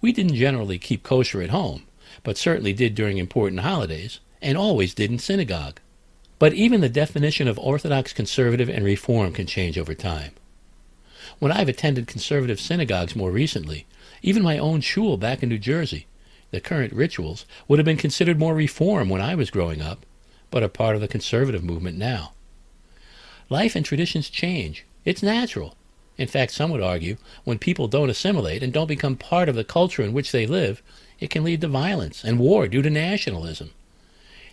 We 0.00 0.12
didn't 0.12 0.36
generally 0.36 0.78
keep 0.78 1.02
kosher 1.02 1.42
at 1.42 1.50
home, 1.50 1.84
but 2.22 2.38
certainly 2.38 2.72
did 2.72 2.94
during 2.94 3.18
important 3.18 3.60
holidays, 3.60 4.20
and 4.40 4.56
always 4.56 4.94
did 4.94 5.10
in 5.10 5.18
synagogue. 5.18 5.80
But 6.38 6.54
even 6.54 6.80
the 6.80 6.88
definition 6.88 7.46
of 7.46 7.58
Orthodox 7.58 8.12
conservative 8.14 8.70
and 8.70 8.84
reform 8.84 9.32
can 9.32 9.46
change 9.46 9.78
over 9.78 9.94
time. 9.94 10.32
When 11.38 11.52
I've 11.52 11.68
attended 11.68 12.06
conservative 12.06 12.60
synagogues 12.60 13.14
more 13.14 13.30
recently, 13.30 13.86
even 14.22 14.42
my 14.42 14.56
own 14.56 14.80
shul 14.80 15.16
back 15.16 15.42
in 15.42 15.50
New 15.50 15.58
Jersey, 15.58 16.06
the 16.50 16.60
current 16.60 16.92
rituals 16.92 17.44
would 17.68 17.78
have 17.78 17.86
been 17.86 17.96
considered 17.96 18.38
more 18.38 18.54
reform 18.54 19.08
when 19.08 19.20
I 19.20 19.34
was 19.34 19.50
growing 19.50 19.82
up, 19.82 20.04
but 20.50 20.62
are 20.62 20.68
part 20.68 20.94
of 20.94 21.00
the 21.00 21.08
conservative 21.08 21.64
movement 21.64 21.96
now. 21.96 22.32
Life 23.48 23.74
and 23.74 23.84
traditions 23.84 24.30
change. 24.30 24.84
It's 25.04 25.22
natural. 25.22 25.74
In 26.18 26.28
fact, 26.28 26.52
some 26.52 26.70
would 26.70 26.82
argue 26.82 27.16
when 27.44 27.58
people 27.58 27.88
don't 27.88 28.10
assimilate 28.10 28.62
and 28.62 28.72
don't 28.72 28.86
become 28.86 29.16
part 29.16 29.48
of 29.48 29.54
the 29.54 29.64
culture 29.64 30.02
in 30.02 30.12
which 30.12 30.32
they 30.32 30.46
live, 30.46 30.82
it 31.18 31.30
can 31.30 31.44
lead 31.44 31.60
to 31.62 31.68
violence 31.68 32.22
and 32.24 32.38
war 32.38 32.68
due 32.68 32.82
to 32.82 32.90
nationalism. 32.90 33.70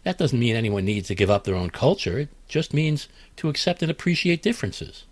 That 0.04 0.18
doesn't 0.18 0.40
mean 0.40 0.56
anyone 0.56 0.86
needs 0.86 1.10
to 1.10 1.16
give 1.16 1.30
up 1.30 1.44
their 1.44 1.56
own 1.56 1.70
culture, 1.70 2.20
it 2.20 2.30
just 2.48 2.74
means 2.74 3.10
to 3.36 3.50
accept 3.50 3.82
and 3.82 3.92
appreciate 3.92 4.42
differences. 4.42 5.04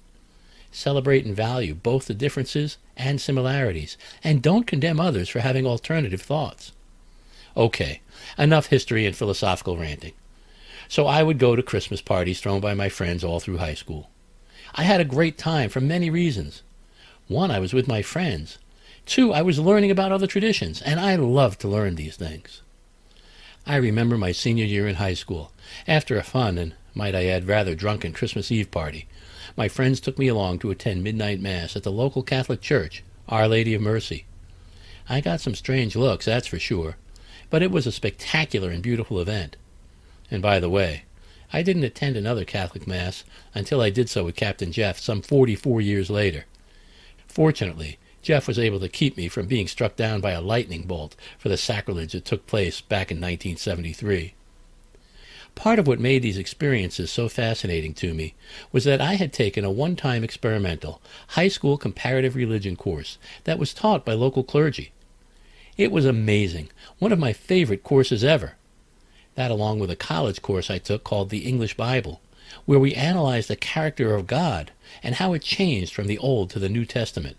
Celebrate 0.72 1.26
and 1.26 1.36
value 1.36 1.74
both 1.74 2.06
the 2.06 2.14
differences 2.14 2.78
and 2.96 3.20
similarities, 3.20 3.98
and 4.24 4.42
don't 4.42 4.68
condemn 4.68 5.00
others 5.00 5.28
for 5.28 5.40
having 5.40 5.66
alternative 5.66 6.22
thoughts. 6.22 6.72
Okay, 7.58 8.02
enough 8.38 8.68
history 8.68 9.06
and 9.06 9.16
philosophical 9.16 9.78
ranting. 9.78 10.14
So 10.88 11.08
I 11.08 11.24
would 11.24 11.40
go 11.40 11.56
to 11.56 11.64
Christmas 11.64 12.02
parties 12.02 12.40
thrown 12.40 12.60
by 12.60 12.74
my 12.74 12.90
friends 12.90 13.24
all 13.24 13.40
through 13.40 13.58
high 13.58 13.74
school. 13.74 14.10
I 14.74 14.84
had 14.84 15.02
a 15.02 15.06
great 15.06 15.38
time 15.38 15.70
for 15.70 15.82
many 15.82 16.10
reasons. 16.10 16.62
One, 17.28 17.50
I 17.50 17.60
was 17.60 17.74
with 17.74 17.88
my 17.88 18.02
friends. 18.02 18.58
Two, 19.06 19.34
I 19.34 19.42
was 19.42 19.60
learning 19.60 19.92
about 19.92 20.12
other 20.12 20.28
traditions, 20.28 20.82
and 20.82 21.00
I 21.00 21.16
loved 21.16 21.62
to 21.62 21.68
learn 21.68 21.96
these 21.96 22.16
things. 22.16 22.62
I 23.66 23.78
remember 23.78 24.18
my 24.18 24.32
senior 24.32 24.66
year 24.66 24.88
in 24.88 24.96
high 24.96 25.14
school. 25.14 25.52
After 25.88 26.18
a 26.18 26.24
fun 26.24 26.58
and, 26.58 26.76
might 26.94 27.16
I 27.16 27.26
add, 27.26 27.48
rather 27.48 27.74
drunken 27.74 28.14
Christmas 28.14 28.52
Eve 28.52 28.70
party, 28.70 29.08
my 29.58 29.68
friends 29.68 30.00
took 30.00 30.20
me 30.20 30.28
along 30.28 30.60
to 30.60 30.72
attend 30.72 31.04
midnight 31.04 31.40
mass 31.40 31.76
at 31.76 31.84
the 31.84 31.92
local 31.92 32.22
Catholic 32.22 32.62
church, 32.62 33.04
Our 33.28 33.48
Lady 33.48 33.74
of 33.74 33.82
Mercy. 33.82 34.26
I 35.08 35.22
got 35.22 35.42
some 35.42 35.56
strange 35.56 35.96
looks, 35.96 36.26
that's 36.26 36.48
for 36.48 36.60
sure, 36.60 36.98
but 37.50 37.64
it 37.64 37.72
was 37.72 37.88
a 37.88 37.92
spectacular 37.92 38.70
and 38.70 38.84
beautiful 38.84 39.20
event. 39.20 39.56
And 40.32 40.42
by 40.42 40.60
the 40.60 40.70
way, 40.70 41.04
I 41.54 41.62
didn't 41.62 41.84
attend 41.84 42.18
another 42.18 42.46
Catholic 42.46 42.88
Mass 42.88 43.24
until 43.54 43.82
I 43.82 43.90
did 43.90 44.10
so 44.10 44.26
with 44.26 44.36
Captain 44.36 44.72
Jeff 44.72 45.00
some 45.00 45.22
44 45.22 45.82
years 45.82 46.10
later. 46.10 46.46
Fortunately, 47.28 47.98
Jeff 48.22 48.48
was 48.48 48.58
able 48.58 48.80
to 48.80 48.90
keep 48.90 49.16
me 49.18 49.28
from 49.28 49.46
being 49.46 49.68
struck 49.68 49.96
down 49.96 50.20
by 50.20 50.32
a 50.32 50.42
lightning 50.42 50.84
bolt 50.84 51.16
for 51.38 51.48
the 51.48 51.58
sacrilege 51.58 52.14
that 52.14 52.26
took 52.26 52.48
place 52.48 52.82
back 52.82 53.12
in 53.12 53.18
1973. 53.18 54.34
Part 55.54 55.80
of 55.80 55.88
what 55.88 56.00
made 56.00 56.22
these 56.22 56.38
experiences 56.38 57.12
so 57.12 57.30
fascinating 57.30 57.94
to 57.94 58.14
me 58.14 58.34
was 58.72 58.84
that 58.84 59.00
I 59.00 59.14
had 59.14 59.32
taken 59.32 59.64
a 59.64 59.72
one 59.72 59.96
time 59.96 60.24
experimental 60.24 61.02
high 61.30 61.48
school 61.48 61.78
comparative 61.78 62.36
religion 62.36 62.76
course 62.76 63.18
that 63.46 63.60
was 63.60 63.74
taught 63.74 64.04
by 64.04 64.14
local 64.14 64.44
clergy. 64.44 64.92
It 65.78 65.92
was 65.92 66.06
amazing, 66.06 66.70
one 67.00 67.12
of 67.12 67.20
my 67.20 67.32
favorite 67.32 67.84
courses 67.84 68.24
ever. 68.24 68.56
That, 69.36 69.52
along 69.52 69.80
with 69.80 69.92
a 69.92 69.96
college 69.96 70.42
course 70.42 70.70
I 70.70 70.78
took 70.78 71.04
called 71.04 71.30
the 71.30 71.46
English 71.46 71.76
Bible, 71.76 72.22
where 72.66 72.80
we 72.80 72.94
analyzed 72.94 73.50
the 73.50 73.56
character 73.56 74.16
of 74.16 74.28
God 74.28 74.72
and 75.04 75.16
how 75.16 75.34
it 75.34 75.42
changed 75.42 75.94
from 75.94 76.08
the 76.08 76.18
Old 76.18 76.50
to 76.52 76.60
the 76.60 76.70
New 76.70 76.86
Testament. 76.86 77.38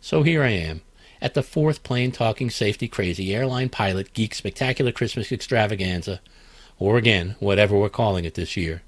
So 0.00 0.22
here 0.22 0.42
I 0.42 0.50
am, 0.50 0.82
at 1.22 1.34
the 1.34 1.42
fourth 1.42 1.82
plane 1.82 2.12
talking 2.12 2.50
safety 2.50 2.88
crazy 2.88 3.34
airline 3.34 3.68
pilot 3.68 4.12
geek 4.12 4.34
spectacular 4.34 4.92
Christmas 4.92 5.30
extravaganza, 5.30 6.20
or 6.78 6.96
again, 6.96 7.36
whatever 7.40 7.76
we're 7.76 7.90
calling 7.90 8.24
it 8.24 8.34
this 8.34 8.56
year. 8.56 8.82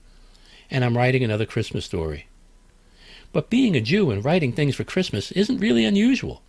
And 0.71 0.85
I'm 0.85 0.97
writing 0.97 1.23
another 1.23 1.45
Christmas 1.45 1.85
story. 1.85 2.27
But 3.33 3.51
being 3.51 3.77
a 3.77 3.81
Jew 3.81 4.11
and 4.11 4.25
writing 4.25 4.53
things 4.53 4.77
for 4.77 4.85
Christmas 4.85 5.33
isn't 5.33 5.59
really 5.59 5.85
unusual. 5.85 6.43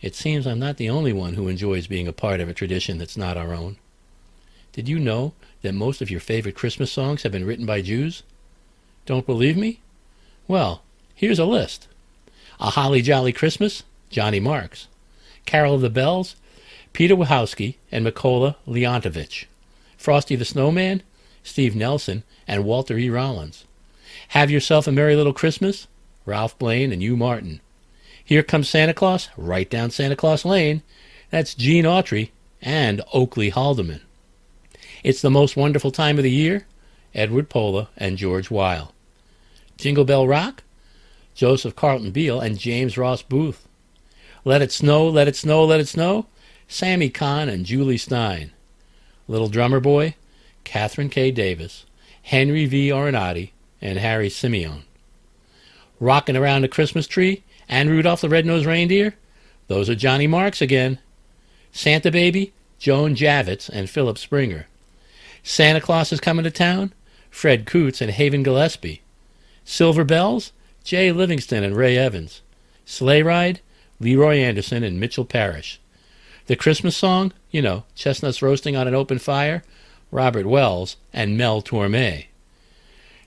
It 0.00 0.14
seems 0.16 0.46
I'm 0.46 0.58
not 0.58 0.76
the 0.76 0.90
only 0.90 1.12
one 1.12 1.34
who 1.34 1.48
enjoys 1.48 1.86
being 1.86 2.08
a 2.08 2.12
part 2.12 2.40
of 2.40 2.48
a 2.48 2.54
tradition 2.54 2.98
that's 2.98 3.16
not 3.16 3.36
our 3.36 3.54
own. 3.54 3.76
Did 4.72 4.88
you 4.88 4.98
know 4.98 5.34
that 5.60 5.74
most 5.74 6.00
of 6.00 6.10
your 6.10 6.20
favorite 6.20 6.54
Christmas 6.54 6.90
songs 6.90 7.22
have 7.22 7.32
been 7.32 7.44
written 7.44 7.66
by 7.66 7.82
Jews? 7.82 8.22
Don't 9.04 9.26
believe 9.26 9.56
me? 9.56 9.80
Well, 10.48 10.82
here's 11.14 11.38
a 11.38 11.44
list. 11.44 11.88
A 12.58 12.70
Holly 12.70 13.02
Jolly 13.02 13.32
Christmas, 13.32 13.82
Johnny 14.08 14.40
Marks. 14.40 14.88
Carol 15.44 15.74
of 15.74 15.80
the 15.80 15.90
Bells, 15.90 16.36
Peter 16.92 17.14
Wilhousky 17.14 17.74
and 17.90 18.06
Mikola 18.06 18.56
Leontovich. 18.66 19.44
Frosty 19.98 20.36
the 20.36 20.44
Snowman, 20.44 21.02
Steve 21.42 21.76
Nelson 21.76 22.22
and 22.48 22.64
Walter 22.64 22.96
E. 22.96 23.10
Rollins. 23.10 23.64
Have 24.28 24.50
Yourself 24.50 24.86
a 24.86 24.92
Merry 24.92 25.16
Little 25.16 25.32
Christmas, 25.32 25.86
Ralph 26.24 26.58
Blane 26.58 26.92
and 26.92 27.02
Hugh 27.02 27.16
Martin. 27.16 27.60
Here 28.24 28.42
Comes 28.42 28.68
Santa 28.68 28.94
Claus, 28.94 29.28
right 29.36 29.68
down 29.68 29.90
Santa 29.90 30.16
Claus 30.16 30.44
Lane. 30.44 30.82
That's 31.30 31.54
Gene 31.54 31.84
Autry 31.84 32.30
and 32.60 33.02
Oakley 33.12 33.50
Haldeman. 33.50 34.00
It's 35.02 35.20
the 35.20 35.30
most 35.30 35.56
wonderful 35.56 35.90
time 35.90 36.16
of 36.16 36.22
the 36.22 36.30
year, 36.30 36.66
Edward 37.12 37.48
Pola 37.48 37.88
and 37.96 38.16
George 38.16 38.50
Wyle. 38.50 38.92
Jingle 39.76 40.04
Bell 40.04 40.28
Rock, 40.28 40.62
Joseph 41.34 41.74
Carleton 41.74 42.12
Beal 42.12 42.40
and 42.40 42.56
James 42.58 42.96
Ross 42.96 43.20
Boothe. 43.22 43.58
Let 44.44 44.62
It 44.62 44.70
Snow, 44.70 45.08
Let 45.08 45.26
It 45.26 45.34
Snow, 45.34 45.64
Let 45.64 45.80
It 45.80 45.88
Snow, 45.88 46.26
Sammy 46.68 47.10
Cahn 47.10 47.48
and 47.48 47.66
Jule 47.66 47.94
Styne. 47.98 48.50
Little 49.26 49.48
Drummer 49.48 49.80
Boy, 49.80 50.14
Katherine 50.62 51.08
K. 51.08 51.32
Davis, 51.32 51.84
Henry 52.22 52.66
V. 52.66 52.90
Onorati, 52.90 53.50
and 53.80 53.98
Harry 53.98 54.30
Simeon. 54.30 54.84
Rockin' 55.98 56.36
Around 56.36 56.62
the 56.62 56.68
Christmas 56.68 57.08
Tree 57.08 57.42
and 57.68 57.90
Rudolph 57.90 58.20
the 58.20 58.28
Red-Nosed 58.28 58.66
Reindeer, 58.66 59.14
those 59.66 59.90
are 59.90 59.94
Johnny 59.94 60.26
Marks 60.26 60.60
again. 60.60 60.98
Santa 61.72 62.10
Baby, 62.10 62.52
Joan 62.78 63.16
Javits 63.16 63.68
and 63.68 63.90
Philip 63.90 64.18
Springer. 64.18 64.66
Santa 65.42 65.80
Claus 65.80 66.12
is 66.12 66.20
Coming 66.20 66.44
to 66.44 66.50
Town, 66.50 66.92
Fred 67.30 67.66
Coots 67.66 68.00
and 68.00 68.10
Haven 68.10 68.42
Gillespie. 68.42 69.02
Silver 69.64 70.04
Bells, 70.04 70.52
Jay 70.84 71.10
Livingston 71.12 71.64
and 71.64 71.76
Ray 71.76 71.96
Evans. 71.96 72.42
Sleigh 72.84 73.22
Ride, 73.22 73.60
Leroy 74.00 74.38
Anderson 74.38 74.82
and 74.82 75.00
Mitchell 75.00 75.24
Parish. 75.24 75.80
The 76.46 76.56
Christmas 76.56 76.96
song, 76.96 77.32
you 77.50 77.62
know, 77.62 77.84
Chestnuts 77.94 78.42
Roasting 78.42 78.76
on 78.76 78.88
an 78.88 78.94
Open 78.94 79.18
Fire, 79.18 79.62
Robert 80.10 80.46
Wells 80.46 80.96
and 81.12 81.38
Mel 81.38 81.62
Torme. 81.62 82.26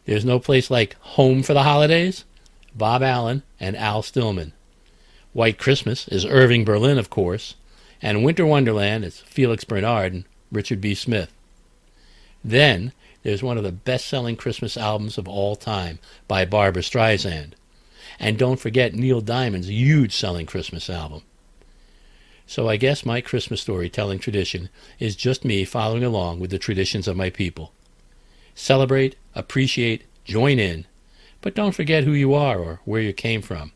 There's 0.06 0.26
no 0.26 0.40
place 0.40 0.70
like 0.70 0.96
Home 1.00 1.42
for 1.42 1.54
the 1.54 1.64
Holidays, 1.64 2.26
Bob 2.76 3.02
Allen 3.02 3.44
and 3.60 3.76
Al 3.76 4.04
Stillman. 4.04 4.54
White 5.34 5.58
Christmas 5.58 6.08
is 6.08 6.26
Irving 6.26 6.64
Berlin, 6.64 6.98
of 6.98 7.10
course, 7.10 7.56
and 8.02 8.24
Winter 8.24 8.46
Wonderland 8.46 9.04
is 9.04 9.20
Felix 9.22 9.64
Bernard 9.64 10.14
and 10.14 10.26
Richard 10.52 10.80
B. 10.80 10.94
Smith. 10.94 11.35
Then 12.46 12.94
there's 13.24 13.42
one 13.42 13.58
of 13.58 13.64
the 13.64 13.72
best 13.72 14.06
selling 14.06 14.36
Christmas 14.36 14.78
albums 14.78 15.18
of 15.18 15.28
all 15.28 15.56
time 15.56 15.98
by 16.28 16.46
Barbra 16.46 16.84
Streisand. 16.84 17.54
And 18.20 18.38
don't 18.38 18.60
forget 18.60 18.94
Neil 18.94 19.20
Diamond's 19.20 19.68
huge 19.68 20.16
selling 20.16 20.46
Christmas 20.46 20.88
album. 20.88 21.24
So 22.46 22.70
I 22.70 22.78
guess 22.78 23.04
my 23.04 23.20
Christmas 23.20 23.62
storytelling 23.62 24.20
tradition 24.20 24.70
is 25.00 25.16
just 25.16 25.44
me 25.44 25.66
following 25.66 26.04
along 26.04 26.40
with 26.40 26.52
the 26.52 26.60
traditions 26.60 27.08
of 27.08 27.18
my 27.18 27.32
people. 27.32 27.74
Celebrate, 28.54 29.16
appreciate, 29.34 30.04
join 30.24 30.60
in, 30.60 30.86
but 31.42 31.56
don't 31.56 31.74
forget 31.74 32.04
who 32.04 32.14
you 32.14 32.36
are 32.36 32.60
or 32.60 32.80
where 32.86 33.02
you 33.02 33.12
came 33.12 33.42
from. 33.42 33.72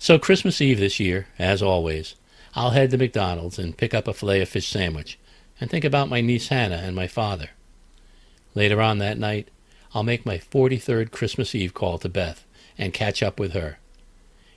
So 0.00 0.18
Christmas 0.18 0.60
Eve 0.60 0.80
this 0.80 0.98
year, 0.98 1.28
as 1.38 1.62
always, 1.62 2.16
I'll 2.56 2.70
head 2.70 2.90
to 2.90 2.98
McDonald's 2.98 3.56
and 3.56 3.76
pick 3.76 3.94
up 3.94 4.08
a 4.08 4.12
filet 4.12 4.42
of 4.42 4.48
fish 4.48 4.66
sandwich 4.66 5.16
and 5.62 5.70
think 5.70 5.84
about 5.84 6.08
my 6.08 6.20
niece 6.20 6.48
Hannah 6.48 6.82
and 6.82 6.96
my 6.96 7.06
father. 7.06 7.50
Later 8.52 8.82
on 8.82 8.98
that 8.98 9.16
night, 9.16 9.46
I'll 9.94 10.02
make 10.02 10.26
my 10.26 10.38
43rd 10.38 11.12
Christmas 11.12 11.54
Eve 11.54 11.72
call 11.72 11.98
to 11.98 12.08
Beth 12.08 12.44
and 12.76 12.92
catch 12.92 13.22
up 13.22 13.38
with 13.38 13.52
her. 13.52 13.78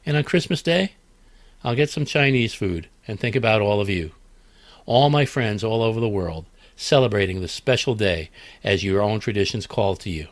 And 0.04 0.18
on 0.18 0.24
Christmas 0.24 0.64
Day, 0.64 0.94
I'll 1.64 1.76
get 1.76 1.92
some 1.92 2.06
Chinese 2.06 2.56
food 2.56 2.88
and 3.08 3.20
think 3.20 3.36
about 3.36 3.62
all 3.62 3.80
of 3.80 3.88
you, 3.88 4.14
all 4.88 5.12
my 5.12 5.26
friends 5.26 5.64
all 5.64 5.84
over 5.84 6.00
the 6.00 6.10
world, 6.10 6.48
celebrating 6.76 7.40
this 7.40 7.52
special 7.52 7.94
day 7.94 8.32
as 8.64 8.84
your 8.84 9.00
own 9.00 9.20
traditions 9.20 9.68
call 9.68 9.96
to 9.98 10.10
you. 10.10 10.30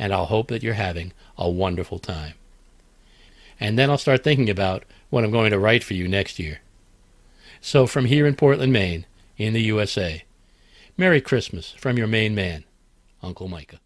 And 0.00 0.12
I'll 0.12 0.26
hope 0.26 0.48
that 0.48 0.64
you're 0.64 0.74
having 0.74 1.12
a 1.36 1.48
wonderful 1.48 2.00
time. 2.00 2.34
And 3.60 3.78
then 3.78 3.88
I'll 3.88 3.96
start 3.96 4.24
thinking 4.24 4.50
about 4.50 4.82
what 5.10 5.22
I'm 5.22 5.30
going 5.30 5.52
to 5.52 5.60
write 5.60 5.84
for 5.84 5.94
you 5.94 6.08
next 6.08 6.40
year. 6.40 6.58
So 7.60 7.86
from 7.86 8.06
here 8.06 8.26
in 8.26 8.34
Portland, 8.34 8.72
Maine, 8.72 9.06
in 9.38 9.54
the 9.54 9.62
USA, 9.62 10.24
Merry 10.96 11.20
Christmas 11.20 11.70
from 11.78 11.96
your 11.96 12.08
Maine 12.08 12.34
man, 12.34 12.64
Uncle 13.22 13.48
Micah. 13.48 13.80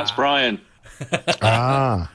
That's 0.00 0.12
Brian. 0.12 0.60
Ah. 1.42 2.10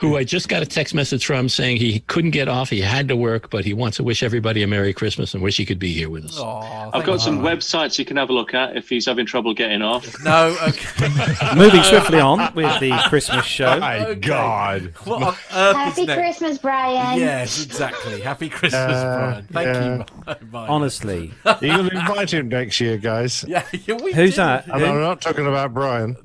who 0.00 0.16
I 0.16 0.24
just 0.24 0.48
got 0.48 0.62
a 0.62 0.66
text 0.66 0.94
message 0.94 1.26
from 1.26 1.48
saying 1.50 1.76
he 1.76 2.00
couldn't 2.00 2.30
get 2.30 2.48
off, 2.48 2.70
he 2.70 2.80
had 2.80 3.06
to 3.08 3.16
work, 3.16 3.50
but 3.50 3.66
he 3.66 3.74
wants 3.74 3.98
to 3.98 4.02
wish 4.02 4.22
everybody 4.22 4.62
a 4.62 4.66
Merry 4.66 4.94
Christmas 4.94 5.34
and 5.34 5.42
wish 5.42 5.58
he 5.58 5.66
could 5.66 5.78
be 5.78 5.92
here 5.92 6.08
with 6.08 6.24
us. 6.24 6.38
I've 6.40 7.04
got 7.04 7.20
some 7.20 7.40
websites 7.40 7.98
you 7.98 8.06
can 8.06 8.16
have 8.16 8.30
a 8.30 8.32
look 8.32 8.54
at 8.54 8.76
if 8.78 8.88
he's 8.88 9.04
having 9.04 9.26
trouble 9.26 9.52
getting 9.52 9.82
off. 9.82 10.06
No, 10.24 10.56
okay. 10.68 11.08
Moving 11.56 11.82
swiftly 11.82 12.18
on 12.18 12.54
with 12.54 12.80
the 12.80 12.92
Christmas 13.08 13.44
show. 13.44 13.78
My 13.78 14.14
God. 14.14 14.94
What 15.04 15.22
on 15.22 15.34
earth 15.54 15.76
Happy 15.76 16.00
is 16.02 16.06
next? 16.06 16.18
Christmas, 16.18 16.58
Brian. 16.58 17.18
Yes, 17.18 17.62
exactly. 17.64 18.20
Happy 18.22 18.48
Christmas, 18.48 18.74
Uh, 18.96 19.16
Brian. 19.18 19.46
Thank 19.52 19.66
yeah. 20.26 20.32
you. 20.40 20.46
Brian. 20.50 20.70
Honestly. 20.70 21.32
You're 21.60 21.76
going 21.76 21.90
to 21.90 21.96
invite 21.98 22.32
him 22.32 22.48
next 22.48 22.80
year, 22.80 22.96
guys. 22.96 23.44
Yeah, 23.46 23.64
yeah, 23.86 23.98
we 24.02 24.12
Who's 24.14 24.30
did. 24.30 24.36
that? 24.38 24.66
And 24.66 24.82
I'm 24.84 25.00
not 25.00 25.20
talking 25.20 25.46
about 25.46 25.74
Brian. 25.74 26.16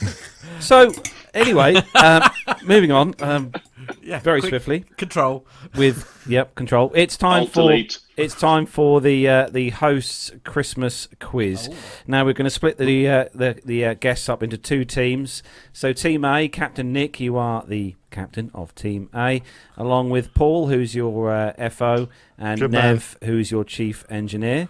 So, 0.60 0.92
anyway, 1.34 1.76
um, 1.94 2.22
moving 2.64 2.90
on 2.90 3.14
um, 3.20 3.52
Yeah, 4.02 4.18
very 4.18 4.40
quick 4.40 4.50
swiftly 4.50 4.80
Control. 4.96 5.46
with 5.76 6.24
yep 6.28 6.54
control. 6.56 6.90
It's 6.96 7.16
time 7.16 7.42
Alt 7.42 7.50
for 7.50 7.62
delete. 7.62 7.98
it's 8.16 8.34
time 8.34 8.66
for 8.66 9.00
the 9.00 9.28
uh, 9.28 9.48
the 9.50 9.70
host's 9.70 10.32
Christmas 10.44 11.06
quiz. 11.20 11.70
Now 12.08 12.24
we're 12.24 12.32
going 12.32 12.44
to 12.46 12.50
split 12.50 12.76
the 12.76 13.08
uh, 13.08 13.24
the 13.34 13.60
the 13.64 13.84
uh, 13.84 13.94
guests 13.94 14.28
up 14.28 14.42
into 14.42 14.58
two 14.58 14.84
teams. 14.84 15.44
So 15.72 15.92
Team 15.92 16.24
A, 16.24 16.48
Captain 16.48 16.92
Nick, 16.92 17.20
you 17.20 17.36
are 17.36 17.64
the 17.64 17.94
captain 18.10 18.50
of 18.52 18.74
Team 18.74 19.10
A, 19.14 19.42
along 19.76 20.10
with 20.10 20.34
Paul, 20.34 20.66
who's 20.68 20.94
your 20.96 21.30
uh, 21.32 21.68
FO, 21.70 22.08
and 22.36 22.58
Good 22.60 22.72
man. 22.72 22.94
Nev, 22.94 23.16
who's 23.22 23.52
your 23.52 23.62
chief 23.64 24.04
engineer. 24.10 24.68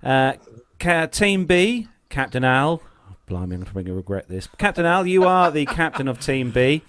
Uh, 0.00 0.34
ca- 0.78 1.06
team 1.06 1.44
B, 1.46 1.88
Captain 2.08 2.44
Al. 2.44 2.82
Blimey, 3.26 3.56
I'm 3.56 3.64
going 3.72 3.86
to 3.86 3.94
regret 3.94 4.28
this. 4.28 4.48
Captain 4.58 4.84
Al, 4.84 5.06
you 5.06 5.24
are 5.24 5.50
the 5.50 5.64
captain 5.66 6.08
of 6.08 6.20
Team 6.20 6.50
B. 6.50 6.82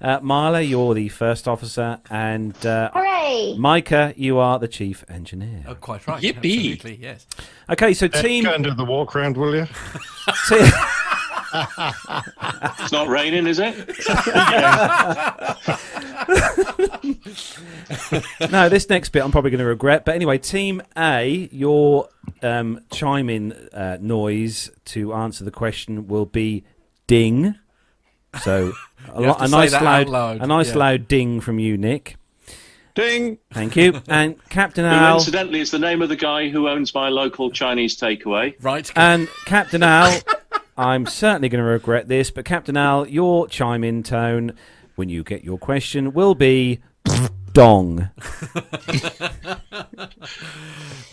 Uh, 0.00 0.18
Marla, 0.20 0.66
you're 0.68 0.92
the 0.94 1.08
first 1.08 1.48
officer, 1.48 2.00
and 2.10 2.54
uh, 2.66 2.90
Hooray! 2.92 3.54
Micah, 3.56 4.12
you 4.16 4.36
are 4.38 4.58
the 4.58 4.68
chief 4.68 5.04
engineer. 5.08 5.64
Oh, 5.66 5.74
quite 5.74 6.06
right. 6.06 6.22
Yippee. 6.22 6.72
Absolutely, 6.74 6.96
yes. 7.00 7.26
Okay, 7.70 7.94
so 7.94 8.04
Uh, 8.06 8.20
team. 8.22 8.44
Go 8.44 8.52
and 8.52 8.62
do 8.64 8.74
the 8.74 8.84
walk 8.84 9.14
round, 9.14 9.36
will 9.38 9.54
you? 9.54 9.66
te- 10.48 10.56
It's 12.80 12.92
not 12.92 13.08
raining, 13.08 13.46
is 13.46 13.58
it? 13.58 13.74
no, 18.50 18.68
this 18.68 18.88
next 18.88 19.10
bit 19.10 19.22
I'm 19.22 19.32
probably 19.32 19.50
going 19.50 19.60
to 19.60 19.66
regret. 19.66 20.04
But 20.04 20.14
anyway, 20.14 20.38
Team 20.38 20.82
A, 20.96 21.48
your 21.52 22.08
um, 22.42 22.80
chime 22.90 23.30
in 23.30 23.52
uh, 23.72 23.98
noise 24.00 24.70
to 24.86 25.14
answer 25.14 25.44
the 25.44 25.50
question 25.50 26.08
will 26.08 26.26
be 26.26 26.64
ding. 27.06 27.54
So 28.42 28.72
a, 29.08 29.20
lo- 29.20 29.36
a 29.38 29.48
nice 29.48 29.72
loud, 29.72 30.08
loud, 30.08 30.42
a 30.42 30.46
nice 30.46 30.70
yeah. 30.70 30.76
loud 30.76 31.08
ding 31.08 31.40
from 31.40 31.58
you, 31.58 31.76
Nick. 31.76 32.16
Ding. 32.94 33.38
Thank 33.52 33.76
you. 33.76 34.00
And 34.08 34.36
Captain 34.48 34.84
Who, 34.84 34.90
Al 34.90 35.16
incidentally, 35.16 35.60
is 35.60 35.70
the 35.70 35.78
name 35.78 36.00
of 36.00 36.08
the 36.08 36.16
guy 36.16 36.48
who 36.48 36.66
owns 36.68 36.94
my 36.94 37.10
local 37.10 37.50
Chinese 37.50 37.96
takeaway. 37.96 38.54
Right. 38.62 38.90
and 38.96 39.28
Captain 39.44 39.82
Al. 39.82 40.18
I'm 40.78 41.06
certainly 41.06 41.48
going 41.48 41.62
to 41.62 41.70
regret 41.70 42.06
this, 42.08 42.30
but 42.30 42.44
Captain 42.44 42.76
Al, 42.76 43.06
your 43.06 43.48
chime 43.48 43.82
in 43.82 44.02
tone 44.02 44.52
when 44.94 45.08
you 45.08 45.22
get 45.22 45.44
your 45.44 45.58
question 45.58 46.12
will 46.12 46.34
be 46.34 46.80
Pfft 47.08 47.35
dong. 47.56 48.10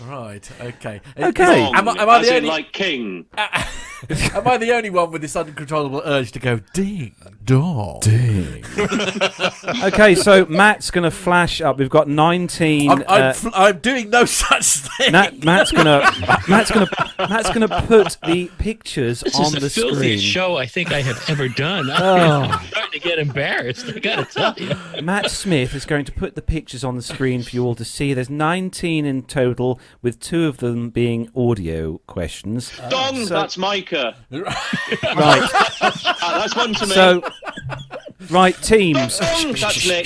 Right. 0.06 0.50
Okay. 0.60 1.00
Okay. 1.18 1.64
Am, 1.74 1.88
I- 1.88 1.94
am 2.02 2.10
I 2.10 2.22
the 2.22 2.28
in, 2.30 2.36
only? 2.38 2.50
like 2.50 2.72
king. 2.74 3.26
am 3.38 4.48
I 4.48 4.58
the 4.58 4.74
only 4.74 4.90
one 4.90 5.12
with 5.12 5.22
this 5.22 5.36
uncontrollable 5.36 6.02
urge 6.04 6.32
to 6.34 6.40
go 6.40 6.60
ding 6.74 7.16
dong? 7.46 8.00
Ding. 8.02 8.64
okay, 9.84 10.14
so 10.16 10.46
Matt's 10.48 10.92
going 10.92 11.04
to 11.06 11.12
flash 11.12 11.62
up. 11.62 11.78
We've 11.78 11.90
got 11.90 12.10
19. 12.10 12.90
I'm, 12.92 12.98
I'm, 13.00 13.04
uh, 13.08 13.34
fl- 13.34 13.48
I'm 13.54 13.80
doing 13.80 14.10
no 14.10 14.26
such 14.26 14.66
thing. 14.98 15.14
Nat, 15.14 15.44
Matt's 15.46 15.72
gonna 15.72 16.02
Matt's 16.50 16.70
gonna 16.72 16.88
Matt's 17.18 17.50
gonna 17.52 17.82
put 17.84 18.18
the 18.26 18.52
pictures 18.58 19.22
This 19.22 19.36
on 19.40 19.46
is 19.46 19.52
the, 19.54 19.60
the 19.62 19.70
screen. 19.70 19.90
filthiest 19.94 20.26
show 20.26 20.58
I 20.58 20.66
think 20.66 20.92
I 20.92 21.02
have 21.02 21.24
ever 21.30 21.48
done. 21.48 21.90
Oh. 21.90 22.42
I'm 22.52 22.66
starting 22.68 22.92
to 22.92 23.00
get 23.00 23.20
embarrassed. 23.20 23.86
I 23.88 24.00
gotta 24.00 24.26
tell 24.26 24.54
you. 24.58 25.02
Matt 25.02 25.32
Smith 25.32 25.74
is 25.76 25.86
going 25.86 26.04
to 26.06 26.12
put 26.12 26.33
the 26.36 26.42
pictures 26.42 26.84
on 26.84 26.96
the 26.96 27.02
screen 27.02 27.44
for 27.44 27.56
you 27.56 27.64
all 27.66 27.76
to 27.76 27.86
see. 27.86 28.14
There's 28.14 28.30
19 28.30 29.06
in 29.06 29.24
total, 29.24 29.80
with 30.02 30.20
two 30.20 30.46
of 30.48 30.58
them 30.58 30.90
being 30.90 31.30
audio 31.36 32.00
questions. 32.08 32.72
Dong, 32.90 33.26
so- 33.26 33.34
that's 33.34 33.58
Micah. 33.58 34.16
Right. 34.32 35.48
Ah, 35.82 36.40
that's 36.42 36.56
one 36.56 36.74
to 36.74 36.86
me. 36.86 36.94
So, 36.94 37.22
right, 38.30 38.56
teams. 38.62 39.20
That's 39.20 39.86
Nick. 39.88 40.06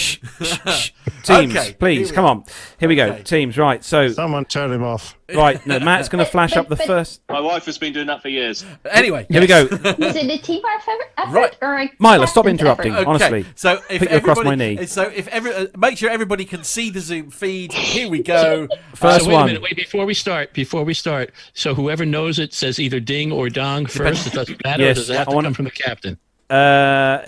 Teams, 1.24 1.56
Okay, 1.58 1.74
please, 1.74 1.98
here 1.98 2.08
we 2.10 2.16
come 2.16 2.26
on. 2.26 2.44
Here 2.80 2.88
we 2.90 2.96
go. 2.96 3.08
Okay. 3.08 3.24
Teams, 3.24 3.58
right. 3.58 3.84
So, 3.84 4.08
Someone 4.10 4.46
turn 4.46 4.72
him 4.72 4.84
off. 4.84 5.18
right, 5.36 5.66
no, 5.68 5.80
Matt's 5.80 6.08
going 6.10 6.24
to 6.24 6.30
flash 6.30 6.56
up 6.56 6.70
the 6.70 6.78
first. 6.78 7.22
My 7.30 7.42
wife 7.42 7.66
has 7.66 7.78
been 7.78 7.92
doing 7.92 8.08
that 8.08 8.22
for 8.22 8.30
years. 8.30 8.64
Anyway, 8.90 9.26
Here 9.30 9.42
we 9.42 9.48
yes. 9.48 9.68
go. 9.70 9.76
Is 9.90 10.16
it 10.16 10.30
a 10.30 10.38
team 10.42 10.62
effort, 10.78 11.00
effort 11.18 11.34
Right. 11.34 11.58
or 11.62 11.78
a 11.80 11.92
Mila, 12.00 12.28
stop 12.28 12.46
captain's 12.46 12.62
interrupting. 12.62 12.94
effort? 12.94 13.08
Honestly. 13.08 13.46
So 13.56 13.82
if 13.90 14.00
Put 14.00 14.12
you 14.12 14.18
across 14.18 14.38
my 14.38 14.54
everybody- 14.54 14.76
knee. 14.78 14.86
So 14.86 15.04
if 15.04 15.28
every, 15.28 15.54
uh, 15.54 15.68
make 15.78 15.98
sure 15.98 16.10
everybody 16.10 16.46
can 16.46 16.64
see 16.64 16.90
the 16.92 17.02
Zoom 17.02 17.30
feed. 17.30 17.74
Here 17.74 18.10
we 18.10 18.24
go. 18.24 18.68
First 18.96 19.26
so 19.26 19.30
wait 19.30 19.34
one. 19.34 19.44
a 19.44 19.48
minute. 19.48 19.62
Wait 19.64 19.76
before 19.76 20.06
we 20.06 20.14
start. 20.14 20.54
Before 20.54 20.84
we 20.86 20.94
start. 20.94 21.32
So 21.54 21.74
whoever 21.76 22.06
knows 22.06 22.40
it 22.40 22.54
says 22.54 22.80
either 22.80 23.00
ding 23.02 23.32
or 23.34 23.50
dong 23.50 23.86
first. 23.86 24.28
It 24.28 24.34
doesn't 24.34 24.64
matter. 24.64 24.84
Yes, 24.84 24.96
does 24.98 25.10
it 25.10 25.18
have 25.18 25.28
I 25.28 25.32
to 25.32 25.36
wanna- 25.36 25.48
come 25.48 25.54
from 25.56 25.66
the 25.66 25.72
captain? 25.72 26.18
Uh, 26.50 26.56
Well, 26.56 27.26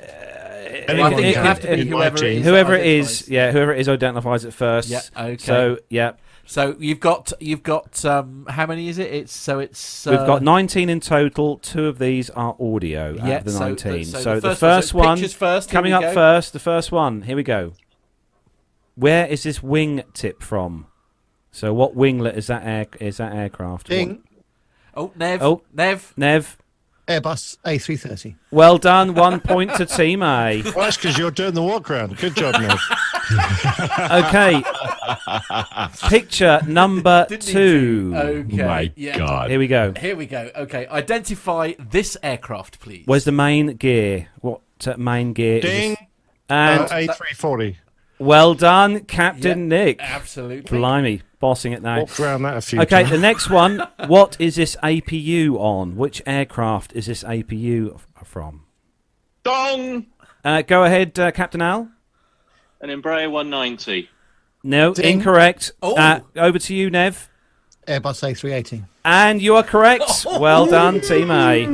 I 0.59 1.11
think 1.11 1.19
it- 1.19 1.25
it 1.25 1.35
have 1.37 1.59
to 1.61 1.67
be 1.67 1.81
it- 1.81 1.87
whoever 1.87 2.17
it 2.25 2.37
is. 2.37 2.45
whoever 2.45 2.73
it 2.75 2.85
is, 2.85 3.29
yeah, 3.29 3.51
whoever 3.51 3.73
it 3.73 3.79
is 3.79 3.89
identifies 3.89 4.45
it 4.45 4.53
first. 4.53 4.89
Yeah, 4.89 5.01
okay. 5.17 5.37
So 5.37 5.77
yeah, 5.89 6.11
So 6.45 6.75
you've 6.79 6.99
got 6.99 7.31
you've 7.39 7.61
got 7.63 8.03
um, 8.05 8.45
how 8.49 8.65
many 8.65 8.87
is 8.89 8.97
it? 8.97 9.13
It's 9.13 9.35
so 9.35 9.59
it's 9.59 10.07
uh, 10.07 10.11
we've 10.11 10.25
got 10.27 10.41
19 10.41 10.89
in 10.89 10.99
total. 10.99 11.57
Two 11.59 11.85
of 11.87 11.99
these 11.99 12.29
are 12.31 12.55
audio 12.59 13.11
out 13.21 13.27
Yeah, 13.27 13.37
of 13.37 13.43
the 13.45 13.51
so- 13.51 13.59
19. 13.59 14.05
so 14.05 14.19
So, 14.19 14.39
the 14.39 14.49
the 14.49 14.55
first 14.55 14.93
one- 14.93 15.17
first 15.19 15.37
so 15.39 15.45
one, 15.45 15.53
first, 15.55 15.69
coming 15.69 15.93
up 15.93 16.01
go. 16.01 16.13
first. 16.13 16.53
The 16.53 16.59
first 16.59 16.91
one. 16.91 17.21
Here 17.23 17.35
we 17.35 17.43
go. 17.43 17.73
Where 18.95 19.25
is 19.27 19.43
this 19.43 19.63
wing 19.63 20.03
tip 20.13 20.41
from? 20.43 20.87
So 21.51 21.73
what 21.73 21.95
winglet 21.95 22.35
is 22.35 22.47
that? 22.47 22.63
Air, 22.65 22.87
is 22.99 23.17
that 23.17 23.33
aircraft? 23.33 23.87
Ding. 23.87 24.23
Oh, 24.95 25.11
Nev. 25.15 25.41
Oh. 25.41 25.61
Nev. 25.73 26.13
Nev. 26.17 26.57
Airbus 27.09 27.57
A330. 27.65 28.35
Well 28.51 28.77
done. 28.77 29.15
One 29.15 29.39
point 29.39 29.73
to 29.75 29.85
Team 29.85 30.21
A. 30.21 30.61
Well, 30.75 30.85
that's 30.85 30.95
because 30.97 31.17
you're 31.17 31.31
doing 31.31 31.55
the 31.55 31.63
walk 31.63 31.89
round. 31.89 32.15
Good 32.17 32.35
job, 32.35 32.61
Nick. 32.61 32.77
Okay. 34.11 34.63
Picture 36.09 36.61
number 36.67 37.25
Didn't 37.29 37.43
two. 37.43 38.11
to. 38.11 38.17
Okay. 38.17 38.63
My 38.65 38.91
yeah. 38.95 39.17
God. 39.17 39.49
Here 39.49 39.59
we 39.59 39.67
go. 39.67 39.93
Here 39.99 40.15
we 40.15 40.25
go. 40.25 40.49
Okay. 40.55 40.87
Identify 40.87 41.73
this 41.79 42.17
aircraft, 42.23 42.79
please. 42.79 43.03
Where's 43.05 43.25
the 43.25 43.31
main 43.31 43.75
gear? 43.77 44.29
What 44.41 44.61
uh, 44.87 44.95
main 44.97 45.33
gear? 45.33 45.61
Ding. 45.61 45.89
this? 45.91 45.99
And 46.49 46.81
Uh, 46.81 47.13
A340. 47.13 47.75
Well 48.19 48.53
done, 48.53 49.01
Captain 49.05 49.67
Nick. 49.67 49.99
Absolutely. 50.01 50.77
Blimey, 50.77 51.21
bossing 51.39 51.73
it 51.73 51.81
now. 51.81 51.99
Walked 51.99 52.19
around 52.19 52.43
that 52.43 52.57
a 52.57 52.61
few 52.61 52.81
Okay, 52.81 52.99
times. 53.03 53.09
the 53.11 53.17
next 53.17 53.49
one. 53.49 53.81
What 54.07 54.35
is 54.39 54.55
this 54.55 54.75
APU 54.83 55.55
on? 55.59 55.95
Which 55.95 56.21
aircraft 56.25 56.93
is 56.93 57.05
this 57.07 57.23
APU 57.23 57.95
f- 57.95 58.07
from? 58.27 58.63
Dong! 59.43 60.07
Uh, 60.43 60.61
go 60.61 60.83
ahead, 60.83 61.17
uh, 61.19 61.31
Captain 61.31 61.61
Al. 61.61 61.89
An 62.81 62.89
Embraer 62.89 63.29
190. 63.29 64.09
No, 64.63 64.93
Ding. 64.93 65.19
incorrect. 65.19 65.71
Oh. 65.81 65.95
Uh, 65.95 66.21
over 66.35 66.59
to 66.59 66.73
you, 66.75 66.89
Nev. 66.89 67.29
Airbus 67.87 68.21
A380. 68.23 68.85
And 69.09 69.41
you 69.41 69.55
are 69.55 69.63
correct. 69.63 70.03
Oh. 70.25 70.39
Well 70.39 70.65
done, 70.67 71.01
Team 71.01 71.31
A. 71.31 71.65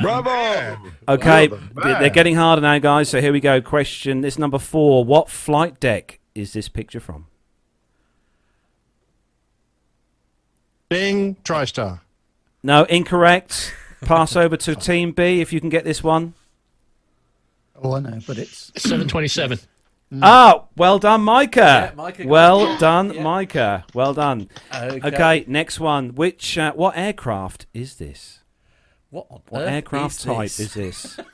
Bravo! 0.00 0.78
Okay, 1.08 1.48
Well 1.48 1.60
they're 1.82 2.10
getting 2.10 2.36
harder 2.36 2.60
now, 2.60 2.78
guys. 2.78 3.08
So 3.08 3.20
here 3.20 3.32
we 3.32 3.40
go. 3.40 3.60
Question. 3.60 4.20
This 4.20 4.38
number 4.38 4.58
four. 4.58 5.04
What 5.04 5.28
flight 5.30 5.80
deck 5.80 6.20
is 6.34 6.52
this 6.52 6.68
picture 6.68 7.00
from? 7.00 7.26
Ding. 10.90 11.36
TriStar. 11.44 12.00
No, 12.62 12.84
incorrect. 12.84 13.74
Pass 14.02 14.36
over 14.36 14.56
to 14.58 14.76
Team 14.76 15.12
B 15.12 15.40
if 15.40 15.52
you 15.52 15.60
can 15.60 15.70
get 15.70 15.84
this 15.84 16.04
one. 16.04 16.34
Oh, 17.82 17.94
I 17.94 18.00
know, 18.00 18.20
but 18.26 18.38
it's 18.38 18.70
727. 18.76 19.58
Ah, 20.22 20.64
well 20.76 20.98
done, 20.98 21.22
Micah. 21.22 21.60
Yeah, 21.60 21.92
Micah 21.94 22.26
well 22.26 22.74
it. 22.74 22.80
done, 22.80 23.12
Yeah. 23.14 23.22
Micah. 23.22 23.84
Well 23.94 24.12
done. 24.14 24.48
Okay. 24.74 25.00
Okay, 25.08 25.44
next 25.46 25.78
one. 25.78 26.14
Which 26.16 26.58
uh, 26.58 26.72
what 26.72 26.96
aircraft 26.96 27.66
is 27.72 27.96
this? 27.96 28.40
What 29.10 29.26
on 29.30 29.40
What 29.48 29.62
earth 29.62 29.68
aircraft 29.70 30.16
is 30.16 30.22
type 30.24 30.38
this? 30.50 30.60
is 30.60 30.74
this? 30.74 31.20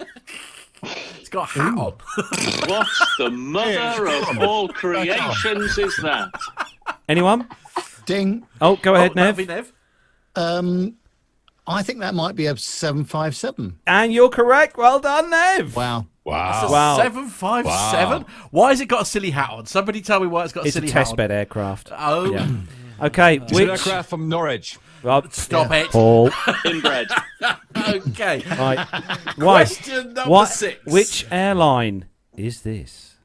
It's 1.18 1.30
got 1.30 1.48
a 1.56 1.58
hat 1.60 1.78
on. 1.78 1.94
What 2.68 2.86
the 3.18 3.30
mother 3.30 4.06
of 4.08 4.38
all 4.40 4.68
creations 4.68 5.76
is 5.78 5.96
that? 6.02 6.28
Anyone? 7.08 7.48
ding. 8.04 8.46
Oh, 8.60 8.76
go 8.76 8.94
ahead, 8.94 9.12
Oh, 9.12 9.14
Nev. 9.14 9.48
Nev. 9.48 9.72
Um, 10.36 10.96
I 11.66 11.82
think 11.82 11.98
that 12.00 12.14
might 12.14 12.36
be 12.36 12.46
a 12.46 12.56
757. 12.56 13.80
And 13.86 14.12
you're 14.12 14.28
correct. 14.28 14.76
Well 14.76 15.00
done, 15.00 15.30
Nev. 15.30 15.74
Wow. 15.74 16.06
Wow. 16.26 16.68
Wow. 16.70 16.96
Seven 16.98 17.28
five 17.28 17.64
seven. 17.92 18.26
Why 18.50 18.70
has 18.70 18.80
it 18.80 18.86
got 18.86 19.02
a 19.02 19.04
silly 19.04 19.30
hat 19.30 19.50
on? 19.50 19.66
Somebody 19.66 20.00
tell 20.02 20.18
me 20.20 20.26
why 20.26 20.42
it's 20.44 20.52
got 20.52 20.64
a 20.64 20.66
It's 20.66 20.76
a 20.76 20.80
silly 20.80 20.90
hat 20.90 20.96
on. 20.98 21.02
test 21.04 21.10
on. 21.12 21.16
bed 21.16 21.30
aircraft. 21.30 21.90
Oh, 21.96 22.30
Yeah. 22.32 22.48
Okay, 22.98 23.36
It's 23.36 23.52
an 23.52 23.56
which 23.56 23.68
aircraft 23.68 24.08
from 24.08 24.28
Norwich. 24.30 24.78
well, 25.02 25.22
stop 25.30 25.70
it. 25.70 25.88
Paul. 25.90 26.30
Inbred. 26.64 27.08
okay. 27.76 28.42
Right. 28.58 28.78
Right. 29.36 29.66
Question 29.66 30.14
number 30.14 30.30
What? 30.30 30.46
six. 30.46 30.82
Which 30.86 31.26
airline 31.30 32.06
is 32.38 32.62
this? 32.62 33.16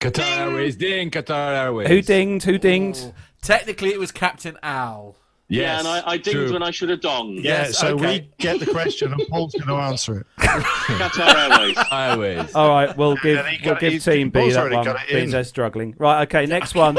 Qatar 0.00 0.38
Airways. 0.38 0.74
Ding, 0.76 1.10
Qatar 1.12 1.56
Airways. 1.56 1.86
Who 1.88 2.02
dinged? 2.02 2.44
Who 2.46 2.58
dinged? 2.58 3.04
Oh. 3.06 3.14
Technically, 3.42 3.90
it 3.90 4.00
was 4.00 4.10
Captain 4.12 4.58
Al. 4.62 5.14
Yes. 5.48 5.62
yeah, 5.62 5.78
and 5.78 5.86
I, 5.88 6.10
I 6.12 6.16
dinged 6.16 6.30
true. 6.32 6.52
when 6.54 6.62
I 6.64 6.72
should 6.72 6.88
have 6.88 6.98
donged. 7.00 7.36
Yeah, 7.36 7.62
Yes, 7.66 7.78
so 7.78 7.94
okay. 7.94 8.20
we 8.20 8.30
get 8.38 8.58
the 8.58 8.66
question 8.66 9.12
and 9.12 9.22
Paul's 9.28 9.54
going 9.54 9.68
to 9.68 9.74
answer 9.74 10.18
it. 10.20 10.26
Qatar 10.38 11.50
Airways. 11.58 11.78
Airways. 11.92 12.54
All 12.54 12.68
right, 12.68 12.96
we'll 12.96 13.14
give 13.16 13.44
we'll 13.64 13.76
give 13.76 13.92
he's- 13.92 14.04
Team 14.04 14.30
B 14.30 14.40
Paul's 14.40 14.54
that 14.54 14.72
one. 14.72 14.84
got 14.84 15.08
it 15.08 15.30
they're 15.30 15.44
struggling. 15.44 15.94
Right. 15.98 16.22
Okay. 16.22 16.46
Next 16.46 16.74
one. 16.84 16.98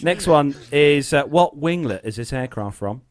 next 0.00 0.26
one 0.28 0.54
is 0.70 1.12
uh, 1.12 1.24
what 1.24 1.58
winglet 1.60 2.04
is 2.04 2.14
this 2.16 2.32
aircraft 2.32 2.76
from? 2.78 3.02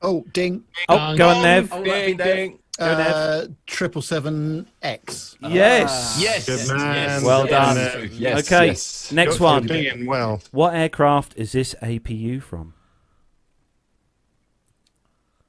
Oh, 0.00 0.24
ding. 0.32 0.62
Oh, 0.88 0.96
Dong. 0.96 1.16
go 1.16 1.28
on, 1.30 1.42
Nev. 1.42 1.72
Oh, 1.72 1.82
Ding, 1.82 2.16
ding. 2.16 2.58
Uh, 2.78 3.46
Triple 3.66 4.02
seven 4.02 4.68
X. 4.82 5.36
Yes. 5.40 6.18
Yes. 6.20 6.46
Good 6.46 6.76
man. 6.76 6.94
Yes. 6.94 7.24
Well 7.24 7.48
yes. 7.48 7.74
done. 7.94 8.10
Yes. 8.12 8.46
okay. 8.46 8.66
yes. 8.68 9.12
Next 9.12 9.38
You're 9.38 9.48
one. 9.48 9.66
Dinging 9.66 10.06
well. 10.06 10.40
What 10.52 10.74
aircraft 10.74 11.34
is 11.36 11.52
this 11.52 11.74
APU 11.82 12.40
from? 12.42 12.74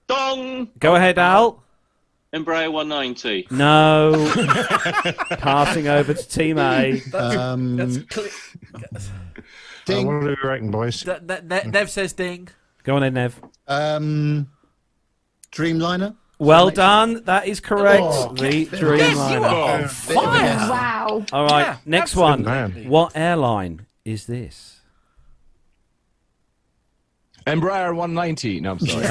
Dong! 0.07 0.69
Go 0.80 0.95
ahead, 0.95 1.19
Al. 1.19 1.64
Embraer 2.34 2.72
190. 2.72 3.47
No. 3.51 4.31
Passing 5.38 5.88
over 5.88 6.15
to 6.15 6.27
Team 6.27 6.57
A. 6.57 6.99
Um, 7.14 7.77
That's 7.77 7.99
clear. 8.06 8.30
Uh, 8.73 8.99
ding. 9.85 10.07
what 10.07 10.22
do 10.22 10.27
we 10.27 10.47
reckon, 10.47 10.72
boys? 10.72 11.01
That- 11.01 11.27
that- 11.27 11.49
that- 11.49 11.68
Nev 11.68 11.89
says 11.91 12.14
ding. 12.14 12.49
Go 12.84 12.95
on 12.95 13.01
then, 13.01 13.14
Nev. 13.14 13.39
Um, 13.68 14.47
Dreamliner. 15.51 16.15
Well 16.40 16.70
done. 16.72 17.24
That 17.26 17.48
is 17.48 17.60
correct. 17.60 18.02
Oh, 18.03 18.34
the 18.34 18.60
Yes, 18.60 18.72
you 18.72 18.78
Dreamliner. 18.78 19.41
are 19.41 19.82
on 19.82 19.88
fire. 19.90 20.70
Wow. 20.70 21.26
All 21.34 21.45
right. 21.45 21.61
Yeah, 21.64 21.78
next 21.86 22.16
one. 22.16 22.48
absolutely. 22.48 22.90
What 22.90 23.11
airline 23.16 23.86
is 24.06 24.26
this? 24.26 24.80
Embraer 27.45 27.94
190. 27.95 28.61
No, 28.61 28.72
I'm 28.72 28.80
sorry. 28.80 29.06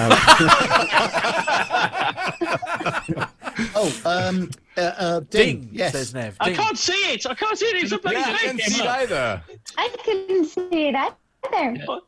Oh, 3.75 3.93
um, 4.05 4.51
uh, 4.77 4.81
uh, 4.81 5.21
Ding, 5.21 5.61
ding. 5.63 5.71
Yes. 5.73 5.93
says 5.93 6.15
Nev. 6.15 6.37
I 6.39 6.53
can't 6.53 6.79
see 6.79 6.93
it. 7.13 7.27
I 7.27 7.35
can't 7.35 7.59
see 7.59 7.67
it. 7.67 7.83
It's 7.83 7.93
a 7.93 7.99
bloody 7.99 8.19
yeah, 8.19 8.27
I 8.29 8.37
can't 8.37 8.61
see 8.61 8.83
it 8.83 8.87
either. 8.89 9.43
I 9.77 9.89
can't 10.05 10.47
see 10.47 10.89
it 10.89 10.95
either. 10.95 11.99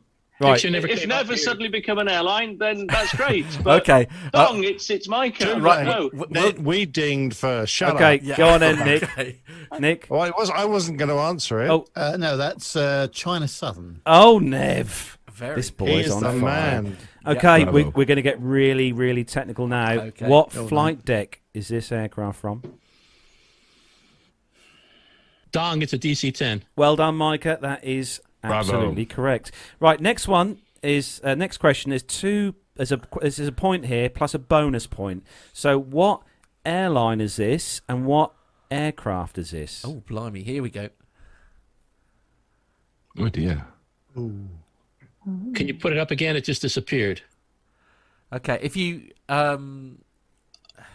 Right. 0.41 0.63
Never 0.71 0.87
If 0.87 0.99
came 0.99 1.09
Nev 1.09 1.29
has 1.29 1.43
suddenly 1.43 1.69
become 1.69 1.99
an 1.99 2.07
airline, 2.07 2.57
then 2.57 2.87
that's 2.87 3.15
great. 3.15 3.45
But 3.63 3.81
Okay. 3.83 4.07
uh, 4.33 4.47
Dong, 4.47 4.63
it's 4.63 4.89
it's 4.89 5.07
Micah. 5.07 5.59
Right. 5.59 5.85
No. 5.85 6.09
w- 6.09 6.25
Ned, 6.29 6.65
we 6.65 6.85
dinged 6.85 7.37
first. 7.37 7.71
Shut 7.73 7.95
Okay, 7.95 8.15
up. 8.15 8.21
yeah. 8.23 8.37
go 8.37 8.47
on 8.49 8.59
then, 8.61 8.79
Nick. 8.85 9.03
Okay. 9.03 9.37
Nick. 9.79 10.07
Well, 10.09 10.23
it 10.23 10.33
was, 10.37 10.49
I 10.49 10.65
wasn't 10.65 10.97
going 10.97 11.09
to 11.09 11.15
answer 11.17 11.61
it. 11.61 11.69
Oh. 11.69 11.85
Uh, 11.95 12.17
no, 12.17 12.37
that's 12.37 12.75
uh, 12.75 13.07
China 13.11 13.47
Southern. 13.47 14.01
Oh, 14.05 14.39
Nev. 14.39 15.17
Very 15.31 15.55
This 15.55 15.71
boy 15.71 15.85
He's 15.97 16.07
is 16.07 16.11
on 16.11 16.23
the 16.23 16.29
fire. 16.29 16.39
man. 16.81 16.97
Okay, 17.25 17.63
Bravo. 17.63 17.71
we, 17.71 17.83
we're 17.85 18.05
going 18.05 18.15
to 18.17 18.21
get 18.21 18.39
really, 18.41 18.91
really 18.93 19.23
technical 19.23 19.67
now. 19.67 19.91
Okay. 19.93 20.27
What 20.27 20.53
Go 20.53 20.63
on 20.63 20.67
flight 20.67 21.05
deck 21.05 21.39
is 21.53 21.67
this 21.67 21.91
aircraft 21.91 22.39
from? 22.39 22.61
Dong, 25.51 25.81
it's 25.81 25.93
a 25.93 25.97
DC 25.99 26.33
10. 26.33 26.63
Well 26.75 26.95
done, 26.95 27.15
Micah. 27.15 27.57
That 27.61 27.83
is 27.83 28.21
Bravo. 28.41 28.57
absolutely 28.57 29.05
correct. 29.05 29.51
Right, 29.79 29.99
next 29.99 30.27
one 30.27 30.61
is 30.81 31.21
uh, 31.23 31.35
next 31.35 31.57
question 31.57 31.91
is 31.91 32.03
two. 32.03 32.55
There's 32.75 32.91
a 32.91 33.01
there's 33.21 33.39
a 33.39 33.51
point 33.51 33.85
here 33.85 34.09
plus 34.09 34.33
a 34.33 34.39
bonus 34.39 34.87
point. 34.87 35.25
So, 35.53 35.77
what 35.79 36.21
airline 36.65 37.21
is 37.21 37.35
this, 37.35 37.81
and 37.87 38.05
what 38.05 38.33
aircraft 38.69 39.37
is 39.37 39.51
this? 39.51 39.83
Oh, 39.85 40.01
blimey. 40.07 40.43
Here 40.43 40.63
we 40.63 40.69
go. 40.69 40.89
Oh 43.19 43.29
dear. 43.29 43.65
Can 44.15 44.47
you 45.67 45.73
put 45.73 45.91
it 45.93 45.99
up 45.99 46.11
again? 46.11 46.35
It 46.35 46.45
just 46.45 46.61
disappeared. 46.61 47.21
Okay. 48.33 48.59
If 48.61 48.75
you. 48.75 49.11
um 49.29 49.99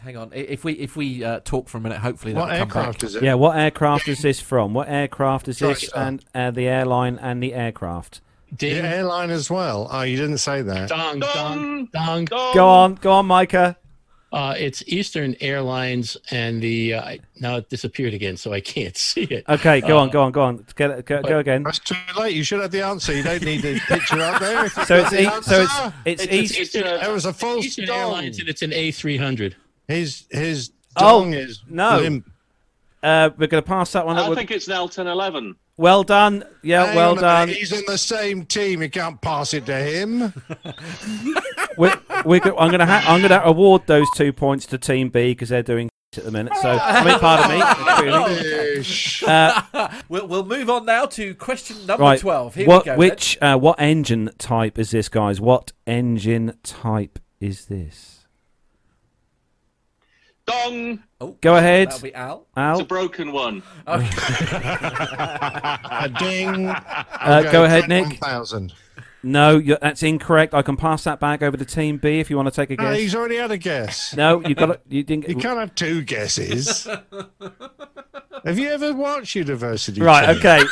Hang 0.06 0.16
on. 0.16 0.30
If 0.32 0.62
we 0.62 0.74
if 0.74 0.94
we 0.94 1.24
uh, 1.24 1.40
talk 1.44 1.68
for 1.68 1.78
a 1.78 1.80
minute, 1.80 1.98
hopefully 1.98 2.32
What 2.32 2.46
that'll 2.48 2.66
come 2.66 2.78
aircraft 2.82 3.00
back. 3.00 3.08
is 3.08 3.16
it? 3.16 3.24
Yeah, 3.24 3.34
what 3.34 3.56
aircraft 3.58 4.06
is 4.06 4.22
this 4.22 4.40
from? 4.40 4.72
What 4.72 4.88
aircraft 4.88 5.48
is 5.48 5.58
this, 5.58 5.88
Sorry, 5.88 6.06
and 6.06 6.24
uh, 6.32 6.52
the 6.52 6.68
airline 6.68 7.18
and 7.20 7.42
the 7.42 7.52
aircraft? 7.54 8.20
Ding. 8.56 8.82
The 8.82 8.88
airline 8.88 9.30
as 9.30 9.50
well. 9.50 9.88
Oh, 9.90 10.02
you 10.02 10.16
didn't 10.16 10.38
say 10.38 10.62
that. 10.62 10.88
Dong, 10.90 11.18
dong, 11.18 11.34
Dong. 11.34 11.88
dong. 11.92 12.24
Dong. 12.26 12.54
Go 12.54 12.68
on, 12.68 12.94
go 12.94 13.10
on, 13.10 13.26
Micah. 13.26 13.76
Uh, 14.32 14.54
it's 14.56 14.84
Eastern 14.86 15.34
Airlines, 15.40 16.16
and 16.30 16.62
the 16.62 16.94
uh, 16.94 17.16
now 17.40 17.56
it 17.56 17.68
disappeared 17.68 18.14
again, 18.14 18.36
so 18.36 18.52
I 18.52 18.60
can't 18.60 18.96
see 18.96 19.22
it. 19.22 19.44
Okay, 19.48 19.80
go 19.80 19.98
Uh, 19.98 20.02
on, 20.02 20.10
go 20.10 20.22
on, 20.22 20.30
go 20.30 20.42
on. 20.42 20.64
Get 20.76 20.90
it, 20.92 21.06
go, 21.06 21.20
go 21.22 21.38
again. 21.40 21.64
That's 21.64 21.80
too 21.80 21.96
late. 22.16 22.36
You 22.36 22.44
should 22.44 22.60
have 22.60 22.70
the 22.70 22.82
answer. 22.82 23.12
You 23.12 23.24
don't 23.24 23.42
need 23.42 23.62
the 23.62 23.80
picture 23.88 24.20
up 24.20 24.40
there. 24.40 24.68
So 24.68 24.84
got 24.84 25.00
it's 25.00 25.10
the 25.10 25.20
e- 25.22 25.42
so 25.42 25.62
it's 25.62 25.72
it's 26.04 26.22
It's, 26.24 26.32
east. 26.58 26.74
it's, 26.76 26.86
uh, 26.86 27.02
It 27.08 27.12
was 27.12 27.24
a 27.24 27.32
false 27.32 27.64
Eastern 27.64 27.86
dong. 27.86 27.98
Airlines, 27.98 28.38
and 28.38 28.48
it's 28.48 28.62
an 28.62 28.70
A300. 28.70 29.54
His 29.88 30.24
his 30.30 30.72
Oh, 30.98 31.20
dong 31.22 31.34
is 31.34 31.62
no. 31.68 31.98
limp. 31.98 32.30
Uh, 33.02 33.30
we're 33.36 33.46
going 33.46 33.62
to 33.62 33.66
pass 33.68 33.92
that 33.92 34.04
one. 34.06 34.18
I 34.18 34.34
think 34.34 34.50
it's 34.50 34.66
an 34.66 34.72
L-1011. 34.72 35.54
Well 35.76 36.02
done. 36.02 36.42
Yeah, 36.62 36.86
Hang 36.86 36.96
well 36.96 37.14
done. 37.14 37.48
minute, 37.48 37.58
He's 37.60 37.70
in 37.72 37.84
the 37.86 37.98
same 37.98 38.46
team. 38.46 38.80
You 38.82 38.88
can't 38.88 39.20
pass 39.20 39.52
it 39.52 39.66
to 39.66 39.76
him. 39.76 40.32
We're, 41.76 41.94
we're 42.24 42.40
go- 42.40 42.56
I'm 42.56 42.70
going 42.70 42.80
to 42.80 42.86
ha- 42.86 43.04
I'm 43.06 43.20
going 43.20 43.30
to 43.30 43.44
award 43.44 43.82
those 43.86 44.06
two 44.16 44.32
points 44.32 44.64
to 44.66 44.78
Team 44.78 45.10
B 45.10 45.32
because 45.32 45.50
they're 45.50 45.62
doing 45.62 45.90
at 46.16 46.24
the 46.24 46.30
minute. 46.30 46.54
So 46.62 46.70
I 46.70 47.04
mean, 47.04 47.18
pardon 47.18 47.58
me. 47.58 48.10
Rubbish. 48.10 49.22
Uh, 49.22 49.62
We'll, 50.08 50.26
we'll 50.26 50.46
move 50.46 50.70
on 50.70 50.86
now 50.86 51.04
to 51.06 51.34
question 51.34 51.84
number 51.86 52.02
right. 52.02 52.18
12. 52.18 52.54
Here 52.54 52.66
what 52.66 52.84
we 52.86 52.90
go. 52.92 52.96
which 52.96 53.36
uh, 53.42 53.58
what 53.58 53.78
engine 53.78 54.30
type 54.38 54.78
is 54.78 54.90
this, 54.92 55.10
guys? 55.10 55.38
What 55.40 55.72
engine 55.86 56.56
type 56.62 57.18
is 57.40 57.66
this? 57.66 58.15
Dong. 60.46 61.02
Oh, 61.20 61.36
Go 61.40 61.56
ahead. 61.56 61.88
That'll 61.88 62.02
be 62.02 62.14
Al. 62.14 62.46
It's 62.56 62.80
a 62.80 62.84
broken 62.84 63.32
one. 63.32 63.62
A 63.86 63.98
ding. 66.18 66.66
uh, 66.68 67.48
go 67.50 67.64
ahead, 67.64 67.88
Nick. 67.88 68.04
1000. 68.20 68.72
No, 69.22 69.56
you 69.58 69.76
that's 69.80 70.02
incorrect. 70.04 70.54
I 70.54 70.62
can 70.62 70.76
pass 70.76 71.02
that 71.04 71.18
back 71.18 71.42
over 71.42 71.56
to 71.56 71.64
Team 71.64 71.96
B 71.96 72.20
if 72.20 72.30
you 72.30 72.36
want 72.36 72.46
to 72.48 72.54
take 72.54 72.70
a 72.70 72.80
No, 72.80 72.90
guess. 72.90 72.98
he's 73.00 73.14
already 73.16 73.36
had 73.36 73.50
a 73.50 73.58
guess. 73.58 74.14
No, 74.14 74.40
you 74.46 74.54
got 74.54 74.70
it. 74.70 74.82
You 74.88 75.02
didn't. 75.02 75.28
You 75.28 75.34
can't 75.34 75.58
have 75.58 75.74
two 75.74 76.02
guesses. 76.02 76.84
have 78.44 78.58
you 78.58 78.68
ever 78.68 78.94
watched 78.94 79.34
University? 79.34 80.00
Right. 80.00 80.26
Team? 80.28 80.36
Okay. 80.38 80.62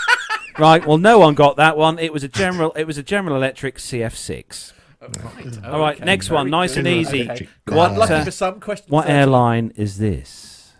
right. 0.59 0.87
Well, 0.87 0.99
no 0.99 1.19
one 1.19 1.35
got 1.35 1.57
that 1.57 1.77
one. 1.77 1.99
It 1.99 2.13
was 2.13 2.23
a 2.23 2.29
general. 2.29 2.71
It 2.73 2.85
was 2.87 2.97
a 2.97 3.03
General 3.03 3.37
Electric 3.37 3.77
CF6. 3.79 4.73
Right. 5.05 5.65
All 5.65 5.81
right, 5.81 5.97
okay, 5.97 6.05
next 6.05 6.31
one, 6.31 6.51
nice 6.51 6.77
and 6.77 6.87
easy. 6.87 7.31
Okay. 7.31 7.49
What, 7.69 7.93
Unlucky 7.93 8.15
uh, 8.15 8.25
for 8.25 8.31
some 8.31 8.61
question. 8.61 8.87
What 8.89 9.09
airline 9.09 9.73
is 9.77 9.99
this? 9.99 10.73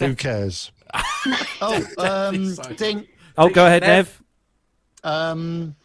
Who 0.00 0.14
cares? 0.14 0.70
Oh, 1.66 1.82
um, 1.96 2.54
so. 2.54 2.62
ding. 2.74 3.06
Oh, 3.38 3.48
go 3.48 3.64
ahead, 3.64 3.80
Nev. 3.80 4.22
Nev. 5.02 5.12
Um, 5.12 5.76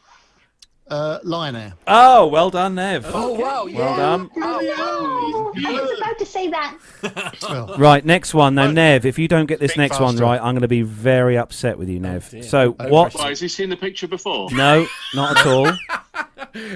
uh, 0.89 1.19
Lion 1.23 1.55
Air. 1.55 1.73
Oh, 1.87 2.27
well 2.27 2.49
done, 2.49 2.75
Nev. 2.75 3.05
Oh 3.13 3.33
wow! 3.33 3.65
Well 3.65 3.95
done. 3.97 4.29
Oh, 4.35 5.53
no. 5.55 5.69
I 5.69 5.81
was 5.81 5.97
about 5.99 6.19
to 6.19 6.25
say 6.25 6.49
that. 6.49 6.77
Well, 7.41 7.75
Right, 7.77 8.03
next 8.03 8.33
one. 8.33 8.55
Now, 8.55 8.69
Nev, 8.71 9.05
if 9.05 9.17
you 9.17 9.27
don't 9.27 9.45
get 9.45 9.59
this 9.59 9.71
Think 9.71 9.91
next 9.91 9.99
one 9.99 10.17
right, 10.17 10.39
I'm 10.39 10.53
going 10.53 10.61
to 10.61 10.67
be 10.67 10.81
very 10.81 11.37
upset 11.37 11.77
with 11.77 11.89
you, 11.89 11.99
Nev. 11.99 12.29
dear. 12.29 12.43
so, 12.43 12.75
Oh, 12.79 12.89
what? 12.89 13.13
Why, 13.13 13.29
has 13.29 13.39
he 13.39 13.47
seen 13.47 13.69
the 13.69 13.77
picture 13.77 14.07
before? 14.07 14.49
No, 14.53 14.85
not 15.13 15.37
at 15.37 15.45
all. 15.45 15.71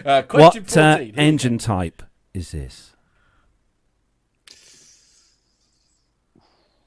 Uh, 0.05 0.21
question 0.21 0.63
what 0.63 0.69
14. 0.71 0.83
uh, 0.83 0.97
Here 0.97 1.05
we 1.07 1.13
engine 1.17 1.57
type 1.57 2.03
is 2.33 2.51
this? 2.51 2.91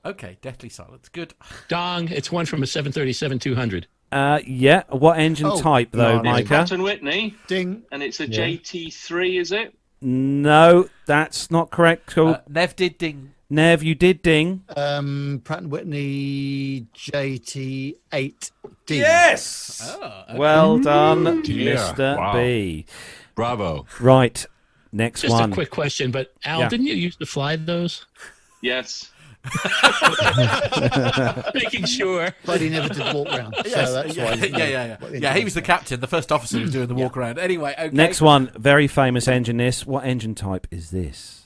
Okay, 0.05 0.39
deathly 0.40 0.69
silence. 0.69 1.09
Good. 1.09 1.35
Dong, 1.69 2.09
it's 2.09 2.31
one 2.31 2.47
from 2.47 2.62
a 2.62 2.66
737-200. 2.66 3.86
Uh, 4.12 4.41
yeah. 4.47 4.85
What 4.89 5.19
engine 5.19 5.47
Oh, 5.47 5.61
type, 5.61 5.89
though, 5.93 6.16
no, 6.16 6.23
no. 6.23 6.31
Micah? 6.33 6.47
Pratt 6.49 6.70
and 6.73 6.83
Whitney, 6.83 7.35
ding. 7.49 7.83
and 7.93 8.03
it's 8.03 8.20
a 8.20 8.28
Yeah. 8.28 8.39
JT3, 8.47 9.39
is 9.41 9.53
it? 9.53 9.74
No, 10.01 10.89
that's 11.07 11.51
not 11.51 11.70
correct. 11.70 12.07
Cool. 12.07 12.28
Uh, 12.28 12.41
Nev 12.49 12.77
did 12.77 12.99
ding. 12.99 13.33
Nev, 13.49 13.83
you 13.83 13.95
did 13.95 14.23
ding. 14.23 14.62
Um, 14.77 15.41
Pratt 15.45 15.61
and 15.61 15.70
Whitney 15.70 16.87
JT8 16.95 18.51
D. 18.87 18.99
Yes. 18.99 19.81
Oh, 20.01 20.24
okay. 20.28 20.39
Well 20.39 20.78
done, 20.78 21.43
dear. 21.43 21.77
Mr. 21.77 22.16
Wow. 22.16 22.33
B. 22.35 22.87
Bravo. 23.35 23.87
Right. 24.01 24.45
Next 24.93 25.23
one. 25.24 25.31
Just 25.31 25.41
one. 25.41 25.53
a 25.53 25.55
quick 25.55 25.70
question, 25.70 26.11
but 26.11 26.33
Al, 26.45 26.61
Yeah. 26.61 26.69
didn't 26.69 26.87
you 26.87 26.95
used 26.95 27.19
to 27.20 27.27
fly 27.27 27.57
those? 27.57 28.07
Yes. 28.62 29.11
Making 31.55 31.85
sure. 31.86 32.31
But 32.44 32.60
he 32.60 32.68
never 32.68 32.93
did 32.93 33.14
walk 33.14 33.28
round. 33.28 33.55
So 33.56 33.62
Yes, 33.66 33.93
that's 33.93 34.16
yeah, 34.16 34.24
why. 34.24 34.35
yeah, 34.35 34.56
yeah, 34.56 34.97
yeah. 35.02 35.09
Yeah, 35.18 35.35
he 35.35 35.44
was 35.44 35.55
the 35.55 35.62
captain, 35.62 36.01
the 36.01 36.06
first 36.06 36.31
officer 36.32 36.56
who 36.59 36.62
was 36.64 36.73
doing 36.73 36.89
the 36.89 36.94
walk 36.94 37.16
around. 37.16 37.39
Anyway, 37.39 37.74
okay. 37.78 37.94
Next 37.94 38.20
one. 38.20 38.48
Very 38.56 38.86
famous 38.86 39.28
engine. 39.28 39.56
This. 39.56 39.86
What 39.86 40.05
engine 40.05 40.35
type 40.35 40.66
is 40.70 40.90
this? 40.90 41.44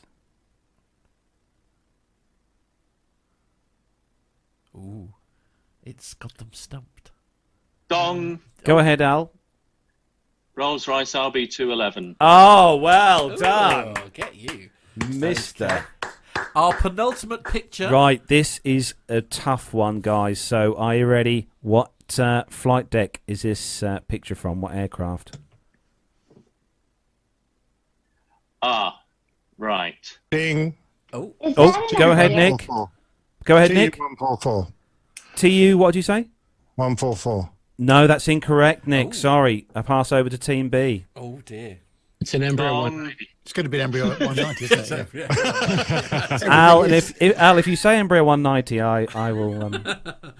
Ooh, 4.74 5.12
it's 5.82 6.14
got 6.14 6.34
them 6.38 6.50
stumped. 6.52 7.10
Dong. 7.88 8.40
Go 8.64 8.78
ahead, 8.78 9.00
Al. 9.00 9.32
Rolls 10.54 10.86
Royce 10.86 11.12
RB211. 11.12 12.16
Oh, 12.20 12.76
well 12.76 13.34
done, 13.36 13.94
Oh, 13.96 14.08
get 14.12 14.34
you. 14.36 14.70
Mister. 15.08 15.86
Our 16.54 16.72
penultimate 16.74 17.44
picture. 17.44 17.90
Right. 17.90 18.26
This 18.26 18.60
is 18.64 18.94
a 19.08 19.20
tough 19.20 19.72
one, 19.72 20.00
guys. 20.00 20.40
So, 20.40 20.74
are 20.76 20.96
you 20.96 21.06
ready? 21.06 21.48
What 21.60 21.92
uh, 22.18 22.44
flight 22.48 22.90
deck 22.90 23.20
is 23.26 23.42
this 23.42 23.82
uh, 23.82 24.00
picture 24.08 24.34
from? 24.34 24.60
What 24.60 24.74
aircraft? 24.74 25.38
Ah, 28.62 29.00
right. 29.58 30.18
Ding. 30.30 30.76
Oh, 31.12 31.34
Is 31.42 31.54
Oh, 31.56 31.72
an 31.92 31.98
go 31.98 32.12
ahead, 32.12 32.32
idea? 32.32 32.50
Nick. 32.50 32.68
Go 33.44 33.56
ahead, 33.56 33.72
Nick. 33.72 33.98
144. 33.98 34.68
Tu. 35.36 35.78
What 35.78 35.92
did 35.92 35.98
you 35.98 36.02
say? 36.02 36.28
144. 36.76 37.50
No, 37.78 38.06
that's 38.06 38.28
incorrect, 38.28 38.86
Nick. 38.86 39.08
Oh. 39.08 39.12
Sorry. 39.12 39.66
I 39.74 39.82
pass 39.82 40.12
over 40.12 40.28
to 40.28 40.38
Team 40.38 40.68
B. 40.68 41.06
oh 41.16 41.40
dear. 41.44 41.78
It's 42.20 42.34
an 42.34 42.42
embryo 42.42 42.68
Wrong. 42.70 42.82
190. 42.82 43.28
It's 43.42 43.52
going 43.52 43.64
to 43.64 43.70
be 43.70 43.78
an 43.78 43.84
embryo 43.84 44.08
190, 44.08 44.64
isn't 44.66 44.98
it? 45.00 45.08
Yeah. 45.14 46.38
Al, 46.44 46.82
and 46.84 46.94
if, 46.94 47.20
if 47.20 47.36
Al, 47.38 47.58
if 47.58 47.66
you 47.66 47.76
say 47.76 47.96
embryo 47.98 48.24
190, 48.24 48.80
I 48.80 49.06
I 49.14 49.32
will. 49.32 49.64
Um, 49.64 49.84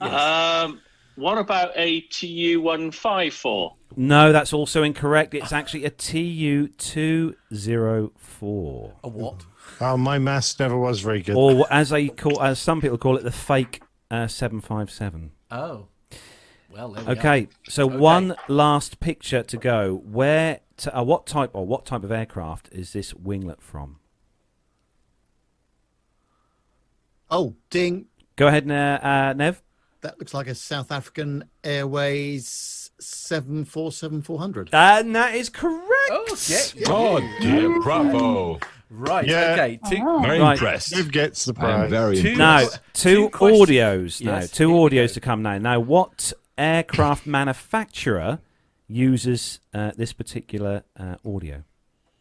Um, 0.00 0.80
what 1.16 1.38
about 1.38 1.72
a 1.74 2.02
TU 2.02 2.60
one 2.62 2.92
five 2.92 3.34
four? 3.34 3.74
no, 3.96 4.32
that's 4.32 4.52
also 4.52 4.84
incorrect. 4.84 5.34
It's 5.34 5.52
actually 5.52 5.84
a 5.86 5.90
TU 5.90 6.68
two 6.68 7.34
zero 7.52 8.12
four, 8.16 8.94
A 9.02 9.08
what? 9.08 9.44
Oh, 9.80 9.96
my 9.96 10.18
maths 10.18 10.56
never 10.60 10.78
was 10.78 11.00
very 11.00 11.20
good. 11.22 11.34
or 11.36 11.66
as 11.72 11.90
they 11.90 12.08
call, 12.08 12.40
as 12.40 12.60
some 12.60 12.80
people 12.80 12.96
call 12.96 13.16
it, 13.16 13.24
the 13.24 13.32
fake 13.32 13.82
uh, 14.10 14.28
seven 14.28 14.60
five 14.60 14.88
seven. 14.90 15.32
Oh. 15.50 15.88
Well, 16.70 16.90
there 16.92 17.04
we 17.04 17.10
Okay, 17.18 17.48
so 17.68 17.86
Okay. 17.86 17.96
one 17.96 18.36
last 18.46 19.00
picture 19.00 19.42
to 19.42 19.56
go. 19.56 20.00
Where, 20.04 20.60
to, 20.78 20.98
uh, 20.98 21.02
what 21.02 21.26
type 21.26 21.50
or 21.54 21.66
what 21.66 21.84
type 21.86 22.02
of 22.04 22.10
aircraft 22.12 22.68
is 22.72 22.92
this 22.92 23.12
winglet 23.12 23.60
from? 23.60 23.98
Oh, 27.30 27.54
ding. 27.70 28.06
Go 28.36 28.48
ahead, 28.48 28.66
Ne- 28.66 28.98
uh, 29.02 29.32
Nev. 29.34 29.62
That 30.00 30.18
looks 30.18 30.32
like 30.32 30.46
a 30.46 30.54
South 30.54 30.92
African 30.92 31.44
Airways 31.64 32.90
747 33.00 34.22
400. 34.22 34.70
And 34.72 35.14
that 35.16 35.34
is 35.34 35.48
correct. 35.48 35.82
Oh, 36.10 36.36
yeah. 36.46 36.84
Oh, 36.86 37.20
dear. 37.40 37.80
Bravo. 37.82 38.60
Right. 38.90 39.26
Yeah. 39.26 39.52
Okay. 39.54 39.80
Two, 39.90 39.96
Oh. 40.00 40.20
Very 40.22 40.38
Right. 40.40 40.52
impressed. 40.52 40.94
Who 40.94 41.02
gets 41.04 41.44
the 41.44 41.52
I'm 41.56 41.60
prize? 41.60 41.90
very 41.90 42.16
Two- 42.16 42.28
impressed. 42.28 42.72
Now, 42.72 42.78
two, 42.94 43.14
Two 43.24 43.28
questions. 43.30 43.68
audios 43.68 44.24
now. 44.24 44.34
Yes, 44.36 44.50
Two 44.52 44.68
audios 44.70 45.14
to 45.14 45.20
come 45.20 45.42
now. 45.42 45.58
Now, 45.58 45.80
what 45.80 46.32
aircraft 46.56 47.26
manufacturer 47.26 48.38
uses 48.88 49.60
uh, 49.72 49.92
this 49.96 50.12
particular 50.12 50.82
uh, 50.98 51.14
audio? 51.24 51.62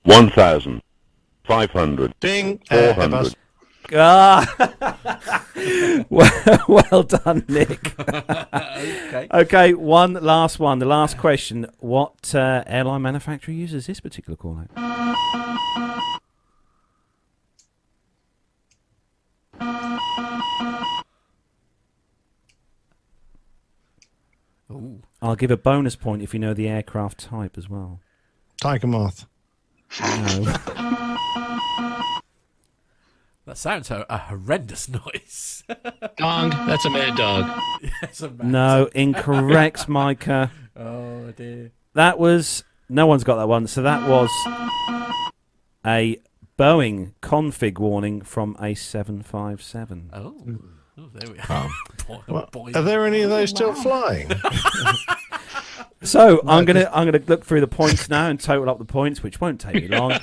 1,500. 0.04 2.14
Ding. 2.20 2.60
400. 2.70 3.10
Airbus. 3.10 3.36
Ah, 3.94 4.46
well, 6.10 6.60
well 6.68 7.04
done, 7.04 7.46
Nick. 7.48 7.98
okay. 7.98 9.28
okay, 9.34 9.74
one 9.74 10.16
last 10.16 10.60
one. 10.60 10.80
The 10.80 10.86
last 10.86 11.18
question: 11.18 11.68
What 11.80 12.36
uh, 12.36 12.66
airline 12.68 13.04
manufacturer 13.04 13.54
uses 13.54 13.88
this 13.88 14.02
particular 14.02 14.36
call 14.36 14.60
out? 14.60 14.70
Ooh. 24.70 25.02
I'll 25.22 25.36
give 25.36 25.52
a 25.52 25.58
bonus 25.58 25.96
point 25.96 26.22
if 26.22 26.34
you 26.34 26.40
know 26.40 26.54
the 26.54 26.68
aircraft 26.68 27.20
type 27.20 27.58
as 27.58 27.70
well. 27.70 28.00
Tiger 28.62 28.88
Moth. 28.88 29.26
No. 30.02 30.54
That 33.48 33.58
sounds 33.58 33.90
a, 33.92 34.06
a 34.10 34.18
horrendous 34.18 34.90
noise. 34.90 35.64
Dog. 36.18 36.52
That's 36.52 36.84
a 36.84 36.90
mad 36.90 37.16
dog. 37.16 37.50
Yes, 38.02 38.22
a 38.22 38.30
no, 38.44 38.90
incorrect, 38.94 39.88
Micah. 39.88 40.52
Oh 40.76 41.32
dear. 41.32 41.72
That 41.94 42.20
was 42.20 42.66
no 42.90 43.08
one's 43.08 43.24
got 43.24 43.38
that 43.38 43.48
one. 43.48 43.68
So 43.68 43.84
that 43.84 44.10
was 44.10 44.30
a 45.86 46.18
Boeing 46.60 47.14
config 47.22 47.80
warning 47.80 48.22
from 48.22 48.58
a 48.60 48.76
757. 48.76 50.10
Oh. 50.12 50.60
Oh 50.98 51.10
there 51.14 51.32
we 51.32 51.40
are. 51.40 51.70
Boy, 52.08 52.22
oh, 52.28 52.34
What- 52.34 52.52
boy. 52.52 52.72
Are 52.76 52.82
there 52.82 53.06
any 53.06 53.22
of 53.22 53.30
those 53.30 53.50
still 53.50 53.74
flying? 53.74 54.32
So 56.04 56.42
I'm 56.48 56.64
gonna 56.64 56.90
I'm 56.94 57.06
gonna 57.10 57.24
look 57.26 57.44
through 57.44 57.60
the 57.62 57.68
points 57.68 58.08
now 58.08 58.30
and 58.30 58.40
total 58.40 58.70
up 58.70 58.78
the 58.78 58.86
points, 58.86 59.24
which 59.24 59.42
won't 59.42 59.60
take 59.60 59.76
me 59.76 59.88
long. 59.88 60.20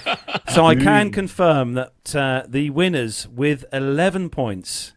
so 0.53 0.65
I 0.65 0.77
can 0.77 1.11
confirm 1.11 1.75
that 1.75 2.15
uh, 2.15 2.45
the 2.49 2.71
winners 2.71 3.27
with 3.29 3.65
11 3.73 4.31
points 4.31 4.93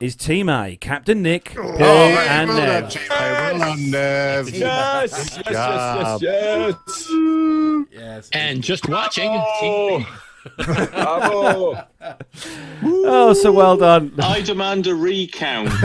is 0.00 0.16
Team 0.16 0.48
A, 0.48 0.76
Captain 0.80 1.20
Nick, 1.22 1.54
Paul, 1.54 1.68
and 1.82 2.48
well 2.48 2.56
Nev. 2.82 2.96
Well 3.10 3.58
done, 3.58 3.90
Nev. 3.90 4.48
Yes, 4.50 5.38
yes, 5.46 5.50
yes, 5.50 6.22
yes, 6.22 6.22
yes. 6.22 7.86
Yes. 7.92 8.30
And 8.32 8.62
just 8.62 8.88
watching. 8.88 9.30
Bravo. 10.58 11.84
Oh, 12.82 13.32
so 13.32 13.50
well 13.52 13.76
done. 13.76 14.12
I 14.18 14.40
demand 14.42 14.86
a 14.86 14.94
recount. 14.94 15.68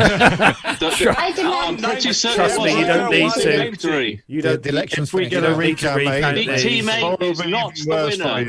The- 0.82 1.16
I 1.18 1.28
I'm 1.28 1.34
demand. 1.76 1.84
pretty 1.84 2.14
certain 2.14 2.36
Trust 2.38 2.58
it 2.60 2.64
me, 2.64 2.72
you 2.72 2.78
was 2.80 2.88
don't 2.88 3.12
need 3.12 3.28
a 3.28 3.32
to. 3.42 3.58
victory. 3.70 4.24
You 4.28 4.42
The, 4.42 4.50
don't. 4.50 4.64
the 4.64 4.70
election's 4.70 5.10
If 5.10 5.14
we 5.14 5.28
get 5.28 5.44
a 5.44 5.48
don't 5.48 5.60
need 5.60 5.78
to 5.80 5.88
recount, 5.90 6.00
recount 6.00 6.36
mate, 6.36 6.48
it. 6.48 6.52
it's 6.54 6.64
Team 6.64 6.90
eight 6.90 7.00
probably 7.02 7.30
is 7.30 7.40
not 7.46 7.78
even 7.78 7.90
the 7.90 7.96
worse 7.96 8.18
winner. 8.18 8.42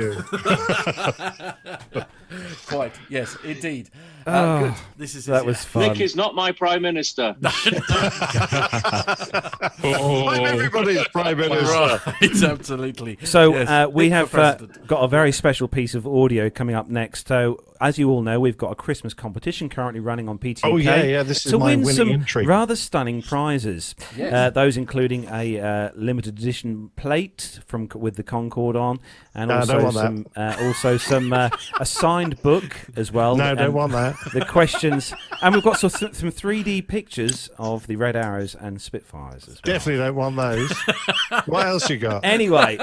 you. 2.33 2.65
Quite. 2.67 2.95
Yes, 3.11 3.37
indeed. 3.45 3.91
Uh, 4.27 4.31
Oh, 4.43 4.65
good. 4.69 4.75
This 4.99 5.15
is 5.15 5.27
that 5.27 5.45
was 5.47 5.65
fun. 5.65 5.89
Nick 5.89 6.01
is 6.01 6.15
not 6.17 6.35
my 6.35 6.53
prime 6.53 6.83
minister. 6.83 7.35
I'm 9.85 10.45
everybody's 10.47 11.07
prime 11.13 11.37
minister. 11.37 11.73
right. 11.73 12.43
Absolutely. 12.43 13.19
So 13.25 13.55
Yes, 13.55 13.69
uh, 13.69 13.89
we 13.91 14.05
Nick 14.05 14.13
have 14.13 14.35
uh, 14.35 14.57
got 14.87 15.01
a 15.03 15.09
very 15.09 15.33
special 15.33 15.69
piece 15.69 15.95
of 15.95 16.07
audio 16.07 16.51
coming 16.51 16.75
up 16.75 16.89
next. 16.89 17.29
So 17.29 17.59
as 17.81 17.99
you 17.99 18.11
all 18.11 18.23
know, 18.23 18.39
we've 18.39 18.57
got 18.57 18.71
a 18.71 18.77
Christmas 18.77 19.13
competition 19.13 19.69
currently 19.69 19.99
running 20.01 20.29
on 20.29 20.39
PTK. 20.39 20.61
Oh, 20.65 20.77
yeah, 20.77 21.03
yeah, 21.03 21.23
this 21.25 21.45
is 21.45 21.51
to 21.51 21.59
my 21.59 21.67
win 21.67 21.81
winning 21.81 21.97
some 21.97 22.09
entry. 22.11 22.47
rather 22.47 22.77
stunning 22.77 23.23
prizes. 23.23 23.97
Yes. 24.17 24.33
Uh, 24.33 24.51
those 24.51 24.77
including 24.77 25.25
a 25.31 25.59
uh, 25.61 25.91
limited 25.97 26.39
edition 26.39 26.91
plate 26.97 27.59
from 27.67 27.89
with 27.95 28.15
the 28.17 28.23
Concorde 28.23 28.77
on, 28.77 29.01
and 29.35 29.49
No, 29.49 29.57
also 29.59 29.73
don't 29.73 29.83
want 29.83 29.97
some 29.97 30.27
uh, 30.37 30.57
also 30.61 30.97
some 30.97 31.33
uh, 31.33 31.51
a 31.81 31.85
signed 31.87 32.41
book 32.43 32.77
as 32.97 33.11
well. 33.11 33.35
No, 33.37 33.55
don't 33.55 33.73
want 33.73 33.93
that. 33.93 34.12
The 34.33 34.45
questions, 34.45 35.13
and 35.41 35.55
we've 35.55 35.65
got 35.65 35.79
some 35.79 35.91
some 35.91 36.11
3D 36.31 36.87
pictures 36.89 37.49
of 37.59 37.87
the 37.87 37.97
Red 37.97 38.17
Arrows 38.17 38.55
and 38.55 38.81
Spitfires 38.81 39.43
as 39.45 39.55
well. 39.55 39.61
Definitely 39.65 40.05
don't 40.05 40.15
want 40.17 40.37
those. 40.37 40.73
what 41.47 41.67
else 41.67 41.89
you 41.91 41.99
got? 41.99 42.25
Anyway, 42.25 42.79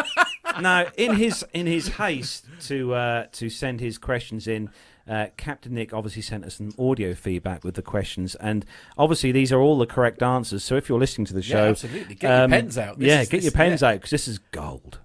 now 0.61 0.85
in 0.97 1.15
his 1.15 1.45
in 1.53 1.65
his 1.68 1.88
haste 1.89 2.45
to 2.68 2.93
uh, 2.93 3.26
to 3.34 3.49
send 3.49 3.80
his 3.80 3.97
questions 3.97 4.47
in, 4.47 4.69
uh, 5.07 5.27
Captain 5.38 5.73
Nick 5.73 5.93
obviously 5.93 6.22
sent 6.22 6.45
us 6.45 6.56
some 6.56 6.72
audio 6.77 7.14
feedback 7.14 7.64
with 7.64 7.76
the 7.76 7.81
questions, 7.81 8.35
and 8.35 8.65
obviously 8.97 9.31
these 9.31 9.51
are 9.51 9.60
all 9.60 9.77
the 9.77 9.88
correct 9.88 10.22
answers. 10.22 10.64
So 10.64 10.76
if 10.76 10.89
you're 10.89 10.99
listening 10.99 11.26
to 11.26 11.34
the 11.34 11.41
show, 11.41 11.64
um, 11.65 11.69
absolutely. 11.69 12.15
Get 12.15 12.30
your 12.39 12.47
pens 12.49 12.77
out. 12.77 12.99
This 12.99 13.07
yeah, 13.07 13.22
is- 13.22 13.30
get 13.30 13.38
this- 13.38 13.43
your 13.45 13.51
pens 13.53 13.81
yeah. 13.81 13.89
out 13.89 13.93
because 13.95 14.11
this 14.11 14.27
is 14.27 14.39
gold. 14.51 14.99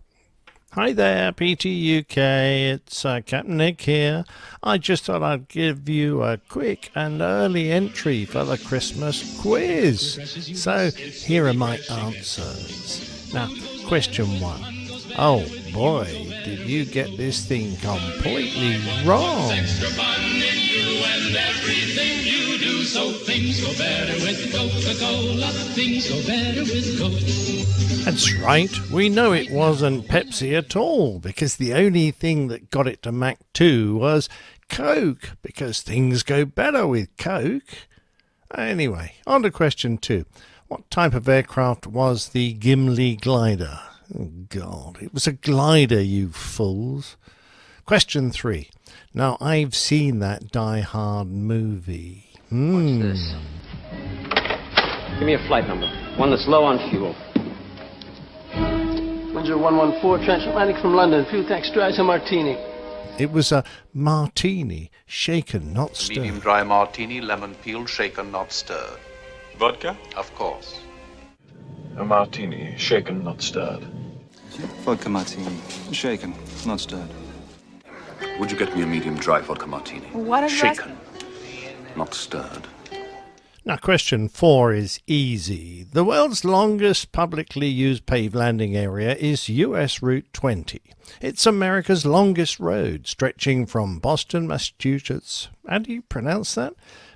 Hi 0.75 0.93
there, 0.93 1.31
PT 1.31 1.67
UK. 2.03 2.17
It's 2.19 3.05
uh, 3.05 3.21
Captain 3.25 3.59
Nick 3.59 3.83
here. 3.83 4.25
I 4.61 4.77
just 4.77 5.05
thought 5.05 5.23
I'd 5.23 5.47
give 5.47 5.89
you 5.89 6.25
a 6.25 6.39
quick 6.49 6.91
and 6.97 7.23
early 7.23 7.71
entry 7.71 8.25
for 8.25 8.43
the 8.43 8.59
Christmas 8.59 9.41
quiz. 9.41 10.19
So 10.61 10.91
here 10.91 11.47
are 11.47 11.55
my 11.55 11.79
answers. 11.89 13.33
Now, 13.33 13.51
question 13.87 14.41
one. 14.41 14.61
Oh 15.17 15.47
boy, 15.73 16.07
did 16.45 16.69
you 16.69 16.85
get 16.85 17.17
this 17.17 17.47
thing 17.47 17.77
completely 17.77 18.81
wrong? 19.07 19.53
That's 28.05 28.35
right. 28.35 28.91
We 28.91 29.09
know 29.09 29.33
it 29.33 29.51
wasn't 29.51 30.07
Pepsi 30.07 30.57
at 30.57 30.77
all 30.77 31.19
because 31.19 31.57
the 31.57 31.75
only 31.75 32.11
thing 32.11 32.49
that 32.49 32.71
got 32.71 32.87
it 32.87 33.03
to 33.03 33.13
Mach 33.13 33.39
2 33.55 33.97
was 33.97 34.29
Coke 34.69 35.31
because 35.43 35.81
things 35.81 36.23
go 36.23 36.45
better 36.45 36.87
with 36.87 37.17
Coke. 37.17 37.87
Anyway, 38.57 39.15
on 39.27 39.43
to 39.43 39.51
question 39.51 39.99
two. 39.99 40.25
What 40.69 40.91
type 40.91 41.15
of 41.15 41.29
aircraft 41.29 41.87
was 41.87 42.29
the 42.29 42.53
Gimli 42.53 43.17
glider? 43.17 43.81
Oh, 44.19 44.31
God, 44.49 44.99
it 45.01 45.13
was 45.13 45.27
a 45.27 45.33
glider, 45.33 46.01
you 46.01 46.31
fools. 46.31 47.17
Question 47.85 48.31
three. 48.31 48.71
Now, 49.13 49.37
I've 49.41 49.75
seen 49.75 50.19
that 50.21 50.53
Die 50.53 50.81
Hard 50.81 51.29
movie. 51.29 52.24
Hmm. 52.55 53.01
Give 55.19 55.27
me 55.27 55.35
a 55.35 55.45
flight 55.49 55.67
number. 55.67 55.89
One 56.17 56.31
that's 56.31 56.47
low 56.47 56.63
on 56.63 56.79
fuel. 56.89 57.17
Windsor 59.35 59.59
114, 59.59 60.25
transatlantic 60.25 60.77
from 60.81 60.95
London. 60.95 61.27
Fuel 61.31 61.45
tax 61.49 61.69
dry 61.73 61.89
a 61.89 62.03
Martini. 62.05 62.57
It 63.19 63.33
was 63.33 63.51
a 63.51 63.65
martini, 63.93 64.93
shaken, 65.07 65.73
not 65.73 65.97
stirred. 65.97 66.19
Medium 66.19 66.39
dry 66.39 66.63
martini, 66.63 67.21
lemon 67.21 67.57
peel, 67.57 67.87
shaken, 67.87 68.31
not 68.31 68.53
stirred. 68.53 69.01
Vodka? 69.59 69.97
Of 70.17 70.33
course. 70.37 70.79
A 71.97 72.05
martini, 72.05 72.77
shaken, 72.79 73.25
not 73.25 73.43
stirred. 73.43 73.85
Vodka 74.85 75.09
martini. 75.09 75.57
Shaken, 75.91 76.33
not 76.65 76.79
stirred. 76.79 77.11
Would 78.39 78.53
you 78.53 78.57
get 78.57 78.77
me 78.77 78.83
a 78.85 78.87
medium 78.87 79.17
dry 79.17 79.41
vodka 79.41 79.67
martini? 79.67 80.07
What 80.13 80.45
a 80.45 80.49
Shaken, 80.49 80.97
not 81.97 82.15
stirred. 82.15 82.67
Now, 83.67 83.79
question 83.79 84.29
four 84.29 84.75
is 84.75 85.01
easy. 85.07 85.85
The 85.85 86.05
world's 86.05 86.45
longest 86.45 87.13
publicly 87.13 87.69
used 87.69 88.05
paved 88.05 88.35
landing 88.35 88.77
area 88.77 89.15
is 89.15 89.49
US 89.49 90.03
Route 90.03 90.31
20. 90.35 90.83
It's 91.23 91.47
America's 91.47 92.05
longest 92.05 92.61
road, 92.61 93.07
stretching 93.07 93.65
from 93.65 94.01
Boston, 94.01 94.47
Massachusetts. 94.47 95.49
How 95.67 95.79
do 95.79 95.95
you 95.95 96.03
pronounce 96.03 96.55
that? 96.57 96.75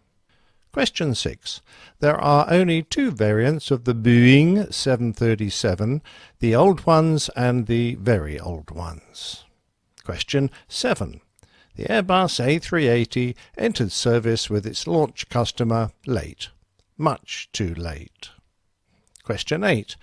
Question 0.73 1.15
6. 1.15 1.61
There 1.99 2.17
are 2.17 2.51
only 2.51 2.83
two 2.83 3.11
variants 3.11 3.71
of 3.71 3.85
the 3.85 3.95
Boeing 3.95 4.73
737, 4.73 6.01
the 6.39 6.53
old 6.53 6.85
ones 6.85 7.29
and 7.29 7.67
the 7.67 7.95
very 7.95 8.37
old 8.37 8.71
ones. 8.71 9.45
Question 10.03 10.51
7. 10.67 11.21
The 11.75 11.85
Airbus 11.85 12.39
A380 12.39 13.35
entered 13.57 13.91
service 13.91 14.49
with 14.49 14.65
its 14.65 14.87
launch 14.87 15.27
customer 15.29 15.91
late. 16.05 16.49
Much 16.97 17.49
too 17.51 17.73
late. 17.73 18.29
Question 19.23 19.63
8. 19.63 19.97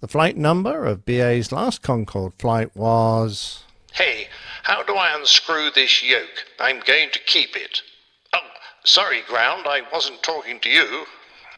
The 0.00 0.08
flight 0.08 0.36
number 0.36 0.84
of 0.84 1.04
BA's 1.04 1.50
last 1.50 1.82
Concorde 1.82 2.34
flight 2.34 2.76
was. 2.76 3.64
Hey, 3.92 4.28
how 4.62 4.82
do 4.84 4.94
I 4.94 5.16
unscrew 5.16 5.70
this 5.74 6.02
yoke? 6.02 6.44
I'm 6.60 6.80
going 6.86 7.10
to 7.10 7.18
keep 7.18 7.56
it. 7.56 7.82
Oh, 8.32 8.38
sorry, 8.84 9.22
Ground, 9.26 9.64
I 9.66 9.82
wasn't 9.92 10.22
talking 10.22 10.60
to 10.60 10.68
you. 10.68 11.06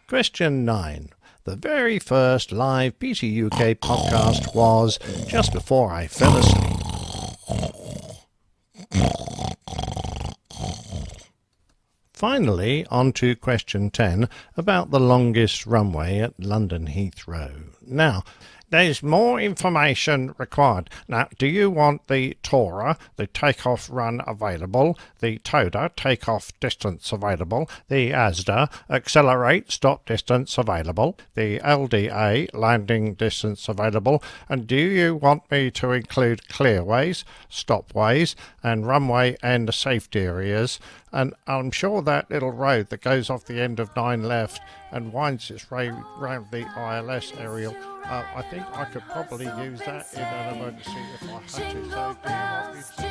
Question 0.06 0.64
9. 0.64 1.10
The 1.44 1.56
very 1.56 1.98
first 1.98 2.52
live 2.52 2.98
PTUK 2.98 3.76
podcast 3.76 4.54
was 4.54 4.98
just 5.26 5.52
before 5.52 5.90
I 5.90 6.06
fell 6.06 6.36
asleep. 6.36 6.87
Finally, 12.18 12.84
on 12.90 13.12
to 13.12 13.36
question 13.36 13.90
10 13.90 14.28
about 14.56 14.90
the 14.90 14.98
longest 14.98 15.64
runway 15.64 16.18
at 16.18 16.34
London 16.36 16.88
Heathrow. 16.88 17.66
Now, 17.86 18.24
there's 18.70 19.02
more 19.02 19.40
information 19.40 20.34
required. 20.36 20.90
Now, 21.06 21.28
do 21.38 21.46
you 21.46 21.70
want 21.70 22.08
the 22.08 22.36
Tora, 22.42 22.98
the 23.16 23.26
takeoff 23.26 23.88
run 23.90 24.20
available, 24.26 24.98
the 25.20 25.38
TODA, 25.38 25.92
takeoff 25.96 26.52
distance 26.60 27.10
available, 27.12 27.70
the 27.88 28.10
ASDA, 28.10 28.68
accelerate 28.90 29.70
stop 29.70 30.04
distance 30.04 30.58
available, 30.58 31.16
the 31.34 31.60
LDA, 31.60 32.48
landing 32.52 33.14
distance 33.14 33.68
available, 33.68 34.22
and 34.48 34.66
do 34.66 34.76
you 34.76 35.14
want 35.14 35.50
me 35.50 35.70
to 35.70 35.92
include 35.92 36.48
clearways, 36.48 37.24
stopways, 37.48 38.36
and 38.62 38.86
runway 38.86 39.36
and 39.42 39.72
safety 39.72 40.20
areas? 40.20 40.78
And 41.12 41.34
I'm 41.46 41.70
sure 41.70 42.02
that 42.02 42.30
little 42.30 42.50
road 42.50 42.88
that 42.90 43.00
goes 43.00 43.30
off 43.30 43.46
the 43.46 43.60
end 43.60 43.80
of 43.80 43.94
9 43.96 44.22
left 44.22 44.60
and 44.92 45.12
winds 45.12 45.50
its 45.50 45.70
way 45.70 45.90
round 46.18 46.46
the 46.50 46.66
ILS 46.76 47.32
aerial, 47.38 47.74
uh, 48.04 48.24
I 48.34 48.42
think 48.42 48.64
I 48.72 48.84
could 48.84 49.02
probably 49.02 49.46
use 49.64 49.78
that 49.80 50.06
in 50.14 50.20
an 50.20 50.56
emergency 50.56 50.90
if 51.14 51.22
I 51.22 51.26
had 51.32 51.42
to. 51.46 51.50
So, 51.50 51.62
do 51.62 51.78
you 51.78 51.90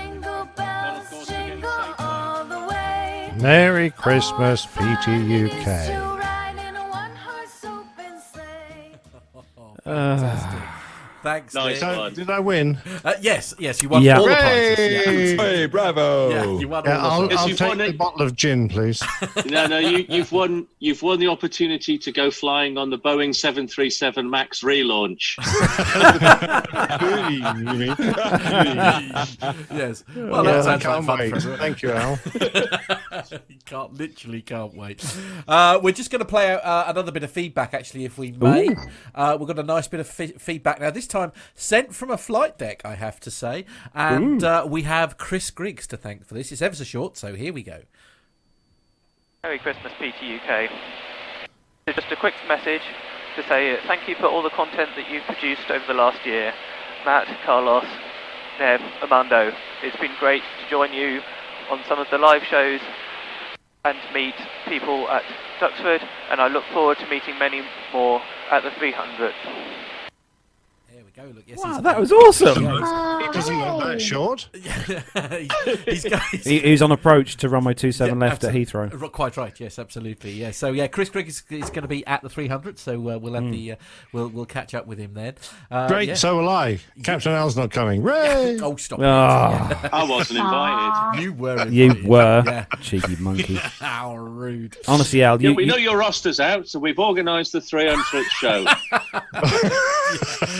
want 0.07 1.11
me 1.11 1.17
to? 3.37 3.43
Merry 3.43 3.89
Christmas, 3.91 4.65
PTUK. 4.65 6.03
Thanks. 11.23 11.53
Nice 11.53 11.81
Nick. 11.81 11.97
one. 11.97 12.13
Did 12.13 12.29
I 12.29 12.39
win? 12.39 12.77
Uh, 13.03 13.13
yes, 13.21 13.53
yes, 13.59 13.81
you 13.81 13.89
won 13.89 14.01
Yeah. 14.03 14.19
all 14.19 14.27
the 14.27 14.35
prizes. 14.35 14.77
Hey! 14.77 15.35
Yeah. 15.35 15.41
Hey, 15.43 15.65
bravo! 15.65 16.29
Yeah, 16.29 16.59
you 16.59 16.67
won 16.69 16.83
Yeah, 16.85 16.99
all 16.99 17.11
I'll, 17.11 17.21
the 17.23 17.29
Yes, 17.33 17.39
I'll 17.39 17.49
you've 17.49 17.57
take 17.57 17.67
won 17.69 17.77
the 17.79 17.85
it. 17.85 17.97
bottle 17.97 18.21
of 18.21 18.35
gin, 18.35 18.69
please. 18.69 19.01
No, 19.45 19.65
no, 19.67 19.77
you, 19.79 20.05
you've 20.09 20.31
won. 20.31 20.67
You've 20.79 21.01
won 21.01 21.19
the 21.19 21.27
opportunity 21.27 21.97
to 21.97 22.11
go 22.11 22.29
flying 22.31 22.77
on 22.77 22.89
the 22.89 22.97
Boeing 22.99 23.35
737 23.35 24.29
Max 24.29 24.61
relaunch. 24.61 25.35
yes. 29.71 30.03
Well, 30.15 30.45
Yeah, 30.45 30.51
that 30.51 30.59
I 30.59 30.61
sounds 30.61 30.65
like 30.67 30.81
can't 30.81 31.05
fun 31.05 31.19
wait. 31.19 31.33
for. 31.41 31.57
Thank 31.57 31.81
you, 31.81 31.91
Al. 31.91 32.19
you 33.49 33.57
can't 33.65 33.93
literally 33.93 34.41
can't 34.41 34.75
wait. 34.75 35.03
Uh, 35.47 35.79
we're 35.81 35.93
just 35.93 36.11
going 36.11 36.19
to 36.19 36.25
play 36.25 36.51
out 36.51 36.63
uh, 36.63 36.85
another 36.87 37.11
bit 37.11 37.23
of 37.23 37.31
feedback, 37.31 37.73
actually, 37.73 38.05
if 38.05 38.17
we 38.17 38.31
may. 38.33 38.69
Uh, 39.15 39.35
we've 39.39 39.47
got 39.47 39.59
a 39.59 39.63
nice 39.63 39.87
bit 39.87 39.99
of 39.99 40.07
fi- 40.07 40.33
feedback 40.37 40.79
now. 40.79 40.91
This 40.91 41.07
time 41.07 41.16
sent 41.55 41.93
from 41.93 42.11
a 42.11 42.17
flight 42.17 42.57
deck, 42.57 42.81
I 42.85 42.95
have 42.95 43.19
to 43.21 43.31
say, 43.31 43.65
and 43.93 44.43
uh, 44.43 44.65
we 44.67 44.83
have 44.83 45.17
Chris 45.17 45.51
Griggs 45.51 45.87
to 45.87 45.97
thank 45.97 46.25
for 46.25 46.33
this. 46.33 46.51
It's 46.51 46.61
ever 46.61 46.75
so 46.75 46.83
short, 46.83 47.17
so 47.17 47.33
here 47.33 47.53
we 47.53 47.63
go. 47.63 47.81
Merry 49.43 49.59
Christmas, 49.59 49.93
PTUK. 49.99 50.69
So 51.85 51.93
just 51.93 52.11
a 52.11 52.15
quick 52.15 52.33
message 52.47 52.81
to 53.35 53.43
say 53.47 53.73
uh, 53.73 53.77
thank 53.87 54.07
you 54.09 54.15
for 54.15 54.25
all 54.25 54.43
the 54.43 54.49
content 54.49 54.89
that 54.95 55.09
you've 55.09 55.23
produced 55.23 55.69
over 55.69 55.85
the 55.87 55.93
last 55.93 56.25
year. 56.25 56.53
Matt, 57.05 57.27
Carlos, 57.45 57.85
Nev, 58.59 58.81
Armando. 59.01 59.53
It's 59.83 59.95
been 59.97 60.15
great 60.19 60.41
to 60.41 60.69
join 60.69 60.91
you 60.91 61.21
on 61.69 61.79
some 61.87 61.99
of 61.99 62.07
the 62.09 62.17
live 62.17 62.43
shows 62.43 62.81
and 63.85 63.97
meet 64.13 64.35
people 64.67 65.07
at 65.07 65.23
Duxford, 65.59 66.01
and 66.29 66.41
I 66.41 66.47
look 66.47 66.65
forward 66.73 66.97
to 66.97 67.07
meeting 67.07 67.37
many 67.39 67.61
more 67.93 68.21
at 68.51 68.63
the 68.63 68.71
300. 68.71 69.33
There 71.17 71.25
we 71.25 71.31
go. 71.31 71.35
Look, 71.37 71.43
yes, 71.47 71.57
Wow, 71.63 71.81
that 71.81 71.99
was 71.99 72.11
awesome. 72.11 72.63
It 72.65 73.33
doesn't 73.33 73.59
look 73.59 73.83
that 73.85 73.99
short. 74.01 74.49
he's, 74.53 75.79
he's, 76.03 76.03
got- 76.11 76.21
he's- 76.29 76.45
He, 76.45 76.59
he's 76.59 76.81
on 76.83 76.91
approach 76.91 77.37
to 77.37 77.49
runway 77.49 77.73
27 77.73 78.13
Yeah, 78.19 78.27
left 78.27 78.43
at. 78.43 78.53
Heathrow. 78.53 79.11
Quite 79.11 79.35
right. 79.35 79.59
Yes, 79.59 79.79
absolutely. 79.79 80.31
Yeah. 80.33 80.51
So 80.51 80.71
yeah, 80.71 80.85
Chris 80.87 81.09
Griggs 81.09 81.43
is, 81.49 81.63
is 81.63 81.69
going 81.71 81.81
to 81.81 81.87
be 81.87 82.05
at 82.05 82.21
the 82.21 82.29
300. 82.29 82.77
So 82.77 82.93
uh, 83.09 83.17
we'll 83.17 83.33
have 83.33 83.49
the 83.51 83.71
uh, 83.71 83.75
we'll 84.13 84.27
we'll 84.29 84.45
catch 84.45 84.75
up 84.75 84.85
with 84.85 84.99
him 84.99 85.13
then. 85.15 85.35
Uh, 85.71 85.87
Great, 85.87 86.09
yeah. 86.09 86.13
so 86.13 86.37
will 86.37 86.49
I. 86.49 86.79
Captain 87.03 87.31
Al's 87.31 87.57
not 87.57 87.71
coming. 87.71 88.03
Ray! 88.03 88.57
Oh, 88.67 88.75
stop! 88.75 88.99
Ah. 89.01 89.85
it. 89.85 89.89
I 89.93 90.03
wasn't 90.03 90.39
invited. 90.39 91.23
You 91.23 91.33
were. 91.33 91.67
You 91.67 91.95
were. 92.07 92.43
Yeah. 92.45 92.65
Cheeky 92.81 93.15
monkey. 93.17 93.55
How 93.55 94.15
rude. 94.17 94.77
Honestly, 94.87 95.23
Al, 95.23 95.41
Yeah, 95.41 95.49
you, 95.49 95.55
we 95.55 95.63
you- 95.65 95.71
know 95.71 95.77
your 95.77 95.97
roster's 95.97 96.39
out, 96.39 96.67
so 96.67 96.79
we've 96.79 96.99
organised 96.99 97.53
the 97.53 97.59
300th 97.59 98.23
show. 98.29 98.65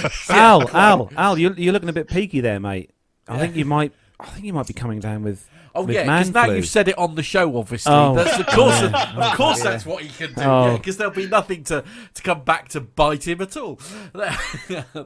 Al, 0.29 0.69
Al, 0.75 1.11
Al, 1.15 1.37
you're, 1.37 1.53
you're 1.53 1.73
looking 1.73 1.89
a 1.89 1.93
bit 1.93 2.07
peaky 2.07 2.41
there, 2.41 2.59
mate. 2.59 2.91
I 3.27 3.37
think 3.39 3.55
you 3.55 3.65
might. 3.65 3.93
I 4.19 4.25
think 4.27 4.45
you 4.45 4.53
might 4.53 4.67
be 4.67 4.73
coming 4.73 4.99
down 4.99 5.23
with. 5.23 5.47
Oh 5.75 5.83
with 5.83 5.93
yeah, 5.93 6.05
man 6.05 6.21
because 6.23 6.33
now 6.33 6.45
flu. 6.45 6.55
you've 6.55 6.65
said 6.67 6.87
it 6.87 6.97
on 6.97 7.13
the 7.13 7.21
show. 7.21 7.55
Obviously, 7.55 7.93
Oh. 7.93 8.15
that's 8.15 8.39
of 8.39 8.47
course, 8.47 8.81
Yeah. 8.81 9.31
of 9.31 9.37
course, 9.37 9.57
Yeah. 9.59 9.63
that's 9.71 9.85
what 9.85 10.01
he 10.01 10.09
can 10.09 10.33
do. 10.33 10.41
Oh. 10.41 10.71
Yeah, 10.71 10.77
because 10.77 10.97
there'll 10.97 11.13
be 11.13 11.27
nothing 11.27 11.63
to 11.65 11.83
to 12.15 12.21
come 12.23 12.43
back 12.43 12.69
to 12.69 12.81
bite 12.81 13.27
him 13.27 13.41
at 13.41 13.55
all. 13.55 13.79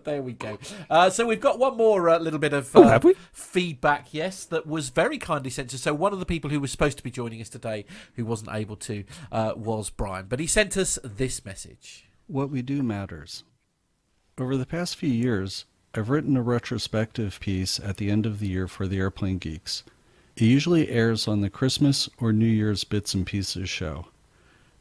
there 0.06 0.22
we 0.22 0.32
go. 0.34 0.58
Uh, 0.90 1.10
so 1.10 1.26
we've 1.28 1.42
got 1.42 1.60
one 1.60 1.76
more 1.76 2.08
uh, 2.10 2.20
little 2.20 2.40
bit 2.40 2.54
of 2.54 2.70
Oh, 2.74 2.84
uh, 2.84 2.88
have 2.88 3.04
we? 3.04 3.16
feedback. 3.34 4.14
Yes, 4.14 4.46
that 4.46 4.66
was 4.66 4.90
very 4.90 5.18
kindly 5.18 5.50
sent 5.50 5.72
to. 5.72 5.76
us. 5.76 5.82
So 5.82 5.94
one 5.94 6.14
of 6.14 6.20
the 6.20 6.26
people 6.26 6.50
who 6.50 6.62
was 6.62 6.72
supposed 6.72 6.98
to 6.98 7.04
be 7.04 7.12
joining 7.12 7.42
us 7.42 7.50
today, 7.50 7.84
who 8.16 8.26
wasn't 8.26 8.52
able 8.54 8.78
to, 8.78 9.04
uh, 9.32 9.54
was 9.58 9.90
Brian. 9.90 10.28
But 10.30 10.40
he 10.40 10.48
sent 10.48 10.78
us 10.78 10.98
this 11.04 11.44
message. 11.44 12.06
What 12.28 12.50
we 12.50 12.62
do 12.62 12.82
matters. 12.82 13.44
Over 14.42 14.58
the 14.58 14.66
past 14.66 14.96
few 14.96 15.12
years, 15.12 15.66
I've 15.94 16.10
written 16.10 16.36
a 16.36 16.42
retrospective 16.42 17.40
piece 17.40 17.80
at 17.80 17.98
the 17.98 18.10
end 18.10 18.26
of 18.26 18.40
the 18.40 18.48
year 18.48 18.68
for 18.68 18.88
the 18.88 18.98
Airplane 18.98 19.38
Geeks. 19.38 19.84
It 20.36 20.46
usually 20.46 20.90
airs 20.90 21.28
on 21.28 21.42
the 21.42 21.50
Christmas 21.52 22.10
or 22.18 22.34
New 22.34 22.48
Year's 22.48 22.84
Bits 22.84 23.14
and 23.14 23.24
Pieces 23.24 23.70
show. 23.70 24.08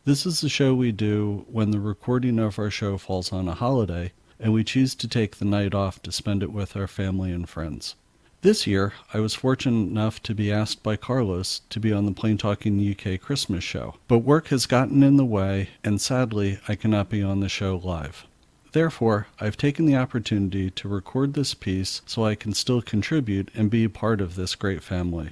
This 0.06 0.24
is 0.24 0.40
the 0.40 0.48
show 0.48 0.74
we 0.74 0.92
do 0.92 1.44
when 1.46 1.72
the 1.72 1.78
recording 1.78 2.38
of 2.38 2.58
our 2.58 2.70
show 2.70 2.96
falls 2.96 3.34
on 3.34 3.48
a 3.48 3.54
holiday 3.54 4.12
and 4.38 4.54
we 4.54 4.64
choose 4.64 4.94
to 4.94 5.06
take 5.06 5.36
the 5.36 5.44
night 5.44 5.74
off 5.74 6.00
to 6.04 6.10
spend 6.10 6.42
it 6.42 6.54
with 6.54 6.74
our 6.74 6.88
family 6.88 7.30
and 7.30 7.46
friends. 7.46 7.96
This 8.40 8.66
year, 8.66 8.94
I 9.12 9.20
was 9.20 9.34
fortunate 9.34 9.90
enough 9.90 10.22
to 10.22 10.34
be 10.34 10.50
asked 10.50 10.82
by 10.82 10.96
Carlos 10.96 11.60
to 11.68 11.78
be 11.78 11.92
on 11.92 12.06
the 12.06 12.12
Plane 12.12 12.38
Talking 12.38 12.80
UK 12.80 13.20
Christmas 13.20 13.62
show, 13.62 13.96
but 14.08 14.20
work 14.20 14.46
has 14.46 14.64
gotten 14.64 15.02
in 15.02 15.18
the 15.18 15.24
way, 15.26 15.68
and 15.84 16.00
sadly, 16.00 16.58
I 16.66 16.76
cannot 16.76 17.10
be 17.10 17.22
on 17.22 17.40
the 17.40 17.50
show 17.50 17.76
live. 17.76 18.24
Therefore, 18.72 19.26
I've 19.40 19.56
taken 19.56 19.86
the 19.86 19.96
opportunity 19.96 20.70
to 20.70 20.88
record 20.88 21.34
this 21.34 21.54
piece 21.54 22.02
so 22.06 22.24
I 22.24 22.34
can 22.34 22.52
still 22.52 22.80
contribute 22.80 23.50
and 23.54 23.68
be 23.68 23.84
a 23.84 23.90
part 23.90 24.20
of 24.20 24.36
this 24.36 24.54
great 24.54 24.82
family. 24.82 25.30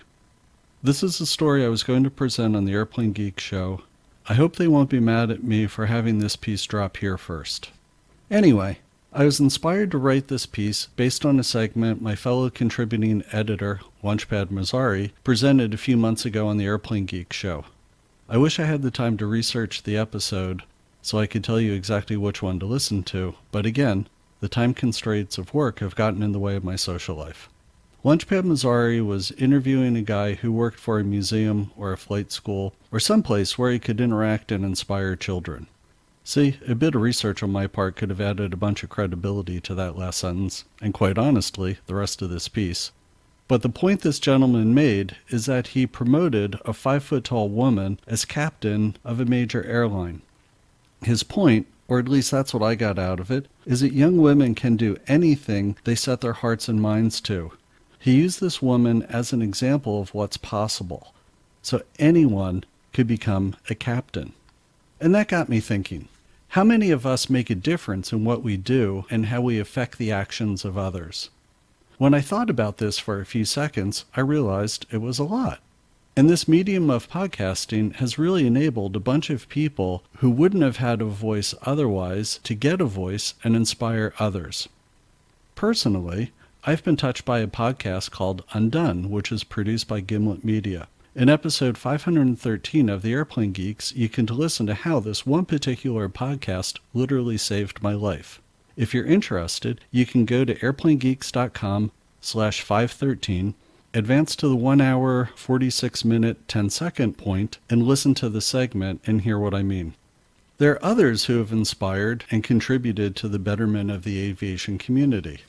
This 0.83 1.03
is 1.03 1.21
a 1.21 1.27
story 1.27 1.65
I 1.65 1.69
was 1.69 1.83
going 1.83 2.05
to 2.05 2.11
present 2.11 2.57
on 2.57 2.65
the 2.65 2.73
Airplane 2.73 3.13
Geek 3.13 3.39
show. 3.39 3.83
I 4.29 4.35
hope 4.35 4.57
they 4.57 4.69
won't 4.69 4.91
be 4.91 5.01
mad 5.01 5.31
at 5.31 5.43
me 5.43 5.67
for 5.67 5.87
having 5.87 6.19
this 6.19 6.37
piece 6.37 6.65
drop 6.65 6.97
here 6.99 7.17
first. 7.17 7.71
Anyway, 8.31 8.79
I 9.13 9.25
was 9.25 9.41
inspired 9.41 9.91
to 9.93 9.99
write 9.99 10.29
this 10.29 10.45
piece 10.45 10.87
based 10.97 11.25
on 11.25 11.41
a 11.41 11.45
segment 11.45 12.03
my 12.03 12.15
fellow 12.15 12.51
contributing 12.51 13.25
editor, 13.33 13.81
Launchpad 14.05 14.47
Mazzari, 14.47 15.13
presented 15.25 15.73
a 15.73 15.79
few 15.79 15.97
months 15.97 16.25
ago 16.25 16.49
on 16.49 16.59
the 16.59 16.67
Airplane 16.67 17.07
Geek 17.07 17.33
show. 17.33 17.65
I 18.29 18.37
wish 18.37 18.61
I 18.61 18.65
had 18.65 18.83
the 18.83 18.91
time 18.91 19.17
to 19.17 19.27
research 19.27 19.85
the 19.85 19.97
episode 19.97 20.63
so 21.09 21.19
I 21.19 21.27
could 21.27 21.43
tell 21.43 21.59
you 21.59 21.73
exactly 21.73 22.19
which 22.19 22.43
one 22.43 22.59
to 22.61 22.67
listen 22.67 23.03
to, 23.05 23.35
but 23.51 23.65
again, 23.65 24.09
the 24.41 24.49
time 24.49 24.75
constraints 24.75 25.39
of 25.39 25.55
work 25.55 25.79
have 25.79 25.97
gotten 25.97 26.23
in 26.23 26.33
the 26.33 26.39
way 26.39 26.55
of 26.55 26.63
my 26.63 26.77
social 26.77 27.17
life. 27.17 27.49
Launchpad 28.05 28.43
Mazzari 28.43 29.01
was 29.05 29.33
interviewing 29.33 29.97
a 29.97 30.03
guy 30.03 30.35
who 30.35 30.53
worked 30.53 30.79
for 30.79 31.01
a 31.01 31.05
museum 31.05 31.71
or 31.79 31.95
a 31.95 31.97
flight 31.97 32.31
school 32.31 32.75
or 32.93 33.01
someplace 33.01 33.57
where 33.57 33.73
he 33.73 33.79
could 33.79 34.03
interact 34.03 34.53
and 34.53 34.67
inspire 34.67 35.17
children. 35.17 35.67
See, 36.25 36.59
a 36.69 36.75
bit 36.75 36.95
of 36.95 37.01
research 37.01 37.43
on 37.43 37.53
my 37.53 37.67
part 37.67 37.97
could 37.97 38.11
have 38.11 38.21
added 38.21 38.53
a 38.53 38.59
bunch 38.59 38.83
of 38.83 38.91
credibility 38.91 39.63
to 39.63 39.75
that 39.77 39.97
last 39.97 40.19
sentence, 40.19 40.67
and 40.83 40.93
quite 40.93 41.17
honestly, 41.17 41.79
the 41.87 41.95
rest 41.95 42.21
of 42.21 42.29
this 42.29 42.49
piece. 42.49 42.93
But 43.49 43.63
the 43.63 43.71
point 43.71 44.03
this 44.03 44.19
gentleman 44.19 44.75
made 44.75 45.17
is 45.31 45.47
that 45.47 45.69
he 45.69 45.87
promoted 45.87 46.61
a 46.67 46.75
five 46.75 47.03
foot 47.03 47.25
tall 47.25 47.49
woman 47.49 47.99
as 48.07 48.27
captain 48.27 48.95
of 49.07 49.21
a 49.21 49.25
major 49.25 49.65
airline. 49.65 50.21
His 51.03 51.23
point, 51.23 51.67
or 51.87 51.99
at 51.99 52.09
least 52.09 52.31
that's 52.31 52.53
what 52.53 52.63
I 52.63 52.75
got 52.75 52.99
out 52.99 53.21
of 53.21 53.31
it, 53.31 53.47
is 53.67 53.81
that 53.81 53.93
young 53.93 54.19
women 54.19 54.55
can 54.55 54.77
do 54.77 54.97
anything 55.07 55.77
they 55.85 55.95
set 55.95 56.21
their 56.21 56.33
hearts 56.35 56.69
and 56.69 56.81
minds 56.81 57.21
to. 57.23 57.53
He 57.99 58.17
used 58.17 58.41
this 58.41 58.63
woman 58.63 59.03
as 59.05 59.33
an 59.33 59.43
example 59.43 60.01
of 60.01 60.15
what's 60.15 60.37
possible. 60.37 61.15
So 61.63 61.83
anyone 61.99 62.65
could 62.93 63.07
become 63.07 63.57
a 63.69 63.75
captain. 63.75 64.33
And 65.01 65.15
that 65.15 65.29
got 65.29 65.49
me 65.49 65.61
thinking 65.61 66.09
how 66.53 66.65
many 66.65 66.91
of 66.91 67.05
us 67.05 67.29
make 67.29 67.51
a 67.51 67.55
difference 67.55 68.11
in 68.11 68.25
what 68.25 68.43
we 68.43 68.57
do 68.57 69.05
and 69.11 69.27
how 69.27 69.43
we 69.43 69.61
affect 69.61 69.99
the 69.99 70.11
actions 70.11 70.65
of 70.65 70.79
others? 70.79 71.29
When 71.99 72.15
I 72.15 72.23
thought 72.23 72.49
about 72.49 72.79
this 72.79 72.99
for 72.99 73.21
a 73.21 73.27
few 73.27 73.45
seconds, 73.45 74.07
I 74.17 74.23
realized 74.23 74.87
it 74.91 75.03
was 75.03 75.19
a 75.19 75.25
lot. 75.25 75.61
And 76.19 76.29
this 76.29 76.49
medium 76.49 76.91
of 76.91 77.09
podcasting 77.09 77.95
has 77.95 78.19
really 78.19 78.45
enabled 78.45 78.97
a 78.97 78.99
bunch 78.99 79.31
of 79.31 79.49
people 79.49 80.03
who 80.17 80.29
wouldn't 80.29 80.65
have 80.65 80.79
had 80.79 81.01
a 81.01 81.05
voice 81.05 81.55
otherwise 81.63 82.41
to 82.43 82.57
get 82.57 82.81
a 82.81 82.87
voice 82.87 83.35
and 83.45 83.55
inspire 83.55 84.13
others. 84.19 84.69
Personally, 85.55 86.33
I've 86.65 86.83
been 86.83 86.97
touched 86.97 87.25
by 87.25 87.39
a 87.39 87.47
podcast 87.47 88.11
called 88.11 88.43
Undone, 88.53 89.11
which 89.11 89.31
is 89.31 89.45
produced 89.45 89.87
by 89.87 90.01
Gimlet 90.01 90.45
Media. 90.45 90.89
In 91.15 91.29
episode 91.29 91.79
513 91.79 92.89
of 92.89 93.03
the 93.03 93.13
Airplane 93.13 93.53
Geeks, 93.53 93.95
you 93.95 94.09
can 94.09 94.27
listen 94.27 94.67
to 94.67 94.75
how 94.75 94.99
this 94.99 95.25
one 95.25 95.45
particular 95.45 96.09
podcast 96.09 96.81
literally 96.93 97.39
saved 97.39 97.81
my 97.81 97.93
life. 97.93 98.41
If 98.77 98.93
you're 98.93 99.07
interested, 99.07 99.83
you 99.93 100.05
can 100.05 100.25
go 100.25 100.45
to 100.45 100.59
airplanegeeks.com 100.59 101.93
slash 102.21 102.61
513 102.61 103.55
advance 103.95 104.37
to 104.37 104.49
the 104.49 104.57
1 104.57 104.81
hour 104.81 105.31
46 105.35 106.05
minute 106.05 106.47
10 106.47 106.69
second 106.71 107.17
point 107.17 107.59
and 107.71 107.83
listen 107.83 108.15
to 108.15 108.29
the 108.29 108.41
segment 108.41 109.01
and 109.07 109.23
hear 109.23 109.39
what 109.39 109.55
I 109.55 109.63
mean. 109.63 109.95
There 110.59 110.73
are 110.73 110.85
others 110.85 111.25
who 111.25 111.39
have 111.39 111.53
inspired 111.53 112.25
and 112.31 112.45
contributed 112.45 113.17
to 113.17 113.29
the 113.29 113.39
betterment 113.39 113.91
of 113.91 114.05
the 114.05 114.21
aviation 114.21 114.77
community. 114.77 115.41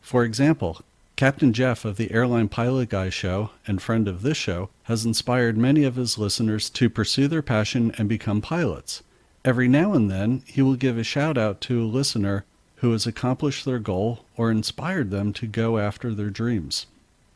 For 0.00 0.24
example, 0.24 0.80
Captain 1.16 1.52
Jeff 1.52 1.84
of 1.84 1.96
the 1.96 2.10
Airline 2.10 2.48
Pilot 2.48 2.88
Guy 2.88 3.10
show 3.10 3.50
and 3.66 3.82
friend 3.82 4.08
of 4.08 4.22
this 4.22 4.38
show 4.38 4.70
has 4.84 5.04
inspired 5.04 5.58
many 5.58 5.84
of 5.84 5.96
his 5.96 6.16
listeners 6.16 6.70
to 6.70 6.88
pursue 6.88 7.28
their 7.28 7.42
passion 7.42 7.92
and 7.98 8.08
become 8.08 8.40
pilots. 8.40 9.02
Every 9.44 9.68
now 9.68 9.92
and 9.92 10.10
then, 10.10 10.42
he 10.46 10.62
will 10.62 10.76
give 10.76 10.96
a 10.96 11.04
shout 11.04 11.36
out 11.36 11.60
to 11.62 11.82
a 11.82 11.84
listener 11.84 12.44
who 12.76 12.92
has 12.92 13.06
accomplished 13.06 13.64
their 13.64 13.78
goal 13.78 14.24
or 14.36 14.50
inspired 14.50 15.10
them 15.10 15.32
to 15.34 15.46
go 15.46 15.78
after 15.78 16.14
their 16.14 16.30
dreams. 16.30 16.86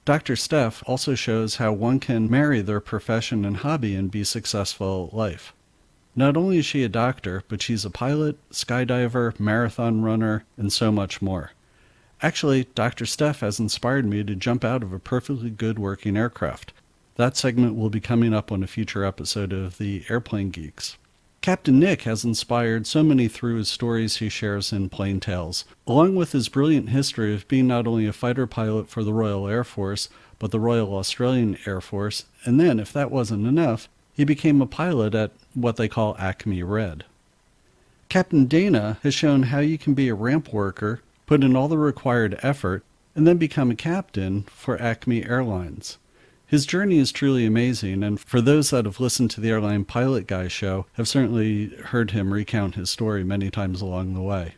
Dr. 0.07 0.37
Steph 0.37 0.85
also 0.87 1.17
shows 1.17 1.57
how 1.57 1.73
one 1.73 1.99
can 1.99 2.31
marry 2.31 2.61
their 2.61 2.79
profession 2.79 3.45
and 3.45 3.57
hobby 3.57 3.97
and 3.97 4.09
be 4.09 4.23
successful 4.23 5.09
at 5.11 5.17
life. 5.17 5.53
Not 6.15 6.37
only 6.37 6.59
is 6.59 6.65
she 6.65 6.85
a 6.85 6.89
doctor, 6.89 7.43
but 7.49 7.61
she's 7.61 7.85
a 7.85 7.91
pilot, 7.91 8.39
skydiver, 8.51 9.39
marathon 9.41 10.03
runner, 10.03 10.45
and 10.57 10.73
so 10.73 10.93
much 10.93 11.21
more. 11.21 11.51
Actually, 12.23 12.69
Dr. 12.77 13.05
Steph 13.05 13.41
has 13.41 13.59
inspired 13.59 14.07
me 14.07 14.23
to 14.23 14.37
jump 14.37 14.65
out 14.65 14.85
of 14.85 14.93
a 14.93 15.01
perfectly 15.01 15.51
good 15.51 15.77
working 15.77 16.17
aircraft. 16.17 16.73
That 17.17 17.37
segment 17.37 17.75
will 17.75 17.91
be 17.91 17.99
coming 17.99 18.33
up 18.33 18.53
on 18.53 18.63
a 18.63 18.69
future 18.69 19.05
episode 19.05 19.53
of 19.53 19.79
the 19.79 20.05
Airplane 20.09 20.51
Geeks. 20.51 20.97
Captain 21.47 21.79
Nick 21.79 22.03
has 22.03 22.25
inspired 22.25 22.89
so 22.89 23.05
many 23.05 23.29
through 23.29 23.59
his 23.59 23.69
stories 23.69 24.17
he 24.17 24.29
shares 24.29 24.73
in 24.73 24.89
Plain 24.89 25.21
Tales, 25.21 25.65
along 25.87 26.17
with 26.17 26.33
his 26.33 26.49
brilliant 26.49 26.89
history 26.89 27.33
of 27.33 27.47
being 27.47 27.69
not 27.69 27.87
only 27.87 28.05
a 28.05 28.13
fighter 28.13 28.49
pilot 28.49 28.89
for 28.89 29.05
the 29.05 29.13
Royal 29.13 29.47
Air 29.47 29.63
Force, 29.63 30.09
but 30.41 30.51
the 30.51 30.59
Royal 30.59 30.97
Australian 30.97 31.57
Air 31.65 31.81
Force, 31.81 32.25
and 32.45 32.59
then, 32.59 32.81
if 32.81 32.93
that 32.93 33.13
wasn't 33.13 33.47
enough, 33.47 33.89
he 34.13 34.25
became 34.25 34.61
a 34.61 34.67
pilot 34.67 35.15
at 35.15 35.31
what 35.55 35.77
they 35.77 35.87
call 35.87 36.17
Acme 36.19 36.65
Red. 36.65 37.05
Captain 38.09 38.47
Dana 38.47 38.99
has 39.05 39.15
shown 39.15 39.45
how 39.45 39.61
you 39.61 39.79
can 39.79 39.95
be 39.95 40.09
a 40.09 40.17
ramp 40.17 40.53
worker, 40.53 41.01
put 41.27 41.45
in 41.45 41.55
all 41.55 41.69
the 41.69 41.79
required 41.79 42.41
effort, 42.43 42.83
and 43.15 43.25
then 43.25 43.37
become 43.37 43.71
a 43.71 43.77
captain 43.77 44.43
for 44.51 44.83
Acme 44.83 45.25
Airlines. 45.25 45.99
His 46.49 46.65
journey 46.65 46.99
is 46.99 47.11
truly 47.11 47.45
amazing, 47.45 48.05
and 48.05 48.21
for 48.21 48.41
those 48.41 48.71
that 48.71 48.85
have 48.85 49.01
listened 49.01 49.33
to 49.33 49.41
the 49.41 49.51
Airline 49.51 49.85
Pilot 49.85 50.29
Guy 50.29 50.47
show, 50.47 50.87
have 50.93 51.09
certainly 51.09 51.71
heard 51.87 52.13
him 52.13 52.33
recount 52.33 52.77
his 52.77 52.89
story 52.89 53.25
many 53.25 53.51
times 53.51 53.83
along 53.83 54.15
the 54.15 54.23
way. 54.23 54.55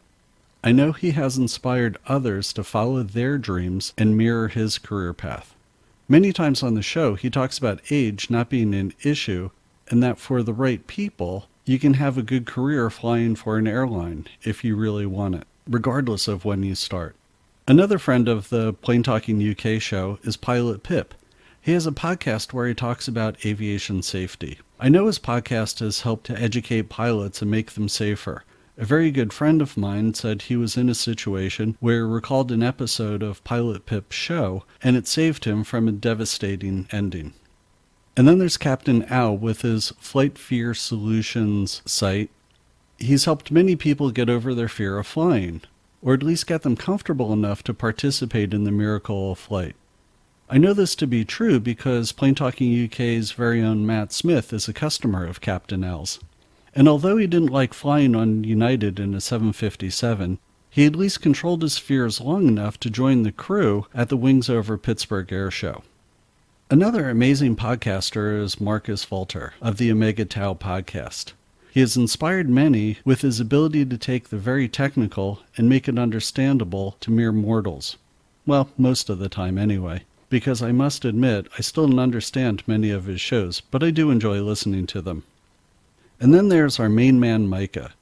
I 0.63 0.73
know 0.73 0.93
he 0.93 1.13
has 1.13 1.39
inspired 1.39 1.97
others 2.07 2.53
to 2.53 2.63
follow 2.63 3.03
their 3.03 3.39
dreams 3.39 3.95
and 3.97 4.19
mirror 4.19 4.49
his 4.49 4.77
career 4.77 5.15
path. 5.15 5.55
Many 6.09 6.31
times 6.31 6.63
on 6.63 6.75
the 6.75 6.83
show, 6.83 7.15
he 7.15 7.31
talks 7.31 7.57
about 7.57 7.81
age 7.91 8.29
not 8.29 8.51
being 8.51 8.75
an 8.75 8.93
issue, 9.03 9.49
and 9.89 10.03
that 10.03 10.19
for 10.19 10.43
the 10.43 10.53
right 10.53 10.87
people, 10.87 11.47
you 11.65 11.79
can 11.79 11.95
have 11.95 12.19
a 12.19 12.23
good 12.23 12.45
career 12.45 12.91
flying 12.91 13.35
for 13.35 13.57
an 13.57 13.67
airline 13.67 14.27
if 14.43 14.63
you 14.63 14.77
really 14.77 15.07
want 15.07 15.37
it, 15.37 15.47
regardless 15.67 16.29
of 16.29 16.45
when 16.45 16.63
you 16.63 16.75
start. 16.75 17.17
Another 17.67 17.99
friend 17.99 18.29
of 18.29 18.51
the 18.51 18.75
Plane 18.75 19.03
Talking 19.03 19.43
UK 19.43 19.81
show 19.81 20.19
is 20.23 20.37
Pilot 20.37 20.83
Pip. 20.83 21.15
He 21.69 21.75
has 21.75 21.87
a 21.87 21.93
podcast 21.93 22.55
where 22.55 22.67
he 22.67 22.73
talks 22.73 23.09
about 23.09 23.45
aviation 23.45 24.01
safety. 24.01 24.59
I 24.81 24.89
know 24.89 25.05
his 25.05 25.19
podcast 25.19 25.81
has 25.81 26.01
helped 26.01 26.25
to 26.29 26.41
educate 26.41 26.89
pilots 26.89 27.43
and 27.43 27.51
make 27.51 27.73
them 27.73 27.91
safer. 27.91 28.45
A 28.79 28.87
very 28.87 29.11
good 29.11 29.35
friend 29.35 29.61
of 29.61 29.77
mine 29.77 30.15
said 30.15 30.41
he 30.41 30.57
was 30.57 30.79
in 30.79 30.89
a 30.89 30.95
situation 30.95 31.77
where 31.79 32.07
he 32.07 32.11
recalled 32.11 32.51
an 32.51 32.63
episode 32.63 33.23
of 33.23 33.45
Pilot 33.45 33.85
Pip's 33.85 34.17
show, 34.17 34.65
and 34.83 34.97
it 34.97 35.07
saved 35.07 35.45
him 35.45 35.63
from 35.63 35.87
a 35.87 35.93
devastating 35.93 36.89
ending. 36.91 37.35
And 38.17 38.27
then 38.27 38.39
there's 38.39 38.57
Captain 38.57 39.05
Al 39.05 39.37
with 39.37 39.61
his 39.61 39.93
Flight 39.99 40.39
Fear 40.39 40.73
Solutions 40.73 41.83
site. 41.85 42.31
He's 42.97 43.27
helped 43.27 43.51
many 43.51 43.77
people 43.77 44.11
get 44.11 44.31
over 44.31 44.55
their 44.55 44.71
fear 44.71 44.97
of 44.97 45.07
flying, 45.07 45.61
or 46.01 46.15
at 46.15 46.23
least 46.23 46.47
get 46.47 46.63
them 46.63 46.77
comfortable 46.77 47.31
enough 47.31 47.63
to 47.65 47.75
participate 47.75 48.55
in 48.55 48.65
the 48.65 48.73
miracle 48.73 49.33
of 49.33 49.39
flight. 49.39 49.77
I 50.51 50.57
know 50.57 50.73
this 50.73 50.95
to 50.95 51.07
be 51.07 51.27
true 51.27 51.61
because 51.61 52.13
Plane 52.13 52.35
Talking 52.35 52.87
UK's 52.87 53.33
very 53.33 53.63
own 53.63 53.85
Matt 53.85 54.15
Smith 54.15 54.51
is 54.51 54.67
a 54.67 54.73
customer 54.73 55.27
of 55.27 55.43
Captain 55.43 55.85
Al's. 55.85 56.21
And 56.75 56.89
although 56.89 57.19
he 57.19 57.27
didn't 57.27 57.53
like 57.53 57.75
flying 57.75 58.17
on 58.17 58.45
United 58.45 58.99
in 58.99 59.13
a 59.15 59.21
757, 59.21 60.39
he 60.71 60.87
at 60.87 60.97
least 60.97 61.21
controlled 61.21 61.61
his 61.61 61.77
fears 61.77 62.23
long 62.23 62.49
enough 62.49 62.81
to 62.81 62.89
join 62.89 63.25
the 63.25 63.33
crew 63.33 63.89
at 63.93 64.09
the 64.09 64.17
Wings 64.17 64.49
Over 64.49 64.79
Pittsburgh 64.79 65.31
Air 65.31 65.51
Show. 65.51 65.83
Another 66.71 67.11
amazing 67.11 67.55
podcaster 67.55 68.43
is 68.43 68.59
Markus 68.59 69.05
Voelter 69.05 69.53
of 69.61 69.77
the 69.77 69.93
Omega 69.93 70.25
Tau 70.25 70.55
podcast. 70.55 71.33
He 71.71 71.81
has 71.81 71.95
inspired 71.95 72.49
many 72.49 72.97
with 73.05 73.21
his 73.21 73.39
ability 73.39 73.85
to 73.85 73.99
take 73.99 74.31
the 74.31 74.39
very 74.39 74.67
technical 74.67 75.41
and 75.59 75.69
make 75.69 75.89
it 75.89 75.99
understandable 75.99 76.97
to 77.01 77.11
mere 77.11 77.33
mortals. 77.33 77.99
Well, 78.47 78.71
most 78.79 79.11
of 79.11 79.19
the 79.19 79.29
time 79.29 79.59
anyway 79.59 80.05
because 80.29 80.63
I 80.63 80.73
must 80.73 81.05
admit 81.05 81.49
I 81.57 81.63
still 81.63 81.89
don't 81.89 81.99
understand 81.99 82.63
many 82.67 82.91
of 82.91 83.07
his 83.07 83.21
shows, 83.21 83.61
but 83.61 83.83
I 83.83 83.91
do 83.91 84.11
enjoy 84.11 84.41
listening 84.43 84.87
to 84.89 85.01
them. 85.01 85.25
And 86.21 86.35
then 86.35 86.49
there's 86.49 86.79
our 86.79 86.89
main 86.89 87.21
man, 87.21 87.49
Micah. 87.49 87.93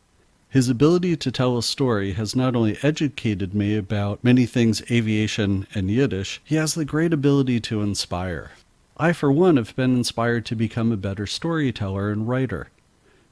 His 0.48 0.68
ability 0.68 1.16
to 1.16 1.30
tell 1.30 1.58
a 1.58 1.62
story 1.62 2.12
has 2.12 2.34
not 2.34 2.56
only 2.56 2.78
educated 2.82 3.54
me 3.54 3.76
about 3.76 4.24
many 4.24 4.46
things 4.46 4.82
aviation 4.90 5.66
and 5.74 5.90
Yiddish, 5.90 6.40
he 6.44 6.54
has 6.54 6.74
the 6.74 6.84
great 6.84 7.12
ability 7.12 7.60
to 7.60 7.82
inspire. 7.82 8.52
I, 8.96 9.12
for 9.12 9.30
one, 9.30 9.58
have 9.58 9.76
been 9.76 9.94
inspired 9.94 10.46
to 10.46 10.56
become 10.56 10.90
a 10.90 10.96
better 10.96 11.26
storyteller 11.26 12.10
and 12.10 12.26
writer. 12.26 12.68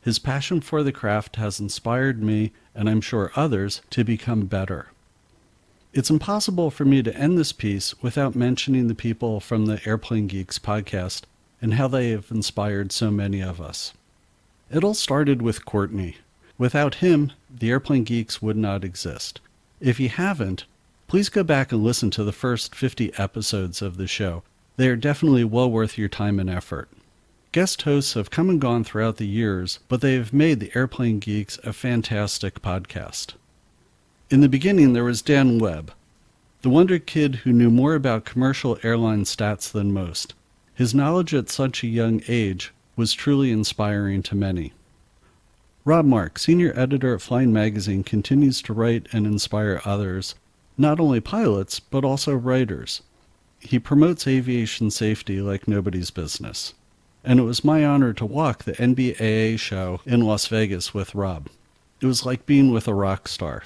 His 0.03 0.19
passion 0.19 0.61
for 0.61 0.83
the 0.83 0.93
craft 0.93 1.37
has 1.37 1.59
inspired 1.59 2.23
me, 2.23 2.53
and 2.75 2.91
I'm 2.91 3.01
sure 3.01 3.33
others, 3.35 3.81
to 3.91 4.05
become 4.05 4.45
better. 4.45 4.89
It's 5.97 6.11
impossible 6.11 6.73
for 6.73 6.85
me 6.85 7.05
to 7.05 7.16
end 7.16 7.39
this 7.39 7.53
piece 7.53 7.95
without 8.03 8.35
mentioning 8.35 8.89
the 8.89 8.97
people 8.97 9.39
from 9.39 9.66
the 9.66 9.81
Airplane 9.87 10.27
Geeks 10.27 10.59
podcast 10.59 11.23
and 11.62 11.75
how 11.75 11.87
they 11.87 12.11
have 12.11 12.33
inspired 12.33 12.91
so 12.91 13.12
many 13.12 13.41
of 13.41 13.61
us. 13.61 13.93
It 14.73 14.83
all 14.83 14.95
started 14.95 15.41
with 15.41 15.65
Courtney. 15.65 16.16
Without 16.59 16.97
him, 16.97 17.31
the 17.49 17.71
Airplane 17.71 18.03
Geeks 18.03 18.43
would 18.43 18.57
not 18.57 18.83
exist. 18.83 19.41
If 19.81 20.01
you 20.01 20.09
haven't, 20.09 20.65
please 21.07 21.29
go 21.29 21.45
back 21.45 21.71
and 21.71 21.85
listen 21.85 22.11
to 22.11 22.25
the 22.25 22.33
first 22.33 22.75
50 22.75 23.16
episodes 23.16 23.81
of 23.81 23.97
the 23.97 24.09
show. 24.09 24.43
They 24.77 24.89
are 24.89 24.97
definitely 24.97 25.45
well 25.45 25.71
worth 25.71 25.97
your 25.97 26.09
time 26.09 26.41
and 26.41 26.51
effort. 26.51 26.89
Guest 27.53 27.83
hosts 27.83 28.15
have 28.15 28.33
come 28.33 28.51
and 28.51 28.61
gone 28.61 28.83
throughout 28.83 29.19
the 29.19 29.29
years, 29.29 29.79
but 29.87 30.01
they 30.01 30.15
have 30.15 30.33
made 30.33 30.59
the 30.59 30.73
Airplane 30.75 31.21
Geeks 31.21 31.61
a 31.62 31.73
fantastic 31.73 32.61
podcast. 32.62 33.35
In 34.30 34.40
the 34.40 34.48
beginning, 34.48 34.94
there 34.94 35.05
was 35.05 35.20
Dan 35.20 35.59
Webb, 35.59 35.92
the 36.62 36.70
wonder 36.70 36.98
kid 36.98 37.36
who 37.36 37.52
knew 37.52 37.70
more 37.70 37.94
about 37.94 38.24
commercial 38.24 38.78
airline 38.82 39.24
stats 39.24 39.70
than 39.70 39.92
most. 39.92 40.32
His 40.74 40.94
knowledge 40.94 41.34
at 41.34 41.51
such 41.51 41.82
a 41.82 41.88
young 41.88 42.22
age 42.26 42.72
was 42.96 43.12
truly 43.12 43.52
inspiring 43.52 44.22
to 44.22 44.34
many. 44.34 44.72
Rob 45.84 46.06
Mark, 46.06 46.38
senior 46.38 46.72
editor 46.74 47.14
at 47.14 47.20
Flying 47.20 47.52
Magazine, 47.52 48.02
continues 48.02 48.62
to 48.62 48.72
write 48.72 49.09
and 49.12 49.26
inspire 49.26 49.82
others, 49.84 50.34
not 50.78 50.98
only 50.98 51.20
pilots, 51.20 51.78
but 51.78 52.02
also 52.02 52.34
writers. 52.34 53.02
He 53.60 53.78
promotes 53.78 54.26
aviation 54.26 54.90
safety 54.90 55.42
like 55.42 55.68
nobody's 55.68 56.10
business. 56.10 56.72
And 57.22 57.38
it 57.38 57.42
was 57.42 57.62
my 57.62 57.84
honor 57.84 58.14
to 58.14 58.24
walk 58.24 58.64
the 58.64 58.72
NBAA 58.72 59.59
show 59.59 60.01
in 60.06 60.22
Las 60.22 60.46
Vegas 60.46 60.94
with 60.94 61.14
Rob. 61.14 61.51
It 62.01 62.06
was 62.06 62.24
like 62.24 62.46
being 62.46 62.70
with 62.70 62.88
a 62.88 62.94
rock 62.94 63.28
star. 63.28 63.64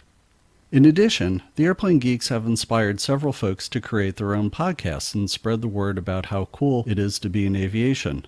In 0.71 0.85
addition, 0.85 1.43
the 1.57 1.65
Airplane 1.65 1.99
Geeks 1.99 2.29
have 2.29 2.45
inspired 2.45 3.01
several 3.01 3.33
folks 3.33 3.71
to 3.71 3.81
create 3.81 4.17
their 4.17 4.35
own 4.35 4.51
podcasts 4.51 5.15
and 5.15 5.31
spread 5.31 5.63
the 5.63 5.69
word 5.69 5.97
about 5.97 6.27
how 6.27 6.45
cool 6.53 6.85
it 6.87 6.99
is 6.99 7.19
to 7.21 7.31
be 7.31 7.47
in 7.47 7.57
aviation. 7.57 8.27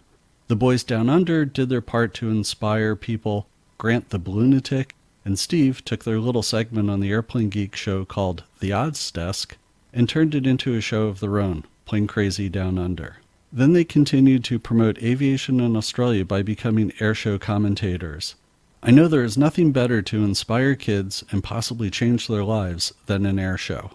The 0.49 0.57
Boys 0.57 0.83
Down 0.83 1.11
Under 1.11 1.45
did 1.45 1.69
their 1.69 1.83
part 1.83 2.15
to 2.15 2.31
inspire 2.31 2.97
people. 2.97 3.47
Grant 3.77 4.09
the 4.09 4.19
Lunatic 4.19 4.95
and 5.23 5.39
Steve 5.39 5.85
took 5.85 6.05
their 6.05 6.19
little 6.19 6.43
segment 6.43 6.89
on 6.89 7.01
the 7.01 7.11
Airplane 7.11 7.51
Geek 7.51 7.77
show 7.77 8.07
called 8.07 8.45
The 8.61 8.73
Oz 8.73 9.11
Desk 9.11 9.57
and 9.93 10.09
turned 10.09 10.35
it 10.35 10.47
into 10.47 10.75
a 10.75 10.81
show 10.81 11.09
of 11.09 11.21
their 11.21 11.41
own, 11.41 11.65
Plane 11.85 12.07
Crazy 12.07 12.49
Down 12.49 12.79
Under. 12.79 13.19
Then 13.53 13.75
they 13.75 13.85
continued 13.85 14.45
to 14.45 14.59
promote 14.59 15.03
aviation 15.03 15.61
in 15.61 15.77
Australia 15.77 16.25
by 16.25 16.41
becoming 16.43 16.93
airshow 16.93 17.39
commentators. 17.39 18.35
I 18.83 18.91
know 18.91 19.09
there 19.09 19.25
is 19.25 19.37
nothing 19.37 19.73
better 19.73 20.01
to 20.01 20.25
inspire 20.25 20.75
kids 20.75 21.23
and 21.31 21.45
possibly 21.45 21.91
change 21.91 22.27
their 22.27 22.45
lives 22.45 22.95
than 23.05 23.27
an 23.27 23.39
air 23.39 23.59
show. 23.59 23.91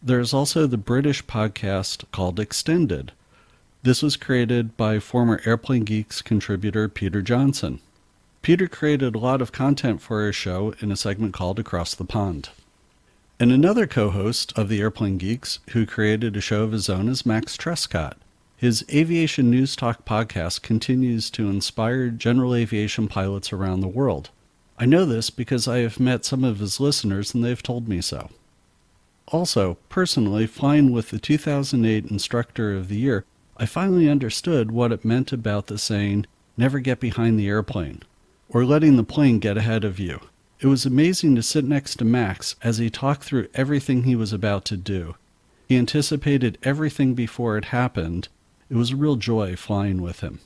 There 0.00 0.20
is 0.20 0.32
also 0.32 0.68
the 0.68 0.76
British 0.76 1.24
podcast 1.24 2.04
called 2.12 2.36
Xtended. 2.36 3.08
This 3.82 4.00
was 4.00 4.16
created 4.16 4.76
by 4.76 5.00
former 5.00 5.40
Airplane 5.44 5.82
Geeks 5.82 6.22
contributor 6.22 6.88
Peter 6.88 7.22
Johnson. 7.22 7.80
Peter 8.40 8.68
created 8.68 9.16
a 9.16 9.18
lot 9.18 9.42
of 9.42 9.50
content 9.50 10.00
for 10.00 10.24
his 10.24 10.36
show 10.36 10.74
in 10.78 10.92
a 10.92 10.96
segment 10.96 11.34
called 11.34 11.58
Across 11.58 11.96
the 11.96 12.04
Pond. 12.04 12.50
And 13.40 13.50
another 13.50 13.88
co 13.88 14.10
host 14.10 14.52
of 14.56 14.68
the 14.68 14.80
Airplane 14.80 15.18
Geeks 15.18 15.58
who 15.70 15.86
created 15.86 16.36
a 16.36 16.40
show 16.40 16.62
of 16.62 16.70
his 16.70 16.88
own 16.88 17.08
is 17.08 17.26
Max 17.26 17.56
Trescott. 17.56 18.16
His 18.60 18.84
Aviation 18.92 19.52
News 19.52 19.76
Talk 19.76 20.04
podcast 20.04 20.62
continues 20.62 21.30
to 21.30 21.48
inspire 21.48 22.08
general 22.08 22.56
aviation 22.56 23.06
pilots 23.06 23.52
around 23.52 23.82
the 23.82 23.86
world. 23.86 24.30
I 24.76 24.84
know 24.84 25.04
this 25.04 25.30
because 25.30 25.68
I 25.68 25.78
have 25.78 26.00
met 26.00 26.24
some 26.24 26.42
of 26.42 26.58
his 26.58 26.80
listeners 26.80 27.32
and 27.32 27.44
they've 27.44 27.62
told 27.62 27.86
me 27.86 28.00
so. 28.00 28.30
Also, 29.28 29.78
personally, 29.88 30.48
flying 30.48 30.90
with 30.90 31.10
the 31.10 31.20
2008 31.20 32.06
Instructor 32.06 32.74
of 32.74 32.88
the 32.88 32.98
Year, 32.98 33.24
I 33.56 33.64
finally 33.64 34.10
understood 34.10 34.72
what 34.72 34.90
it 34.90 35.04
meant 35.04 35.32
about 35.32 35.68
the 35.68 35.78
saying, 35.78 36.26
never 36.56 36.80
get 36.80 36.98
behind 36.98 37.38
the 37.38 37.46
airplane, 37.46 38.02
or 38.48 38.64
letting 38.64 38.96
the 38.96 39.04
plane 39.04 39.38
get 39.38 39.56
ahead 39.56 39.84
of 39.84 40.00
you. 40.00 40.18
It 40.58 40.66
was 40.66 40.84
amazing 40.84 41.36
to 41.36 41.44
sit 41.44 41.64
next 41.64 42.00
to 42.00 42.04
Max 42.04 42.56
as 42.60 42.78
he 42.78 42.90
talked 42.90 43.22
through 43.22 43.50
everything 43.54 44.02
he 44.02 44.16
was 44.16 44.32
about 44.32 44.64
to 44.64 44.76
do. 44.76 45.14
He 45.68 45.76
anticipated 45.76 46.58
everything 46.64 47.14
before 47.14 47.56
it 47.56 47.66
happened. 47.66 48.26
It 48.70 48.76
was 48.76 48.90
a 48.90 48.96
real 48.96 49.16
joy 49.16 49.56
flying 49.56 50.02
with 50.02 50.20
him. 50.20 50.40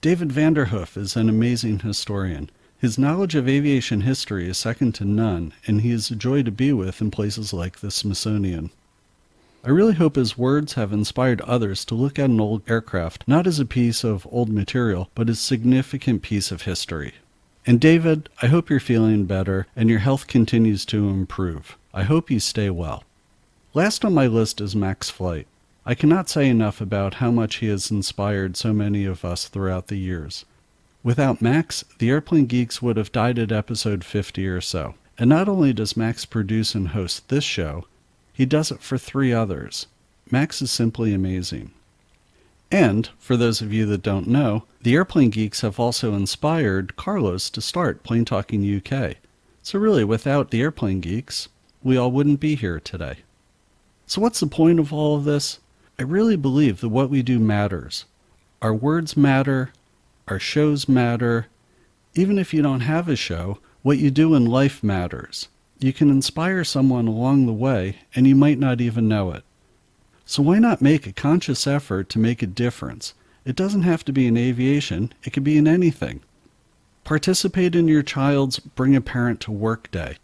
David 0.00 0.30
Vanderhoof 0.30 0.96
is 0.96 1.16
an 1.16 1.28
amazing 1.28 1.80
historian. 1.80 2.50
His 2.78 2.98
knowledge 2.98 3.34
of 3.34 3.48
aviation 3.48 4.02
history 4.02 4.48
is 4.48 4.58
second 4.58 4.94
to 4.96 5.04
none, 5.04 5.52
and 5.66 5.80
he 5.80 5.90
is 5.90 6.10
a 6.10 6.16
joy 6.16 6.42
to 6.42 6.50
be 6.50 6.72
with 6.72 7.00
in 7.00 7.10
places 7.10 7.52
like 7.52 7.78
the 7.78 7.90
Smithsonian. 7.90 8.70
I 9.64 9.70
really 9.70 9.94
hope 9.94 10.16
his 10.16 10.38
words 10.38 10.74
have 10.74 10.92
inspired 10.92 11.40
others 11.40 11.84
to 11.86 11.94
look 11.94 12.18
at 12.18 12.30
an 12.30 12.40
old 12.40 12.62
aircraft 12.68 13.24
not 13.26 13.46
as 13.46 13.58
a 13.58 13.64
piece 13.66 14.04
of 14.04 14.26
old 14.30 14.48
material, 14.48 15.10
but 15.14 15.28
as 15.28 15.38
a 15.38 15.42
significant 15.42 16.22
piece 16.22 16.52
of 16.52 16.62
history. 16.62 17.14
And 17.66 17.80
David, 17.80 18.28
I 18.40 18.46
hope 18.46 18.70
you're 18.70 18.80
feeling 18.80 19.26
better 19.26 19.66
and 19.76 19.90
your 19.90 19.98
health 19.98 20.26
continues 20.26 20.84
to 20.86 21.08
improve. 21.08 21.76
I 21.92 22.04
hope 22.04 22.30
you 22.30 22.40
stay 22.40 22.70
well. 22.70 23.04
Last 23.74 24.04
on 24.04 24.14
my 24.14 24.26
list 24.26 24.60
is 24.60 24.76
Max 24.76 25.10
Flight. 25.10 25.46
I 25.88 25.94
cannot 25.94 26.28
say 26.28 26.50
enough 26.50 26.82
about 26.82 27.14
how 27.14 27.30
much 27.30 27.56
he 27.56 27.68
has 27.68 27.90
inspired 27.90 28.58
so 28.58 28.74
many 28.74 29.06
of 29.06 29.24
us 29.24 29.48
throughout 29.48 29.86
the 29.86 29.96
years. 29.96 30.44
Without 31.02 31.40
Max, 31.40 31.82
the 31.98 32.10
Airplane 32.10 32.44
Geeks 32.44 32.82
would 32.82 32.98
have 32.98 33.10
died 33.10 33.38
at 33.38 33.50
episode 33.50 34.04
50 34.04 34.46
or 34.48 34.60
so. 34.60 34.96
And 35.16 35.30
not 35.30 35.48
only 35.48 35.72
does 35.72 35.96
Max 35.96 36.26
produce 36.26 36.74
and 36.74 36.88
host 36.88 37.30
this 37.30 37.42
show, 37.42 37.86
he 38.34 38.44
does 38.44 38.70
it 38.70 38.82
for 38.82 38.98
three 38.98 39.32
others. 39.32 39.86
Max 40.30 40.60
is 40.60 40.70
simply 40.70 41.14
amazing. 41.14 41.70
And, 42.70 43.08
for 43.18 43.38
those 43.38 43.62
of 43.62 43.72
you 43.72 43.86
that 43.86 44.02
don't 44.02 44.28
know, 44.28 44.64
the 44.82 44.94
Airplane 44.94 45.30
Geeks 45.30 45.62
have 45.62 45.80
also 45.80 46.12
inspired 46.12 46.96
Carlos 46.96 47.48
to 47.48 47.62
start 47.62 48.02
Plane 48.02 48.26
Talking 48.26 48.62
UK. 48.62 49.16
So, 49.62 49.78
really, 49.78 50.04
without 50.04 50.50
the 50.50 50.60
Airplane 50.60 51.00
Geeks, 51.00 51.48
we 51.82 51.96
all 51.96 52.12
wouldn't 52.12 52.40
be 52.40 52.56
here 52.56 52.78
today. 52.78 53.20
So, 54.06 54.20
what's 54.20 54.40
the 54.40 54.46
point 54.46 54.80
of 54.80 54.92
all 54.92 55.16
of 55.16 55.24
this? 55.24 55.60
I 56.00 56.04
really 56.04 56.36
believe 56.36 56.80
that 56.80 56.90
what 56.90 57.10
we 57.10 57.22
do 57.22 57.40
matters. 57.40 58.04
Our 58.62 58.72
words 58.72 59.16
matter, 59.16 59.72
our 60.28 60.38
shows 60.38 60.88
matter. 60.88 61.48
Even 62.14 62.38
if 62.38 62.54
you 62.54 62.62
don't 62.62 62.80
have 62.80 63.08
a 63.08 63.16
show, 63.16 63.58
what 63.82 63.98
you 63.98 64.12
do 64.12 64.34
in 64.34 64.46
life 64.46 64.84
matters. 64.84 65.48
You 65.80 65.92
can 65.92 66.08
inspire 66.08 66.62
someone 66.62 67.08
along 67.08 67.46
the 67.46 67.52
way, 67.52 67.98
and 68.14 68.28
you 68.28 68.36
might 68.36 68.60
not 68.60 68.80
even 68.80 69.08
know 69.08 69.32
it. 69.32 69.42
So, 70.24 70.42
why 70.42 70.60
not 70.60 70.80
make 70.80 71.06
a 71.06 71.12
conscious 71.12 71.66
effort 71.66 72.08
to 72.10 72.18
make 72.20 72.42
a 72.42 72.46
difference? 72.46 73.14
It 73.44 73.56
doesn't 73.56 73.82
have 73.82 74.04
to 74.04 74.12
be 74.12 74.26
in 74.28 74.36
aviation, 74.36 75.12
it 75.24 75.30
could 75.32 75.44
be 75.44 75.56
in 75.56 75.66
anything. 75.66 76.20
Participate 77.02 77.74
in 77.74 77.88
your 77.88 78.02
child's 78.02 78.60
Bring 78.60 78.94
a 78.94 79.00
Parent 79.00 79.40
to 79.40 79.50
Work 79.50 79.90
Day. 79.90 80.18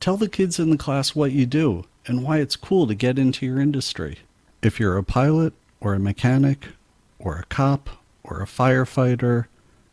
Tell 0.00 0.18
the 0.18 0.28
kids 0.28 0.58
in 0.58 0.68
the 0.68 0.76
class 0.76 1.14
what 1.14 1.32
you 1.32 1.46
do 1.46 1.84
and 2.06 2.22
why 2.22 2.38
it's 2.38 2.56
cool 2.56 2.86
to 2.86 2.94
get 2.94 3.18
into 3.18 3.46
your 3.46 3.60
industry. 3.60 4.18
If 4.64 4.80
you're 4.80 4.96
a 4.96 5.04
pilot, 5.04 5.52
or 5.78 5.92
a 5.92 5.98
mechanic, 5.98 6.68
or 7.18 7.36
a 7.36 7.44
cop, 7.44 7.90
or 8.22 8.40
a 8.40 8.46
firefighter, 8.46 9.44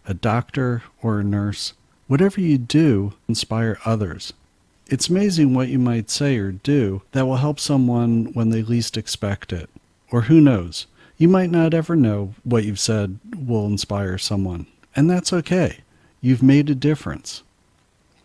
a 0.07 0.13
doctor, 0.13 0.83
or 1.01 1.19
a 1.19 1.25
nurse, 1.25 1.73
whatever 2.07 2.39
you 2.39 2.57
do, 2.57 3.11
inspire 3.27 3.79
others. 3.83 4.31
It's 4.87 5.09
amazing 5.09 5.53
what 5.53 5.67
you 5.67 5.77
might 5.77 6.09
say 6.09 6.37
or 6.37 6.53
do 6.53 7.01
that 7.11 7.25
will 7.25 7.35
help 7.35 7.59
someone 7.59 8.31
when 8.31 8.49
they 8.49 8.63
least 8.63 8.95
expect 8.95 9.51
it. 9.51 9.69
Or 10.09 10.21
who 10.21 10.39
knows, 10.39 10.87
you 11.17 11.27
might 11.27 11.51
not 11.51 11.73
ever 11.73 11.97
know 11.97 12.33
what 12.45 12.63
you've 12.63 12.79
said 12.79 13.19
will 13.37 13.65
inspire 13.65 14.17
someone. 14.17 14.67
And 14.95 15.09
that's 15.09 15.33
okay. 15.33 15.79
You've 16.21 16.41
made 16.41 16.69
a 16.69 16.75
difference. 16.75 17.43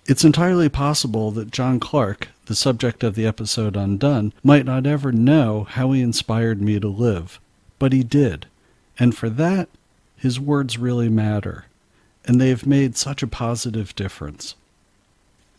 It's 0.07 0.25
entirely 0.25 0.69
possible 0.69 1.33
that 1.33 1.51
John 1.51 1.81
Clark, 1.81 2.29
the 2.47 2.55
subject 2.55 3.05
of 3.05 3.15
the 3.15 3.27
episode 3.27 3.77
Undone, 3.77 4.33
might 4.43 4.65
not 4.65 4.87
ever 4.87 5.13
know 5.13 5.65
how 5.65 5.93
he 5.93 6.01
inspired 6.01 6.63
me 6.63 6.81
to 6.81 6.89
live, 6.89 7.39
but 7.79 7.93
he 7.93 8.03
did. 8.03 8.47
And 8.99 9.17
for 9.17 9.29
that, 9.31 9.69
his 10.17 10.41
words 10.41 10.79
really 10.79 11.09
matter. 11.09 11.67
And 12.25 12.41
they 12.41 12.49
have 12.49 12.67
made 12.67 12.97
such 12.97 13.23
a 13.23 13.29
positive 13.29 13.95
difference. 13.95 14.55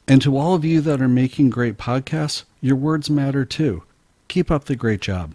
And 0.08 0.22
to 0.22 0.38
all 0.38 0.56
of 0.56 0.66
you 0.66 0.82
that 0.82 1.02
are 1.02 1.08
making 1.08 1.50
great 1.50 1.78
podcasts, 1.78 2.44
your 2.62 2.76
words 2.76 3.10
matter 3.10 3.46
too. 3.46 3.84
Keep 4.28 4.50
up 4.50 4.66
the 4.66 4.76
great 4.76 5.02
job. 5.02 5.34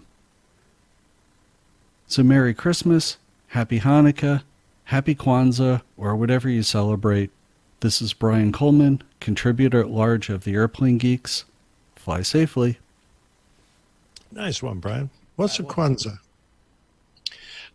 So, 2.06 2.22
Merry 2.22 2.52
Christmas, 2.52 3.16
Happy 3.48 3.80
Hanukkah, 3.80 4.42
Happy 4.84 5.14
Kwanzaa, 5.14 5.82
or 5.96 6.16
whatever 6.16 6.48
you 6.48 6.62
celebrate. 6.62 7.30
This 7.80 8.02
is 8.02 8.12
Brian 8.12 8.52
Coleman, 8.52 9.02
contributor 9.22 9.80
at 9.80 9.88
large 9.90 10.28
of 10.28 10.44
the 10.44 10.52
Airplane 10.54 10.98
Geeks. 10.98 11.44
Fly 11.96 12.20
safely. 12.22 12.78
Nice 14.32 14.62
one, 14.62 14.78
Brian. 14.80 15.08
What's 15.36 15.58
a 15.58 15.62
Kwanzaa? 15.62 16.18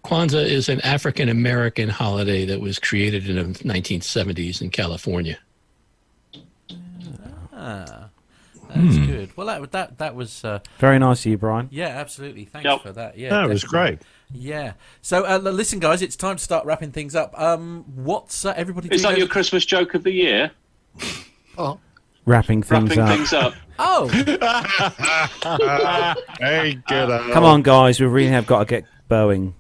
Kwanzaa 0.04 0.46
is 0.46 0.70
an 0.70 0.82
African 0.82 1.30
American 1.30 1.90
holiday 1.90 2.46
that 2.46 2.60
was 2.62 2.78
created 2.80 3.30
in 3.30 3.36
the 3.54 3.60
1970s 3.60 4.62
in 4.62 4.70
California. 4.70 5.38
Ah, 7.54 8.10
that's 8.70 8.96
Hmm. 8.98 9.06
good. 9.06 9.30
Well, 9.38 9.48
that 9.48 9.72
that 9.72 9.98
that 9.98 10.16
was 10.16 10.44
uh, 10.46 10.60
Very 10.80 11.00
nice 11.00 11.26
of 11.26 11.32
you, 11.32 11.38
Brian. 11.38 11.68
Yeah, 11.72 11.88
absolutely. 11.88 12.46
Thanks 12.46 12.66
Yep. 12.66 12.82
for 12.84 12.92
that. 12.92 13.18
Yeah, 13.18 13.30
That 13.30 13.50
was 13.50 13.64
great. 13.64 14.00
Yeah. 14.32 14.74
So, 15.02 15.26
uh, 15.26 15.38
listen, 15.40 15.80
guys, 15.80 16.02
it's 16.02 16.16
time 16.18 16.36
to 16.36 16.44
start 16.44 16.66
wrapping 16.66 16.92
things 16.92 17.16
up. 17.16 17.34
Um, 17.40 17.86
what's 17.96 18.46
uh, 18.46 18.54
everybody? 18.58 18.90
Is 18.90 19.02
doing 19.02 19.14
that 19.14 19.18
your 19.20 19.28
Christmas 19.28 19.66
joke 19.66 19.94
of 19.94 20.04
the 20.04 20.12
year? 20.12 20.52
Oh, 21.58 21.80
Wrapping 22.26 22.64
things 22.64 22.90
Wrapping 22.96 23.04
up. 23.04 23.10
things 23.16 23.34
up. 23.34 23.54
Oh, 23.80 24.08
Very 26.40 26.76
good. 26.88 27.10
Al. 27.10 27.32
Come 27.32 27.44
on, 27.44 27.62
guys. 27.62 28.00
We 28.00 28.08
really 28.08 28.30
have 28.30 28.48
got 28.48 28.60
to 28.60 28.66
get 28.66 28.86
Boeing. 29.10 29.54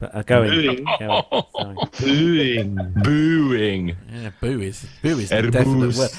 But, 0.00 0.14
uh, 0.14 0.22
going. 0.22 0.50
Booing. 0.50 0.84
Going. 1.00 1.24
Sorry. 1.56 1.76
Booing. 2.00 2.78
Booing. 3.02 3.96
yeah, 4.12 4.30
boo 4.40 4.60
is 4.60 4.86
boo 5.02 5.18
is 5.18 5.30
the 5.30 5.42
definite 5.50 5.80
boos. 5.80 5.98
word. 5.98 6.10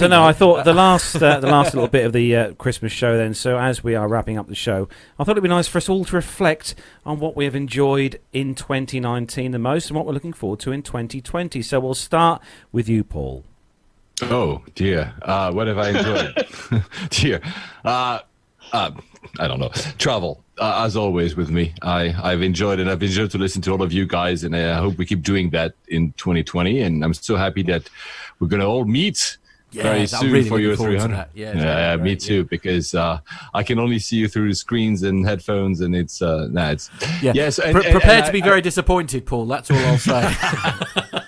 so 0.00 0.08
no, 0.08 0.24
I 0.24 0.32
thought 0.32 0.64
the 0.64 0.74
last 0.74 1.14
uh, 1.22 1.38
the 1.38 1.46
last 1.46 1.72
little 1.74 1.86
bit 1.88 2.04
of 2.06 2.12
the 2.12 2.34
uh, 2.34 2.52
Christmas 2.54 2.90
show. 2.90 3.16
Then, 3.16 3.34
so 3.34 3.56
as 3.56 3.84
we 3.84 3.94
are 3.94 4.08
wrapping 4.08 4.36
up 4.36 4.48
the 4.48 4.56
show, 4.56 4.88
I 5.16 5.22
thought 5.22 5.32
it'd 5.32 5.44
be 5.44 5.48
nice 5.48 5.68
for 5.68 5.78
us 5.78 5.88
all 5.88 6.04
to 6.06 6.16
reflect 6.16 6.74
on 7.06 7.20
what 7.20 7.36
we 7.36 7.44
have 7.44 7.54
enjoyed 7.54 8.18
in 8.32 8.56
2019 8.56 9.52
the 9.52 9.60
most, 9.60 9.90
and 9.90 9.96
what 9.96 10.06
we're 10.06 10.12
looking 10.14 10.32
forward 10.32 10.58
to 10.60 10.72
in 10.72 10.82
2020. 10.82 11.62
So 11.62 11.78
we'll 11.78 11.94
start 11.94 12.42
with 12.72 12.88
you, 12.88 13.04
Paul. 13.04 13.44
Oh 14.22 14.62
dear, 14.74 15.12
uh, 15.22 15.52
what 15.52 15.66
have 15.66 15.78
I 15.78 15.88
enjoyed? 15.90 16.46
dear, 17.10 17.40
uh, 17.84 18.20
uh, 18.72 18.90
I 19.38 19.48
don't 19.48 19.60
know. 19.60 19.70
Travel, 19.98 20.44
uh, 20.58 20.82
as 20.84 20.96
always, 20.96 21.36
with 21.36 21.50
me. 21.50 21.74
I 21.82 22.14
I've 22.22 22.42
enjoyed 22.42 22.80
and 22.80 22.90
I've 22.90 23.02
enjoyed 23.02 23.30
to 23.32 23.38
listen 23.38 23.62
to 23.62 23.72
all 23.72 23.82
of 23.82 23.92
you 23.92 24.06
guys, 24.06 24.44
and 24.44 24.54
I 24.54 24.74
hope 24.74 24.98
we 24.98 25.06
keep 25.06 25.22
doing 25.22 25.50
that 25.50 25.74
in 25.88 26.12
2020. 26.12 26.80
And 26.80 27.04
I'm 27.04 27.14
so 27.14 27.36
happy 27.36 27.62
that 27.64 27.88
we're 28.38 28.48
gonna 28.48 28.68
all 28.68 28.84
meet. 28.84 29.38
Yeah, 29.72 29.84
very 29.84 30.06
soon 30.08 30.32
really 30.32 30.48
for 30.48 30.58
your 30.58 30.72
looking 30.72 30.84
forward 30.98 30.98
to 30.98 31.06
300. 31.06 31.16
that. 31.16 31.30
Yeah, 31.32 31.94
gonna 31.94 32.02
me 32.02 32.16
too. 32.16 32.42
Because 32.44 32.92
uh, 32.92 33.20
I 33.54 33.62
can 33.62 33.78
only 33.78 34.00
see 34.00 34.16
you 34.16 34.26
through 34.26 34.52
screens 34.54 35.04
and 35.04 35.24
headphones, 35.24 35.80
and 35.80 35.94
it's 35.94 36.20
uh, 36.20 36.48
nah, 36.50 36.70
it's 36.72 36.90
yeah. 37.22 37.30
yes. 37.36 37.60
And, 37.60 37.76
Pre- 37.76 37.84
and- 37.84 37.92
prepare 37.92 38.16
and 38.16 38.26
to 38.26 38.32
be 38.32 38.42
I- 38.42 38.46
very 38.46 38.62
disappointed, 38.62 39.26
Paul. 39.26 39.46
That's 39.46 39.70
all 39.70 39.76
I'll 39.78 39.98
say. 39.98 40.34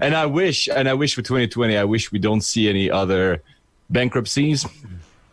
and 0.00 0.14
I 0.14 0.26
wish, 0.26 0.68
and 0.68 0.88
I 0.88 0.94
wish 0.94 1.14
for 1.14 1.22
2020, 1.22 1.76
I 1.76 1.84
wish 1.84 2.12
we 2.12 2.18
don't 2.18 2.42
see 2.42 2.68
any 2.68 2.90
other 2.90 3.42
bankruptcies 3.90 4.66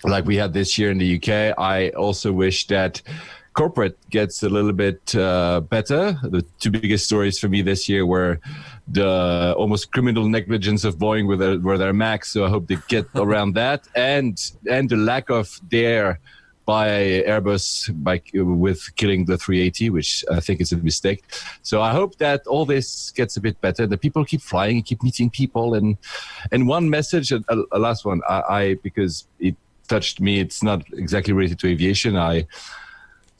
like 0.04 0.26
we 0.26 0.36
had 0.36 0.54
this 0.54 0.78
year 0.78 0.92
in 0.92 0.98
the 0.98 1.18
UK. 1.18 1.58
I 1.58 1.90
also 1.90 2.32
wish 2.32 2.68
that 2.68 3.02
corporate 3.54 3.98
gets 4.10 4.44
a 4.44 4.50
little 4.50 4.72
bit 4.72 5.16
uh, 5.16 5.62
better. 5.62 6.18
The 6.24 6.44
two 6.60 6.72
biggest 6.72 7.06
stories 7.06 7.40
for 7.40 7.50
me 7.50 7.62
this 7.62 7.90
year 7.90 8.06
were 8.06 8.40
the 8.88 9.54
almost 9.58 9.92
criminal 9.92 10.28
negligence 10.28 10.84
of 10.84 10.98
Boeing 10.98 11.28
with 11.28 11.40
their, 11.40 11.60
with 11.60 11.80
their 11.80 11.94
Max. 11.94 12.32
So 12.32 12.46
I 12.46 12.50
hope 12.50 12.68
they 12.68 12.78
get 12.88 13.08
around 13.16 13.54
that, 13.56 13.88
and 13.96 14.40
and 14.70 14.90
the 14.90 14.98
lack 14.98 15.30
of 15.30 15.60
dare 15.68 16.20
by 16.72 16.88
Airbus 17.34 17.64
by 18.02 18.22
with 18.34 18.82
killing 18.96 19.26
the 19.26 19.38
380, 19.38 19.90
which 19.90 20.24
I 20.32 20.40
think 20.40 20.62
is 20.62 20.72
a 20.72 20.78
mistake. 20.78 21.22
So 21.64 21.82
I 21.82 21.92
hope 22.00 22.12
that 22.26 22.40
all 22.48 22.66
this 22.66 23.12
gets 23.12 23.36
a 23.36 23.42
bit 23.42 23.60
better. 23.60 23.84
The 23.86 23.98
people 24.06 24.24
keep 24.24 24.42
flying 24.42 24.82
keep 24.90 25.04
meeting 25.04 25.30
people. 25.30 25.68
And 25.74 25.98
and 26.54 26.62
one 26.78 26.86
message, 26.98 27.28
a, 27.34 27.42
a 27.78 27.80
last 27.88 28.06
one, 28.06 28.20
I, 28.36 28.40
I 28.60 28.64
because 28.88 29.28
it 29.48 29.56
touched 29.90 30.22
me. 30.22 30.40
It's 30.40 30.64
not 30.64 30.80
exactly 31.04 31.34
related 31.34 31.60
to 31.60 31.68
aviation. 31.68 32.16
I 32.16 32.48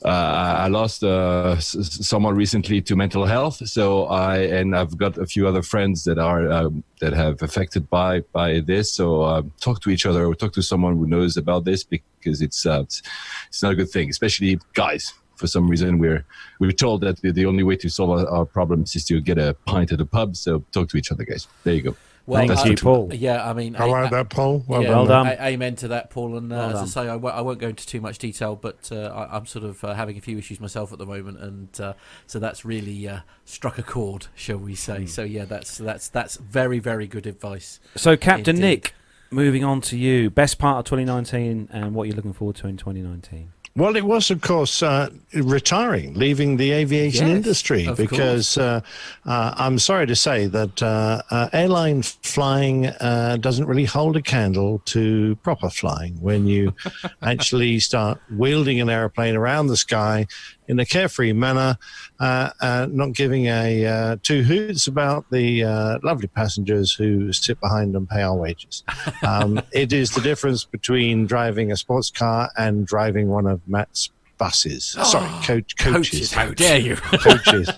uh, 0.04 0.56
I 0.58 0.68
lost 0.68 1.04
uh, 1.04 1.58
someone 1.60 2.34
recently 2.34 2.80
to 2.82 2.96
mental 2.96 3.24
health. 3.24 3.66
So 3.68 4.06
I 4.06 4.38
and 4.38 4.76
I've 4.76 4.96
got 4.96 5.18
a 5.18 5.26
few 5.26 5.46
other 5.46 5.62
friends 5.62 6.04
that 6.04 6.18
are 6.18 6.50
um, 6.50 6.82
that 7.00 7.12
have 7.12 7.42
affected 7.42 7.88
by 7.88 8.20
by 8.32 8.60
this. 8.60 8.92
So 8.92 9.22
uh, 9.22 9.42
talk 9.60 9.80
to 9.82 9.90
each 9.90 10.06
other 10.06 10.26
or 10.26 10.34
talk 10.34 10.52
to 10.54 10.62
someone 10.62 10.96
who 10.96 11.06
knows 11.06 11.36
about 11.36 11.64
this 11.64 11.84
because 11.84 12.42
it's 12.42 12.66
uh, 12.66 12.82
it's, 12.82 13.02
it's 13.48 13.62
not 13.62 13.72
a 13.72 13.76
good 13.76 13.90
thing, 13.90 14.10
especially 14.10 14.58
guys. 14.74 15.14
For 15.36 15.46
some 15.46 15.68
reason, 15.68 15.98
we're 15.98 16.24
we're 16.60 16.72
told 16.72 17.00
that 17.00 17.20
the, 17.20 17.46
only 17.46 17.62
way 17.62 17.76
to 17.76 17.88
solve 17.88 18.26
our 18.28 18.44
problems 18.44 18.94
is 18.94 19.04
to 19.06 19.20
get 19.20 19.38
a 19.38 19.54
pint 19.66 19.90
at 19.92 20.00
a 20.00 20.06
pub. 20.06 20.36
So 20.36 20.64
talk 20.72 20.88
to 20.90 20.96
each 20.96 21.10
other, 21.10 21.24
guys. 21.24 21.48
There 21.64 21.74
you 21.74 21.82
go. 21.82 21.96
Well, 22.24 22.46
Thank 22.46 22.64
you, 22.66 22.76
Paul. 22.76 23.12
Yeah, 23.12 23.48
I 23.48 23.52
mean, 23.52 23.74
I 23.74 23.84
like 23.86 24.10
that, 24.12 24.30
Paul. 24.30 24.64
Well 24.68 24.82
yeah, 24.82 24.90
Well 24.90 25.06
done. 25.06 25.26
a- 25.26 25.42
amen 25.42 25.74
to 25.76 25.88
that, 25.88 26.10
Paul. 26.10 26.36
And 26.36 26.52
uh, 26.52 26.56
Well 26.56 26.70
as 26.70 26.82
I 26.82 26.84
say, 26.86 27.00
I 27.02 27.14
w- 27.14 27.34
I 27.34 27.40
won't 27.40 27.58
go 27.58 27.68
into 27.68 27.84
too 27.84 28.00
much 28.00 28.18
detail, 28.18 28.54
but 28.54 28.90
uh, 28.92 29.06
I, 29.08 29.36
I'm 29.36 29.44
sort 29.46 29.64
of 29.64 29.82
uh, 29.82 29.94
having 29.94 30.16
a 30.16 30.20
few 30.20 30.38
issues 30.38 30.60
myself 30.60 30.92
at 30.92 30.98
the 30.98 31.06
moment, 31.06 31.40
and 31.40 31.80
uh, 31.80 31.94
so 32.28 32.38
that's 32.38 32.64
really 32.64 33.08
uh, 33.08 33.20
struck 33.44 33.76
a 33.76 33.82
chord, 33.82 34.28
shall 34.36 34.58
we 34.58 34.76
say? 34.76 35.00
Hmm. 35.00 35.06
So 35.06 35.22
yeah, 35.24 35.44
that's 35.46 35.78
that's 35.78 36.08
that's 36.08 36.36
very 36.36 36.78
very 36.78 37.08
good 37.08 37.26
advice. 37.26 37.80
So, 37.96 38.16
Captain 38.16 38.54
Indeed. 38.56 38.68
Nick, 38.68 38.94
moving 39.32 39.64
on 39.64 39.80
to 39.82 39.96
you. 39.98 40.30
Best 40.30 40.58
part 40.60 40.78
of 40.78 40.84
2019 40.84 41.70
and 41.72 41.92
what 41.94 42.06
you're 42.06 42.16
looking 42.16 42.32
forward 42.32 42.54
to 42.56 42.68
in 42.68 42.76
2019. 42.76 43.52
Well, 43.74 43.96
it 43.96 44.04
was, 44.04 44.30
of 44.30 44.42
course, 44.42 44.82
uh, 44.82 45.08
retiring, 45.32 46.12
leaving 46.12 46.58
the 46.58 46.72
aviation 46.72 47.28
Yes, 47.28 47.36
industry, 47.36 47.88
because 47.96 48.58
uh, 48.58 48.82
uh, 49.24 49.54
I'm 49.56 49.78
sorry 49.78 50.06
to 50.08 50.14
say 50.14 50.46
that 50.46 50.82
uh, 50.82 51.22
uh, 51.30 51.48
airline 51.54 52.02
flying 52.02 52.88
uh, 52.88 53.38
doesn't 53.40 53.64
really 53.64 53.86
hold 53.86 54.16
a 54.16 54.22
candle 54.22 54.82
to 54.86 55.36
proper 55.36 55.70
flying. 55.70 56.20
When 56.20 56.46
you 56.46 56.74
actually 57.22 57.80
start 57.80 58.20
wielding 58.30 58.78
an 58.78 58.90
airplane 58.90 59.36
around 59.36 59.68
the 59.68 59.78
sky 59.78 60.26
in 60.72 60.80
a 60.80 60.86
carefree 60.86 61.32
manner, 61.32 61.76
uh, 62.18 62.50
uh, 62.60 62.88
not 62.90 63.12
giving 63.12 63.46
a 63.46 63.86
uh, 63.86 64.16
two 64.22 64.42
hoots 64.42 64.86
about 64.86 65.30
the 65.30 65.62
lovely 66.02 66.28
passengers 66.28 66.92
who 66.92 67.32
sit 67.32 67.60
behind 67.60 67.94
and 67.94 68.08
pay 68.08 68.22
our 68.22 68.34
wages. 68.34 68.82
Um, 69.22 69.60
it 69.72 69.92
is 69.92 70.10
the 70.10 70.20
difference 70.20 70.64
between 70.64 71.26
driving 71.26 71.70
a 71.70 71.76
sports 71.76 72.10
car 72.10 72.50
and 72.56 72.86
driving 72.86 73.28
one 73.28 73.46
of 73.46 73.60
Matt's 73.68 74.10
buses. 74.46 74.84
Sorry, 75.04 75.28
coach 75.44 75.76
Coaches, 75.76 76.10
coaches. 76.10 76.32
how 76.32 76.50
dare 76.50 76.78
you. 76.78 76.96
coaches. 77.26 77.68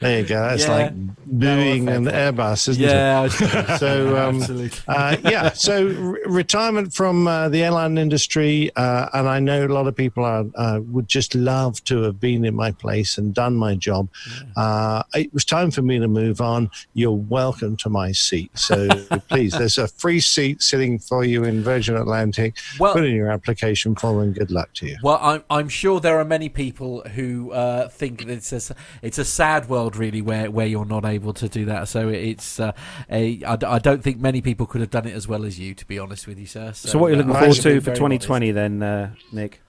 There 0.00 0.20
you 0.20 0.26
go. 0.26 0.40
That's 0.48 0.64
Yeah. 0.66 0.72
like 0.76 0.92
doing 1.38 1.86
fair 1.86 1.96
an. 1.96 2.04
Airbus, 2.06 2.68
isn't 2.68 2.82
Yeah, 2.82 3.24
it? 3.24 3.30
suppose. 3.30 3.78
So, 3.82 4.16
um, 4.22 4.42
uh, 4.88 5.16
yeah. 5.24 5.52
So, 5.52 5.86
re- 5.86 6.20
retirement 6.26 6.92
from 6.92 7.26
uh, 7.26 7.48
the 7.48 7.62
airline 7.64 7.96
industry, 7.98 8.70
uh, 8.76 9.08
and 9.14 9.28
I 9.28 9.38
know 9.40 9.64
a 9.66 9.68
lot 9.78 9.86
of 9.86 9.96
people 9.96 10.24
are, 10.24 10.44
uh, 10.54 10.80
would 10.92 11.08
just 11.08 11.34
love 11.34 11.82
to 11.84 12.02
have 12.02 12.20
been 12.20 12.44
in 12.44 12.54
my 12.54 12.70
place 12.72 13.16
and 13.18 13.32
done 13.34 13.54
my 13.56 13.74
job. 13.74 14.08
Uh, 14.56 15.02
it 15.14 15.32
was 15.32 15.44
time 15.44 15.70
for 15.70 15.82
me 15.82 15.98
to 15.98 16.08
move 16.08 16.40
on. 16.40 16.70
You're 16.94 17.12
welcome 17.12 17.76
to 17.78 17.88
my 17.88 18.12
seat. 18.12 18.50
So, 18.58 18.88
please, 19.28 19.52
there's 19.52 19.78
a 19.78 19.88
free 19.88 20.20
seat 20.20 20.62
sitting 20.62 20.98
for 20.98 21.24
you 21.24 21.44
in 21.44 21.62
Virgin 21.62 21.96
Atlantic. 21.96 22.54
Well- 22.78 22.92
Put 22.92 23.04
in 23.04 23.14
your 23.16 23.30
application 23.30 23.94
form, 23.94 24.20
and 24.20 24.34
good 24.34 24.50
luck 24.50 24.68
to 24.74 24.86
you. 24.86 24.96
Well, 25.02 25.18
I'm 25.22 25.42
I'm 25.50 25.68
sure 25.68 25.98
there 26.02 26.18
are 26.18 26.24
many 26.24 26.48
people 26.48 27.02
who 27.14 27.52
uh, 27.52 27.88
think 27.88 28.18
that 28.18 28.28
it's 28.28 28.52
a 28.52 28.74
it's 29.02 29.18
a 29.18 29.24
sad 29.24 29.68
world 29.68 29.96
really 29.96 30.20
where, 30.20 30.50
where 30.50 30.66
you're 30.66 30.84
not 30.84 31.04
able 31.04 31.32
to 31.34 31.48
do 31.48 31.64
that. 31.66 31.88
So 31.88 32.08
it's 32.08 32.60
uh, 32.60 32.72
a, 33.10 33.42
I, 33.44 33.56
I 33.66 33.78
don't 33.78 34.02
think 34.02 34.20
many 34.20 34.40
people 34.40 34.66
could 34.66 34.80
have 34.80 34.90
done 34.90 35.06
it 35.06 35.14
as 35.14 35.26
well 35.26 35.44
as 35.44 35.58
you, 35.58 35.74
to 35.74 35.86
be 35.86 35.98
honest 35.98 36.26
with 36.26 36.38
you, 36.38 36.46
sir. 36.46 36.72
So, 36.72 36.98
what 36.98 37.08
are 37.08 37.10
you 37.10 37.16
looking 37.16 37.30
uh, 37.30 37.34
forward 37.34 37.50
I 37.50 37.54
should 37.54 37.64
be 37.64 37.74
to 37.74 37.80
for 37.80 37.84
very 37.86 37.96
2020 37.96 38.50
then, 38.52 38.82
uh, 38.82 39.14
Nick? 39.32 39.60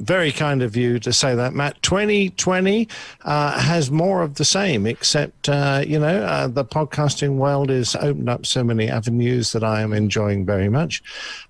Very 0.00 0.32
kind 0.32 0.62
of 0.62 0.76
you 0.76 0.98
to 0.98 1.12
say 1.12 1.34
that, 1.34 1.52
Matt. 1.54 1.80
2020 1.82 2.88
uh, 3.24 3.60
has 3.60 3.90
more 3.90 4.22
of 4.22 4.34
the 4.34 4.44
same, 4.44 4.86
except, 4.86 5.48
uh, 5.48 5.82
you 5.86 5.98
know, 5.98 6.22
uh, 6.22 6.48
the 6.48 6.64
podcasting 6.64 7.36
world 7.36 7.68
has 7.68 7.94
opened 7.96 8.28
up 8.28 8.46
so 8.46 8.64
many 8.64 8.88
avenues 8.88 9.52
that 9.52 9.62
I 9.62 9.82
am 9.82 9.92
enjoying 9.92 10.46
very 10.46 10.68
much. 10.68 11.02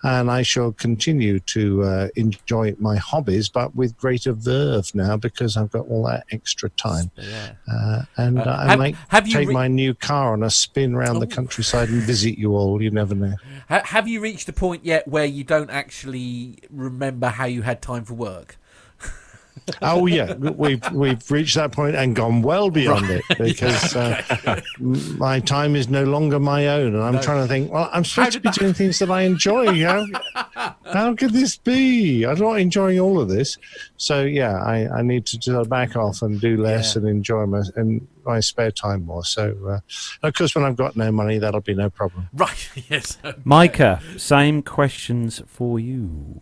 And 0.02 0.30
I 0.30 0.42
shall 0.42 0.72
continue 0.72 1.38
to 1.40 1.82
uh, 1.84 2.08
enjoy 2.16 2.74
my 2.78 2.96
hobbies, 2.96 3.48
but 3.48 3.74
with 3.76 3.96
greater 3.96 4.32
verve 4.32 4.92
now 4.94 5.16
because 5.16 5.56
I've 5.56 5.70
got 5.70 5.86
all 5.88 6.04
that 6.06 6.24
extra 6.32 6.70
time. 6.70 7.10
Yeah. 7.16 7.52
Uh, 7.72 8.02
and 8.16 8.38
Uh, 8.40 8.56
I 8.58 8.68
have- 8.70 8.78
might 8.78 8.96
have 9.08 9.26
you 9.28 9.34
take 9.34 9.48
re- 9.48 9.54
my 9.54 9.68
new 9.68 9.94
car 9.94 10.32
on 10.32 10.42
a 10.42 10.50
spin 10.50 10.94
around 10.94 11.20
the 11.20 11.26
Oh. 11.26 11.36
countryside 11.36 11.88
and 11.88 12.02
visit 12.02 12.38
you 12.38 12.56
all. 12.56 12.82
You 12.82 12.90
never 12.90 13.14
know. 13.14 13.34
Have 13.68 14.08
you 14.08 14.20
reached 14.20 14.48
a 14.48 14.52
point 14.52 14.84
yet 14.84 15.06
where 15.06 15.24
you 15.24 15.44
don't 15.44 15.70
actually 15.70 16.58
remember 16.70 17.28
how 17.28 17.44
you 17.44 17.62
had 17.62 17.80
time 17.82 18.04
for 18.04 18.14
work? 18.14 18.39
Oh 19.82 20.06
yeah, 20.06 20.34
we've 20.34 20.82
we've 20.92 21.30
reached 21.30 21.54
that 21.56 21.72
point 21.72 21.96
and 21.96 22.14
gone 22.16 22.42
well 22.42 22.70
beyond 22.70 23.10
it 23.10 23.22
because 23.38 23.96
uh, 23.96 24.60
my 24.78 25.40
time 25.40 25.76
is 25.76 25.88
no 25.88 26.04
longer 26.04 26.38
my 26.40 26.68
own, 26.68 26.94
and 26.94 27.02
I'm 27.02 27.14
No. 27.14 27.22
trying 27.22 27.42
to 27.42 27.48
think. 27.48 27.72
Well, 27.72 27.88
I'm 27.92 28.04
supposed 28.04 28.32
to 28.32 28.40
be 28.40 28.50
doing 28.50 28.74
things 28.74 28.98
that 29.00 29.10
I 29.10 29.22
enjoy. 29.22 29.82
How, 29.84 30.06
how 30.92 31.14
could 31.14 31.32
this 31.32 31.56
be? 31.56 32.24
I'm 32.24 32.38
not 32.38 32.58
enjoying 32.60 32.98
all 33.00 33.20
of 33.20 33.28
this. 33.28 33.56
So 33.96 34.22
yeah, 34.22 34.56
I, 34.62 34.98
I 34.98 35.02
need 35.02 35.26
to, 35.26 35.38
to 35.40 35.64
back 35.64 35.96
off 35.96 36.22
and 36.22 36.40
do 36.40 36.56
less 36.56 36.96
and 36.96 37.06
enjoy 37.08 37.46
my 37.46 37.62
and 37.76 38.06
my 38.24 38.40
spare 38.40 38.70
time 38.70 39.04
more. 39.06 39.24
So 39.24 39.56
uh, 39.68 40.26
of 40.26 40.34
course, 40.34 40.54
when 40.54 40.64
I've 40.64 40.76
got 40.76 40.96
no 40.96 41.10
money, 41.12 41.38
that'll 41.38 41.60
be 41.60 41.74
no 41.74 41.90
problem. 41.90 42.28
Right. 42.32 42.68
Yes. 42.90 43.18
Micah, 43.44 44.00
same 44.16 44.62
questions 44.62 45.42
for 45.46 45.78
you. 45.78 46.40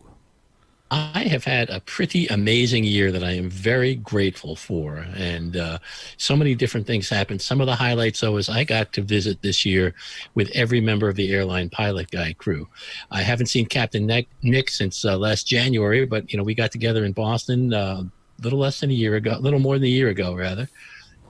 I 0.91 1.25
have 1.25 1.45
had 1.45 1.69
a 1.69 1.81
pretty 1.81 2.27
amazing 2.29 2.85
year 2.85 3.13
that 3.13 3.23
I 3.23 3.33
am 3.33 3.51
very 3.51 3.95
grateful 3.97 4.57
for. 4.57 5.05
And 5.17 5.57
uh, 5.57 5.79
so 6.17 6.35
many 6.35 6.55
different 6.55 6.87
things 6.87 7.11
happened. 7.11 7.43
Some 7.43 7.61
of 7.61 7.67
the 7.67 7.75
highlights, 7.75 8.21
though, 8.21 8.39
is 8.39 8.49
I 8.49 8.65
got 8.65 8.93
to 8.95 9.03
visit 9.03 9.43
this 9.43 9.67
year 9.67 9.95
with 10.35 10.51
every 10.55 10.81
member 10.81 11.09
of 11.09 11.17
the 11.17 11.31
airline 11.31 11.69
pilot 11.69 12.11
guy 12.11 12.33
crew. 12.33 12.69
I 13.11 13.21
haven't 13.21 13.47
seen 13.47 13.67
Captain 13.67 14.07
Nick, 14.07 14.29
Nick 14.43 14.71
since 14.71 15.05
uh, 15.05 15.19
last 15.19 15.47
January, 15.47 16.07
but, 16.07 16.33
you 16.33 16.39
know, 16.39 16.45
we 16.45 16.55
got 16.55 16.73
together 16.73 17.05
in 17.05 17.13
Boston 17.13 17.75
uh, 17.75 18.03
a 18.03 18.43
little 18.43 18.59
less 18.59 18.81
than 18.81 18.91
a 18.91 18.95
year 18.95 19.17
ago, 19.17 19.37
a 19.37 19.41
little 19.41 19.61
more 19.61 19.75
than 19.75 19.85
a 19.85 19.89
year 19.89 20.09
ago, 20.09 20.35
rather. 20.35 20.69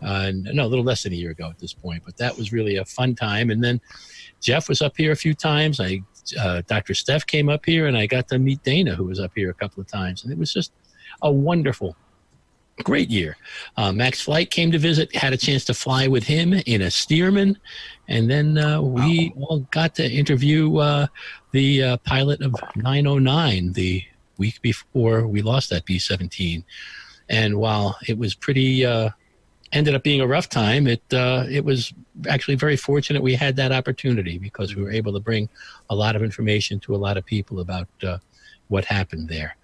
Uh, 0.00 0.30
no, 0.32 0.64
a 0.64 0.68
little 0.68 0.84
less 0.84 1.02
than 1.02 1.12
a 1.12 1.16
year 1.16 1.32
ago 1.32 1.48
at 1.50 1.58
this 1.58 1.72
point, 1.72 2.00
but 2.04 2.16
that 2.16 2.36
was 2.36 2.52
really 2.52 2.76
a 2.76 2.84
fun 2.84 3.16
time. 3.16 3.50
And 3.50 3.64
then 3.64 3.80
Jeff 4.40 4.68
was 4.68 4.80
up 4.80 4.96
here 4.96 5.10
a 5.10 5.16
few 5.16 5.34
times. 5.34 5.80
I, 5.80 6.00
uh, 6.38 6.62
Dr. 6.66 6.94
Steph 6.94 7.26
came 7.26 7.48
up 7.48 7.64
here, 7.64 7.86
and 7.86 7.96
I 7.96 8.06
got 8.06 8.28
to 8.28 8.38
meet 8.38 8.62
Dana, 8.62 8.94
who 8.94 9.04
was 9.04 9.20
up 9.20 9.32
here 9.34 9.50
a 9.50 9.54
couple 9.54 9.80
of 9.80 9.86
times, 9.86 10.24
and 10.24 10.32
it 10.32 10.38
was 10.38 10.52
just 10.52 10.72
a 11.22 11.30
wonderful, 11.30 11.96
great 12.84 13.10
year. 13.10 13.36
Uh, 13.76 13.92
Max 13.92 14.20
Flight 14.20 14.50
came 14.50 14.70
to 14.72 14.78
visit, 14.78 15.14
had 15.14 15.32
a 15.32 15.36
chance 15.36 15.64
to 15.66 15.74
fly 15.74 16.06
with 16.06 16.24
him 16.24 16.52
in 16.52 16.82
a 16.82 16.86
Stearman, 16.86 17.56
and 18.08 18.30
then 18.30 18.58
uh, 18.58 18.80
we 18.80 19.32
all 19.40 19.60
got 19.70 19.94
to 19.96 20.10
interview 20.10 20.76
uh, 20.78 21.06
the 21.52 21.82
uh, 21.82 21.96
pilot 21.98 22.42
of 22.42 22.54
909 22.76 23.72
the 23.72 24.02
week 24.38 24.60
before 24.62 25.26
we 25.26 25.42
lost 25.42 25.70
that 25.70 25.84
B-17. 25.84 26.64
And 27.30 27.58
while 27.58 27.98
it 28.06 28.16
was 28.16 28.34
pretty 28.34 28.86
uh, 28.86 29.10
ended 29.72 29.94
up 29.94 30.02
being 30.02 30.20
a 30.20 30.26
rough 30.26 30.48
time. 30.48 30.86
It 30.86 31.02
uh, 31.12 31.44
it 31.50 31.64
was 31.64 31.92
actually 32.28 32.54
very 32.54 32.76
fortunate 32.76 33.22
we 33.22 33.34
had 33.34 33.56
that 33.56 33.72
opportunity 33.72 34.38
because 34.38 34.74
we 34.74 34.82
were 34.82 34.90
able 34.90 35.12
to 35.12 35.20
bring 35.20 35.48
a 35.90 35.94
lot 35.94 36.16
of 36.16 36.22
information 36.22 36.80
to 36.80 36.94
a 36.94 36.96
lot 36.96 37.16
of 37.16 37.24
people 37.24 37.60
about 37.60 37.88
uh, 38.02 38.18
what 38.68 38.84
happened 38.84 39.28
there. 39.28 39.56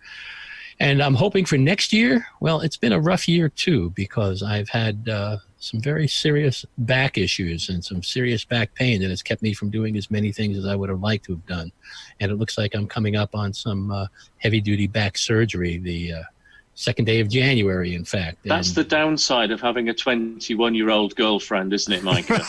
And 0.80 1.00
I'm 1.00 1.14
hoping 1.14 1.44
for 1.44 1.56
next 1.56 1.92
year. 1.92 2.26
Well, 2.40 2.60
it's 2.60 2.76
been 2.76 2.92
a 2.92 3.00
rough 3.00 3.28
year 3.28 3.48
too 3.48 3.90
because 3.90 4.42
I've 4.42 4.68
had 4.68 5.08
uh, 5.08 5.36
some 5.58 5.80
very 5.80 6.08
serious 6.08 6.64
back 6.78 7.16
issues 7.16 7.68
and 7.68 7.84
some 7.84 8.02
serious 8.02 8.44
back 8.44 8.74
pain 8.74 9.00
that 9.00 9.10
has 9.10 9.22
kept 9.22 9.40
me 9.40 9.54
from 9.54 9.70
doing 9.70 9.96
as 9.96 10.10
many 10.10 10.32
things 10.32 10.58
as 10.58 10.66
I 10.66 10.74
would 10.74 10.88
have 10.88 11.00
liked 11.00 11.26
to 11.26 11.32
have 11.32 11.46
done. 11.46 11.70
And 12.18 12.32
it 12.32 12.36
looks 12.36 12.58
like 12.58 12.74
I'm 12.74 12.88
coming 12.88 13.14
up 13.14 13.34
on 13.34 13.52
some 13.52 13.92
uh, 13.92 14.06
heavy 14.38 14.60
duty 14.60 14.88
back 14.88 15.16
surgery 15.16 15.78
the 15.78 16.14
uh, 16.14 16.22
second 16.74 17.04
day 17.04 17.20
of 17.20 17.28
January, 17.28 17.94
in 17.94 18.04
fact. 18.04 18.38
That's 18.44 18.68
And- 18.68 18.76
the 18.76 18.84
downside 18.84 19.50
of 19.50 19.60
having 19.60 19.88
a 19.88 19.94
21 19.94 20.74
year 20.74 20.90
old 20.90 21.14
girlfriend, 21.16 21.72
isn't 21.72 21.92
it, 21.92 22.02
Mike? 22.02 22.26
it 22.30 22.40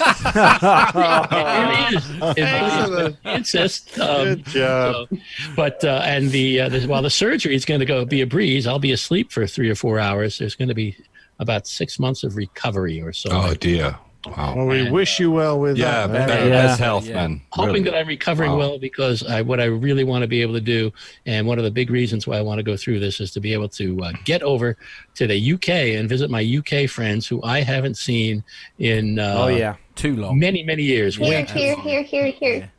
is. 1.93 2.09
It 2.37 2.41
really 2.41 3.09
is. 3.11 3.15
Incest. 3.25 3.99
Um, 3.99 4.25
Good 4.25 4.45
job. 4.47 5.07
so- 5.09 5.17
but 5.55 5.83
uh, 5.83 6.01
and 6.03 6.31
the, 6.31 6.61
uh, 6.61 6.69
the 6.69 6.85
while 6.87 7.01
the 7.01 7.09
surgery 7.09 7.55
is 7.55 7.65
going 7.65 7.79
to 7.79 7.85
go 7.85 8.05
be 8.05 8.21
a 8.21 8.27
breeze, 8.27 8.67
I'll 8.67 8.79
be 8.79 8.91
asleep 8.91 9.31
for 9.31 9.45
three 9.47 9.69
or 9.69 9.75
four 9.75 9.99
hours. 9.99 10.37
There's 10.39 10.55
going 10.55 10.69
to 10.69 10.75
be 10.75 10.95
about 11.39 11.67
six 11.67 11.99
months 11.99 12.23
of 12.23 12.35
recovery 12.35 13.01
or 13.01 13.11
so. 13.13 13.29
Oh 13.31 13.53
dear. 13.53 13.97
Wow. 14.25 14.55
Well, 14.55 14.65
we 14.67 14.89
wish 14.89 15.19
you 15.19 15.31
well 15.31 15.59
with 15.59 15.77
Yeah, 15.77 16.07
that. 16.07 16.27
better- 16.27 16.49
best 16.49 16.79
health, 16.79 17.07
man. 17.09 17.41
Hoping 17.51 17.73
Really. 17.73 17.83
that 17.85 17.95
I'm 17.95 18.07
recovering 18.07 18.51
Wow. 18.51 18.57
well 18.57 18.79
because 18.79 19.23
I, 19.23 19.41
what 19.41 19.59
I 19.59 19.65
really 19.65 20.03
want 20.03 20.21
to 20.23 20.27
be 20.27 20.41
able 20.41 20.53
to 20.53 20.61
do, 20.61 20.91
and 21.25 21.45
one 21.45 21.57
of 21.57 21.63
the 21.63 21.71
big 21.71 21.89
reasons 21.91 22.25
why 22.25 22.37
I 22.37 22.41
want 22.41 22.59
to 22.59 22.63
go 22.63 22.75
through 22.75 22.99
this 22.99 23.19
is 23.19 23.31
to 23.33 23.39
be 23.39 23.53
able 23.53 23.69
to 23.69 24.01
uh, 24.03 24.11
get 24.23 24.41
over 24.43 24.77
to 25.15 25.27
the 25.27 25.53
UK 25.53 25.69
and 25.97 26.09
visit 26.09 26.29
my 26.29 26.41
UK 26.41 26.89
friends 26.89 27.27
who 27.27 27.41
I 27.43 27.61
haven't 27.61 27.97
seen 27.97 28.43
in 28.79 29.19
uh, 29.19 29.35
Oh, 29.37 29.47
yeah. 29.47 29.75
too 29.95 30.15
long, 30.15 30.39
many 30.39 30.63
many 30.63 30.83
years. 30.83 31.15
Here, 31.17 31.29
Way 31.29 31.45
here, 31.45 31.75
here, 31.77 32.03
here, 32.03 32.25
here. 32.31 32.71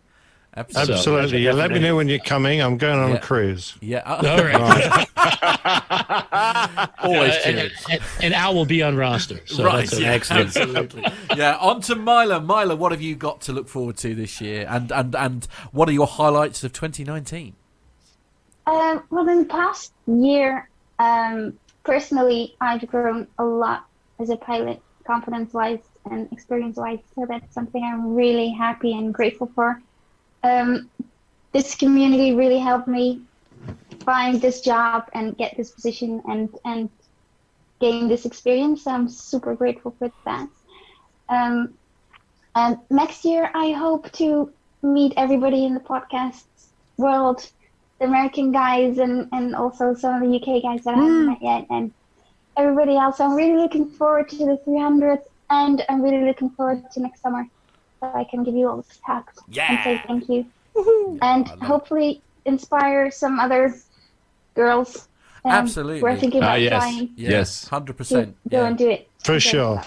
Absolutely. 0.57 1.43
You 1.43 1.53
let 1.53 1.71
me 1.71 1.79
know 1.79 1.97
when 1.97 2.09
you're 2.09 2.19
coming. 2.19 2.63
I'm 2.63 2.79
going 2.79 2.99
on 2.99 3.11
Yeah. 3.11 3.17
a 3.17 3.21
cruise. 3.21 3.75
Yeah. 3.81 4.01
All 4.07 4.23
right. 4.23 5.07
Always 6.99 7.33
Uh, 7.35 7.41
and, 7.45 7.57
cheered. 7.59 7.73
and, 7.91 8.01
and 8.23 8.35
Al 8.35 8.55
will 8.55 8.65
be 8.65 8.83
on 8.83 8.97
roster. 8.97 9.41
So 9.47 9.65
right, 9.65 9.81
that's 9.89 9.99
a- 9.99 10.01
yeah, 10.03 10.19
absolutely. 10.31 11.05
yeah, 11.37 11.57
on 11.61 11.81
to 11.83 11.95
Mila. 11.95 12.41
Mila, 12.41 12.75
what 12.77 12.93
have 12.93 13.03
you 13.03 13.15
got 13.15 13.41
to 13.43 13.53
look 13.53 13.69
forward 13.69 13.97
to 13.99 14.15
this 14.15 14.41
year, 14.41 14.67
and 14.69 14.91
and 14.93 15.15
and 15.15 15.47
what 15.73 15.89
are 15.89 15.93
your 15.93 16.07
highlights 16.07 16.65
of 16.65 16.73
2019? 16.73 17.55
Um, 18.67 19.03
well, 19.11 19.29
in 19.29 19.39
the 19.41 19.45
past 19.45 19.93
year, 20.07 20.69
um, 20.99 21.59
personally, 21.85 22.57
I've 22.61 22.87
grown 22.87 23.27
a 23.39 23.45
lot 23.45 23.87
as 24.19 24.31
a 24.31 24.37
pilot, 24.37 24.81
confidence-wise 25.07 25.81
and 26.11 26.31
experience-wise. 26.33 26.99
So 27.15 27.27
that's 27.29 27.53
something 27.55 27.83
I'm 27.85 28.15
really 28.15 28.51
happy 28.51 28.93
and 28.97 29.13
grateful 29.15 29.51
for. 29.55 29.81
Um, 30.47 30.91
this 31.53 31.75
community 31.75 32.35
really 32.35 32.59
helped 32.59 32.89
me 32.89 33.23
find 34.01 34.41
this 34.41 34.61
job 34.61 35.09
and 35.15 35.37
get 35.37 35.57
this 35.57 35.71
position 35.71 36.23
and 36.29 36.49
and 36.65 36.91
gain 37.81 38.09
this 38.09 38.25
experience. 38.25 38.85
So 38.85 38.91
I'm 38.91 39.09
super 39.09 39.55
grateful 39.55 39.93
for 39.99 40.11
that. 40.25 40.49
Um, 41.29 41.75
and 42.55 42.79
next 42.91 43.25
year, 43.25 43.51
I 43.55 43.73
hope 43.73 44.11
to 44.13 44.53
meet 44.83 45.13
everybody 45.17 45.65
in 45.65 45.75
the 45.75 45.81
podcast 45.81 46.45
world 46.97 47.51
the 47.99 48.05
American 48.05 48.53
guys 48.53 48.99
and, 48.99 49.29
and 49.33 49.55
also 49.55 49.95
some 49.95 50.23
of 50.23 50.29
the 50.29 50.37
UK 50.37 50.63
guys 50.63 50.85
that 50.85 50.95
I 50.95 50.99
haven't 50.99 51.27
met 51.27 51.43
yet 51.43 51.67
and 51.71 51.93
everybody 52.57 52.97
else. 52.97 53.21
I'm 53.21 53.35
really 53.35 53.57
looking 53.57 53.89
forward 53.89 54.29
to 54.31 54.37
the 54.37 54.61
300th 54.67 55.25
and 55.51 55.85
I'm 55.89 56.03
really 56.03 56.25
looking 56.25 56.51
forward 56.51 56.91
to 56.93 57.01
next 57.01 57.23
summer 57.23 57.47
I 58.03 58.25
can 58.31 58.45
give 58.45 58.55
you 58.55 58.69
all 58.69 58.77
the 58.79 58.85
talks 59.05 59.39
and 59.47 59.55
say 59.85 60.03
thank 60.07 60.29
you. 60.29 60.47
and 61.23 61.49
hopefully 61.63 62.23
inspire 62.45 63.11
some 63.11 63.41
other 63.41 63.75
girls 64.55 65.09
um, 65.45 65.53
Absolutely. 65.53 66.03
we're 66.03 66.17
thinking 66.17 66.43
Ah, 66.43 66.47
about 66.47 66.61
yes. 66.61 66.73
flying 66.83 67.11
Yes. 67.17 67.69
hundred 67.69 67.87
to 67.93 67.95
percent. 67.95 68.37
go 68.49 68.61
Yeah. 68.63 68.67
and 68.67 68.79
do 68.79 68.91
it. 68.91 69.09
For 69.25 69.33
Okay. 69.33 69.39
sure. 69.39 69.83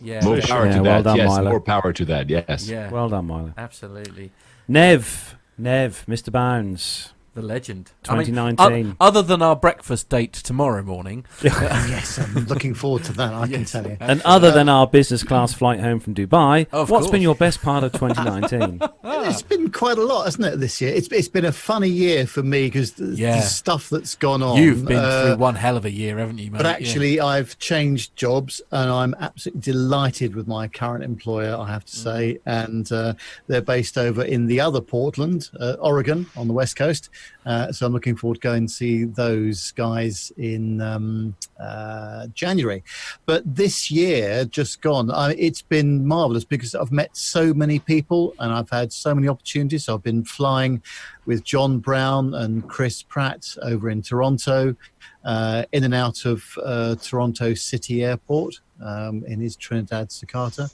Yeah. 0.00 0.22
More 0.24 0.34
power 0.40 0.42
sure. 0.42 0.64
to 0.64 0.82
well 0.82 0.82
that. 0.84 1.04
done, 1.04 1.16
yes, 1.16 1.36
Mila. 1.38 1.50
more 1.50 1.60
power 1.60 1.92
to 1.92 2.04
that. 2.04 2.28
Yes. 2.30 2.68
Yeah. 2.68 2.90
Well 2.90 3.08
done, 3.08 3.26
Mila. 3.26 3.54
Absolutely. 3.56 4.30
Nev, 4.68 5.36
Nev, 5.56 6.04
Mr. 6.06 6.30
Bounds. 6.30 7.12
The 7.38 7.46
legend. 7.46 7.92
I 8.08 8.16
mean, 8.16 8.26
2019. 8.26 8.96
o- 9.00 9.06
other 9.06 9.22
than 9.22 9.42
our 9.42 9.54
breakfast 9.54 10.08
date 10.08 10.32
tomorrow 10.32 10.82
morning. 10.82 11.24
yes, 11.44 12.18
I'm 12.18 12.46
looking 12.46 12.74
forward 12.74 13.04
to 13.04 13.12
that. 13.12 13.32
I 13.32 13.46
can 13.46 13.64
tell 13.64 13.86
you. 13.86 13.96
And 14.00 14.20
other 14.24 14.50
than 14.50 14.68
our 14.68 14.88
business 14.88 15.22
class 15.22 15.52
flight 15.52 15.78
home 15.78 16.00
from 16.00 16.16
Dubai, 16.16 16.66
Of 16.72 16.90
what's 16.90 17.02
course. 17.04 17.12
been 17.12 17.22
your 17.22 17.36
best 17.36 17.62
part 17.62 17.84
of 17.84 17.92
2019? 17.92 18.80
It's 19.28 19.42
been 19.42 19.70
quite 19.70 19.98
a 19.98 20.02
lot, 20.04 20.24
hasn't 20.24 20.46
it, 20.46 20.58
this 20.60 20.80
year? 20.80 20.94
It's, 20.94 21.08
it's 21.08 21.28
been 21.28 21.44
a 21.44 21.52
funny 21.52 21.88
year 21.88 22.26
for 22.26 22.42
me 22.42 22.66
because 22.66 22.92
the, 22.92 23.06
Yeah. 23.14 23.36
the 23.36 23.42
stuff 23.42 23.88
that's 23.90 24.14
gone 24.14 24.42
on. 24.42 24.56
You've 24.56 24.84
been 24.86 24.96
uh, 24.98 25.22
through 25.26 25.36
one 25.36 25.54
hell 25.54 25.76
of 25.76 25.84
a 25.84 25.90
year, 25.90 26.18
haven't 26.18 26.38
you, 26.38 26.50
mate? 26.50 26.58
But 26.58 26.66
actually, 26.66 27.20
I've 27.20 27.58
changed 27.58 28.16
jobs, 28.16 28.62
and 28.70 28.90
I'm 28.90 29.14
absolutely 29.20 29.60
delighted 29.60 30.34
with 30.34 30.46
my 30.48 30.66
current 30.68 31.04
employer. 31.04 31.54
I 31.56 31.70
have 31.70 31.84
to 31.86 31.92
Mm. 31.92 32.02
say, 32.02 32.38
and 32.46 32.90
uh, 32.92 33.14
they're 33.48 33.60
based 33.60 33.98
over 33.98 34.22
in 34.24 34.46
the 34.46 34.60
other 34.60 34.80
Portland, 34.80 35.50
uh, 35.60 35.76
Oregon, 35.80 36.26
on 36.36 36.46
the 36.48 36.54
west 36.54 36.76
coast. 36.76 37.10
Uh, 37.46 37.72
so 37.72 37.86
I'm 37.86 37.92
looking 37.92 38.16
forward 38.16 38.36
to 38.36 38.40
going 38.40 38.58
and 38.58 38.70
see 38.70 39.04
those 39.04 39.72
guys 39.72 40.32
in 40.36 40.80
um, 40.80 41.34
uh, 41.58 42.26
January. 42.34 42.84
But 43.26 43.42
this 43.44 43.90
year, 43.90 44.44
just 44.44 44.82
gone, 44.82 45.10
I, 45.10 45.34
it's 45.38 45.62
been 45.62 46.06
marvelous 46.06 46.44
because 46.44 46.74
I've 46.74 46.92
met 46.92 47.16
so 47.16 47.54
many 47.54 47.78
people 47.78 48.34
and 48.38 48.52
I've 48.52 48.70
had 48.70 48.92
so 48.92 49.14
many 49.14 49.28
opportunities. 49.28 49.88
I've 49.88 50.02
been 50.02 50.24
flying 50.24 50.82
with 51.26 51.44
John 51.44 51.78
Brown 51.78 52.34
and 52.34 52.68
Chris 52.68 53.02
Pratt 53.02 53.56
over 53.62 53.88
in 53.90 54.02
Toronto, 54.02 54.76
uh, 55.24 55.64
in 55.72 55.84
and 55.84 55.94
out 55.94 56.24
of 56.24 56.44
uh, 56.62 56.96
Toronto 56.96 57.54
City 57.54 58.04
Airport 58.04 58.60
um, 58.84 59.24
in 59.26 59.40
his 59.40 59.56
Trinidad 59.56 60.08
Socata. 60.08 60.70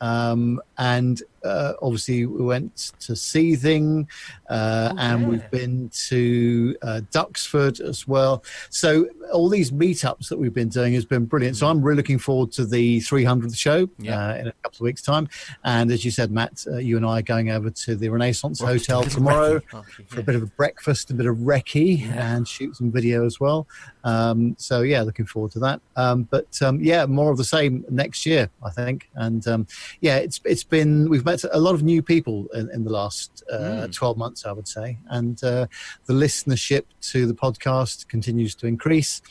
Um, 0.00 0.60
and 0.76 1.22
uh, 1.44 1.74
obviously, 1.82 2.26
we 2.26 2.44
went 2.44 2.92
to 3.00 3.14
Seething, 3.16 4.08
uh, 4.48 4.94
and 4.98 5.28
we've 5.28 5.50
been 5.50 5.90
to 6.08 6.76
uh, 6.82 7.00
Duxford 7.12 7.80
as 7.80 8.06
well. 8.08 8.42
So 8.70 9.06
all 9.32 9.48
these 9.48 9.70
meetups 9.70 10.28
that 10.28 10.38
we've 10.38 10.54
been 10.54 10.68
doing 10.68 10.94
has 10.94 11.04
been 11.04 11.26
brilliant. 11.26 11.56
So 11.56 11.66
I'm 11.66 11.82
really 11.82 11.98
looking 11.98 12.18
forward 12.18 12.52
to 12.52 12.64
the 12.64 12.98
300th 13.00 13.56
show 13.56 13.88
Yeah. 13.98 14.28
uh, 14.28 14.34
in 14.36 14.46
a 14.48 14.52
couple 14.62 14.76
of 14.76 14.80
weeks' 14.80 15.02
time. 15.02 15.28
And 15.64 15.90
as 15.90 16.04
you 16.04 16.10
said, 16.10 16.30
Matt, 16.30 16.64
uh, 16.66 16.76
you 16.78 16.96
and 16.96 17.04
I 17.04 17.18
are 17.18 17.22
going 17.22 17.50
over 17.50 17.70
to 17.70 17.94
the 17.96 18.08
Renaissance 18.08 18.60
Right, 18.62 18.72
Hotel 18.72 19.02
tomorrow 19.04 19.60
aren't 19.72 19.86
for 20.08 20.20
a 20.20 20.22
bit 20.22 20.34
of 20.34 20.42
a 20.42 20.46
breakfast, 20.46 21.10
a 21.10 21.14
bit 21.14 21.26
of 21.26 21.36
recce, 21.38 22.02
and 22.12 22.46
shoot 22.48 22.76
some 22.76 22.90
video 22.90 23.26
as 23.26 23.38
well. 23.38 23.66
Um, 24.04 24.54
so 24.58 24.80
yeah, 24.82 25.02
looking 25.02 25.26
forward 25.26 25.52
to 25.52 25.58
that. 25.60 25.80
Um, 25.96 26.22
but 26.22 26.60
um, 26.62 26.80
yeah, 26.80 27.04
more 27.06 27.30
of 27.30 27.36
the 27.36 27.44
same 27.44 27.84
next 27.90 28.24
year, 28.24 28.48
I 28.64 28.70
think. 28.70 29.10
And 29.14 29.46
um, 29.46 29.66
yeah, 30.00 30.16
it's 30.16 30.40
it's 30.44 30.64
been 30.64 31.08
we've 31.10 31.24
met 31.30 31.40
a 31.52 31.60
lot 31.66 31.74
of 31.74 31.82
new 31.82 32.00
people 32.02 32.36
in, 32.58 32.64
in 32.74 32.80
the 32.84 32.90
last 33.00 33.30
uh, 33.52 33.56
Mm. 33.88 33.92
12 33.94 34.16
months, 34.24 34.40
I 34.46 34.52
would 34.52 34.68
say, 34.68 34.98
and 35.18 35.36
uh, 35.44 35.66
the 36.06 36.14
listenership 36.24 36.84
to 37.12 37.26
the 37.26 37.34
podcast 37.34 38.08
continues 38.08 38.54
to 38.56 38.66
increase. 38.66 39.22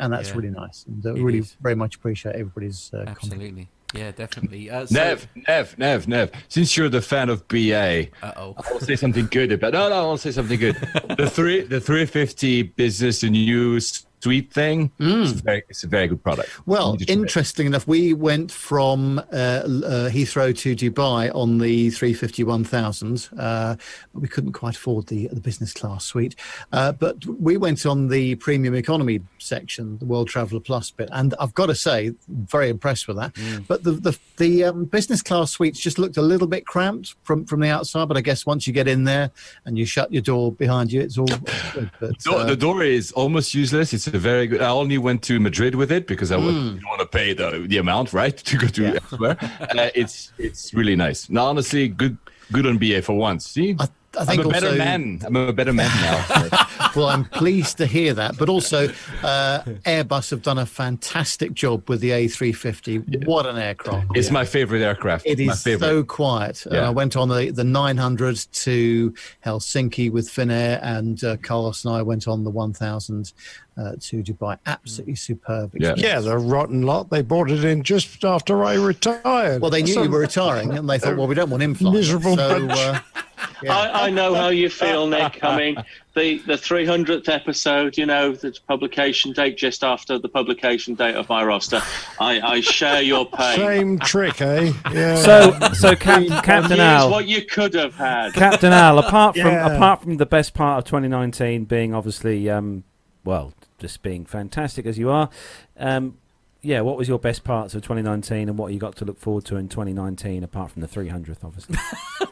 And 0.00 0.12
that's 0.12 0.28
Yeah. 0.30 0.36
really 0.36 0.50
nice, 0.62 0.78
and 0.88 1.04
uh, 1.04 1.14
really 1.14 1.38
is. 1.38 1.56
very 1.60 1.74
much 1.74 1.96
appreciate 1.96 2.34
everybody's 2.36 2.80
uh, 2.94 2.98
comment. 2.98 3.18
Absolutely. 3.22 3.68
Yeah, 3.94 4.10
definitely. 4.12 4.70
Uh, 4.70 4.86
so- 4.86 4.94
Nev, 4.94 5.26
Nev, 5.48 5.66
Nev, 5.78 6.06
Nev. 6.06 6.30
Since 6.48 6.76
you're 6.76 6.90
the 6.90 7.00
fan 7.12 7.28
of 7.30 7.38
BA, 7.48 8.08
Uh-oh. 8.22 8.54
I'll 8.58 8.80
say 8.80 8.96
something 8.96 9.26
good 9.38 9.50
about. 9.50 9.72
No, 9.72 9.88
no, 9.88 9.96
I'll 10.08 10.16
say 10.26 10.30
something 10.30 10.60
good. 10.60 10.76
the 11.16 11.28
three, 11.28 11.62
the 11.62 11.80
350 11.80 12.62
business 12.82 13.22
and 13.22 13.32
news 13.32 14.06
suite 14.20 14.52
thing. 14.52 14.90
It's, 14.98 15.30
very, 15.32 15.62
it's 15.68 15.84
a 15.84 15.86
very 15.86 16.08
good 16.08 16.22
product. 16.22 16.50
Well, 16.66 16.92
You 16.92 16.92
need 16.92 16.98
to 16.98 17.04
try 17.06 17.12
it. 17.14 17.18
interesting 17.20 17.66
enough, 17.66 17.86
we 17.86 18.14
went 18.14 18.50
from 18.50 19.18
uh, 19.18 19.22
uh, 19.32 20.10
Heathrow 20.10 20.56
to 20.58 20.74
Dubai 20.74 21.34
on 21.34 21.58
the 21.58 21.88
350-1000. 21.88 23.38
Uh, 23.38 23.76
we 24.14 24.28
couldn't 24.28 24.52
quite 24.52 24.76
afford 24.76 25.06
the 25.06 25.28
the 25.28 25.40
business 25.40 25.72
class 25.72 26.04
suite, 26.04 26.34
uh, 26.72 26.92
but 26.92 27.24
we 27.26 27.56
went 27.56 27.84
on 27.86 28.08
the 28.08 28.34
premium 28.36 28.74
economy 28.74 29.20
section, 29.38 29.98
the 29.98 30.04
World 30.04 30.28
Traveller 30.28 30.60
Plus 30.60 30.90
bit, 30.90 31.08
and 31.12 31.34
I've 31.40 31.54
got 31.54 31.66
to 31.66 31.74
say, 31.74 32.12
very 32.28 32.68
impressed 32.70 33.08
with 33.08 33.16
that. 33.18 33.34
But 33.68 33.84
the 33.84 33.92
the, 33.92 34.18
the 34.36 34.64
um, 34.64 34.84
business 34.86 35.22
class 35.22 35.52
suites 35.52 35.78
just 35.80 35.98
looked 35.98 36.16
a 36.16 36.22
little 36.22 36.46
bit 36.46 36.66
cramped 36.66 37.14
from 37.22 37.44
from 37.44 37.60
the 37.60 37.68
outside. 37.68 38.08
But 38.08 38.16
I 38.16 38.20
guess 38.20 38.46
once 38.46 38.66
you 38.66 38.72
get 38.72 38.88
in 38.88 39.04
there 39.04 39.30
and 39.64 39.76
you 39.78 39.84
shut 39.86 40.12
your 40.12 40.22
door 40.22 40.52
behind 40.52 40.90
you, 40.92 41.00
it's 41.00 41.18
all 41.18 41.26
good. 41.26 41.90
But, 42.00 42.18
Do- 42.18 42.32
uh, 42.34 42.44
the 42.44 42.56
door 42.56 42.82
is 42.82 43.12
almost 43.12 43.54
useless. 43.54 43.92
It's 43.92 44.07
a 44.14 44.18
very 44.18 44.46
good. 44.46 44.60
I 44.62 44.70
only 44.70 44.98
went 44.98 45.22
to 45.24 45.38
Madrid 45.40 45.74
with 45.74 45.90
it 45.92 46.06
because 46.06 46.30
I 46.32 46.36
Mm. 46.36 46.74
didn't 46.74 46.86
want 46.88 47.00
to 47.00 47.06
pay 47.06 47.32
the 47.34 47.64
the 47.68 47.78
amount, 47.78 48.12
right, 48.12 48.36
to 48.50 48.56
go 48.56 48.66
to 48.66 48.86
elsewhere. 48.94 49.36
uh, 49.60 49.90
it's 49.94 50.32
it's 50.38 50.72
really 50.74 50.96
nice. 50.96 51.28
Now, 51.30 51.46
honestly, 51.46 51.88
good 51.88 52.16
good 52.52 52.66
on 52.66 52.78
BA 52.78 53.02
for 53.02 53.16
once. 53.16 53.46
See, 53.48 53.76
I, 53.78 53.88
I 54.18 54.24
think 54.24 54.40
am 54.40 54.46
a 54.46 54.50
better 54.50 54.72
man. 54.72 55.20
I'm 55.24 55.36
a 55.36 55.52
better 55.52 55.72
man 55.72 55.90
now. 56.00 56.48
well, 56.96 57.08
I'm 57.08 57.24
pleased 57.26 57.76
to 57.78 57.86
hear 57.86 58.14
that. 58.14 58.38
But 58.38 58.48
also, 58.48 58.88
uh, 59.22 59.60
Airbus 59.84 60.30
have 60.30 60.42
done 60.42 60.58
a 60.58 60.66
fantastic 60.66 61.52
job 61.52 61.88
with 61.88 62.00
the 62.00 62.10
A350. 62.10 63.26
What 63.26 63.46
an 63.46 63.58
aircraft! 63.58 64.16
it's 64.16 64.30
my 64.30 64.44
favorite 64.44 64.82
aircraft. 64.82 65.26
It 65.26 65.40
is 65.40 65.66
my 65.66 65.76
so 65.76 66.02
quiet. 66.02 66.66
Yeah. 66.70 66.86
I 66.88 66.90
went 66.90 67.16
on 67.16 67.28
the, 67.28 67.50
the 67.50 67.64
900 67.64 68.36
to 68.52 69.14
Helsinki 69.44 70.10
with 70.10 70.28
Finnair, 70.28 70.80
and 70.82 71.22
uh, 71.22 71.36
Carlos 71.42 71.84
and 71.84 71.94
I 71.94 72.02
went 72.02 72.26
on 72.26 72.44
the 72.44 72.50
1000 72.50 73.32
uh, 73.78 73.92
to 74.00 74.22
Dubai. 74.22 74.58
Absolutely 74.66 75.14
superb. 75.14 75.74
experience. 75.74 76.02
Yeah, 76.02 76.20
the 76.20 76.36
rotten 76.36 76.82
lot. 76.82 77.10
They 77.10 77.22
brought 77.22 77.50
it 77.50 77.64
in 77.64 77.82
just 77.82 78.24
after 78.24 78.64
I 78.64 78.74
retired. 78.74 79.62
Well, 79.62 79.70
they 79.70 79.82
knew 79.82 80.02
you 80.02 80.10
were 80.10 80.20
retiring, 80.20 80.72
and 80.72 80.88
they 80.88 80.98
thought, 80.98 81.16
well, 81.16 81.28
we 81.28 81.34
don't 81.34 81.50
want 81.50 81.62
him 81.62 81.74
flying. 81.74 81.94
Miserable 81.94 82.36
so, 82.36 82.66
bunch. 82.66 82.72
uh, 82.72 83.00
I, 83.70 84.06
I 84.06 84.10
know 84.10 84.34
how 84.34 84.48
you 84.48 84.68
feel, 84.68 85.06
Nick. 85.06 85.42
I 85.42 85.56
mean, 85.56 85.76
the 86.14 86.38
the 86.38 86.54
300th 86.54 87.28
episode, 87.28 87.96
you 87.96 88.06
know, 88.06 88.32
the 88.32 88.56
publication 88.66 89.32
date 89.32 89.56
just 89.56 89.84
after 89.84 90.18
the 90.18 90.28
publication 90.28 90.94
date 90.94 91.14
of 91.14 91.28
my 91.28 91.44
roster. 91.44 91.80
I, 92.20 92.40
I 92.40 92.60
share 92.60 93.02
your 93.02 93.26
pain. 93.26 93.56
Same 93.56 93.98
trick, 93.98 94.40
eh? 94.40 94.72
Yeah. 94.92 95.16
So, 95.16 95.58
so 95.74 95.96
Cap- 95.96 96.44
Captain 96.44 96.80
Al, 96.80 97.10
what 97.10 97.26
you 97.26 97.44
could 97.44 97.74
have 97.74 97.94
had. 97.94 98.32
Captain 98.34 98.72
Al. 98.72 98.98
Apart 98.98 99.36
from 99.36 99.46
Yeah. 99.46 99.74
apart 99.74 100.02
from 100.02 100.16
the 100.16 100.26
best 100.26 100.54
part 100.54 100.78
of 100.78 100.84
2019 100.84 101.64
being 101.64 101.94
obviously, 101.94 102.48
um, 102.50 102.84
well, 103.24 103.52
just 103.78 104.02
being 104.02 104.24
fantastic 104.26 104.86
as 104.86 104.98
you 104.98 105.10
are. 105.10 105.30
Um, 105.78 106.18
yeah, 106.60 106.80
what 106.80 106.96
was 106.96 107.06
your 107.08 107.20
best 107.20 107.44
parts 107.44 107.74
of 107.76 107.82
2019, 107.82 108.48
and 108.48 108.58
what 108.58 108.72
you 108.72 108.80
got 108.80 108.96
to 108.96 109.04
look 109.04 109.18
forward 109.20 109.44
to 109.44 109.56
in 109.56 109.68
2019, 109.68 110.42
apart 110.42 110.72
from 110.72 110.82
the 110.82 110.88
300th, 110.88 111.44
obviously? 111.44 111.76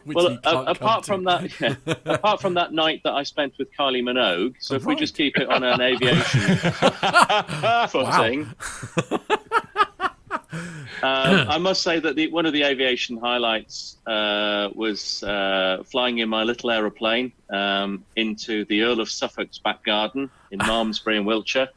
Well, 0.06 0.30
you 0.30 0.38
a- 0.44 0.52
can't 0.52 0.68
apart 0.68 1.02
to. 1.02 1.06
from 1.08 1.24
that, 1.24 1.60
yeah, 1.60 1.74
apart 2.04 2.40
from 2.40 2.54
that 2.54 2.72
night 2.72 3.00
that 3.02 3.12
I 3.14 3.24
spent 3.24 3.54
with 3.58 3.68
Kylie 3.76 4.04
Minogue, 4.04 4.54
so 4.60 4.76
if 4.76 4.84
we 4.84 4.94
just 4.94 5.16
keep 5.16 5.36
it 5.36 5.50
on 5.50 5.64
an 5.64 5.80
aviation 5.80 6.56
footing, 7.88 8.46
I 11.02 11.58
must 11.58 11.82
say 11.82 12.00
that 12.00 12.16
the, 12.16 12.28
one 12.28 12.46
of 12.46 12.52
the 12.52 12.62
aviation 12.62 13.16
highlights 13.18 13.98
uh, 14.06 14.70
was 14.74 15.22
uh, 15.22 15.82
flying 15.84 16.18
in 16.18 16.28
my 16.28 16.42
little 16.42 16.70
aeroplane 16.70 17.32
um, 17.50 18.04
into 18.16 18.64
the 18.66 18.82
Earl 18.82 19.00
of 19.00 19.10
Suffolk's 19.10 19.58
back 19.58 19.84
garden 19.84 20.30
in 20.50 20.58
Malmesbury 20.66 21.16
in 21.16 21.24
Wiltshire, 21.24 21.68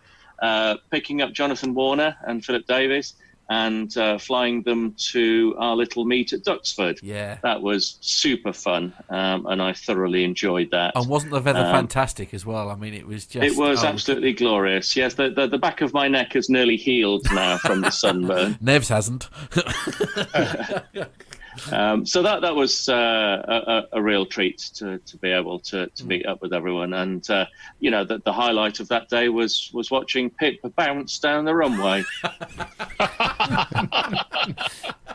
uh, 0.42 0.78
picking 0.90 1.22
up 1.22 1.34
Jonathan 1.34 1.74
Warner 1.74 2.16
and 2.24 2.44
Philip 2.44 2.66
Davis. 2.66 3.16
And 3.52 3.96
uh, 3.98 4.20
flying 4.20 4.62
them 4.62 4.94
to 5.12 5.56
our 5.58 5.76
little 5.76 6.06
meet 6.06 6.34
at 6.34 6.44
Duxford. 6.44 7.00
Yeah. 7.02 7.40
That 7.42 7.64
was 7.64 7.98
super 8.02 8.54
fun, 8.54 8.94
um, 9.10 9.48
and 9.48 9.60
I 9.60 9.74
thoroughly 9.74 10.24
enjoyed 10.24 10.70
that. 10.72 10.92
And 10.96 11.10
wasn't 11.10 11.32
the 11.32 11.42
weather 11.42 11.60
Um, 11.60 11.72
fantastic 11.72 12.34
as 12.36 12.46
well? 12.46 12.70
I 12.70 12.76
mean, 12.76 12.94
it 12.94 13.08
was 13.08 13.26
just. 13.26 13.44
it 13.44 13.58
was 13.58 13.84
oh, 13.84 13.88
absolutely 13.88 14.34
glorious. 14.34 14.96
Yes, 14.96 15.16
the, 15.16 15.32
the 15.32 15.48
the 15.48 15.58
back 15.58 15.82
of 15.82 15.94
my 15.94 16.08
neck 16.08 16.34
has 16.34 16.48
nearly 16.48 16.78
healed 16.78 17.26
now 17.34 17.58
from 17.58 17.82
the 17.82 17.90
sunburn. 17.90 18.54
Nevs 18.64 18.90
hasn't. 18.90 19.30
Um, 21.72 22.06
so 22.06 22.22
that 22.22 22.42
that 22.42 22.56
was 22.56 22.90
uh, 22.90 23.44
a, 23.48 23.72
a 23.72 24.00
a 24.00 24.02
real 24.02 24.26
treat 24.26 24.60
to, 24.76 25.00
to 25.00 25.18
be 25.18 25.30
able 25.30 25.60
to, 25.60 25.88
to 25.88 26.06
meet 26.06 26.26
up 26.26 26.42
with 26.42 26.54
everyone, 26.54 26.94
and 26.94 27.28
uh, 27.30 27.46
you 27.80 27.92
know 27.92 28.04
the, 28.04 28.20
the 28.20 28.34
highlight 28.34 28.80
of 28.80 28.88
that 28.90 29.10
day 29.10 29.30
was 29.30 29.72
was 29.74 29.92
watching 29.92 30.30
Pip 30.30 30.60
bounce 30.76 31.20
down 31.20 31.46
the 31.46 31.56
runway. 31.56 32.04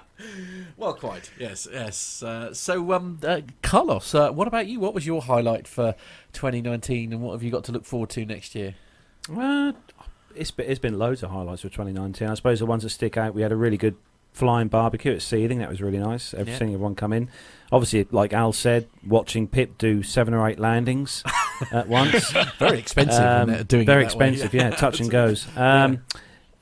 Well, 0.76 0.94
quite. 0.94 1.30
Yes, 1.38 1.68
yes. 1.70 2.22
Uh, 2.22 2.52
so, 2.52 2.92
um, 2.92 3.20
uh, 3.22 3.42
Carlos, 3.62 4.14
uh, 4.14 4.32
what 4.32 4.48
about 4.48 4.66
you? 4.66 4.80
What 4.80 4.94
was 4.94 5.06
your 5.06 5.22
highlight 5.22 5.68
for 5.68 5.94
2019, 6.32 7.12
and 7.12 7.22
what 7.22 7.32
have 7.32 7.42
you 7.42 7.50
got 7.50 7.64
to 7.64 7.72
look 7.72 7.84
forward 7.84 8.10
to 8.10 8.24
next 8.24 8.54
year? 8.54 8.74
Uh, 9.34 9.72
it's 10.34 10.50
been, 10.50 10.68
it's 10.68 10.80
been 10.80 10.98
loads 10.98 11.22
of 11.22 11.30
highlights 11.30 11.62
for 11.62 11.68
2019. 11.68 12.28
I 12.28 12.34
suppose 12.34 12.58
the 12.58 12.66
ones 12.66 12.82
that 12.82 12.90
stick 12.90 13.16
out, 13.16 13.34
we 13.34 13.42
had 13.42 13.52
a 13.52 13.56
really 13.56 13.76
good 13.76 13.96
flying 14.34 14.68
barbecue 14.68 15.12
at 15.14 15.22
Seething. 15.22 15.58
That 15.60 15.70
was 15.70 15.80
really 15.80 15.98
nice. 15.98 16.34
Every 16.34 16.52
Yeah. 16.52 16.58
seeing 16.58 16.74
everyone 16.74 16.94
come 16.96 17.12
in. 17.14 17.30
Obviously, 17.72 18.06
like 18.10 18.32
Al 18.34 18.52
said, 18.52 18.86
watching 19.06 19.48
Pip 19.48 19.78
do 19.78 20.02
seven 20.02 20.34
or 20.34 20.46
eight 20.48 20.58
landings 20.60 21.22
at 21.72 21.88
once. 21.88 22.30
Very 22.58 22.78
expensive, 22.78 23.24
isn't 23.48 23.68
doing 23.68 23.86
very 23.86 24.04
that 24.04 24.16
way? 24.16 24.28
expensive, 24.28 24.52
yeah. 24.54 24.70
Touch 24.76 25.00
and 25.00 25.10
goes. 25.10 25.46
Um, 25.56 26.02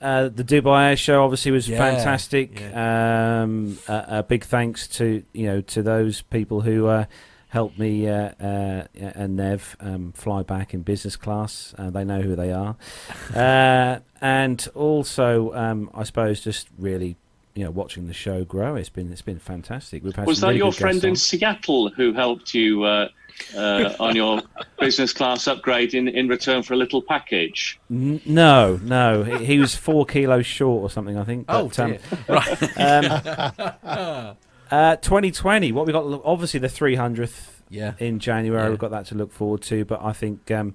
uh, 0.00 0.28
the 0.28 0.44
Dubai 0.44 0.90
Air 0.90 0.96
Show 0.96 1.22
obviously 1.24 1.50
was 1.50 1.68
Yeah, 1.68 1.78
fantastic. 1.78 2.60
Um, 2.74 3.78
a, 3.88 4.04
a 4.08 4.22
big 4.22 4.44
thanks 4.44 4.86
to 4.98 5.22
you 5.32 5.46
know 5.46 5.60
to 5.62 5.82
those 5.82 6.22
people 6.22 6.60
who 6.62 6.86
uh, 6.86 7.04
helped 7.48 7.78
me 7.78 8.08
uh, 8.08 8.30
uh, 8.40 8.84
and 8.94 9.36
Nev 9.36 9.76
um, 9.80 10.12
fly 10.12 10.42
back 10.42 10.72
in 10.74 10.82
business 10.82 11.16
class. 11.16 11.74
Uh, 11.78 11.90
they 11.90 12.04
know 12.04 12.20
who 12.22 12.34
they 12.34 12.52
are, 12.52 12.76
uh, 13.34 14.00
and 14.20 14.66
also 14.74 15.52
um, 15.54 15.90
I 15.94 16.02
suppose 16.04 16.40
just 16.40 16.68
really 16.78 17.16
you 17.54 17.64
know 17.64 17.70
watching 17.70 18.06
the 18.06 18.14
show 18.14 18.44
grow. 18.44 18.74
It's 18.76 18.88
been 18.88 19.12
it's 19.12 19.22
been 19.22 19.38
fantastic. 19.38 20.02
We've 20.04 20.14
had 20.16 20.26
Was 20.26 20.40
that 20.40 20.48
really 20.48 20.58
your 20.58 20.72
friend 20.72 21.02
in 21.04 21.10
on. 21.10 21.16
Seattle 21.16 21.90
who 21.90 22.12
helped 22.12 22.54
you 22.54 22.84
uh, 22.84 23.08
uh, 23.56 23.94
on 24.00 24.16
your 24.16 24.40
business 24.80 25.12
class 25.12 25.46
upgrade 25.46 25.94
in, 25.94 26.08
in 26.08 26.28
return 26.28 26.62
for 26.62 26.74
a 26.74 26.76
little 26.76 27.02
package? 27.02 27.78
N- 27.90 28.20
No, 28.24 28.78
no, 28.82 29.22
he, 29.22 29.44
he 29.44 29.58
was 29.58 29.74
four 29.74 30.06
kilos 30.06 30.46
short 30.46 30.82
or 30.82 30.90
something. 30.90 31.16
I 31.18 31.24
think. 31.24 31.44
Oh, 31.48 31.68
But, 31.68 31.78
um. 31.80 31.96
Right. 32.28 32.78
um, 32.78 34.36
uh, 34.70 34.96
2020. 34.96 35.72
What 35.72 35.86
we 35.86 35.92
got? 35.92 36.04
Obviously, 36.24 36.60
the 36.60 36.68
300th. 36.68 37.48
Yeah. 37.68 37.94
In 37.98 38.18
January, 38.18 38.62
Yeah. 38.64 38.68
we've 38.70 38.78
got 38.78 38.90
that 38.90 39.06
to 39.06 39.14
look 39.14 39.32
forward 39.32 39.62
to. 39.62 39.84
But 39.86 40.02
I 40.02 40.12
think, 40.12 40.50
um, 40.50 40.74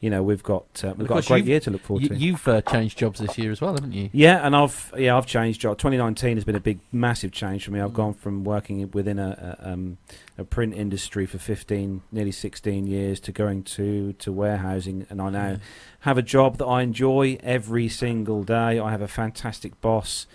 you 0.00 0.10
know, 0.10 0.22
we've 0.22 0.42
got 0.42 0.84
uh, 0.84 0.94
we've 0.96 1.08
got 1.08 1.24
a 1.24 1.26
great 1.26 1.46
year 1.46 1.58
to 1.60 1.70
look 1.70 1.82
forward 1.82 2.02
you, 2.02 2.08
to. 2.10 2.16
You've 2.16 2.46
uh, 2.46 2.60
changed 2.60 2.98
jobs 2.98 3.18
this 3.18 3.38
year 3.38 3.50
as 3.50 3.62
well, 3.62 3.74
haven't 3.74 3.92
you? 3.92 4.10
Yeah, 4.12 4.46
and 4.46 4.54
I've 4.54 4.92
yeah 4.96 5.16
I've 5.16 5.26
changed 5.26 5.62
job. 5.62 5.78
2019 5.78 6.36
has 6.36 6.44
been 6.44 6.54
a 6.54 6.60
big 6.60 6.80
massive 6.92 7.32
change 7.32 7.64
for 7.64 7.70
me. 7.70 7.80
Mm. 7.80 7.84
I've 7.84 7.94
gone 7.94 8.12
from 8.14 8.44
working 8.44 8.90
within 8.90 9.18
a 9.18 9.56
a, 9.62 9.72
um, 9.72 9.96
a 10.36 10.44
print 10.44 10.74
industry 10.74 11.24
for 11.24 11.38
15, 11.38 12.02
nearly 12.12 12.30
16 12.32 12.86
years 12.86 13.20
to 13.20 13.32
going 13.32 13.62
to 13.62 14.12
to 14.14 14.32
warehousing, 14.32 15.06
and 15.08 15.20
I 15.22 15.30
now 15.30 15.48
Yeah. 15.48 15.56
have 16.00 16.18
a 16.18 16.22
job 16.22 16.58
that 16.58 16.66
I 16.66 16.82
enjoy 16.82 17.38
every 17.42 17.88
single 17.88 18.42
day. 18.44 18.78
I 18.78 18.90
have 18.90 19.02
a 19.02 19.08
fantastic 19.08 19.80
boss, 19.80 20.26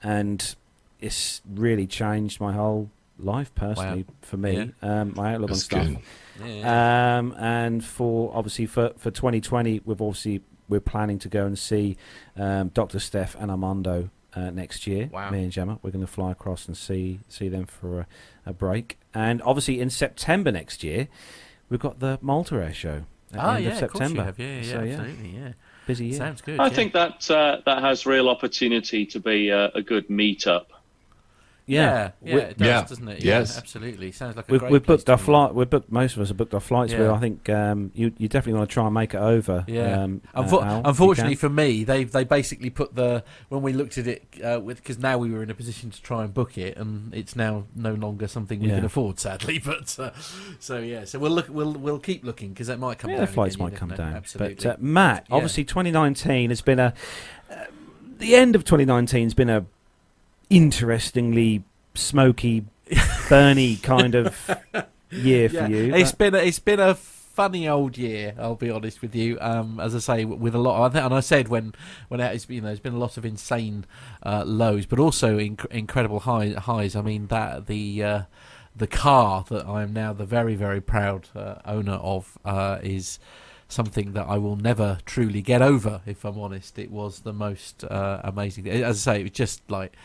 and 0.00 0.54
it's 1.00 1.42
really 1.52 1.86
changed 1.88 2.40
my 2.40 2.52
whole 2.52 2.90
life 3.18 3.52
personally 3.56 4.04
for 4.22 4.36
me. 4.36 4.72
Um, 4.80 5.12
my 5.16 5.34
outlook 5.34 5.50
That's 5.50 5.62
on 5.74 5.80
stuff. 5.82 5.86
good. 5.86 5.98
Yeah, 6.44 7.18
Um, 7.18 7.34
and 7.38 7.84
for 7.84 8.30
obviously 8.34 8.66
for 8.66 8.90
for 8.96 9.10
2020, 9.10 9.82
we've 9.84 10.00
obviously 10.00 10.42
we're 10.68 10.80
planning 10.80 11.18
to 11.20 11.28
go 11.28 11.46
and 11.46 11.58
see 11.58 11.96
um, 12.36 12.68
Doctor 12.68 12.98
Steph 12.98 13.34
and 13.40 13.50
Armando 13.50 14.10
uh, 14.34 14.50
next 14.50 14.86
year. 14.86 15.08
Wow. 15.12 15.30
Me 15.30 15.42
and 15.42 15.50
Gemma, 15.52 15.78
we're 15.82 15.90
going 15.90 16.04
to 16.04 16.10
fly 16.12 16.30
across 16.32 16.66
and 16.66 16.76
see 16.76 17.20
see 17.28 17.48
them 17.48 17.66
for 17.66 18.00
a, 18.00 18.06
a 18.46 18.52
break. 18.52 18.98
And 19.14 19.40
obviously 19.42 19.80
in 19.80 19.90
September 19.90 20.52
next 20.52 20.84
year, 20.84 21.08
we've 21.70 21.80
got 21.80 22.00
the 22.00 22.18
Malta 22.20 22.56
Air 22.56 22.74
Show. 22.74 23.04
At 23.30 23.32
the 23.32 23.40
Ah, 23.40 23.54
end 23.56 23.64
yeah, 23.64 23.70
of 23.76 23.82
of 23.82 23.90
course 23.90 24.00
you 24.00 24.06
September. 24.16 24.24
have. 24.24 24.38
Yeah, 24.38 24.60
yeah, 24.60 24.62
So, 24.62 24.78
absolutely, 24.80 25.28
yeah. 25.38 25.52
Busy 25.86 26.06
year. 26.06 26.16
Sounds 26.18 26.40
good. 26.42 26.60
I 26.60 26.64
yeah. 26.64 26.68
think 26.70 26.92
that 26.94 27.30
uh, 27.30 27.60
that 27.66 27.82
has 27.82 28.06
real 28.06 28.28
opportunity 28.28 29.04
to 29.06 29.20
be 29.20 29.48
a, 29.50 29.68
a 29.74 29.82
good 29.82 30.08
meetup. 30.08 30.66
Yeah, 31.68 32.10
yeah, 32.24 32.34
We- 32.34 32.40
it 32.40 32.58
does, 32.58 32.66
Yeah. 32.66 32.82
doesn't 32.82 33.08
it? 33.08 33.22
Yes. 33.24 33.52
Yeah, 33.52 33.58
absolutely. 33.58 34.10
Sounds 34.12 34.36
like 34.36 34.48
a 34.48 34.52
We've, 34.52 34.60
great 34.60 34.72
we've 34.72 34.86
booked 34.86 35.10
our 35.10 35.18
flight. 35.18 35.54
We've 35.54 35.68
booked 35.68 35.92
most 35.92 36.16
of 36.16 36.22
us 36.22 36.28
have 36.28 36.36
booked 36.36 36.54
our 36.54 36.60
flights. 36.60 36.92
Yeah. 36.92 37.00
Where 37.00 37.12
I 37.12 37.18
think 37.18 37.48
um, 37.50 37.90
you 37.94 38.12
you 38.18 38.26
definitely 38.28 38.58
want 38.58 38.70
to 38.70 38.72
try 38.74 38.86
and 38.86 38.94
make 38.94 39.12
it 39.14 39.18
over. 39.20 39.64
Yeah. 39.68 40.02
Um, 40.02 40.22
uh, 40.34 40.42
Al, 40.60 40.82
unfortunately 40.86 41.34
for 41.34 41.48
me, 41.50 41.84
they 41.84 42.04
they 42.04 42.24
basically 42.24 42.70
put 42.70 42.94
the 42.94 43.22
when 43.50 43.62
we 43.62 43.72
looked 43.74 43.98
at 43.98 44.06
it 44.06 44.24
uh, 44.42 44.58
with 44.60 44.78
because 44.78 44.98
now 44.98 45.18
we 45.18 45.30
were 45.30 45.42
in 45.42 45.50
a 45.50 45.54
position 45.54 45.90
to 45.90 46.02
try 46.02 46.24
and 46.24 46.32
book 46.32 46.56
it, 46.56 46.76
and 46.78 47.12
it's 47.14 47.36
now 47.36 47.64
no 47.76 47.92
longer 47.94 48.26
something 48.28 48.60
we 48.60 48.68
Yeah. 48.68 48.76
can 48.76 48.84
afford, 48.86 49.20
sadly. 49.20 49.58
But 49.64 49.98
uh, 49.98 50.10
so 50.58 50.78
yeah, 50.78 51.04
so 51.04 51.18
we'll 51.18 51.30
look 51.32 51.48
we'll 51.50 51.72
we'll 51.72 51.98
keep 51.98 52.24
looking 52.24 52.48
because 52.50 52.68
that 52.68 52.78
might 52.78 52.98
come 52.98 53.10
yeah, 53.10 53.18
down. 53.18 53.26
the 53.26 53.32
flights 53.32 53.56
again, 53.56 53.66
might 53.66 53.76
come 53.76 53.90
know. 53.90 53.96
down. 53.96 54.14
Absolutely. 54.14 54.54
But 54.54 54.66
uh, 54.66 54.76
Matt, 54.80 55.26
Yeah. 55.28 55.34
obviously, 55.36 55.64
2019 55.64 56.48
has 56.50 56.62
been 56.62 56.78
a 56.78 56.94
uh, 57.50 57.54
the 58.18 58.34
end 58.34 58.56
of 58.56 58.64
2019 58.64 59.24
has 59.24 59.34
been 59.34 59.50
a 59.50 59.66
interestingly 60.50 61.64
smoky, 61.94 62.64
burny 62.90 63.82
kind 63.82 64.14
of 64.14 64.50
year 65.10 65.48
for 65.48 65.66
you. 65.66 65.94
It's 65.94 66.12
Uh, 66.12 66.16
been 66.16 66.34
a, 66.34 66.38
it's 66.38 66.58
been 66.58 66.80
a 66.80 66.94
funny 66.94 67.68
old 67.68 67.96
year. 67.96 68.34
I'll 68.38 68.54
be 68.56 68.70
honest 68.70 69.00
with 69.02 69.14
you. 69.14 69.38
Um, 69.40 69.78
as 69.80 69.94
I 69.94 69.98
say, 69.98 70.24
with 70.24 70.54
a 70.54 70.58
lot, 70.58 70.92
think, 70.92 71.04
and 71.04 71.14
I 71.14 71.20
said 71.20 71.48
when 71.48 71.74
when 72.08 72.20
it's 72.20 72.48
you 72.48 72.60
know 72.60 72.68
there's 72.68 72.80
been 72.80 72.94
a 72.94 72.98
lot 72.98 73.16
of 73.16 73.24
insane 73.24 73.84
uh, 74.24 74.44
lows, 74.46 74.86
but 74.86 74.98
also 74.98 75.38
inc- 75.38 75.66
incredible 75.66 76.20
high, 76.20 76.50
highs. 76.50 76.96
I 76.96 77.02
mean 77.02 77.26
that 77.28 77.66
the. 77.66 78.02
Uh, 78.02 78.22
the 78.76 78.86
car 78.86 79.44
that 79.48 79.66
I 79.66 79.82
am 79.82 79.92
now 79.92 80.12
the 80.12 80.24
very, 80.24 80.54
very 80.54 80.80
proud 80.80 81.28
uh, 81.34 81.56
owner 81.64 81.94
of 81.94 82.38
uh, 82.44 82.78
is 82.80 83.18
something 83.66 84.12
that 84.12 84.26
I 84.28 84.38
will 84.38 84.54
never 84.54 84.98
truly 85.04 85.42
get 85.42 85.62
over. 85.62 86.00
If 86.06 86.24
I'm 86.24 86.38
honest, 86.38 86.78
it 86.78 86.88
was 86.92 87.20
the 87.20 87.32
most 87.32 87.82
uh, 87.82 88.20
amazing. 88.22 88.68
As 88.68 89.08
I 89.08 89.14
say, 89.14 89.20
it 89.20 89.22
was 89.24 89.32
just 89.32 89.68
like 89.68 89.96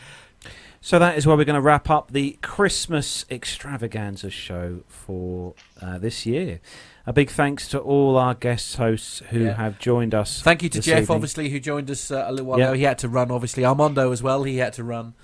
So 0.86 0.98
that 0.98 1.16
is 1.16 1.26
where 1.26 1.34
we're 1.34 1.46
going 1.46 1.54
to 1.54 1.62
wrap 1.62 1.88
up 1.88 2.10
the 2.10 2.36
Christmas 2.42 3.24
extravaganza 3.30 4.28
show 4.28 4.80
for 4.86 5.54
uh, 5.80 5.96
this 5.96 6.26
year. 6.26 6.60
A 7.06 7.12
big 7.14 7.30
thanks 7.30 7.66
to 7.68 7.78
all 7.78 8.18
our 8.18 8.34
guest 8.34 8.76
hosts 8.76 9.22
who 9.30 9.44
Yeah. 9.44 9.54
have 9.54 9.78
joined 9.78 10.14
us. 10.14 10.42
Thank 10.42 10.62
you 10.62 10.68
to 10.68 10.82
Jeff, 10.82 11.04
evening. 11.04 11.14
obviously, 11.14 11.48
who 11.48 11.58
joined 11.58 11.90
us 11.90 12.10
uh, 12.10 12.24
a 12.26 12.30
little 12.32 12.44
while 12.44 12.58
Yeah. 12.58 12.66
ago. 12.66 12.74
He 12.74 12.82
had 12.82 12.98
to 12.98 13.08
run, 13.08 13.30
obviously. 13.30 13.64
Armando 13.64 14.12
as 14.12 14.22
well. 14.22 14.42
He 14.42 14.58
had 14.58 14.74
to 14.74 14.84
run. 14.84 15.14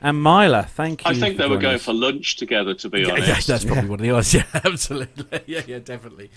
And 0.00 0.22
Mila, 0.22 0.62
thank 0.70 1.04
you. 1.04 1.10
I 1.10 1.14
think 1.14 1.36
they 1.36 1.48
were 1.48 1.58
going 1.58 1.74
us. 1.74 1.84
for 1.84 1.92
lunch 1.94 2.36
together, 2.36 2.74
to 2.74 2.88
be 2.88 3.00
Yeah, 3.00 3.10
honest. 3.14 3.28
yeah, 3.28 3.40
that's 3.54 3.64
probably 3.64 3.90
what 3.90 4.00
it 4.00 4.12
was. 4.12 4.32
Yeah, 4.32 4.44
absolutely. 4.64 5.40
Yeah, 5.48 5.62
yeah, 5.66 5.80
definitely. 5.80 6.30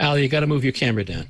Al, 0.00 0.18
you 0.18 0.28
got 0.28 0.40
to 0.40 0.48
move 0.48 0.64
your 0.64 0.72
camera 0.72 1.04
down. 1.04 1.28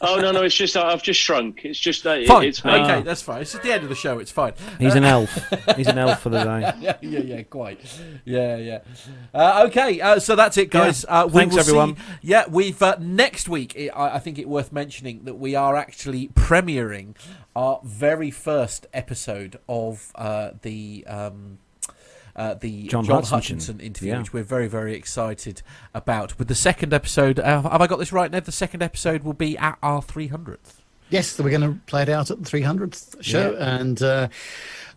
Oh 0.00 0.16
no, 0.16 0.30
no, 0.32 0.42
it's 0.42 0.54
just 0.54 0.76
I've 0.76 1.02
just 1.02 1.20
shrunk. 1.20 1.64
It's 1.64 1.78
just 1.78 2.04
that 2.04 2.26
Fine. 2.26 2.44
it's 2.46 2.64
me. 2.64 2.72
okay, 2.72 3.02
that's 3.02 3.22
fine. 3.22 3.42
It's 3.42 3.54
at 3.54 3.62
the 3.62 3.72
end 3.72 3.82
of 3.82 3.88
the 3.88 3.94
show. 3.94 4.18
It's 4.18 4.30
fine. 4.30 4.52
He's 4.78 4.94
an 4.94 5.04
Uh, 5.04 5.08
elf. 5.08 5.52
He's 5.76 5.88
an 5.88 5.98
elf 5.98 6.20
for 6.22 6.30
the 6.30 6.44
day. 6.44 6.72
yeah, 6.80 6.96
yeah, 7.02 7.18
yeah, 7.20 7.42
quite. 7.42 7.80
Yeah, 8.24 8.56
yeah. 8.56 8.78
Uh, 9.34 9.64
okay, 9.68 10.00
uh, 10.00 10.18
so 10.18 10.36
that's 10.36 10.56
it, 10.56 10.70
guys. 10.70 11.04
Yeah. 11.08 11.22
Uh, 11.22 11.26
we 11.26 11.32
Thanks, 11.32 11.56
everyone. 11.56 11.96
See, 11.96 12.02
yeah, 12.22 12.44
we've 12.48 12.80
uh, 12.82 12.96
next 13.00 13.48
week. 13.48 13.74
i 13.76 13.88
I, 13.88 14.14
I 14.16 14.18
think 14.18 14.38
it 14.38 14.48
worth 14.48 14.72
mentioning 14.72 15.24
that 15.24 15.34
we 15.34 15.54
are 15.54 15.76
actually 15.76 16.28
premiering 16.28 17.14
our 17.56 17.80
very 17.84 18.30
first 18.30 18.86
episode 18.92 19.58
of 19.68 20.12
uh, 20.14 20.50
the. 20.62 21.04
Um, 21.06 21.58
uh, 22.38 22.54
the 22.54 22.84
John 22.88 23.04
John, 23.04 23.16
Hutchinson. 23.16 23.36
Hutchinson 23.36 23.80
interview, 23.80 24.12
Yeah. 24.12 24.18
which 24.20 24.32
we're 24.32 24.42
very, 24.44 24.68
very 24.68 24.94
excited 24.94 25.60
about. 25.92 26.38
With 26.38 26.48
the 26.48 26.54
second 26.54 26.94
episode, 26.94 27.38
uh, 27.40 27.62
have 27.62 27.82
I 27.82 27.86
got 27.86 27.98
this 27.98 28.12
right, 28.12 28.30
Ned? 28.30 28.44
The 28.46 28.52
second 28.52 28.82
episode 28.82 29.24
will 29.24 29.34
be 29.34 29.58
at 29.58 29.76
our 29.82 30.00
300th. 30.00 30.76
Yes, 31.10 31.38
we're 31.38 31.50
going 31.50 31.62
to 31.62 31.80
play 31.86 32.02
it 32.02 32.08
out 32.08 32.30
at 32.30 32.42
the 32.42 32.48
300th 32.50 33.22
show. 33.22 33.52
Yeah. 33.52 33.76
And 33.80 34.02
uh, 34.02 34.28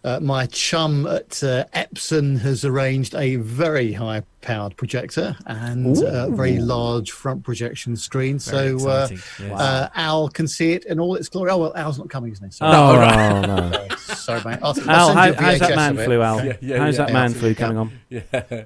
uh, 0.03 0.19
my 0.19 0.47
chum 0.47 1.05
at 1.05 1.43
uh, 1.43 1.65
Epson 1.73 2.39
has 2.39 2.65
arranged 2.65 3.13
a 3.15 3.35
very 3.37 3.93
high 3.93 4.23
powered 4.41 4.75
projector 4.75 5.35
and 5.45 5.97
a 6.01 6.29
very 6.29 6.57
large 6.57 7.11
front 7.11 7.43
projection 7.43 7.95
screen. 7.95 8.39
Very 8.39 8.79
so 8.79 8.89
uh, 8.89 9.07
yes. 9.11 9.39
uh, 9.41 9.89
Al 9.95 10.29
can 10.29 10.47
see 10.47 10.73
it 10.73 10.85
in 10.85 10.99
all 10.99 11.15
its 11.15 11.29
glory. 11.29 11.51
Oh, 11.51 11.57
well, 11.57 11.75
Al's 11.75 11.99
not 11.99 12.09
coming, 12.09 12.31
isn't 12.31 12.51
he? 12.51 12.57
Oh, 12.61 12.95
Sorry. 12.95 13.41
no, 13.41 13.41
no. 13.41 13.71
Sorry, 13.71 13.89
sorry, 13.97 14.41
mate. 14.45 14.59
I'll, 14.63 14.75
I'll 14.89 15.13
how, 15.13 15.33
how's 15.33 15.59
that 15.59 15.75
man 15.75 15.97
of 15.97 16.05
flu, 16.05 16.21
Al? 16.21 16.45
Yeah, 16.45 16.53
yeah, 16.61 16.77
how's 16.79 16.97
yeah. 16.97 17.05
that 17.05 17.13
man 17.13 17.31
Yeah. 17.31 17.37
flu 17.37 17.55
coming 17.55 17.77
on? 17.77 17.99
Yeah. 18.09 18.63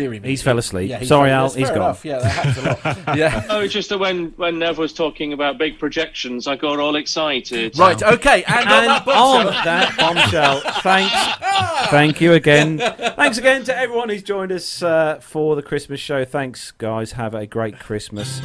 Deary 0.00 0.20
me. 0.20 0.28
He's 0.28 0.42
fell 0.42 0.58
asleep. 0.58 0.90
Yeah, 0.90 0.98
he 0.98 1.06
Sorry, 1.06 1.30
fell- 1.30 1.44
Al, 1.44 1.50
he's 1.50 1.68
gone. 1.68 1.76
enough. 1.76 2.04
Yeah, 2.04 2.18
that 2.18 2.30
happens 2.32 2.58
a 2.58 2.88
lot. 3.12 3.16
yeah. 3.18 3.44
Oh, 3.50 3.60
it's 3.60 3.72
just 3.72 3.88
that 3.90 3.98
when 3.98 4.30
when 4.36 4.58
Nev 4.58 4.78
was 4.78 4.92
talking 4.92 5.32
about 5.32 5.58
big 5.58 5.78
projections, 5.78 6.46
I 6.46 6.56
got 6.56 6.78
all 6.78 6.96
excited. 6.96 7.78
Right, 7.78 8.02
okay, 8.02 8.44
and, 8.44 8.68
on 8.68 8.84
And 8.84 8.88
that 8.88 9.08
on 9.08 9.44
bombshell- 9.46 9.64
that 9.64 9.96
bombshell, 9.98 10.60
thanks, 10.82 11.88
thank 11.90 12.20
you 12.20 12.32
again. 12.34 12.78
Thanks 12.78 13.38
again 13.38 13.64
to 13.64 13.76
everyone 13.76 14.08
who's 14.08 14.22
joined 14.22 14.52
us 14.52 14.82
uh, 14.82 15.18
for 15.20 15.56
the 15.56 15.62
Christmas 15.62 16.00
show. 16.00 16.24
Thanks, 16.24 16.70
guys. 16.72 17.12
Have 17.12 17.34
a 17.34 17.46
great 17.46 17.78
Christmas. 17.78 18.40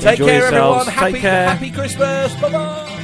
Take 0.00 0.18
Enjoy 0.20 0.26
care, 0.26 0.38
yourselves. 0.40 0.52
everyone. 0.52 0.86
Happy, 0.86 1.12
Take 1.12 1.22
care. 1.22 1.48
happy 1.48 1.70
Christmas. 1.70 2.34
Bye 2.40 2.50
bye. 2.52 3.01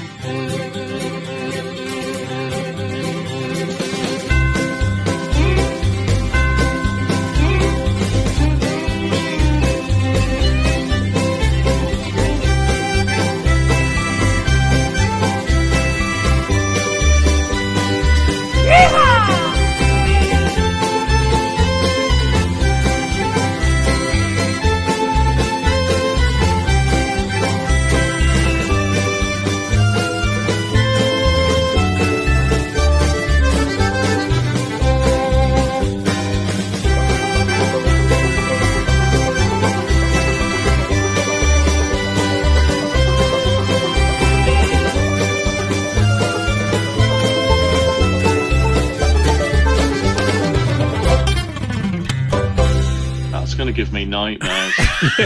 Going 53.69 53.74
to 53.74 53.82
give 53.82 53.93
me 53.93 54.05
nightmares. 54.05 54.74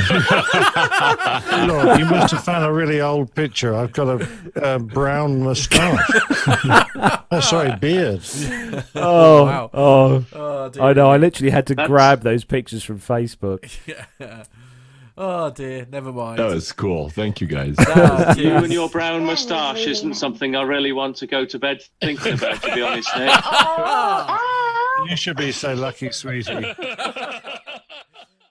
Lord, 1.68 1.98
you 1.98 2.04
must 2.06 2.32
have 2.32 2.44
found 2.44 2.64
a 2.64 2.72
really 2.72 3.00
old 3.00 3.34
picture. 3.34 3.74
I've 3.74 3.92
got 3.92 4.20
a, 4.20 4.28
uh 4.62 4.78
brown 4.78 5.42
moustache. 5.42 5.98
oh, 7.30 7.40
sorry, 7.40 7.76
beard. 7.76 8.20
Oh, 8.94 9.44
wow. 9.44 9.70
oh, 9.72 10.24
Oh. 10.32 10.70
I 10.80 10.92
know. 10.92 11.10
I 11.10 11.16
literally 11.18 11.50
had 11.50 11.66
to 11.68 11.74
That's- 11.74 11.88
grab 11.88 12.22
those 12.22 12.44
pictures 12.44 12.82
from 12.82 12.98
Facebook. 12.98 13.70
Yeah. 14.18 14.44
Oh 15.18 15.50
dear, 15.50 15.86
never 15.90 16.10
mind. 16.10 16.38
That 16.38 16.48
was 16.50 16.72
cool. 16.72 17.10
Thank 17.10 17.42
you 17.42 17.46
guys. 17.46 17.74
Ah, 17.78 18.34
you 18.34 18.50
and 18.54 18.72
your 18.72 18.88
brown 18.88 19.26
moustache 19.26 19.86
isn't 19.86 20.14
something 20.14 20.56
I 20.56 20.62
really 20.62 20.92
want 20.92 21.16
to 21.16 21.26
go 21.26 21.44
to 21.44 21.58
bed 21.58 21.82
thinking 22.00 22.32
about, 22.34 22.62
to 22.62 22.74
be 22.74 22.80
honest, 22.80 23.10
Nick. 23.18 23.30
You 25.10 25.16
should 25.16 25.36
be 25.36 25.52
so 25.52 25.74
lucky, 25.74 26.10
sweetie. 26.12 26.74